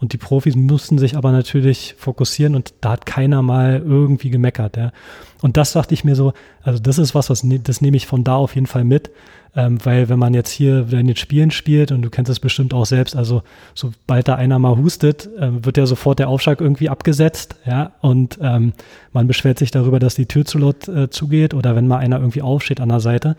Und 0.00 0.12
die 0.12 0.18
Profis 0.18 0.56
mussten 0.56 0.98
sich 0.98 1.16
aber 1.16 1.32
natürlich 1.32 1.94
fokussieren 1.96 2.54
und 2.54 2.74
da 2.80 2.92
hat 2.92 3.06
keiner 3.06 3.42
mal 3.42 3.82
irgendwie 3.84 4.30
gemeckert. 4.30 4.76
Ja. 4.76 4.92
Und 5.40 5.56
das 5.56 5.72
dachte 5.72 5.94
ich 5.94 6.04
mir 6.04 6.16
so, 6.16 6.32
also 6.62 6.78
das 6.78 6.98
ist 6.98 7.14
was, 7.14 7.30
was 7.30 7.44
ne, 7.44 7.60
das 7.60 7.80
nehme 7.80 7.96
ich 7.96 8.06
von 8.06 8.24
da 8.24 8.34
auf 8.34 8.54
jeden 8.54 8.66
Fall 8.66 8.84
mit. 8.84 9.10
Ähm, 9.56 9.78
weil 9.84 10.08
wenn 10.08 10.18
man 10.18 10.34
jetzt 10.34 10.50
hier 10.50 10.92
in 10.92 11.06
den 11.06 11.16
Spielen 11.16 11.52
spielt 11.52 11.92
und 11.92 12.02
du 12.02 12.10
kennst 12.10 12.28
es 12.28 12.40
bestimmt 12.40 12.74
auch 12.74 12.86
selbst, 12.86 13.14
also 13.14 13.42
sobald 13.74 14.26
da 14.26 14.34
einer 14.34 14.58
mal 14.58 14.76
hustet, 14.76 15.28
äh, 15.38 15.64
wird 15.64 15.76
ja 15.76 15.86
sofort 15.86 16.18
der 16.18 16.28
Aufschlag 16.28 16.60
irgendwie 16.60 16.88
abgesetzt, 16.88 17.54
ja, 17.64 17.92
und 18.00 18.38
ähm, 18.42 18.72
man 19.12 19.28
beschwert 19.28 19.60
sich 19.60 19.70
darüber, 19.70 20.00
dass 20.00 20.16
die 20.16 20.26
Tür 20.26 20.44
zu 20.44 20.58
laut 20.58 20.88
äh, 20.88 21.08
zugeht 21.08 21.54
oder 21.54 21.76
wenn 21.76 21.86
mal 21.86 21.98
einer 21.98 22.18
irgendwie 22.18 22.42
aufsteht 22.42 22.80
an 22.80 22.88
der 22.88 22.98
Seite. 22.98 23.36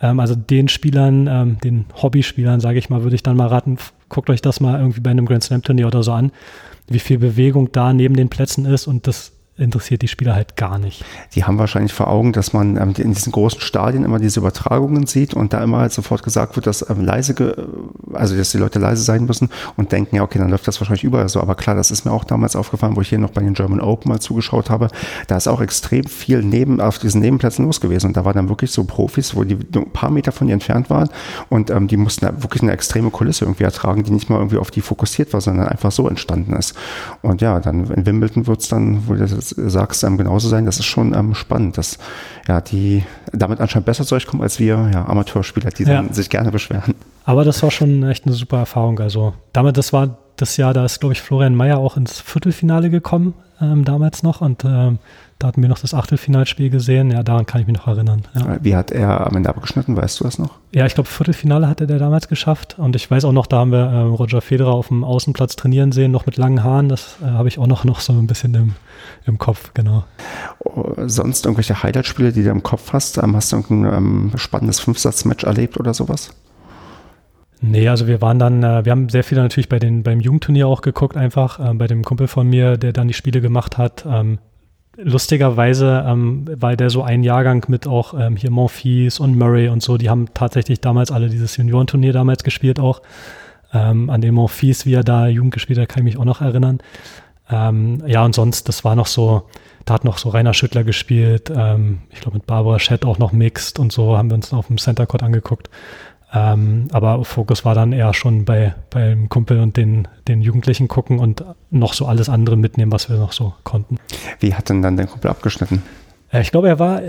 Ähm, 0.00 0.18
also 0.18 0.34
den 0.34 0.68
Spielern, 0.68 1.28
ähm, 1.28 1.58
den 1.62 1.84
Hobbyspielern, 1.94 2.60
sage 2.60 2.78
ich 2.78 2.90
mal, 2.90 3.04
würde 3.04 3.14
ich 3.14 3.22
dann 3.22 3.36
mal 3.36 3.46
raten, 3.46 3.78
guckt 4.12 4.30
euch 4.30 4.42
das 4.42 4.60
mal 4.60 4.78
irgendwie 4.78 5.00
bei 5.00 5.10
einem 5.10 5.26
Grand 5.26 5.42
Slam 5.42 5.62
Turnier 5.62 5.88
oder 5.88 6.04
so 6.04 6.12
an, 6.12 6.30
wie 6.86 7.00
viel 7.00 7.18
Bewegung 7.18 7.72
da 7.72 7.92
neben 7.92 8.14
den 8.14 8.28
Plätzen 8.28 8.66
ist 8.66 8.86
und 8.86 9.08
das 9.08 9.32
interessiert 9.56 10.00
die 10.00 10.08
Spieler 10.08 10.34
halt 10.34 10.56
gar 10.56 10.78
nicht. 10.78 11.04
Die 11.34 11.44
haben 11.44 11.58
wahrscheinlich 11.58 11.92
vor 11.92 12.08
Augen, 12.08 12.32
dass 12.32 12.54
man 12.54 12.76
ähm, 12.76 12.94
in 12.96 13.12
diesen 13.12 13.32
großen 13.32 13.60
Stadien 13.60 14.04
immer 14.04 14.18
diese 14.18 14.40
Übertragungen 14.40 15.06
sieht 15.06 15.34
und 15.34 15.52
da 15.52 15.62
immer 15.62 15.78
halt 15.78 15.92
sofort 15.92 16.22
gesagt 16.22 16.56
wird, 16.56 16.66
dass 16.66 16.88
ähm, 16.88 17.04
leise, 17.04 17.34
also 18.14 18.36
dass 18.36 18.50
die 18.50 18.58
Leute 18.58 18.78
leise 18.78 19.02
sein 19.02 19.26
müssen 19.26 19.50
und 19.76 19.92
denken, 19.92 20.16
ja, 20.16 20.22
okay, 20.22 20.38
dann 20.38 20.48
läuft 20.48 20.66
das 20.66 20.80
wahrscheinlich 20.80 21.04
überall 21.04 21.28
so. 21.28 21.40
Aber 21.40 21.54
klar, 21.54 21.76
das 21.76 21.90
ist 21.90 22.06
mir 22.06 22.12
auch 22.12 22.24
damals 22.24 22.56
aufgefallen, 22.56 22.96
wo 22.96 23.02
ich 23.02 23.10
hier 23.10 23.18
noch 23.18 23.30
bei 23.30 23.42
den 23.42 23.52
German 23.52 23.80
Open 23.80 24.08
mal 24.08 24.20
zugeschaut 24.20 24.70
habe. 24.70 24.88
Da 25.26 25.36
ist 25.36 25.48
auch 25.48 25.60
extrem 25.60 26.04
viel 26.04 26.42
neben, 26.42 26.80
auf 26.80 26.98
diesen 26.98 27.20
Nebenplätzen 27.20 27.66
los 27.66 27.80
gewesen. 27.80 28.06
Und 28.06 28.16
da 28.16 28.24
waren 28.24 28.34
dann 28.34 28.48
wirklich 28.48 28.70
so 28.70 28.84
Profis, 28.84 29.36
wo 29.36 29.44
die 29.44 29.58
ein 29.74 29.90
paar 29.92 30.10
Meter 30.10 30.32
von 30.32 30.46
dir 30.46 30.54
entfernt 30.54 30.88
waren 30.88 31.10
und 31.50 31.70
ähm, 31.70 31.88
die 31.88 31.98
mussten 31.98 32.24
da 32.24 32.42
wirklich 32.42 32.62
eine 32.62 32.72
extreme 32.72 33.10
Kulisse 33.10 33.44
irgendwie 33.44 33.64
ertragen, 33.64 34.02
die 34.02 34.12
nicht 34.12 34.30
mal 34.30 34.36
irgendwie 34.36 34.56
auf 34.56 34.70
die 34.70 34.80
fokussiert 34.80 35.32
war, 35.34 35.42
sondern 35.42 35.68
einfach 35.68 35.92
so 35.92 36.08
entstanden 36.08 36.54
ist. 36.54 36.74
Und 37.20 37.42
ja, 37.42 37.60
dann 37.60 37.86
in 37.90 38.06
Wimbledon 38.06 38.46
wird 38.46 38.62
es 38.62 38.68
dann, 38.68 39.06
wo 39.06 39.14
das 39.14 39.41
sagst, 39.42 40.04
ähm, 40.04 40.16
genauso 40.16 40.48
sein. 40.48 40.66
Das 40.66 40.78
ist 40.78 40.86
schon 40.86 41.14
ähm, 41.14 41.34
spannend, 41.34 41.78
dass 41.78 41.98
ja, 42.48 42.60
die 42.60 43.04
damit 43.32 43.60
anscheinend 43.60 43.86
besser 43.86 44.04
zurechtkommen 44.04 44.42
als 44.42 44.58
wir 44.58 44.90
ja, 44.92 45.06
Amateurspieler, 45.06 45.70
die 45.70 45.84
ja. 45.84 46.04
sich 46.10 46.30
gerne 46.30 46.50
beschweren. 46.50 46.94
Aber 47.24 47.44
das 47.44 47.62
war 47.62 47.70
schon 47.70 48.02
echt 48.04 48.26
eine 48.26 48.34
super 48.34 48.58
Erfahrung. 48.58 48.98
Also 49.00 49.34
damit, 49.52 49.76
das 49.76 49.92
war 49.92 50.16
das 50.36 50.56
Jahr, 50.56 50.74
da 50.74 50.84
ist, 50.84 51.00
glaube 51.00 51.12
ich, 51.12 51.20
Florian 51.20 51.54
Mayer 51.54 51.78
auch 51.78 51.96
ins 51.96 52.20
Viertelfinale 52.20 52.90
gekommen, 52.90 53.34
ähm, 53.60 53.84
damals 53.84 54.22
noch. 54.22 54.40
Und 54.40 54.64
ähm, 54.64 54.98
da 55.42 55.48
hatten 55.48 55.60
wir 55.60 55.68
noch 55.68 55.80
das 55.80 55.92
Achtelfinalspiel 55.92 56.70
gesehen. 56.70 57.10
Ja, 57.10 57.24
daran 57.24 57.46
kann 57.46 57.60
ich 57.60 57.66
mich 57.66 57.76
noch 57.76 57.88
erinnern. 57.88 58.22
Ja. 58.34 58.58
Wie 58.62 58.76
hat 58.76 58.92
er 58.92 59.26
am 59.26 59.34
Ende 59.36 59.48
abgeschnitten? 59.48 59.96
Weißt 59.96 60.20
du 60.20 60.24
das 60.24 60.38
noch? 60.38 60.58
Ja, 60.72 60.86
ich 60.86 60.94
glaube, 60.94 61.08
Viertelfinale 61.08 61.68
hatte 61.68 61.88
der 61.88 61.98
damals 61.98 62.28
geschafft. 62.28 62.78
Und 62.78 62.94
ich 62.94 63.10
weiß 63.10 63.24
auch 63.24 63.32
noch, 63.32 63.46
da 63.46 63.58
haben 63.58 63.72
wir 63.72 63.90
ähm, 63.92 64.14
Roger 64.14 64.40
Federer 64.40 64.72
auf 64.72 64.88
dem 64.88 65.02
Außenplatz 65.02 65.56
trainieren 65.56 65.90
sehen, 65.90 66.12
noch 66.12 66.26
mit 66.26 66.36
langen 66.36 66.62
Haaren. 66.62 66.88
Das 66.88 67.16
äh, 67.22 67.26
habe 67.26 67.48
ich 67.48 67.58
auch 67.58 67.66
noch, 67.66 67.82
noch 67.84 67.98
so 67.98 68.12
ein 68.12 68.28
bisschen 68.28 68.54
im, 68.54 68.74
im 69.26 69.38
Kopf, 69.38 69.72
genau. 69.74 70.04
Oh, 70.60 70.92
sonst 71.06 71.44
irgendwelche 71.44 71.82
Highlight-Spiele, 71.82 72.32
die 72.32 72.44
du 72.44 72.50
im 72.50 72.62
Kopf 72.62 72.92
hast? 72.92 73.18
Ähm, 73.18 73.34
hast 73.34 73.50
du 73.50 73.56
irgendein 73.56 73.94
ähm, 73.94 74.32
spannendes 74.36 74.78
Fünfsatz-Match 74.78 75.42
erlebt 75.42 75.80
oder 75.80 75.92
sowas? 75.92 76.30
Nee, 77.60 77.88
also 77.88 78.06
wir 78.06 78.20
waren 78.20 78.38
dann, 78.38 78.62
äh, 78.62 78.84
wir 78.84 78.92
haben 78.92 79.08
sehr 79.08 79.24
viele 79.24 79.40
natürlich 79.40 79.68
bei 79.68 79.80
den, 79.80 80.04
beim 80.04 80.20
Jugendturnier 80.20 80.68
auch 80.68 80.82
geguckt, 80.82 81.16
einfach 81.16 81.58
äh, 81.58 81.74
bei 81.74 81.88
dem 81.88 82.04
Kumpel 82.04 82.28
von 82.28 82.48
mir, 82.48 82.76
der 82.76 82.92
dann 82.92 83.08
die 83.08 83.14
Spiele 83.14 83.40
gemacht 83.40 83.76
hat. 83.76 84.04
Ähm, 84.06 84.38
lustigerweise 84.96 86.04
ähm, 86.06 86.44
war 86.60 86.76
der 86.76 86.90
so 86.90 87.02
ein 87.02 87.22
Jahrgang 87.22 87.64
mit 87.68 87.86
auch 87.86 88.14
ähm, 88.18 88.36
hier 88.36 88.50
Monfils 88.50 89.20
und 89.20 89.36
Murray 89.36 89.68
und 89.68 89.82
so, 89.82 89.96
die 89.96 90.10
haben 90.10 90.26
tatsächlich 90.34 90.80
damals 90.80 91.10
alle 91.10 91.28
dieses 91.28 91.56
Juniorenturnier 91.56 92.12
damals 92.12 92.44
gespielt 92.44 92.78
auch. 92.78 93.02
Ähm, 93.72 94.10
an 94.10 94.20
den 94.20 94.34
Monfils, 94.34 94.84
wie 94.84 94.94
er 94.94 95.04
da 95.04 95.28
Jugend 95.28 95.54
gespielt 95.54 95.78
hat, 95.78 95.88
kann 95.88 96.00
ich 96.00 96.14
mich 96.14 96.18
auch 96.18 96.26
noch 96.26 96.42
erinnern. 96.42 96.80
Ähm, 97.50 98.02
ja, 98.06 98.24
und 98.24 98.34
sonst, 98.34 98.68
das 98.68 98.84
war 98.84 98.94
noch 98.94 99.06
so, 99.06 99.48
da 99.86 99.94
hat 99.94 100.04
noch 100.04 100.18
so 100.18 100.28
Rainer 100.28 100.54
Schüttler 100.54 100.84
gespielt, 100.84 101.50
ähm, 101.54 102.00
ich 102.10 102.20
glaube 102.20 102.36
mit 102.36 102.46
Barbara 102.46 102.78
Schett 102.78 103.04
auch 103.04 103.18
noch 103.18 103.32
mixed 103.32 103.78
und 103.78 103.92
so, 103.92 104.16
haben 104.16 104.30
wir 104.30 104.34
uns 104.34 104.52
auf 104.52 104.66
dem 104.66 104.78
Center 104.78 105.06
Court 105.06 105.22
angeguckt. 105.22 105.70
Ähm, 106.34 106.88
aber 106.92 107.24
Fokus 107.24 107.64
war 107.64 107.74
dann 107.74 107.92
eher 107.92 108.14
schon 108.14 108.44
bei 108.44 108.74
beim 108.90 109.28
Kumpel 109.28 109.60
und 109.60 109.76
den, 109.76 110.08
den 110.28 110.40
Jugendlichen 110.40 110.88
gucken 110.88 111.18
und 111.18 111.44
noch 111.70 111.92
so 111.92 112.06
alles 112.06 112.28
andere 112.28 112.56
mitnehmen, 112.56 112.90
was 112.90 113.10
wir 113.10 113.16
noch 113.18 113.32
so 113.32 113.52
konnten. 113.64 113.98
Wie 114.40 114.54
hat 114.54 114.70
denn 114.70 114.80
dann 114.80 114.96
der 114.96 115.06
Kumpel 115.06 115.30
abgeschnitten? 115.30 115.82
Äh, 116.32 116.40
ich 116.40 116.50
glaube, 116.50 116.68
er 116.68 116.78
war, 116.78 117.02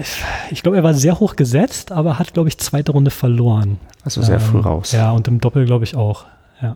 ich 0.52 0.62
glaube, 0.62 0.78
er 0.78 0.84
war 0.84 0.94
sehr 0.94 1.20
hoch 1.20 1.36
gesetzt, 1.36 1.92
aber 1.92 2.20
hat, 2.20 2.34
glaube 2.34 2.50
ich, 2.50 2.58
zweite 2.58 2.92
Runde 2.92 3.12
verloren. 3.12 3.78
Also 4.04 4.22
sehr 4.22 4.36
ähm, 4.36 4.42
früh 4.42 4.60
raus. 4.60 4.92
Ja, 4.92 5.12
und 5.12 5.28
im 5.28 5.40
Doppel, 5.40 5.66
glaube 5.66 5.86
ich, 5.86 5.96
auch. 5.96 6.26
Ja. 6.62 6.76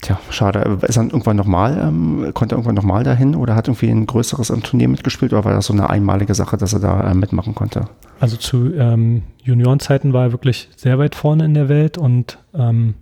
Tja, 0.00 0.20
schade. 0.30 0.78
Ist 0.82 0.96
er 0.96 1.04
irgendwann 1.04 1.36
nochmal, 1.36 1.76
ähm, 1.76 2.30
konnte 2.32 2.54
er 2.54 2.58
irgendwann 2.58 2.76
nochmal 2.76 3.02
dahin 3.02 3.34
oder 3.34 3.56
hat 3.56 3.66
irgendwie 3.66 3.88
ein 3.88 4.06
größeres 4.06 4.52
Turnier 4.62 4.88
mitgespielt 4.88 5.32
oder 5.32 5.44
war 5.44 5.52
das 5.52 5.66
so 5.66 5.72
eine 5.72 5.90
einmalige 5.90 6.34
Sache, 6.34 6.56
dass 6.56 6.72
er 6.72 6.78
da 6.78 7.10
äh, 7.10 7.14
mitmachen 7.14 7.54
konnte? 7.54 7.88
Also 8.20 8.36
zu 8.36 8.72
ähm, 8.74 9.22
Juniorenzeiten 9.42 10.12
war 10.12 10.26
er 10.26 10.32
wirklich 10.32 10.68
sehr 10.76 10.98
weit 11.00 11.16
vorne 11.16 11.44
in 11.44 11.54
der 11.54 11.68
Welt 11.68 11.98
und 11.98 12.38
ähm, 12.54 12.94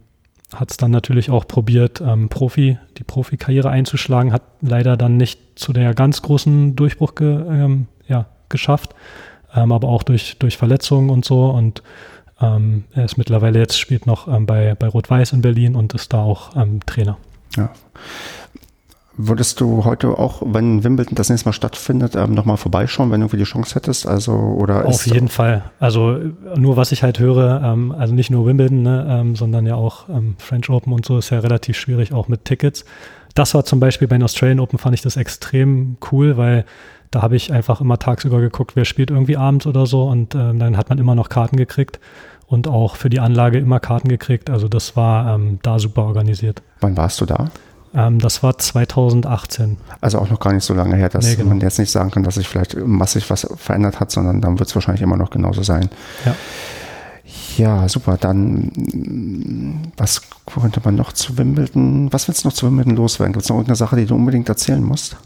hat 0.55 0.71
es 0.71 0.79
dann 0.79 0.91
natürlich 0.91 1.31
auch 1.31 1.47
probiert, 1.47 2.01
ähm, 2.01 2.31
Profi, 2.31 2.79
die 2.97 3.05
Profikarriere 3.05 3.69
einzuschlagen, 3.69 4.33
hat 4.33 4.43
leider 4.63 4.97
dann 4.97 5.19
nicht 5.19 5.41
zu 5.57 5.75
der 5.75 5.93
ganz 5.93 6.23
großen 6.23 6.77
Durchbruch 6.77 7.15
ge, 7.15 7.43
ähm, 7.47 7.89
ja, 8.09 8.27
geschafft, 8.49 8.95
ähm, 9.55 9.73
aber 9.73 9.89
auch 9.89 10.03
durch, 10.03 10.39
durch 10.39 10.57
Verletzungen 10.57 11.11
und 11.11 11.27
so 11.27 11.51
und 11.51 11.83
ähm, 12.41 12.85
er 12.93 13.05
ist 13.05 13.17
mittlerweile 13.17 13.59
jetzt, 13.59 13.79
spielt 13.79 14.07
noch 14.07 14.29
ähm, 14.29 14.47
bei, 14.47 14.75
bei 14.75 14.89
Rot-Weiß 14.89 15.33
in 15.33 15.43
Berlin 15.43 15.75
und 15.75 15.95
ist 15.95 16.13
da 16.13 16.23
auch 16.23 16.55
ähm, 16.57 16.81
Trainer. 16.85 17.17
Ja. 17.57 17.71
Würdest 19.19 19.63
du 19.63 19.87
heute 19.87 20.19
auch, 20.19 20.43
wenn 20.45 20.85
Wimbledon 20.85 21.15
das 21.15 21.31
nächste 21.31 21.49
Mal 21.49 21.55
stattfindet, 21.55 22.15
ähm, 22.17 22.35
nochmal 22.35 22.59
vorbeischauen, 22.59 23.11
wenn 23.11 23.21
du 23.21 23.25
irgendwie 23.25 23.39
die 23.39 23.45
Chance 23.45 23.75
hättest? 23.75 24.07
Also, 24.07 24.33
oder 24.33 24.85
Auf 24.85 25.07
jeden 25.07 25.29
Fall. 25.29 25.71
Also 25.81 26.19
nur 26.55 26.77
was 26.77 26.93
ich 26.93 27.03
halt 27.03 27.19
höre, 27.19 27.63
ähm, 27.65 27.93
also 27.93 28.15
nicht 28.15 28.31
nur 28.31 28.45
Wimbledon, 28.45 28.83
ne, 28.83 29.07
ähm, 29.09 29.35
sondern 29.35 29.65
ja 29.65 29.75
auch 29.75 30.11
ähm, 30.11 30.35
French 30.37 30.69
Open 30.69 30.93
und 30.93 31.07
so 31.07 31.17
ist 31.17 31.31
ja 31.31 31.39
relativ 31.39 31.79
schwierig, 31.79 32.13
auch 32.13 32.29
mit 32.29 32.45
Tickets. 32.45 32.85
Das 33.35 33.55
war 33.55 33.65
zum 33.65 33.81
Beispiel 33.81 34.07
bei 34.07 34.17
den 34.17 34.23
Australian 34.23 34.61
Open, 34.61 34.79
fand 34.79 34.95
ich 34.95 35.01
das 35.01 35.17
extrem 35.17 35.97
cool, 36.13 36.37
weil 36.37 36.67
da 37.11 37.23
habe 37.23 37.37
ich 37.37 37.53
einfach 37.53 37.81
immer 37.81 37.99
tagsüber 37.99 38.41
geguckt, 38.41 38.77
wer 38.77 38.85
spielt 38.85 39.11
irgendwie 39.11 39.37
abends 39.37 39.67
oder 39.67 39.87
so 39.87 40.05
und 40.05 40.35
ähm, 40.35 40.59
dann 40.59 40.77
hat 40.77 40.89
man 40.89 40.99
immer 40.99 41.15
noch 41.15 41.29
Karten 41.29 41.57
gekriegt 41.57 42.01
und 42.47 42.69
auch 42.69 42.97
für 42.97 43.11
die 43.11 43.21
Anlage 43.21 43.59
immer 43.59 43.81
Karten 43.81 44.09
gekriegt. 44.09 44.51
Also 44.51 44.69
das 44.69 44.97
war 44.97 45.35
ähm, 45.35 45.59
da 45.63 45.79
super 45.79 46.05
organisiert. 46.05 46.63
Wann 46.81 46.97
warst 46.97 47.21
du 47.21 47.27
da? 47.27 47.51
Ähm, 47.95 48.19
das 48.19 48.43
war 48.43 48.59
2018. 48.59 49.79
Also 50.01 50.19
auch 50.19 50.31
noch 50.31 50.41
gar 50.41 50.53
nicht 50.53 50.65
so 50.65 50.75
lange 50.75 50.97
her, 50.97 51.09
dass 51.09 51.27
nee, 51.27 51.37
genau. 51.37 51.51
man 51.51 51.61
jetzt 51.61 51.79
nicht 51.79 51.91
sagen 51.91 52.11
kann, 52.11 52.23
dass 52.23 52.35
sich 52.35 52.47
vielleicht 52.47 52.77
massiv 52.77 53.31
was 53.31 53.49
verändert 53.57 54.01
hat, 54.01 54.11
sondern 54.11 54.41
dann 54.41 54.59
wird 54.59 54.69
es 54.69 54.75
wahrscheinlich 54.75 55.03
immer 55.03 55.17
noch 55.17 55.31
genauso 55.31 55.63
sein. 55.63 55.89
Ja. 56.25 56.35
Ja, 57.57 57.89
super. 57.89 58.19
Dann, 58.19 59.91
was 59.97 60.23
könnte 60.45 60.81
man 60.85 60.95
noch 60.95 61.13
zu 61.13 61.39
Wimbledon? 61.39 62.13
Was 62.13 62.29
willst 62.29 62.45
du 62.45 62.49
noch 62.49 62.55
zu 62.55 62.67
Wimbledon 62.67 62.97
loswerden? 62.97 63.33
Gibt 63.33 63.45
es 63.45 63.49
noch 63.49 63.57
irgendeine 63.57 63.77
Sache, 63.77 63.97
die 63.97 64.07
du 64.07 64.15
unbedingt 64.15 64.49
erzählen 64.49 64.83
musst? 64.83 65.17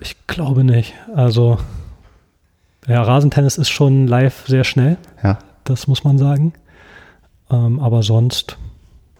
Ich 0.00 0.16
glaube 0.26 0.64
nicht. 0.64 0.94
Also, 1.14 1.58
ja, 2.86 3.02
Rasentennis 3.02 3.58
ist 3.58 3.70
schon 3.70 4.06
live 4.06 4.44
sehr 4.46 4.64
schnell. 4.64 4.96
Ja. 5.22 5.38
Das 5.64 5.86
muss 5.86 6.04
man 6.04 6.18
sagen. 6.18 6.52
Ähm, 7.50 7.80
aber 7.80 8.02
sonst, 8.02 8.56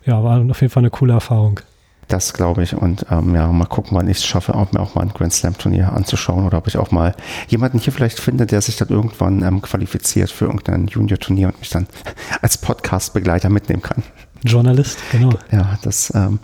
ja, 0.05 0.23
war 0.23 0.41
auf 0.51 0.61
jeden 0.61 0.73
Fall 0.73 0.83
eine 0.83 0.91
coole 0.91 1.13
Erfahrung. 1.15 1.61
Das 2.09 2.33
glaube 2.33 2.63
ich. 2.63 2.75
Und 2.75 3.05
ähm, 3.11 3.35
ja, 3.35 3.47
mal 3.53 3.67
gucken, 3.67 3.97
wann 3.97 4.09
ich 4.09 4.19
es 4.19 4.27
schaffe, 4.27 4.55
auch 4.55 4.73
mir 4.73 4.81
auch 4.81 4.95
mal 4.95 5.03
ein 5.03 5.11
Grand 5.11 5.33
Slam 5.33 5.57
Turnier 5.59 5.93
anzuschauen 5.93 6.47
oder 6.47 6.57
ob 6.57 6.67
ich 6.67 6.79
auch 6.79 6.91
mal 6.91 7.15
jemanden 7.49 7.79
hier 7.79 7.93
vielleicht 7.93 8.19
finde, 8.19 8.47
der 8.47 8.63
sich 8.63 8.77
dann 8.77 8.89
irgendwann 8.89 9.43
ähm, 9.43 9.61
qualifiziert 9.61 10.31
für 10.31 10.47
irgendein 10.47 10.87
Junior 10.87 11.19
Turnier 11.19 11.49
und 11.49 11.59
mich 11.59 11.69
dann 11.69 11.87
als 12.41 12.57
Podcast-Begleiter 12.57 13.51
mitnehmen 13.51 13.83
kann. 13.83 14.03
Journalist, 14.43 14.99
genau. 15.13 15.31
Ja, 15.51 15.79
das 15.83 16.13
ähm, 16.15 16.39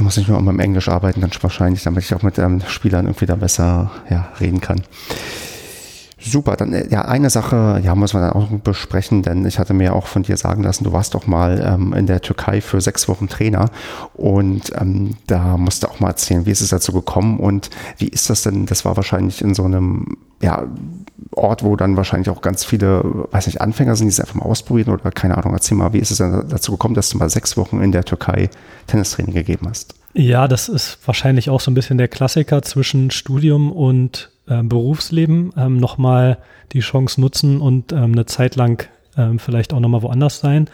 da 0.00 0.04
muss 0.04 0.16
ich 0.16 0.28
nur 0.28 0.40
mal 0.40 0.52
im 0.52 0.60
Englisch 0.60 0.88
arbeiten, 0.88 1.20
dann 1.20 1.30
wahrscheinlich, 1.42 1.82
damit 1.82 2.04
ich 2.04 2.14
auch 2.14 2.22
mit 2.22 2.38
ähm, 2.38 2.62
Spielern 2.66 3.04
irgendwie 3.04 3.26
da 3.26 3.36
besser 3.36 3.90
ja, 4.08 4.30
reden 4.40 4.62
kann. 4.62 4.80
Super, 6.18 6.56
dann 6.56 6.72
äh, 6.72 6.88
ja, 6.88 7.02
eine 7.02 7.28
Sache, 7.28 7.82
ja, 7.84 7.94
muss 7.94 8.14
man 8.14 8.22
dann 8.22 8.32
auch 8.32 8.48
besprechen, 8.48 9.20
denn 9.20 9.44
ich 9.44 9.58
hatte 9.58 9.74
mir 9.74 9.94
auch 9.94 10.06
von 10.06 10.22
dir 10.22 10.38
sagen 10.38 10.62
lassen, 10.62 10.84
du 10.84 10.92
warst 10.92 11.12
doch 11.14 11.26
mal 11.26 11.60
ähm, 11.62 11.92
in 11.92 12.06
der 12.06 12.22
Türkei 12.22 12.62
für 12.62 12.80
sechs 12.80 13.08
Wochen 13.08 13.28
Trainer 13.28 13.66
und 14.14 14.72
ähm, 14.80 15.16
da 15.26 15.58
musst 15.58 15.82
du 15.82 15.88
auch 15.88 16.00
mal 16.00 16.08
erzählen, 16.08 16.46
wie 16.46 16.50
ist 16.50 16.62
es 16.62 16.70
dazu 16.70 16.94
gekommen 16.94 17.38
und 17.38 17.68
wie 17.98 18.08
ist 18.08 18.30
das 18.30 18.40
denn, 18.40 18.64
das 18.64 18.86
war 18.86 18.96
wahrscheinlich 18.96 19.42
in 19.42 19.52
so 19.52 19.64
einem, 19.64 20.16
ja, 20.42 20.66
Ort, 21.32 21.62
wo 21.62 21.76
dann 21.76 21.96
wahrscheinlich 21.96 22.28
auch 22.28 22.40
ganz 22.40 22.64
viele, 22.64 23.02
weiß 23.30 23.46
nicht, 23.46 23.60
Anfänger 23.60 23.94
sind, 23.94 24.08
die 24.08 24.12
es 24.12 24.20
einfach 24.20 24.34
mal 24.34 24.46
ausprobieren 24.46 24.92
oder 24.92 25.10
keine 25.12 25.38
Ahnung, 25.38 25.52
erzähl 25.52 25.76
mal, 25.76 25.92
wie 25.92 25.98
ist 25.98 26.10
es 26.10 26.18
denn 26.18 26.46
dazu 26.48 26.72
gekommen, 26.72 26.94
dass 26.94 27.10
du 27.10 27.18
mal 27.18 27.30
sechs 27.30 27.56
Wochen 27.56 27.80
in 27.80 27.92
der 27.92 28.04
Türkei 28.04 28.50
Tennistraining 28.88 29.34
gegeben 29.34 29.68
hast? 29.68 29.94
Ja, 30.12 30.48
das 30.48 30.68
ist 30.68 30.98
wahrscheinlich 31.06 31.50
auch 31.50 31.60
so 31.60 31.70
ein 31.70 31.74
bisschen 31.74 31.98
der 31.98 32.08
Klassiker 32.08 32.62
zwischen 32.62 33.12
Studium 33.12 33.70
und 33.70 34.30
äh, 34.48 34.62
Berufsleben 34.62 35.52
ähm, 35.56 35.76
nochmal 35.76 36.38
die 36.72 36.80
Chance 36.80 37.20
nutzen 37.20 37.60
und 37.60 37.92
ähm, 37.92 38.12
eine 38.12 38.26
Zeit 38.26 38.56
lang 38.56 38.88
ähm, 39.16 39.38
vielleicht 39.38 39.72
auch 39.72 39.80
nochmal 39.80 40.02
woanders 40.02 40.40
sein. 40.40 40.68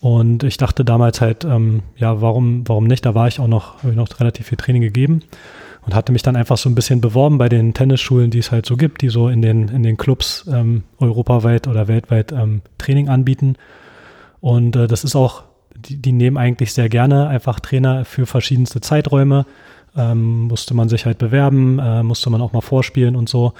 Und 0.00 0.44
ich 0.44 0.58
dachte 0.58 0.84
damals 0.84 1.20
halt, 1.20 1.44
ähm, 1.44 1.82
ja, 1.96 2.20
warum, 2.20 2.68
warum 2.68 2.84
nicht? 2.84 3.06
Da 3.06 3.14
war 3.14 3.26
ich 3.26 3.40
auch 3.40 3.48
noch, 3.48 3.78
habe 3.78 3.90
ich 3.90 3.96
noch 3.96 4.08
relativ 4.20 4.48
viel 4.48 4.58
Training 4.58 4.82
gegeben 4.82 5.22
und 5.84 5.94
hatte 5.94 6.12
mich 6.12 6.22
dann 6.22 6.36
einfach 6.36 6.58
so 6.58 6.68
ein 6.68 6.74
bisschen 6.74 7.00
beworben 7.00 7.38
bei 7.38 7.48
den 7.48 7.74
Tennisschulen, 7.74 8.30
die 8.30 8.38
es 8.38 8.52
halt 8.52 8.66
so 8.66 8.76
gibt, 8.76 9.02
die 9.02 9.08
so 9.08 9.28
in 9.28 9.42
den, 9.42 9.68
in 9.68 9.82
den 9.82 9.96
Clubs 9.96 10.48
ähm, 10.52 10.84
europaweit 10.98 11.66
oder 11.68 11.88
weltweit 11.88 12.32
ähm, 12.32 12.62
Training 12.78 13.08
anbieten. 13.08 13.56
Und 14.40 14.76
äh, 14.76 14.86
das 14.86 15.04
ist 15.04 15.16
auch, 15.16 15.44
die, 15.76 15.96
die 15.96 16.12
nehmen 16.12 16.36
eigentlich 16.36 16.72
sehr 16.72 16.88
gerne 16.88 17.28
einfach 17.28 17.60
Trainer 17.60 18.04
für 18.04 18.26
verschiedenste 18.26 18.80
Zeiträume 18.80 19.46
ähm, 19.98 20.46
musste 20.46 20.74
man 20.74 20.88
sich 20.88 21.04
halt 21.04 21.18
bewerben, 21.18 21.78
äh, 21.78 22.02
musste 22.02 22.30
man 22.30 22.40
auch 22.40 22.52
mal 22.52 22.60
vorspielen 22.60 23.16
und 23.16 23.28
so. 23.28 23.52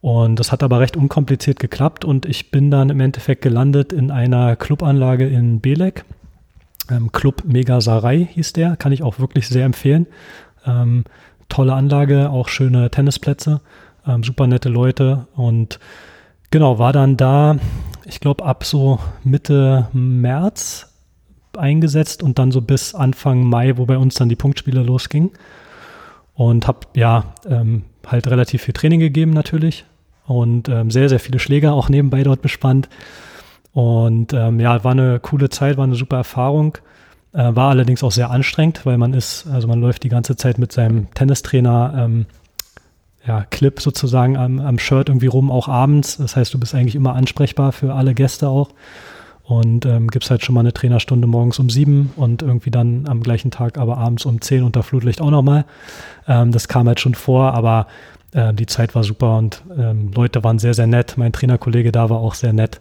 Und 0.00 0.38
das 0.38 0.52
hat 0.52 0.62
aber 0.62 0.80
recht 0.80 0.96
unkompliziert 0.96 1.58
geklappt 1.58 2.04
und 2.04 2.26
ich 2.26 2.50
bin 2.50 2.70
dann 2.70 2.90
im 2.90 3.00
Endeffekt 3.00 3.40
gelandet 3.40 3.92
in 3.92 4.10
einer 4.10 4.54
Clubanlage 4.54 5.26
in 5.26 5.60
Belek. 5.60 6.04
Ähm, 6.90 7.10
Club 7.10 7.44
Megasarai 7.46 8.28
hieß 8.32 8.52
der, 8.52 8.76
kann 8.76 8.92
ich 8.92 9.02
auch 9.02 9.18
wirklich 9.18 9.48
sehr 9.48 9.64
empfehlen. 9.64 10.06
Ähm, 10.66 11.04
tolle 11.48 11.74
Anlage, 11.74 12.30
auch 12.30 12.48
schöne 12.48 12.90
Tennisplätze, 12.90 13.60
ähm, 14.06 14.22
super 14.22 14.46
nette 14.46 14.68
Leute 14.68 15.26
und 15.34 15.78
genau, 16.50 16.78
war 16.78 16.92
dann 16.92 17.16
da, 17.16 17.56
ich 18.04 18.20
glaube, 18.20 18.44
ab 18.44 18.64
so 18.64 18.98
Mitte 19.24 19.88
März 19.92 20.90
eingesetzt 21.56 22.22
und 22.22 22.38
dann 22.38 22.52
so 22.52 22.60
bis 22.60 22.94
Anfang 22.94 23.44
Mai, 23.44 23.76
wo 23.76 23.86
bei 23.86 23.98
uns 23.98 24.14
dann 24.14 24.28
die 24.28 24.36
Punktspiele 24.36 24.82
losging. 24.82 25.32
Und 26.34 26.66
habe 26.66 26.80
ja 26.94 27.34
ähm, 27.48 27.84
halt 28.06 28.26
relativ 28.26 28.62
viel 28.62 28.74
Training 28.74 28.98
gegeben 28.98 29.32
natürlich 29.32 29.84
und 30.26 30.68
ähm, 30.68 30.90
sehr, 30.90 31.08
sehr 31.08 31.20
viele 31.20 31.38
Schläger 31.38 31.72
auch 31.74 31.88
nebenbei 31.88 32.24
dort 32.24 32.42
bespannt. 32.42 32.88
Und 33.72 34.32
ähm, 34.32 34.58
ja, 34.58 34.82
war 34.82 34.92
eine 34.92 35.20
coole 35.20 35.48
Zeit, 35.48 35.76
war 35.76 35.84
eine 35.84 35.94
super 35.94 36.16
Erfahrung. 36.16 36.78
Äh, 37.34 37.56
war 37.56 37.70
allerdings 37.70 38.02
auch 38.04 38.12
sehr 38.12 38.30
anstrengend, 38.30 38.86
weil 38.86 38.96
man 38.96 39.12
ist, 39.12 39.46
also 39.46 39.66
man 39.66 39.80
läuft 39.80 40.04
die 40.04 40.08
ganze 40.08 40.36
Zeit 40.36 40.58
mit 40.58 40.72
seinem 40.72 41.12
Tennistrainer 41.14 41.92
ähm, 41.96 42.26
ja, 43.26 43.44
Clip 43.50 43.80
sozusagen 43.80 44.36
am, 44.36 44.60
am 44.60 44.78
Shirt 44.78 45.08
irgendwie 45.08 45.26
rum, 45.26 45.50
auch 45.50 45.68
abends. 45.68 46.16
Das 46.18 46.36
heißt, 46.36 46.54
du 46.54 46.60
bist 46.60 46.74
eigentlich 46.74 46.94
immer 46.94 47.14
ansprechbar 47.14 47.72
für 47.72 47.94
alle 47.94 48.14
Gäste 48.14 48.48
auch. 48.48 48.70
Und 49.42 49.84
ähm, 49.84 50.08
gibt 50.08 50.30
halt 50.30 50.42
schon 50.42 50.54
mal 50.54 50.60
eine 50.60 50.72
Trainerstunde 50.72 51.26
morgens 51.26 51.58
um 51.58 51.68
sieben 51.68 52.12
und 52.16 52.40
irgendwie 52.40 52.70
dann 52.70 53.06
am 53.08 53.22
gleichen 53.22 53.50
Tag 53.50 53.76
aber 53.76 53.98
abends 53.98 54.24
um 54.24 54.40
zehn 54.40 54.62
unter 54.62 54.82
Flutlicht 54.82 55.20
auch 55.20 55.30
nochmal. 55.30 55.66
Ähm, 56.26 56.50
das 56.50 56.66
kam 56.66 56.88
halt 56.88 56.98
schon 56.98 57.14
vor, 57.14 57.52
aber 57.52 57.86
äh, 58.32 58.54
die 58.54 58.64
Zeit 58.64 58.94
war 58.94 59.04
super 59.04 59.36
und 59.36 59.62
ähm, 59.76 60.12
Leute 60.14 60.42
waren 60.44 60.58
sehr, 60.58 60.72
sehr 60.72 60.86
nett. 60.86 61.14
Mein 61.18 61.32
Trainerkollege 61.32 61.92
da 61.92 62.08
war 62.08 62.20
auch 62.20 62.32
sehr 62.32 62.54
nett. 62.54 62.80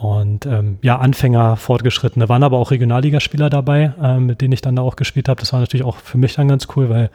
Und 0.00 0.46
ähm, 0.46 0.78
ja, 0.80 0.98
Anfänger, 0.98 1.56
Fortgeschrittene, 1.56 2.28
waren 2.28 2.44
aber 2.44 2.58
auch 2.58 2.70
Regionalligaspieler 2.70 3.50
dabei, 3.50 3.92
ähm, 4.00 4.26
mit 4.26 4.40
denen 4.40 4.52
ich 4.52 4.62
dann 4.62 4.76
da 4.76 4.82
auch 4.82 4.94
gespielt 4.94 5.28
habe. 5.28 5.40
Das 5.40 5.52
war 5.52 5.60
natürlich 5.60 5.84
auch 5.84 5.96
für 5.96 6.18
mich 6.18 6.34
dann 6.34 6.46
ganz 6.46 6.68
cool, 6.76 6.88
weil 6.88 7.10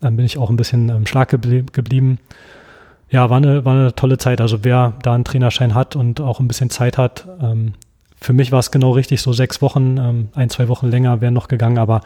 dann 0.00 0.16
bin 0.16 0.26
ich 0.26 0.36
auch 0.36 0.50
ein 0.50 0.56
bisschen 0.56 0.90
ähm, 0.90 1.06
stark 1.06 1.30
geblie 1.30 1.64
geblieben. 1.64 2.18
Ja, 3.10 3.30
war 3.30 3.38
eine, 3.38 3.64
war 3.64 3.74
eine 3.74 3.94
tolle 3.94 4.18
Zeit. 4.18 4.42
Also 4.42 4.62
wer 4.62 4.92
da 5.02 5.14
einen 5.14 5.24
Trainerschein 5.24 5.74
hat 5.74 5.96
und 5.96 6.20
auch 6.20 6.38
ein 6.40 6.48
bisschen 6.48 6.68
Zeit 6.68 6.98
hat, 6.98 7.26
ähm, 7.40 7.72
für 8.20 8.34
mich 8.34 8.52
war 8.52 8.58
es 8.58 8.70
genau 8.70 8.90
richtig, 8.90 9.22
so 9.22 9.32
sechs 9.32 9.62
Wochen, 9.62 9.96
ähm, 9.96 10.28
ein, 10.34 10.50
zwei 10.50 10.68
Wochen 10.68 10.88
länger 10.88 11.20
wären 11.20 11.34
noch 11.34 11.48
gegangen, 11.48 11.78
aber 11.78 12.02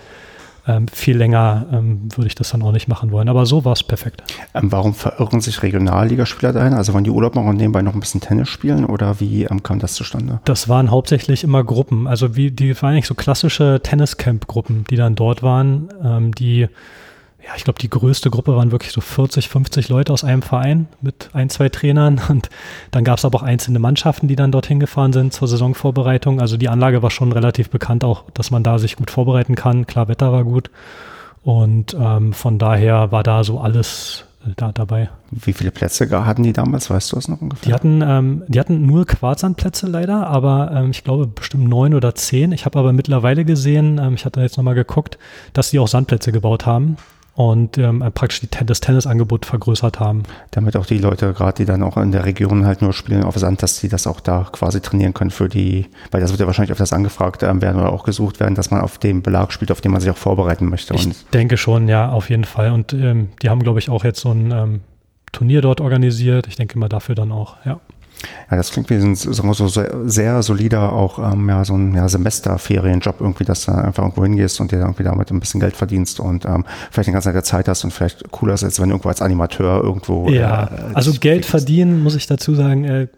ähm, 0.67 0.87
viel 0.89 1.17
länger 1.17 1.67
ähm, 1.73 2.09
würde 2.15 2.29
ich 2.29 2.35
das 2.35 2.51
dann 2.51 2.63
auch 2.63 2.73
nicht 2.73 2.89
machen 2.89 3.11
wollen. 3.11 3.29
Aber 3.29 3.47
so 3.47 3.65
war 3.65 3.73
es 3.73 3.83
perfekt. 3.83 4.23
Ähm, 4.55 4.71
warum 4.71 4.95
verirren 4.95 5.41
sich 5.41 5.63
Regionalligaspieler 5.63 6.53
dahin? 6.53 6.75
Also 6.75 6.95
waren 6.95 7.05
die 7.05 7.11
Urlaub 7.11 7.35
machen 7.35 7.49
und 7.49 7.57
nebenbei 7.57 7.83
noch 7.83 7.95
ein 7.95 8.01
bisschen 8.01 8.21
Tennis 8.21 8.49
spielen 8.49 8.85
oder 8.85 9.21
wie 9.21 9.45
ähm, 9.45 9.63
kam 9.63 9.79
das 9.79 9.95
zustande? 9.95 10.41
Das 10.45 10.69
waren 10.69 10.91
hauptsächlich 10.91 11.45
immer 11.45 11.65
Gruppen. 11.65 12.07
Also 12.07 12.37
wie 12.37 12.51
die 12.51 12.81
waren 12.81 12.93
eigentlich 12.93 13.07
so 13.07 13.15
klassische 13.15 13.81
Tenniscamp-Gruppen, 13.83 14.85
die 14.89 14.97
dann 14.97 15.15
dort 15.15 15.43
waren, 15.43 15.89
ähm, 16.05 16.33
die 16.33 16.69
ja, 17.45 17.51
ich 17.57 17.65
glaube, 17.65 17.81
die 17.81 17.91
größte 17.91 18.31
Gruppe 18.31 18.55
waren 18.55 18.71
wirklich 18.71 18.93
so 18.93 19.01
40, 19.01 19.49
50 19.49 19.89
Leute 19.89 20.13
aus 20.13 20.23
einem 20.23 20.43
Verein 20.43 20.87
mit 21.01 21.31
ein, 21.33 21.51
zwei 21.51 21.69
Trainern. 21.69 22.21
Und 22.29 22.51
dann 22.91 23.05
gab 23.05 23.19
es 23.19 23.25
aber 23.25 23.39
auch 23.39 23.43
einzelne 23.43 23.79
Mannschaften, 23.79 24.29
die 24.29 24.37
dann 24.37 24.53
dorthin 24.53 24.81
gefahren 24.81 25.13
sind 25.13 25.33
zur 25.33 25.49
Saisonvorbereitung. 25.49 26.41
Also 26.41 26.57
die 26.57 26.69
Anlage 26.69 27.03
war 27.03 27.11
schon 27.11 27.33
relativ 27.33 27.71
bekannt, 27.71 28.05
auch 28.05 28.25
dass 28.35 28.51
man 28.51 28.63
da 28.63 28.79
sich 28.79 28.97
gut 28.97 29.11
vorbereiten 29.11 29.55
kann. 29.55 29.87
Klar, 29.87 30.09
Wetter 30.09 30.33
war 30.33 30.45
gut. 30.45 30.71
Und 31.43 31.97
ähm, 31.99 32.33
von 32.33 32.59
daher 32.59 33.11
war 33.11 33.25
da 33.25 33.43
so 33.43 33.59
alles 33.59 34.25
äh, 34.47 34.51
da 34.55 34.71
dabei. 34.71 35.11
Wie 35.33 35.53
viele 35.53 35.73
Plätze 35.73 36.09
hatten 36.25 36.45
die 36.45 36.53
damals? 36.53 36.89
Weißt 36.89 37.11
du 37.11 37.17
das 37.17 37.27
noch 37.27 37.41
ungefähr? 37.41 37.67
Die 37.67 37.75
hatten, 37.75 38.03
ähm, 38.03 38.45
die 38.47 38.61
hatten 38.61 38.87
nur 38.87 39.05
Quarzsandplätze 39.05 39.89
leider, 39.89 40.29
aber 40.29 40.71
ähm, 40.73 40.93
ich 40.93 41.03
glaube 41.03 41.27
bestimmt 41.27 41.69
neun 41.69 41.95
oder 41.95 42.15
zehn. 42.15 42.53
Ich 42.53 42.65
habe 42.65 42.79
aber 42.79 42.93
mittlerweile 42.93 43.45
gesehen, 43.45 43.99
ähm, 43.99 44.15
ich 44.15 44.25
hatte 44.25 44.41
jetzt 44.41 44.57
nochmal 44.57 44.77
geguckt, 44.77 45.19
dass 45.53 45.71
sie 45.71 45.81
auch 45.81 45.89
Sandplätze 45.89 46.31
gebaut 46.31 46.65
haben 46.65 46.97
und 47.35 47.79
ähm, 47.79 48.05
praktisch 48.15 48.41
die, 48.41 48.49
das 48.67 48.81
Tennisangebot 48.81 49.47
vergrößert 49.47 50.01
haben. 50.01 50.25
Damit 50.51 50.77
auch 50.77 50.87
die 50.87 50.99
Leute, 50.99 51.33
gerade 51.33 51.55
die 51.55 51.65
dann 51.65 51.83
auch 51.83 51.97
in 51.97 52.13
der 52.13 52.25
Region 52.25 52.67
halt 52.67 52.83
nur 52.83 52.93
spielen 52.93 53.25
auf 53.25 53.37
Sand, 53.37 53.63
dass 53.63 53.79
sie 53.79 53.89
das 53.89 54.07
auch 54.07 54.21
da 54.21 54.47
quasi 54.53 54.81
trainieren 54.81 55.15
können 55.15 55.31
für 55.31 55.49
die, 55.49 55.87
weil 56.11 56.21
das 56.21 56.31
wird 56.31 56.41
ja 56.41 56.47
wahrscheinlich 56.47 56.73
öfters 56.73 56.93
angefragt 56.93 57.43
ähm, 57.43 57.63
werden 57.63 57.81
oder 57.81 57.93
auch 57.93 58.05
gesucht 58.05 58.41
werden, 58.41 58.55
dass 58.55 58.71
man 58.71 58.83
auf 58.83 58.99
dem 58.99 59.23
Belag 59.23 59.53
spielt, 59.53 59.71
auf 59.73 59.81
dem 59.81 59.93
man 59.93 60.01
sich 60.01 60.11
auch 60.11 60.17
vorbereiten 60.17 60.69
möchte. 60.69 60.95
Ich 60.95 61.27
denke 61.31 61.57
schon, 61.57 61.89
ja, 61.89 62.11
auf 62.11 62.29
jeden 62.29 62.45
Fall. 62.45 62.73
Und 62.73 62.93
ähm, 62.93 63.31
die 63.43 63.49
haben, 63.49 63.61
glaube 63.61 63.79
ich, 63.79 63.89
auch 63.89 64.05
jetzt 64.05 64.21
so 64.21 64.31
ein 64.31 64.51
ähm, 64.51 64.81
Turnier 65.33 65.63
dort 65.63 65.81
organisiert. 65.81 66.47
Ich 66.47 66.57
denke 66.57 66.79
mal 66.79 66.89
dafür 66.89 67.15
dann 67.15 67.33
auch, 67.33 67.57
ja. 67.65 67.81
Ja, 68.51 68.57
das 68.57 68.71
klingt 68.71 68.91
wie 68.91 68.95
ein 68.95 69.15
so, 69.15 69.33
so 69.53 69.69
sehr, 69.69 69.93
sehr 70.05 70.43
solider 70.43 70.93
auch 70.93 71.19
ähm, 71.33 71.49
ja, 71.49 71.65
so 71.65 71.75
ein 71.75 71.95
ja, 71.95 72.09
Semesterferienjob 72.09 73.21
irgendwie, 73.21 73.45
dass 73.45 73.65
du 73.65 73.73
einfach 73.73 74.03
irgendwo 74.03 74.25
hingehst 74.25 74.61
und 74.61 74.73
dir 74.73 74.81
irgendwie 74.81 75.05
damit 75.05 75.31
ein 75.31 75.41
bisschen 75.41 75.61
Geld 75.61 75.77
verdienst 75.77 76.21
und 76.21 76.45
ähm, 76.45 76.65
vielleicht 76.91 77.09
eine 77.09 77.15
ganze 77.15 77.43
Zeit 77.43 77.63
Zeit 77.63 77.69
hast 77.69 77.85
und 77.85 77.93
vielleicht 77.93 78.31
cooler 78.31 78.55
ist, 78.55 78.65
als 78.65 78.81
wenn 78.81 78.89
du 78.89 78.95
irgendwo 78.95 79.09
als 79.09 79.23
Animateur 79.23 79.83
irgendwo. 79.83 80.29
Ja, 80.29 80.65
äh, 80.65 80.95
also 80.95 81.13
Geld 81.13 81.47
verdienen, 81.47 82.03
muss 82.03 82.15
ich 82.15 82.27
dazu 82.27 82.55
sagen, 82.55 82.85
äh, 82.85 83.09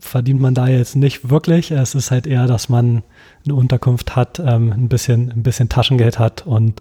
verdient 0.00 0.40
man 0.40 0.54
da 0.54 0.68
jetzt 0.68 0.96
nicht 0.96 1.30
wirklich. 1.30 1.70
Es 1.70 1.94
ist 1.94 2.10
halt 2.10 2.26
eher, 2.26 2.46
dass 2.46 2.68
man 2.68 3.02
eine 3.44 3.54
Unterkunft 3.54 4.16
hat, 4.16 4.40
ähm, 4.40 4.72
ein 4.72 4.88
bisschen, 4.88 5.30
ein 5.30 5.42
bisschen 5.42 5.68
Taschengeld 5.68 6.18
hat 6.18 6.46
und 6.46 6.80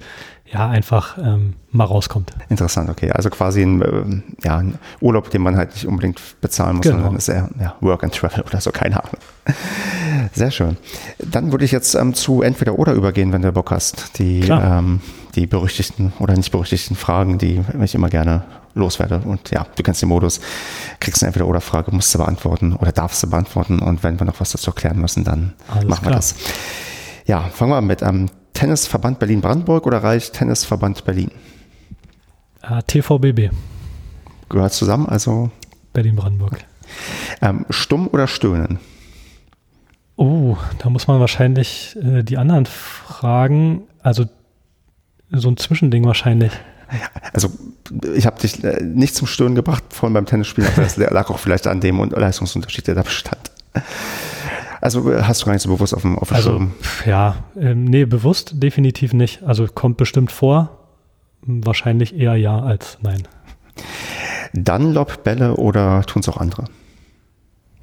ja, 0.52 0.70
einfach 0.70 1.18
ähm, 1.18 1.56
mal 1.72 1.84
rauskommt. 1.84 2.32
Interessant, 2.50 2.90
okay. 2.90 3.12
Also 3.12 3.30
quasi 3.30 3.62
ein, 3.62 3.82
äh, 3.82 4.46
ja, 4.46 4.58
ein 4.58 4.78
Urlaub, 5.02 5.30
den 5.30 5.42
man 5.42 5.58
halt 5.58 5.74
nicht 5.74 5.86
unbedingt 5.86 6.22
bezahlen 6.42 6.78
muss, 6.78 6.84
genau. 6.84 6.98
sondern 6.98 7.16
ist 7.16 7.28
eher 7.28 7.50
ja, 7.60 7.76
Work 7.82 8.04
and 8.04 8.16
Travel 8.16 8.44
oder 8.44 8.62
so, 8.62 8.72
keine 8.72 9.04
Ahnung. 9.04 9.18
Sehr 10.34 10.52
schön. 10.52 10.78
Dann 11.20 11.52
würde 11.52 11.66
ich 11.66 11.72
jetzt 11.72 11.96
ähm, 11.96 12.14
zu 12.14 12.42
entweder 12.42 12.80
oder 12.80 12.94
übergehen, 12.94 13.34
wenn 13.34 13.42
du 13.42 13.52
Bock 13.52 13.72
hast. 13.72 14.18
Die, 14.20 14.42
ähm, 14.42 15.02
die 15.36 15.48
berüchtigten 15.48 16.14
oder 16.20 16.34
nicht 16.36 16.52
berüchtigten 16.52 16.96
Fragen, 16.96 17.38
die 17.38 17.62
ich 17.84 17.96
immer 17.96 18.10
gerne 18.10 18.44
loswerde. 18.74 19.22
Und 19.26 19.52
ja, 19.52 19.66
du 19.76 19.84
kennst 19.84 20.02
den 20.02 20.10
Modus, 20.10 20.40
kriegst 21.00 21.24
eine 21.24 21.28
entweder 21.28 21.48
oder 21.48 21.62
Frage, 21.62 21.92
musst 21.92 22.14
du 22.14 22.20
beantworten 22.20 22.74
oder 22.74 22.92
darfst 22.92 23.22
du 23.24 23.30
beantworten. 23.30 23.80
Und 23.80 24.04
wenn 24.04 24.20
wir 24.20 24.26
noch 24.26 24.40
was 24.40 24.52
dazu 24.52 24.72
erklären 24.72 25.00
müssen, 25.00 25.24
dann 25.24 25.54
Alles 25.68 25.88
machen 25.88 26.06
wir 26.06 26.12
das. 26.12 26.36
Ja, 27.26 27.42
fangen 27.42 27.72
wir 27.72 27.78
an 27.78 27.86
mit 27.86 28.02
ähm, 28.02 28.28
Tennisverband 28.58 29.20
Berlin-Brandenburg 29.20 29.86
oder 29.86 30.02
reicht 30.02 30.34
Tennisverband 30.34 31.06
Berlin? 31.06 31.30
Äh, 32.64 32.82
TVBB. 32.88 33.52
Gehört 34.50 34.74
zusammen, 34.74 35.06
also 35.06 35.52
Berlin-Brandenburg. 35.94 36.54
Okay. 36.54 36.64
Ähm, 37.44 37.68
stumm 37.70 38.08
oder 38.08 38.26
stöhnen? 38.26 38.80
Oh, 40.16 40.58
da 40.80 40.90
muss 40.90 41.06
man 41.06 41.20
wahrscheinlich 41.20 41.96
äh, 42.02 42.24
die 42.24 42.40
anderen 42.40 42.66
fragen. 42.66 43.84
Also 44.02 44.26
so 45.30 45.50
ein 45.50 45.58
Zwischending 45.58 46.06
wahrscheinlich. 46.06 46.52
Also 47.34 47.52
ich 48.16 48.26
habe 48.26 48.40
dich 48.40 48.64
äh, 48.64 48.82
nicht 48.82 49.14
zum 49.14 49.28
Stöhnen 49.28 49.54
gebracht, 49.54 49.84
vorhin 49.92 50.16
beim 50.16 50.26
Tennisspielen, 50.26 50.72
aber 50.74 50.82
das 50.82 50.98
lag 50.98 51.30
auch 51.30 51.38
vielleicht 51.38 51.68
an 51.68 51.80
dem 51.80 52.04
Leistungsunterschied, 52.10 52.88
der 52.88 52.96
da 52.96 53.04
bestand. 53.04 53.52
Also 54.82 55.12
äh, 55.12 55.24
hast 55.24 55.42
du 55.42 55.46
gar 55.46 55.54
nicht 55.54 55.62
so 55.62 55.70
bewusst 55.70 55.94
auf 55.94 56.02
dem, 56.02 56.18
auf 56.18 56.30
dem 56.30 56.36
also, 56.36 56.52
Schirm? 56.52 56.72
Ja, 57.06 57.36
ähm, 57.60 57.86
nee, 57.86 58.06
bewusst 58.06 58.62
definitiv 58.62 59.14
nicht. 59.14 59.44
Also 59.44 59.68
kommt 59.68 59.98
bestimmt 59.98 60.32
vor. 60.32 60.78
Wahrscheinlich 61.42 62.16
eher 62.16 62.36
ja 62.36 62.60
als 62.60 62.98
nein. 63.02 63.24
Dunlop, 64.54 65.24
Bälle 65.24 65.56
oder 65.56 66.04
tun 66.04 66.22
es 66.22 66.30
auch 66.30 66.38
andere? 66.38 66.66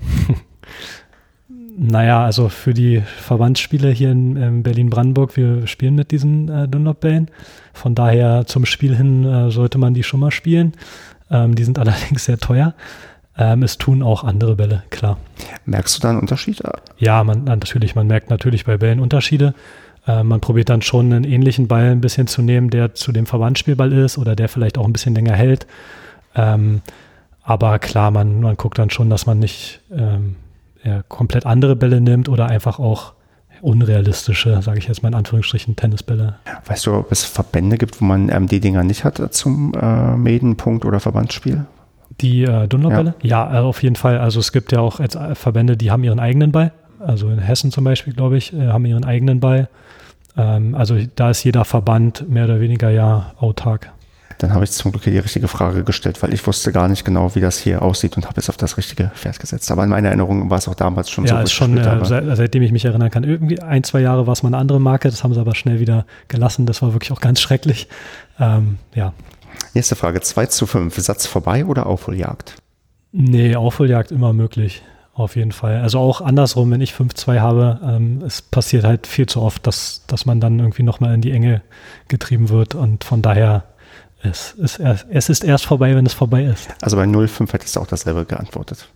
naja, 1.77 2.25
also 2.25 2.49
für 2.49 2.75
die 2.75 3.01
Verbandsspiele 3.01 3.91
hier 3.91 4.11
in 4.11 4.37
ähm, 4.37 4.63
Berlin-Brandenburg, 4.63 5.37
wir 5.37 5.67
spielen 5.67 5.95
mit 5.95 6.11
diesen 6.11 6.49
äh, 6.49 6.69
Dunlop-Bällen. 6.69 7.31
Von 7.73 7.95
daher 7.95 8.47
zum 8.47 8.67
Spiel 8.67 8.97
hin 8.97 9.25
äh, 9.25 9.51
sollte 9.51 9.79
man 9.79 9.95
die 9.95 10.03
schon 10.03 10.21
mal 10.21 10.31
spielen. 10.31 10.73
Ähm, 11.31 11.55
die 11.55 11.65
sind 11.65 11.79
allerdings 11.81 12.25
sehr 12.25 12.39
teuer. 12.39 12.75
Ähm, 13.37 13.63
es 13.63 13.79
tun 13.79 14.03
auch 14.03 14.23
andere 14.23 14.57
Bälle, 14.57 14.85
klar. 14.91 15.19
Merkst 15.67 15.97
du 15.97 16.01
da 16.01 16.11
einen 16.11 16.21
Unterschied? 16.21 16.63
Ja, 16.99 17.25
man, 17.25 17.45
natürlich, 17.45 17.95
man 17.95 18.07
merkt 18.07 18.31
natürlich 18.31 18.65
bei 18.65 18.77
Bällen 18.77 19.01
Unterschiede. 19.01 19.55
Äh, 20.07 20.23
man 20.23 20.41
probiert 20.41 20.69
dann 20.69 20.83
schon 20.83 21.13
einen 21.13 21.25
ähnlichen 21.25 21.67
Ball 21.67 21.91
ein 21.91 22.01
bisschen 22.01 22.27
zu 22.27 22.43
nehmen, 22.43 22.71
der 22.71 22.95
zu 22.95 23.13
dem 23.13 23.27
Verbandsspielball 23.27 23.93
ist 23.93 24.19
oder 24.19 24.37
der 24.37 24.49
vielleicht 24.49 24.79
auch 24.79 24.87
ein 24.87 24.93
bisschen 24.93 25.15
länger 25.15 25.35
hält. 25.35 25.67
Ähm, 26.37 26.83
aber 27.43 27.79
klar, 27.79 28.11
man, 28.11 28.41
man 28.41 28.57
guckt 28.57 28.79
dann 28.79 28.91
schon, 28.91 29.11
dass 29.11 29.27
man 29.27 29.39
nicht 29.39 29.81
ähm, 29.93 30.37
ja, 30.83 31.03
komplett 31.09 31.45
andere 31.45 31.77
Bälle 31.77 32.01
nimmt 32.01 32.29
oder 32.29 32.47
einfach 32.47 32.79
auch 32.79 33.15
unrealistische, 33.61 34.61
sage 34.63 34.79
ich 34.79 34.89
jetzt 34.89 35.03
mal 35.03 35.09
in 35.09 35.15
Anführungsstrichen, 35.15 35.75
Tennisbälle. 35.75 36.37
Weißt 36.67 36.87
du, 36.87 36.95
ob 36.95 37.11
es 37.11 37.25
Verbände 37.25 37.79
gibt, 37.79 38.01
wo 38.01 38.05
man 38.05 38.29
ähm, 38.29 38.47
die 38.47 38.61
Dinger 38.61 38.85
nicht 38.85 39.05
hat 39.05 39.35
zum 39.35 39.73
äh, 39.75 40.17
Medenpunkt 40.17 40.85
oder 40.85 41.01
Verbandsspiel? 41.01 41.65
Die 42.25 42.43
äh, 42.43 42.67
Dunlop-Bälle? 42.67 43.15
Ja. 43.23 43.51
ja, 43.51 43.61
äh, 43.61 43.63
auf 43.63 43.83
jeden 43.83 43.97
Fall. 43.97 44.19
Also 44.19 44.41
es 44.41 44.53
gibt 44.53 44.73
ja 44.73 44.81
auch 44.81 45.01
äh, 45.01 45.35
Verbände, 45.35 45.77
die 45.77 45.91
haben 45.91 46.05
ihren 46.05 46.21
eigenen 46.21 46.53
Ball. 46.53 46.73
Also 46.99 47.29
in 47.29 47.39
Hessen 47.39 47.71
zum 47.71 47.85
Beispiel, 47.85 48.15
glaube 48.15 48.37
ich, 48.37 48.53
äh, 48.53 48.69
haben 48.69 48.85
ihren 48.87 49.05
eigenen 49.05 49.41
Ball. 49.41 49.69
Ähm, 50.37 50.75
also 50.75 50.97
da 51.17 51.31
ist 51.31 51.45
jeder 51.45 51.65
Verband 51.65 52.29
mehr 52.29 52.45
oder 52.45 52.61
weniger 52.61 52.91
ja 52.91 53.33
autark. 53.39 53.91
Dann 54.39 54.53
habe 54.53 54.65
ich 54.65 54.73
zum 54.73 54.91
Glück 54.91 55.05
die 55.05 55.17
richtige 55.17 55.49
Frage 55.49 55.85
gestellt, 55.85 56.23
weil 56.23 56.35
ich 56.35 56.45
wusste 56.47 56.73
gar 56.73 56.89
nicht 56.89 57.05
genau, 57.05 57.35
wie 57.35 57.41
das 57.41 57.59
hier 57.59 57.83
aussieht 57.83 58.17
und 58.17 58.27
habe 58.27 58.41
es 58.41 58.49
auf 58.49 58.57
das 58.57 58.77
richtige 58.77 59.11
Pferd 59.15 59.39
gesetzt. 59.39 59.71
Aber 59.71 59.85
in 59.85 59.91
meiner 59.91 60.09
Erinnerung 60.09 60.51
war 60.51 60.59
es 60.59 60.67
auch 60.67 60.75
damals 60.75 61.11
schon 61.11 61.25
ja, 61.25 61.31
so. 61.31 61.37
Ja, 61.37 61.43
ist 61.43 61.53
schon, 61.53 61.79
äh, 61.79 62.05
seit, 62.05 62.25
seitdem 62.37 62.63
ich 62.63 62.73
mich 62.73 62.85
erinnern 62.85 63.11
kann. 63.11 63.25
Irgendwie 63.25 63.61
ein, 63.61 63.85
zwei 63.85 64.01
Jahre 64.01 64.27
war 64.27 64.33
es 64.33 64.43
mal 64.43 64.49
eine 64.49 64.59
andere 64.59 64.81
Marke, 64.81 65.09
das 65.09 65.23
haben 65.23 65.33
sie 65.35 65.41
aber 65.41 65.55
schnell 65.55 65.79
wieder 65.79 66.05
gelassen. 66.29 66.67
Das 66.67 66.83
war 66.83 66.93
wirklich 66.93 67.13
auch 67.13 67.21
ganz 67.21 67.41
schrecklich. 67.41 67.89
Ähm, 68.41 68.79
ja. 68.95 69.13
Nächste 69.75 69.97
Frage, 69.97 70.21
2 70.21 70.47
zu 70.47 70.67
5. 70.67 70.97
Satz 70.97 71.27
vorbei 71.27 71.65
oder 71.65 71.87
Aufholjagd? 71.87 72.57
Nee, 73.13 73.57
Aufholjagd 73.57 74.13
immer 74.13 74.33
möglich. 74.33 74.83
Auf 75.15 75.37
jeden 75.37 75.53
Fall. 75.53 75.77
Also 75.77 76.01
auch 76.01 76.21
andersrum, 76.21 76.73
wenn 76.73 76.81
ich 76.81 76.93
5-2 76.93 77.39
habe, 77.39 77.81
ähm, 77.85 78.21
es 78.27 78.43
passiert 78.43 78.83
halt 78.83 79.07
viel 79.07 79.27
zu 79.27 79.43
oft, 79.43 79.65
dass, 79.65 80.03
dass 80.09 80.27
man 80.27 80.41
dann 80.41 80.59
irgendwie 80.59 80.83
nochmal 80.83 81.15
in 81.15 81.21
die 81.21 81.31
Enge 81.31 81.63
getrieben 82.09 82.49
wird. 82.49 82.75
Und 82.75 83.05
von 83.05 83.23
daher, 83.23 83.63
es 84.25 84.53
ist, 84.53 84.81
erst, 84.81 85.07
es 85.11 85.29
ist 85.29 85.45
erst 85.45 85.67
vorbei, 85.67 85.95
wenn 85.95 86.05
es 86.05 86.15
vorbei 86.15 86.45
ist. 86.45 86.69
Also 86.83 86.97
bei 86.97 87.05
0-5 87.05 87.53
hättest 87.53 87.77
du 87.77 87.81
auch 87.81 87.87
dasselbe 87.87 88.25
geantwortet. 88.25 88.89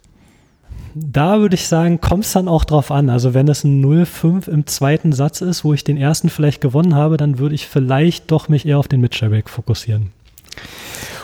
Da 0.95 1.39
würde 1.39 1.55
ich 1.55 1.69
sagen, 1.69 2.01
kommt 2.01 2.25
es 2.25 2.33
dann 2.33 2.49
auch 2.49 2.65
drauf 2.65 2.91
an. 2.91 3.11
Also 3.11 3.33
wenn 3.33 3.47
es 3.47 3.63
ein 3.63 3.85
0-5 3.85 4.49
im 4.49 4.67
zweiten 4.67 5.13
Satz 5.13 5.41
ist, 5.41 5.63
wo 5.63 5.73
ich 5.73 5.85
den 5.85 5.97
ersten 5.97 6.31
vielleicht 6.31 6.61
gewonnen 6.61 6.97
habe, 6.97 7.17
dann 7.17 7.39
würde 7.39 7.55
ich 7.55 7.69
vielleicht 7.69 8.33
doch 8.33 8.49
mich 8.49 8.67
eher 8.67 8.81
auf 8.81 8.89
den 8.89 9.01
Mitschallback 9.01 9.49
fokussieren. 9.49 10.11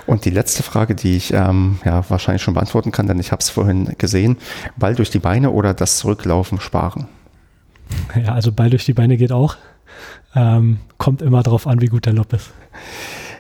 Und 0.07 0.27
die 0.27 0.31
letzte 0.31 0.63
Frage, 0.63 0.95
die 0.95 1.17
ich 1.17 1.33
ähm, 1.33 1.79
ja 1.85 2.05
wahrscheinlich 2.09 2.43
schon 2.43 2.55
beantworten 2.55 2.93
kann, 2.93 3.07
denn 3.07 3.19
ich 3.19 3.33
habe 3.33 3.41
es 3.41 3.49
vorhin 3.49 3.95
gesehen, 3.97 4.37
Ball 4.77 4.95
durch 4.95 5.11
die 5.11 5.19
Beine 5.19 5.51
oder 5.51 5.73
das 5.73 5.97
Zurücklaufen 5.99 6.61
sparen? 6.61 7.07
Ja, 8.15 8.35
also 8.35 8.53
Ball 8.53 8.71
durch 8.71 8.85
die 8.85 8.93
Beine 8.93 9.17
geht 9.17 9.33
auch. 9.33 9.57
Ähm, 10.35 10.81
kommt 10.99 11.23
immer 11.23 11.43
darauf 11.43 11.67
an, 11.67 11.81
wie 11.81 11.87
gut 11.87 12.07
der 12.07 12.13
Lob 12.13 12.33
ist. 12.33 12.51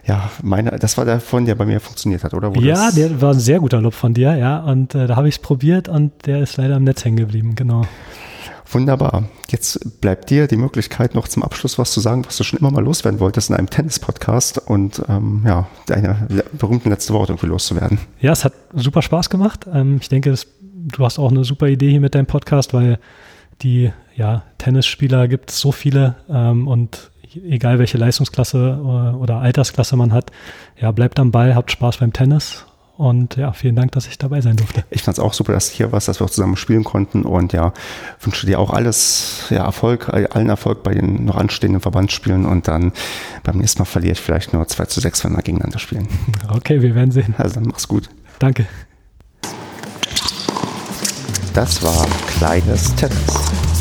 Ja, 0.06 0.30
meine, 0.42 0.72
das 0.72 0.98
war 0.98 1.04
der 1.04 1.18
von 1.18 1.46
der 1.46 1.54
bei 1.54 1.64
mir 1.64 1.80
funktioniert 1.80 2.24
hat, 2.24 2.34
oder? 2.34 2.54
Wo 2.54 2.60
ja, 2.60 2.90
der 2.90 3.20
war 3.20 3.32
ein 3.32 3.40
sehr 3.40 3.58
guter 3.60 3.80
Lob 3.80 3.94
von 3.94 4.12
dir, 4.12 4.36
ja. 4.36 4.58
Und 4.60 4.94
äh, 4.94 5.06
da 5.06 5.16
habe 5.16 5.28
ich 5.28 5.36
es 5.36 5.38
probiert 5.40 5.88
und 5.88 6.12
der 6.26 6.40
ist 6.40 6.56
leider 6.56 6.76
im 6.76 6.84
Netz 6.84 7.04
hängen 7.04 7.16
geblieben, 7.16 7.54
genau. 7.54 7.86
Wunderbar. 8.70 9.24
Jetzt 9.50 10.00
bleibt 10.00 10.30
dir 10.30 10.46
die 10.46 10.56
Möglichkeit, 10.56 11.14
noch 11.14 11.28
zum 11.28 11.42
Abschluss 11.42 11.78
was 11.78 11.92
zu 11.92 12.00
sagen, 12.00 12.24
was 12.26 12.36
du 12.36 12.44
schon 12.44 12.58
immer 12.58 12.70
mal 12.70 12.82
loswerden 12.82 13.20
wolltest 13.20 13.50
in 13.50 13.56
einem 13.56 13.70
Tennis-Podcast 13.70 14.58
und 14.58 15.02
ähm, 15.08 15.42
ja, 15.46 15.66
deine 15.86 16.26
berühmten 16.52 16.90
letzte 16.90 17.12
Worte 17.12 17.32
irgendwie 17.32 17.46
loszuwerden. 17.46 17.98
Ja, 18.20 18.32
es 18.32 18.44
hat 18.44 18.54
super 18.72 19.02
Spaß 19.02 19.30
gemacht. 19.30 19.66
Ähm, 19.72 19.98
ich 20.00 20.08
denke, 20.08 20.30
das, 20.30 20.46
du 20.60 21.04
hast 21.04 21.18
auch 21.18 21.30
eine 21.30 21.44
super 21.44 21.68
Idee 21.68 21.90
hier 21.90 22.00
mit 22.00 22.14
deinem 22.14 22.26
Podcast, 22.26 22.74
weil 22.74 22.98
die 23.62 23.92
ja, 24.16 24.42
Tennisspieler 24.58 25.28
gibt 25.28 25.50
es 25.50 25.60
so 25.60 25.72
viele 25.72 26.16
ähm, 26.28 26.66
und 26.66 27.10
egal 27.48 27.78
welche 27.78 27.98
Leistungsklasse 27.98 28.80
oder, 28.82 29.18
oder 29.18 29.38
Altersklasse 29.38 29.96
man 29.96 30.12
hat, 30.12 30.30
ja, 30.80 30.90
bleibt 30.92 31.18
am 31.18 31.30
Ball, 31.30 31.54
habt 31.54 31.70
Spaß 31.70 31.98
beim 31.98 32.12
Tennis 32.12 32.64
und 32.96 33.34
ja, 33.36 33.52
vielen 33.52 33.74
Dank, 33.74 33.90
dass 33.92 34.06
ich 34.06 34.18
dabei 34.18 34.40
sein 34.40 34.56
durfte. 34.56 34.84
Ich 34.90 35.02
fand 35.02 35.18
es 35.18 35.22
auch 35.22 35.32
super, 35.32 35.52
dass 35.52 35.70
du 35.70 35.76
hier 35.76 35.90
warst, 35.90 36.06
dass 36.06 36.20
wir 36.20 36.26
auch 36.26 36.30
zusammen 36.30 36.56
spielen 36.56 36.84
konnten. 36.84 37.24
Und 37.24 37.52
ja, 37.52 37.72
wünsche 38.20 38.46
dir 38.46 38.60
auch 38.60 38.70
alles, 38.70 39.46
ja, 39.50 39.64
Erfolg, 39.64 40.08
allen 40.10 40.48
Erfolg 40.48 40.84
bei 40.84 40.94
den 40.94 41.24
noch 41.24 41.36
anstehenden 41.36 41.80
Verbandsspielen. 41.80 42.46
Und 42.46 42.68
dann 42.68 42.92
beim 43.42 43.58
nächsten 43.58 43.80
Mal 43.80 43.86
verliere 43.86 44.12
ich 44.12 44.20
vielleicht 44.20 44.52
nur 44.52 44.66
2 44.66 44.84
zu 44.84 45.00
6, 45.00 45.24
wenn 45.24 45.32
wir 45.32 45.42
gegeneinander 45.42 45.78
spielen. 45.78 46.08
Okay, 46.48 46.82
wir 46.82 46.94
werden 46.94 47.10
sehen. 47.10 47.34
Also 47.38 47.54
dann 47.54 47.64
mach's 47.64 47.88
gut. 47.88 48.08
Danke. 48.38 48.66
Das 51.52 51.82
war 51.82 52.06
Kleines 52.26 52.94
Tennis. 52.94 53.73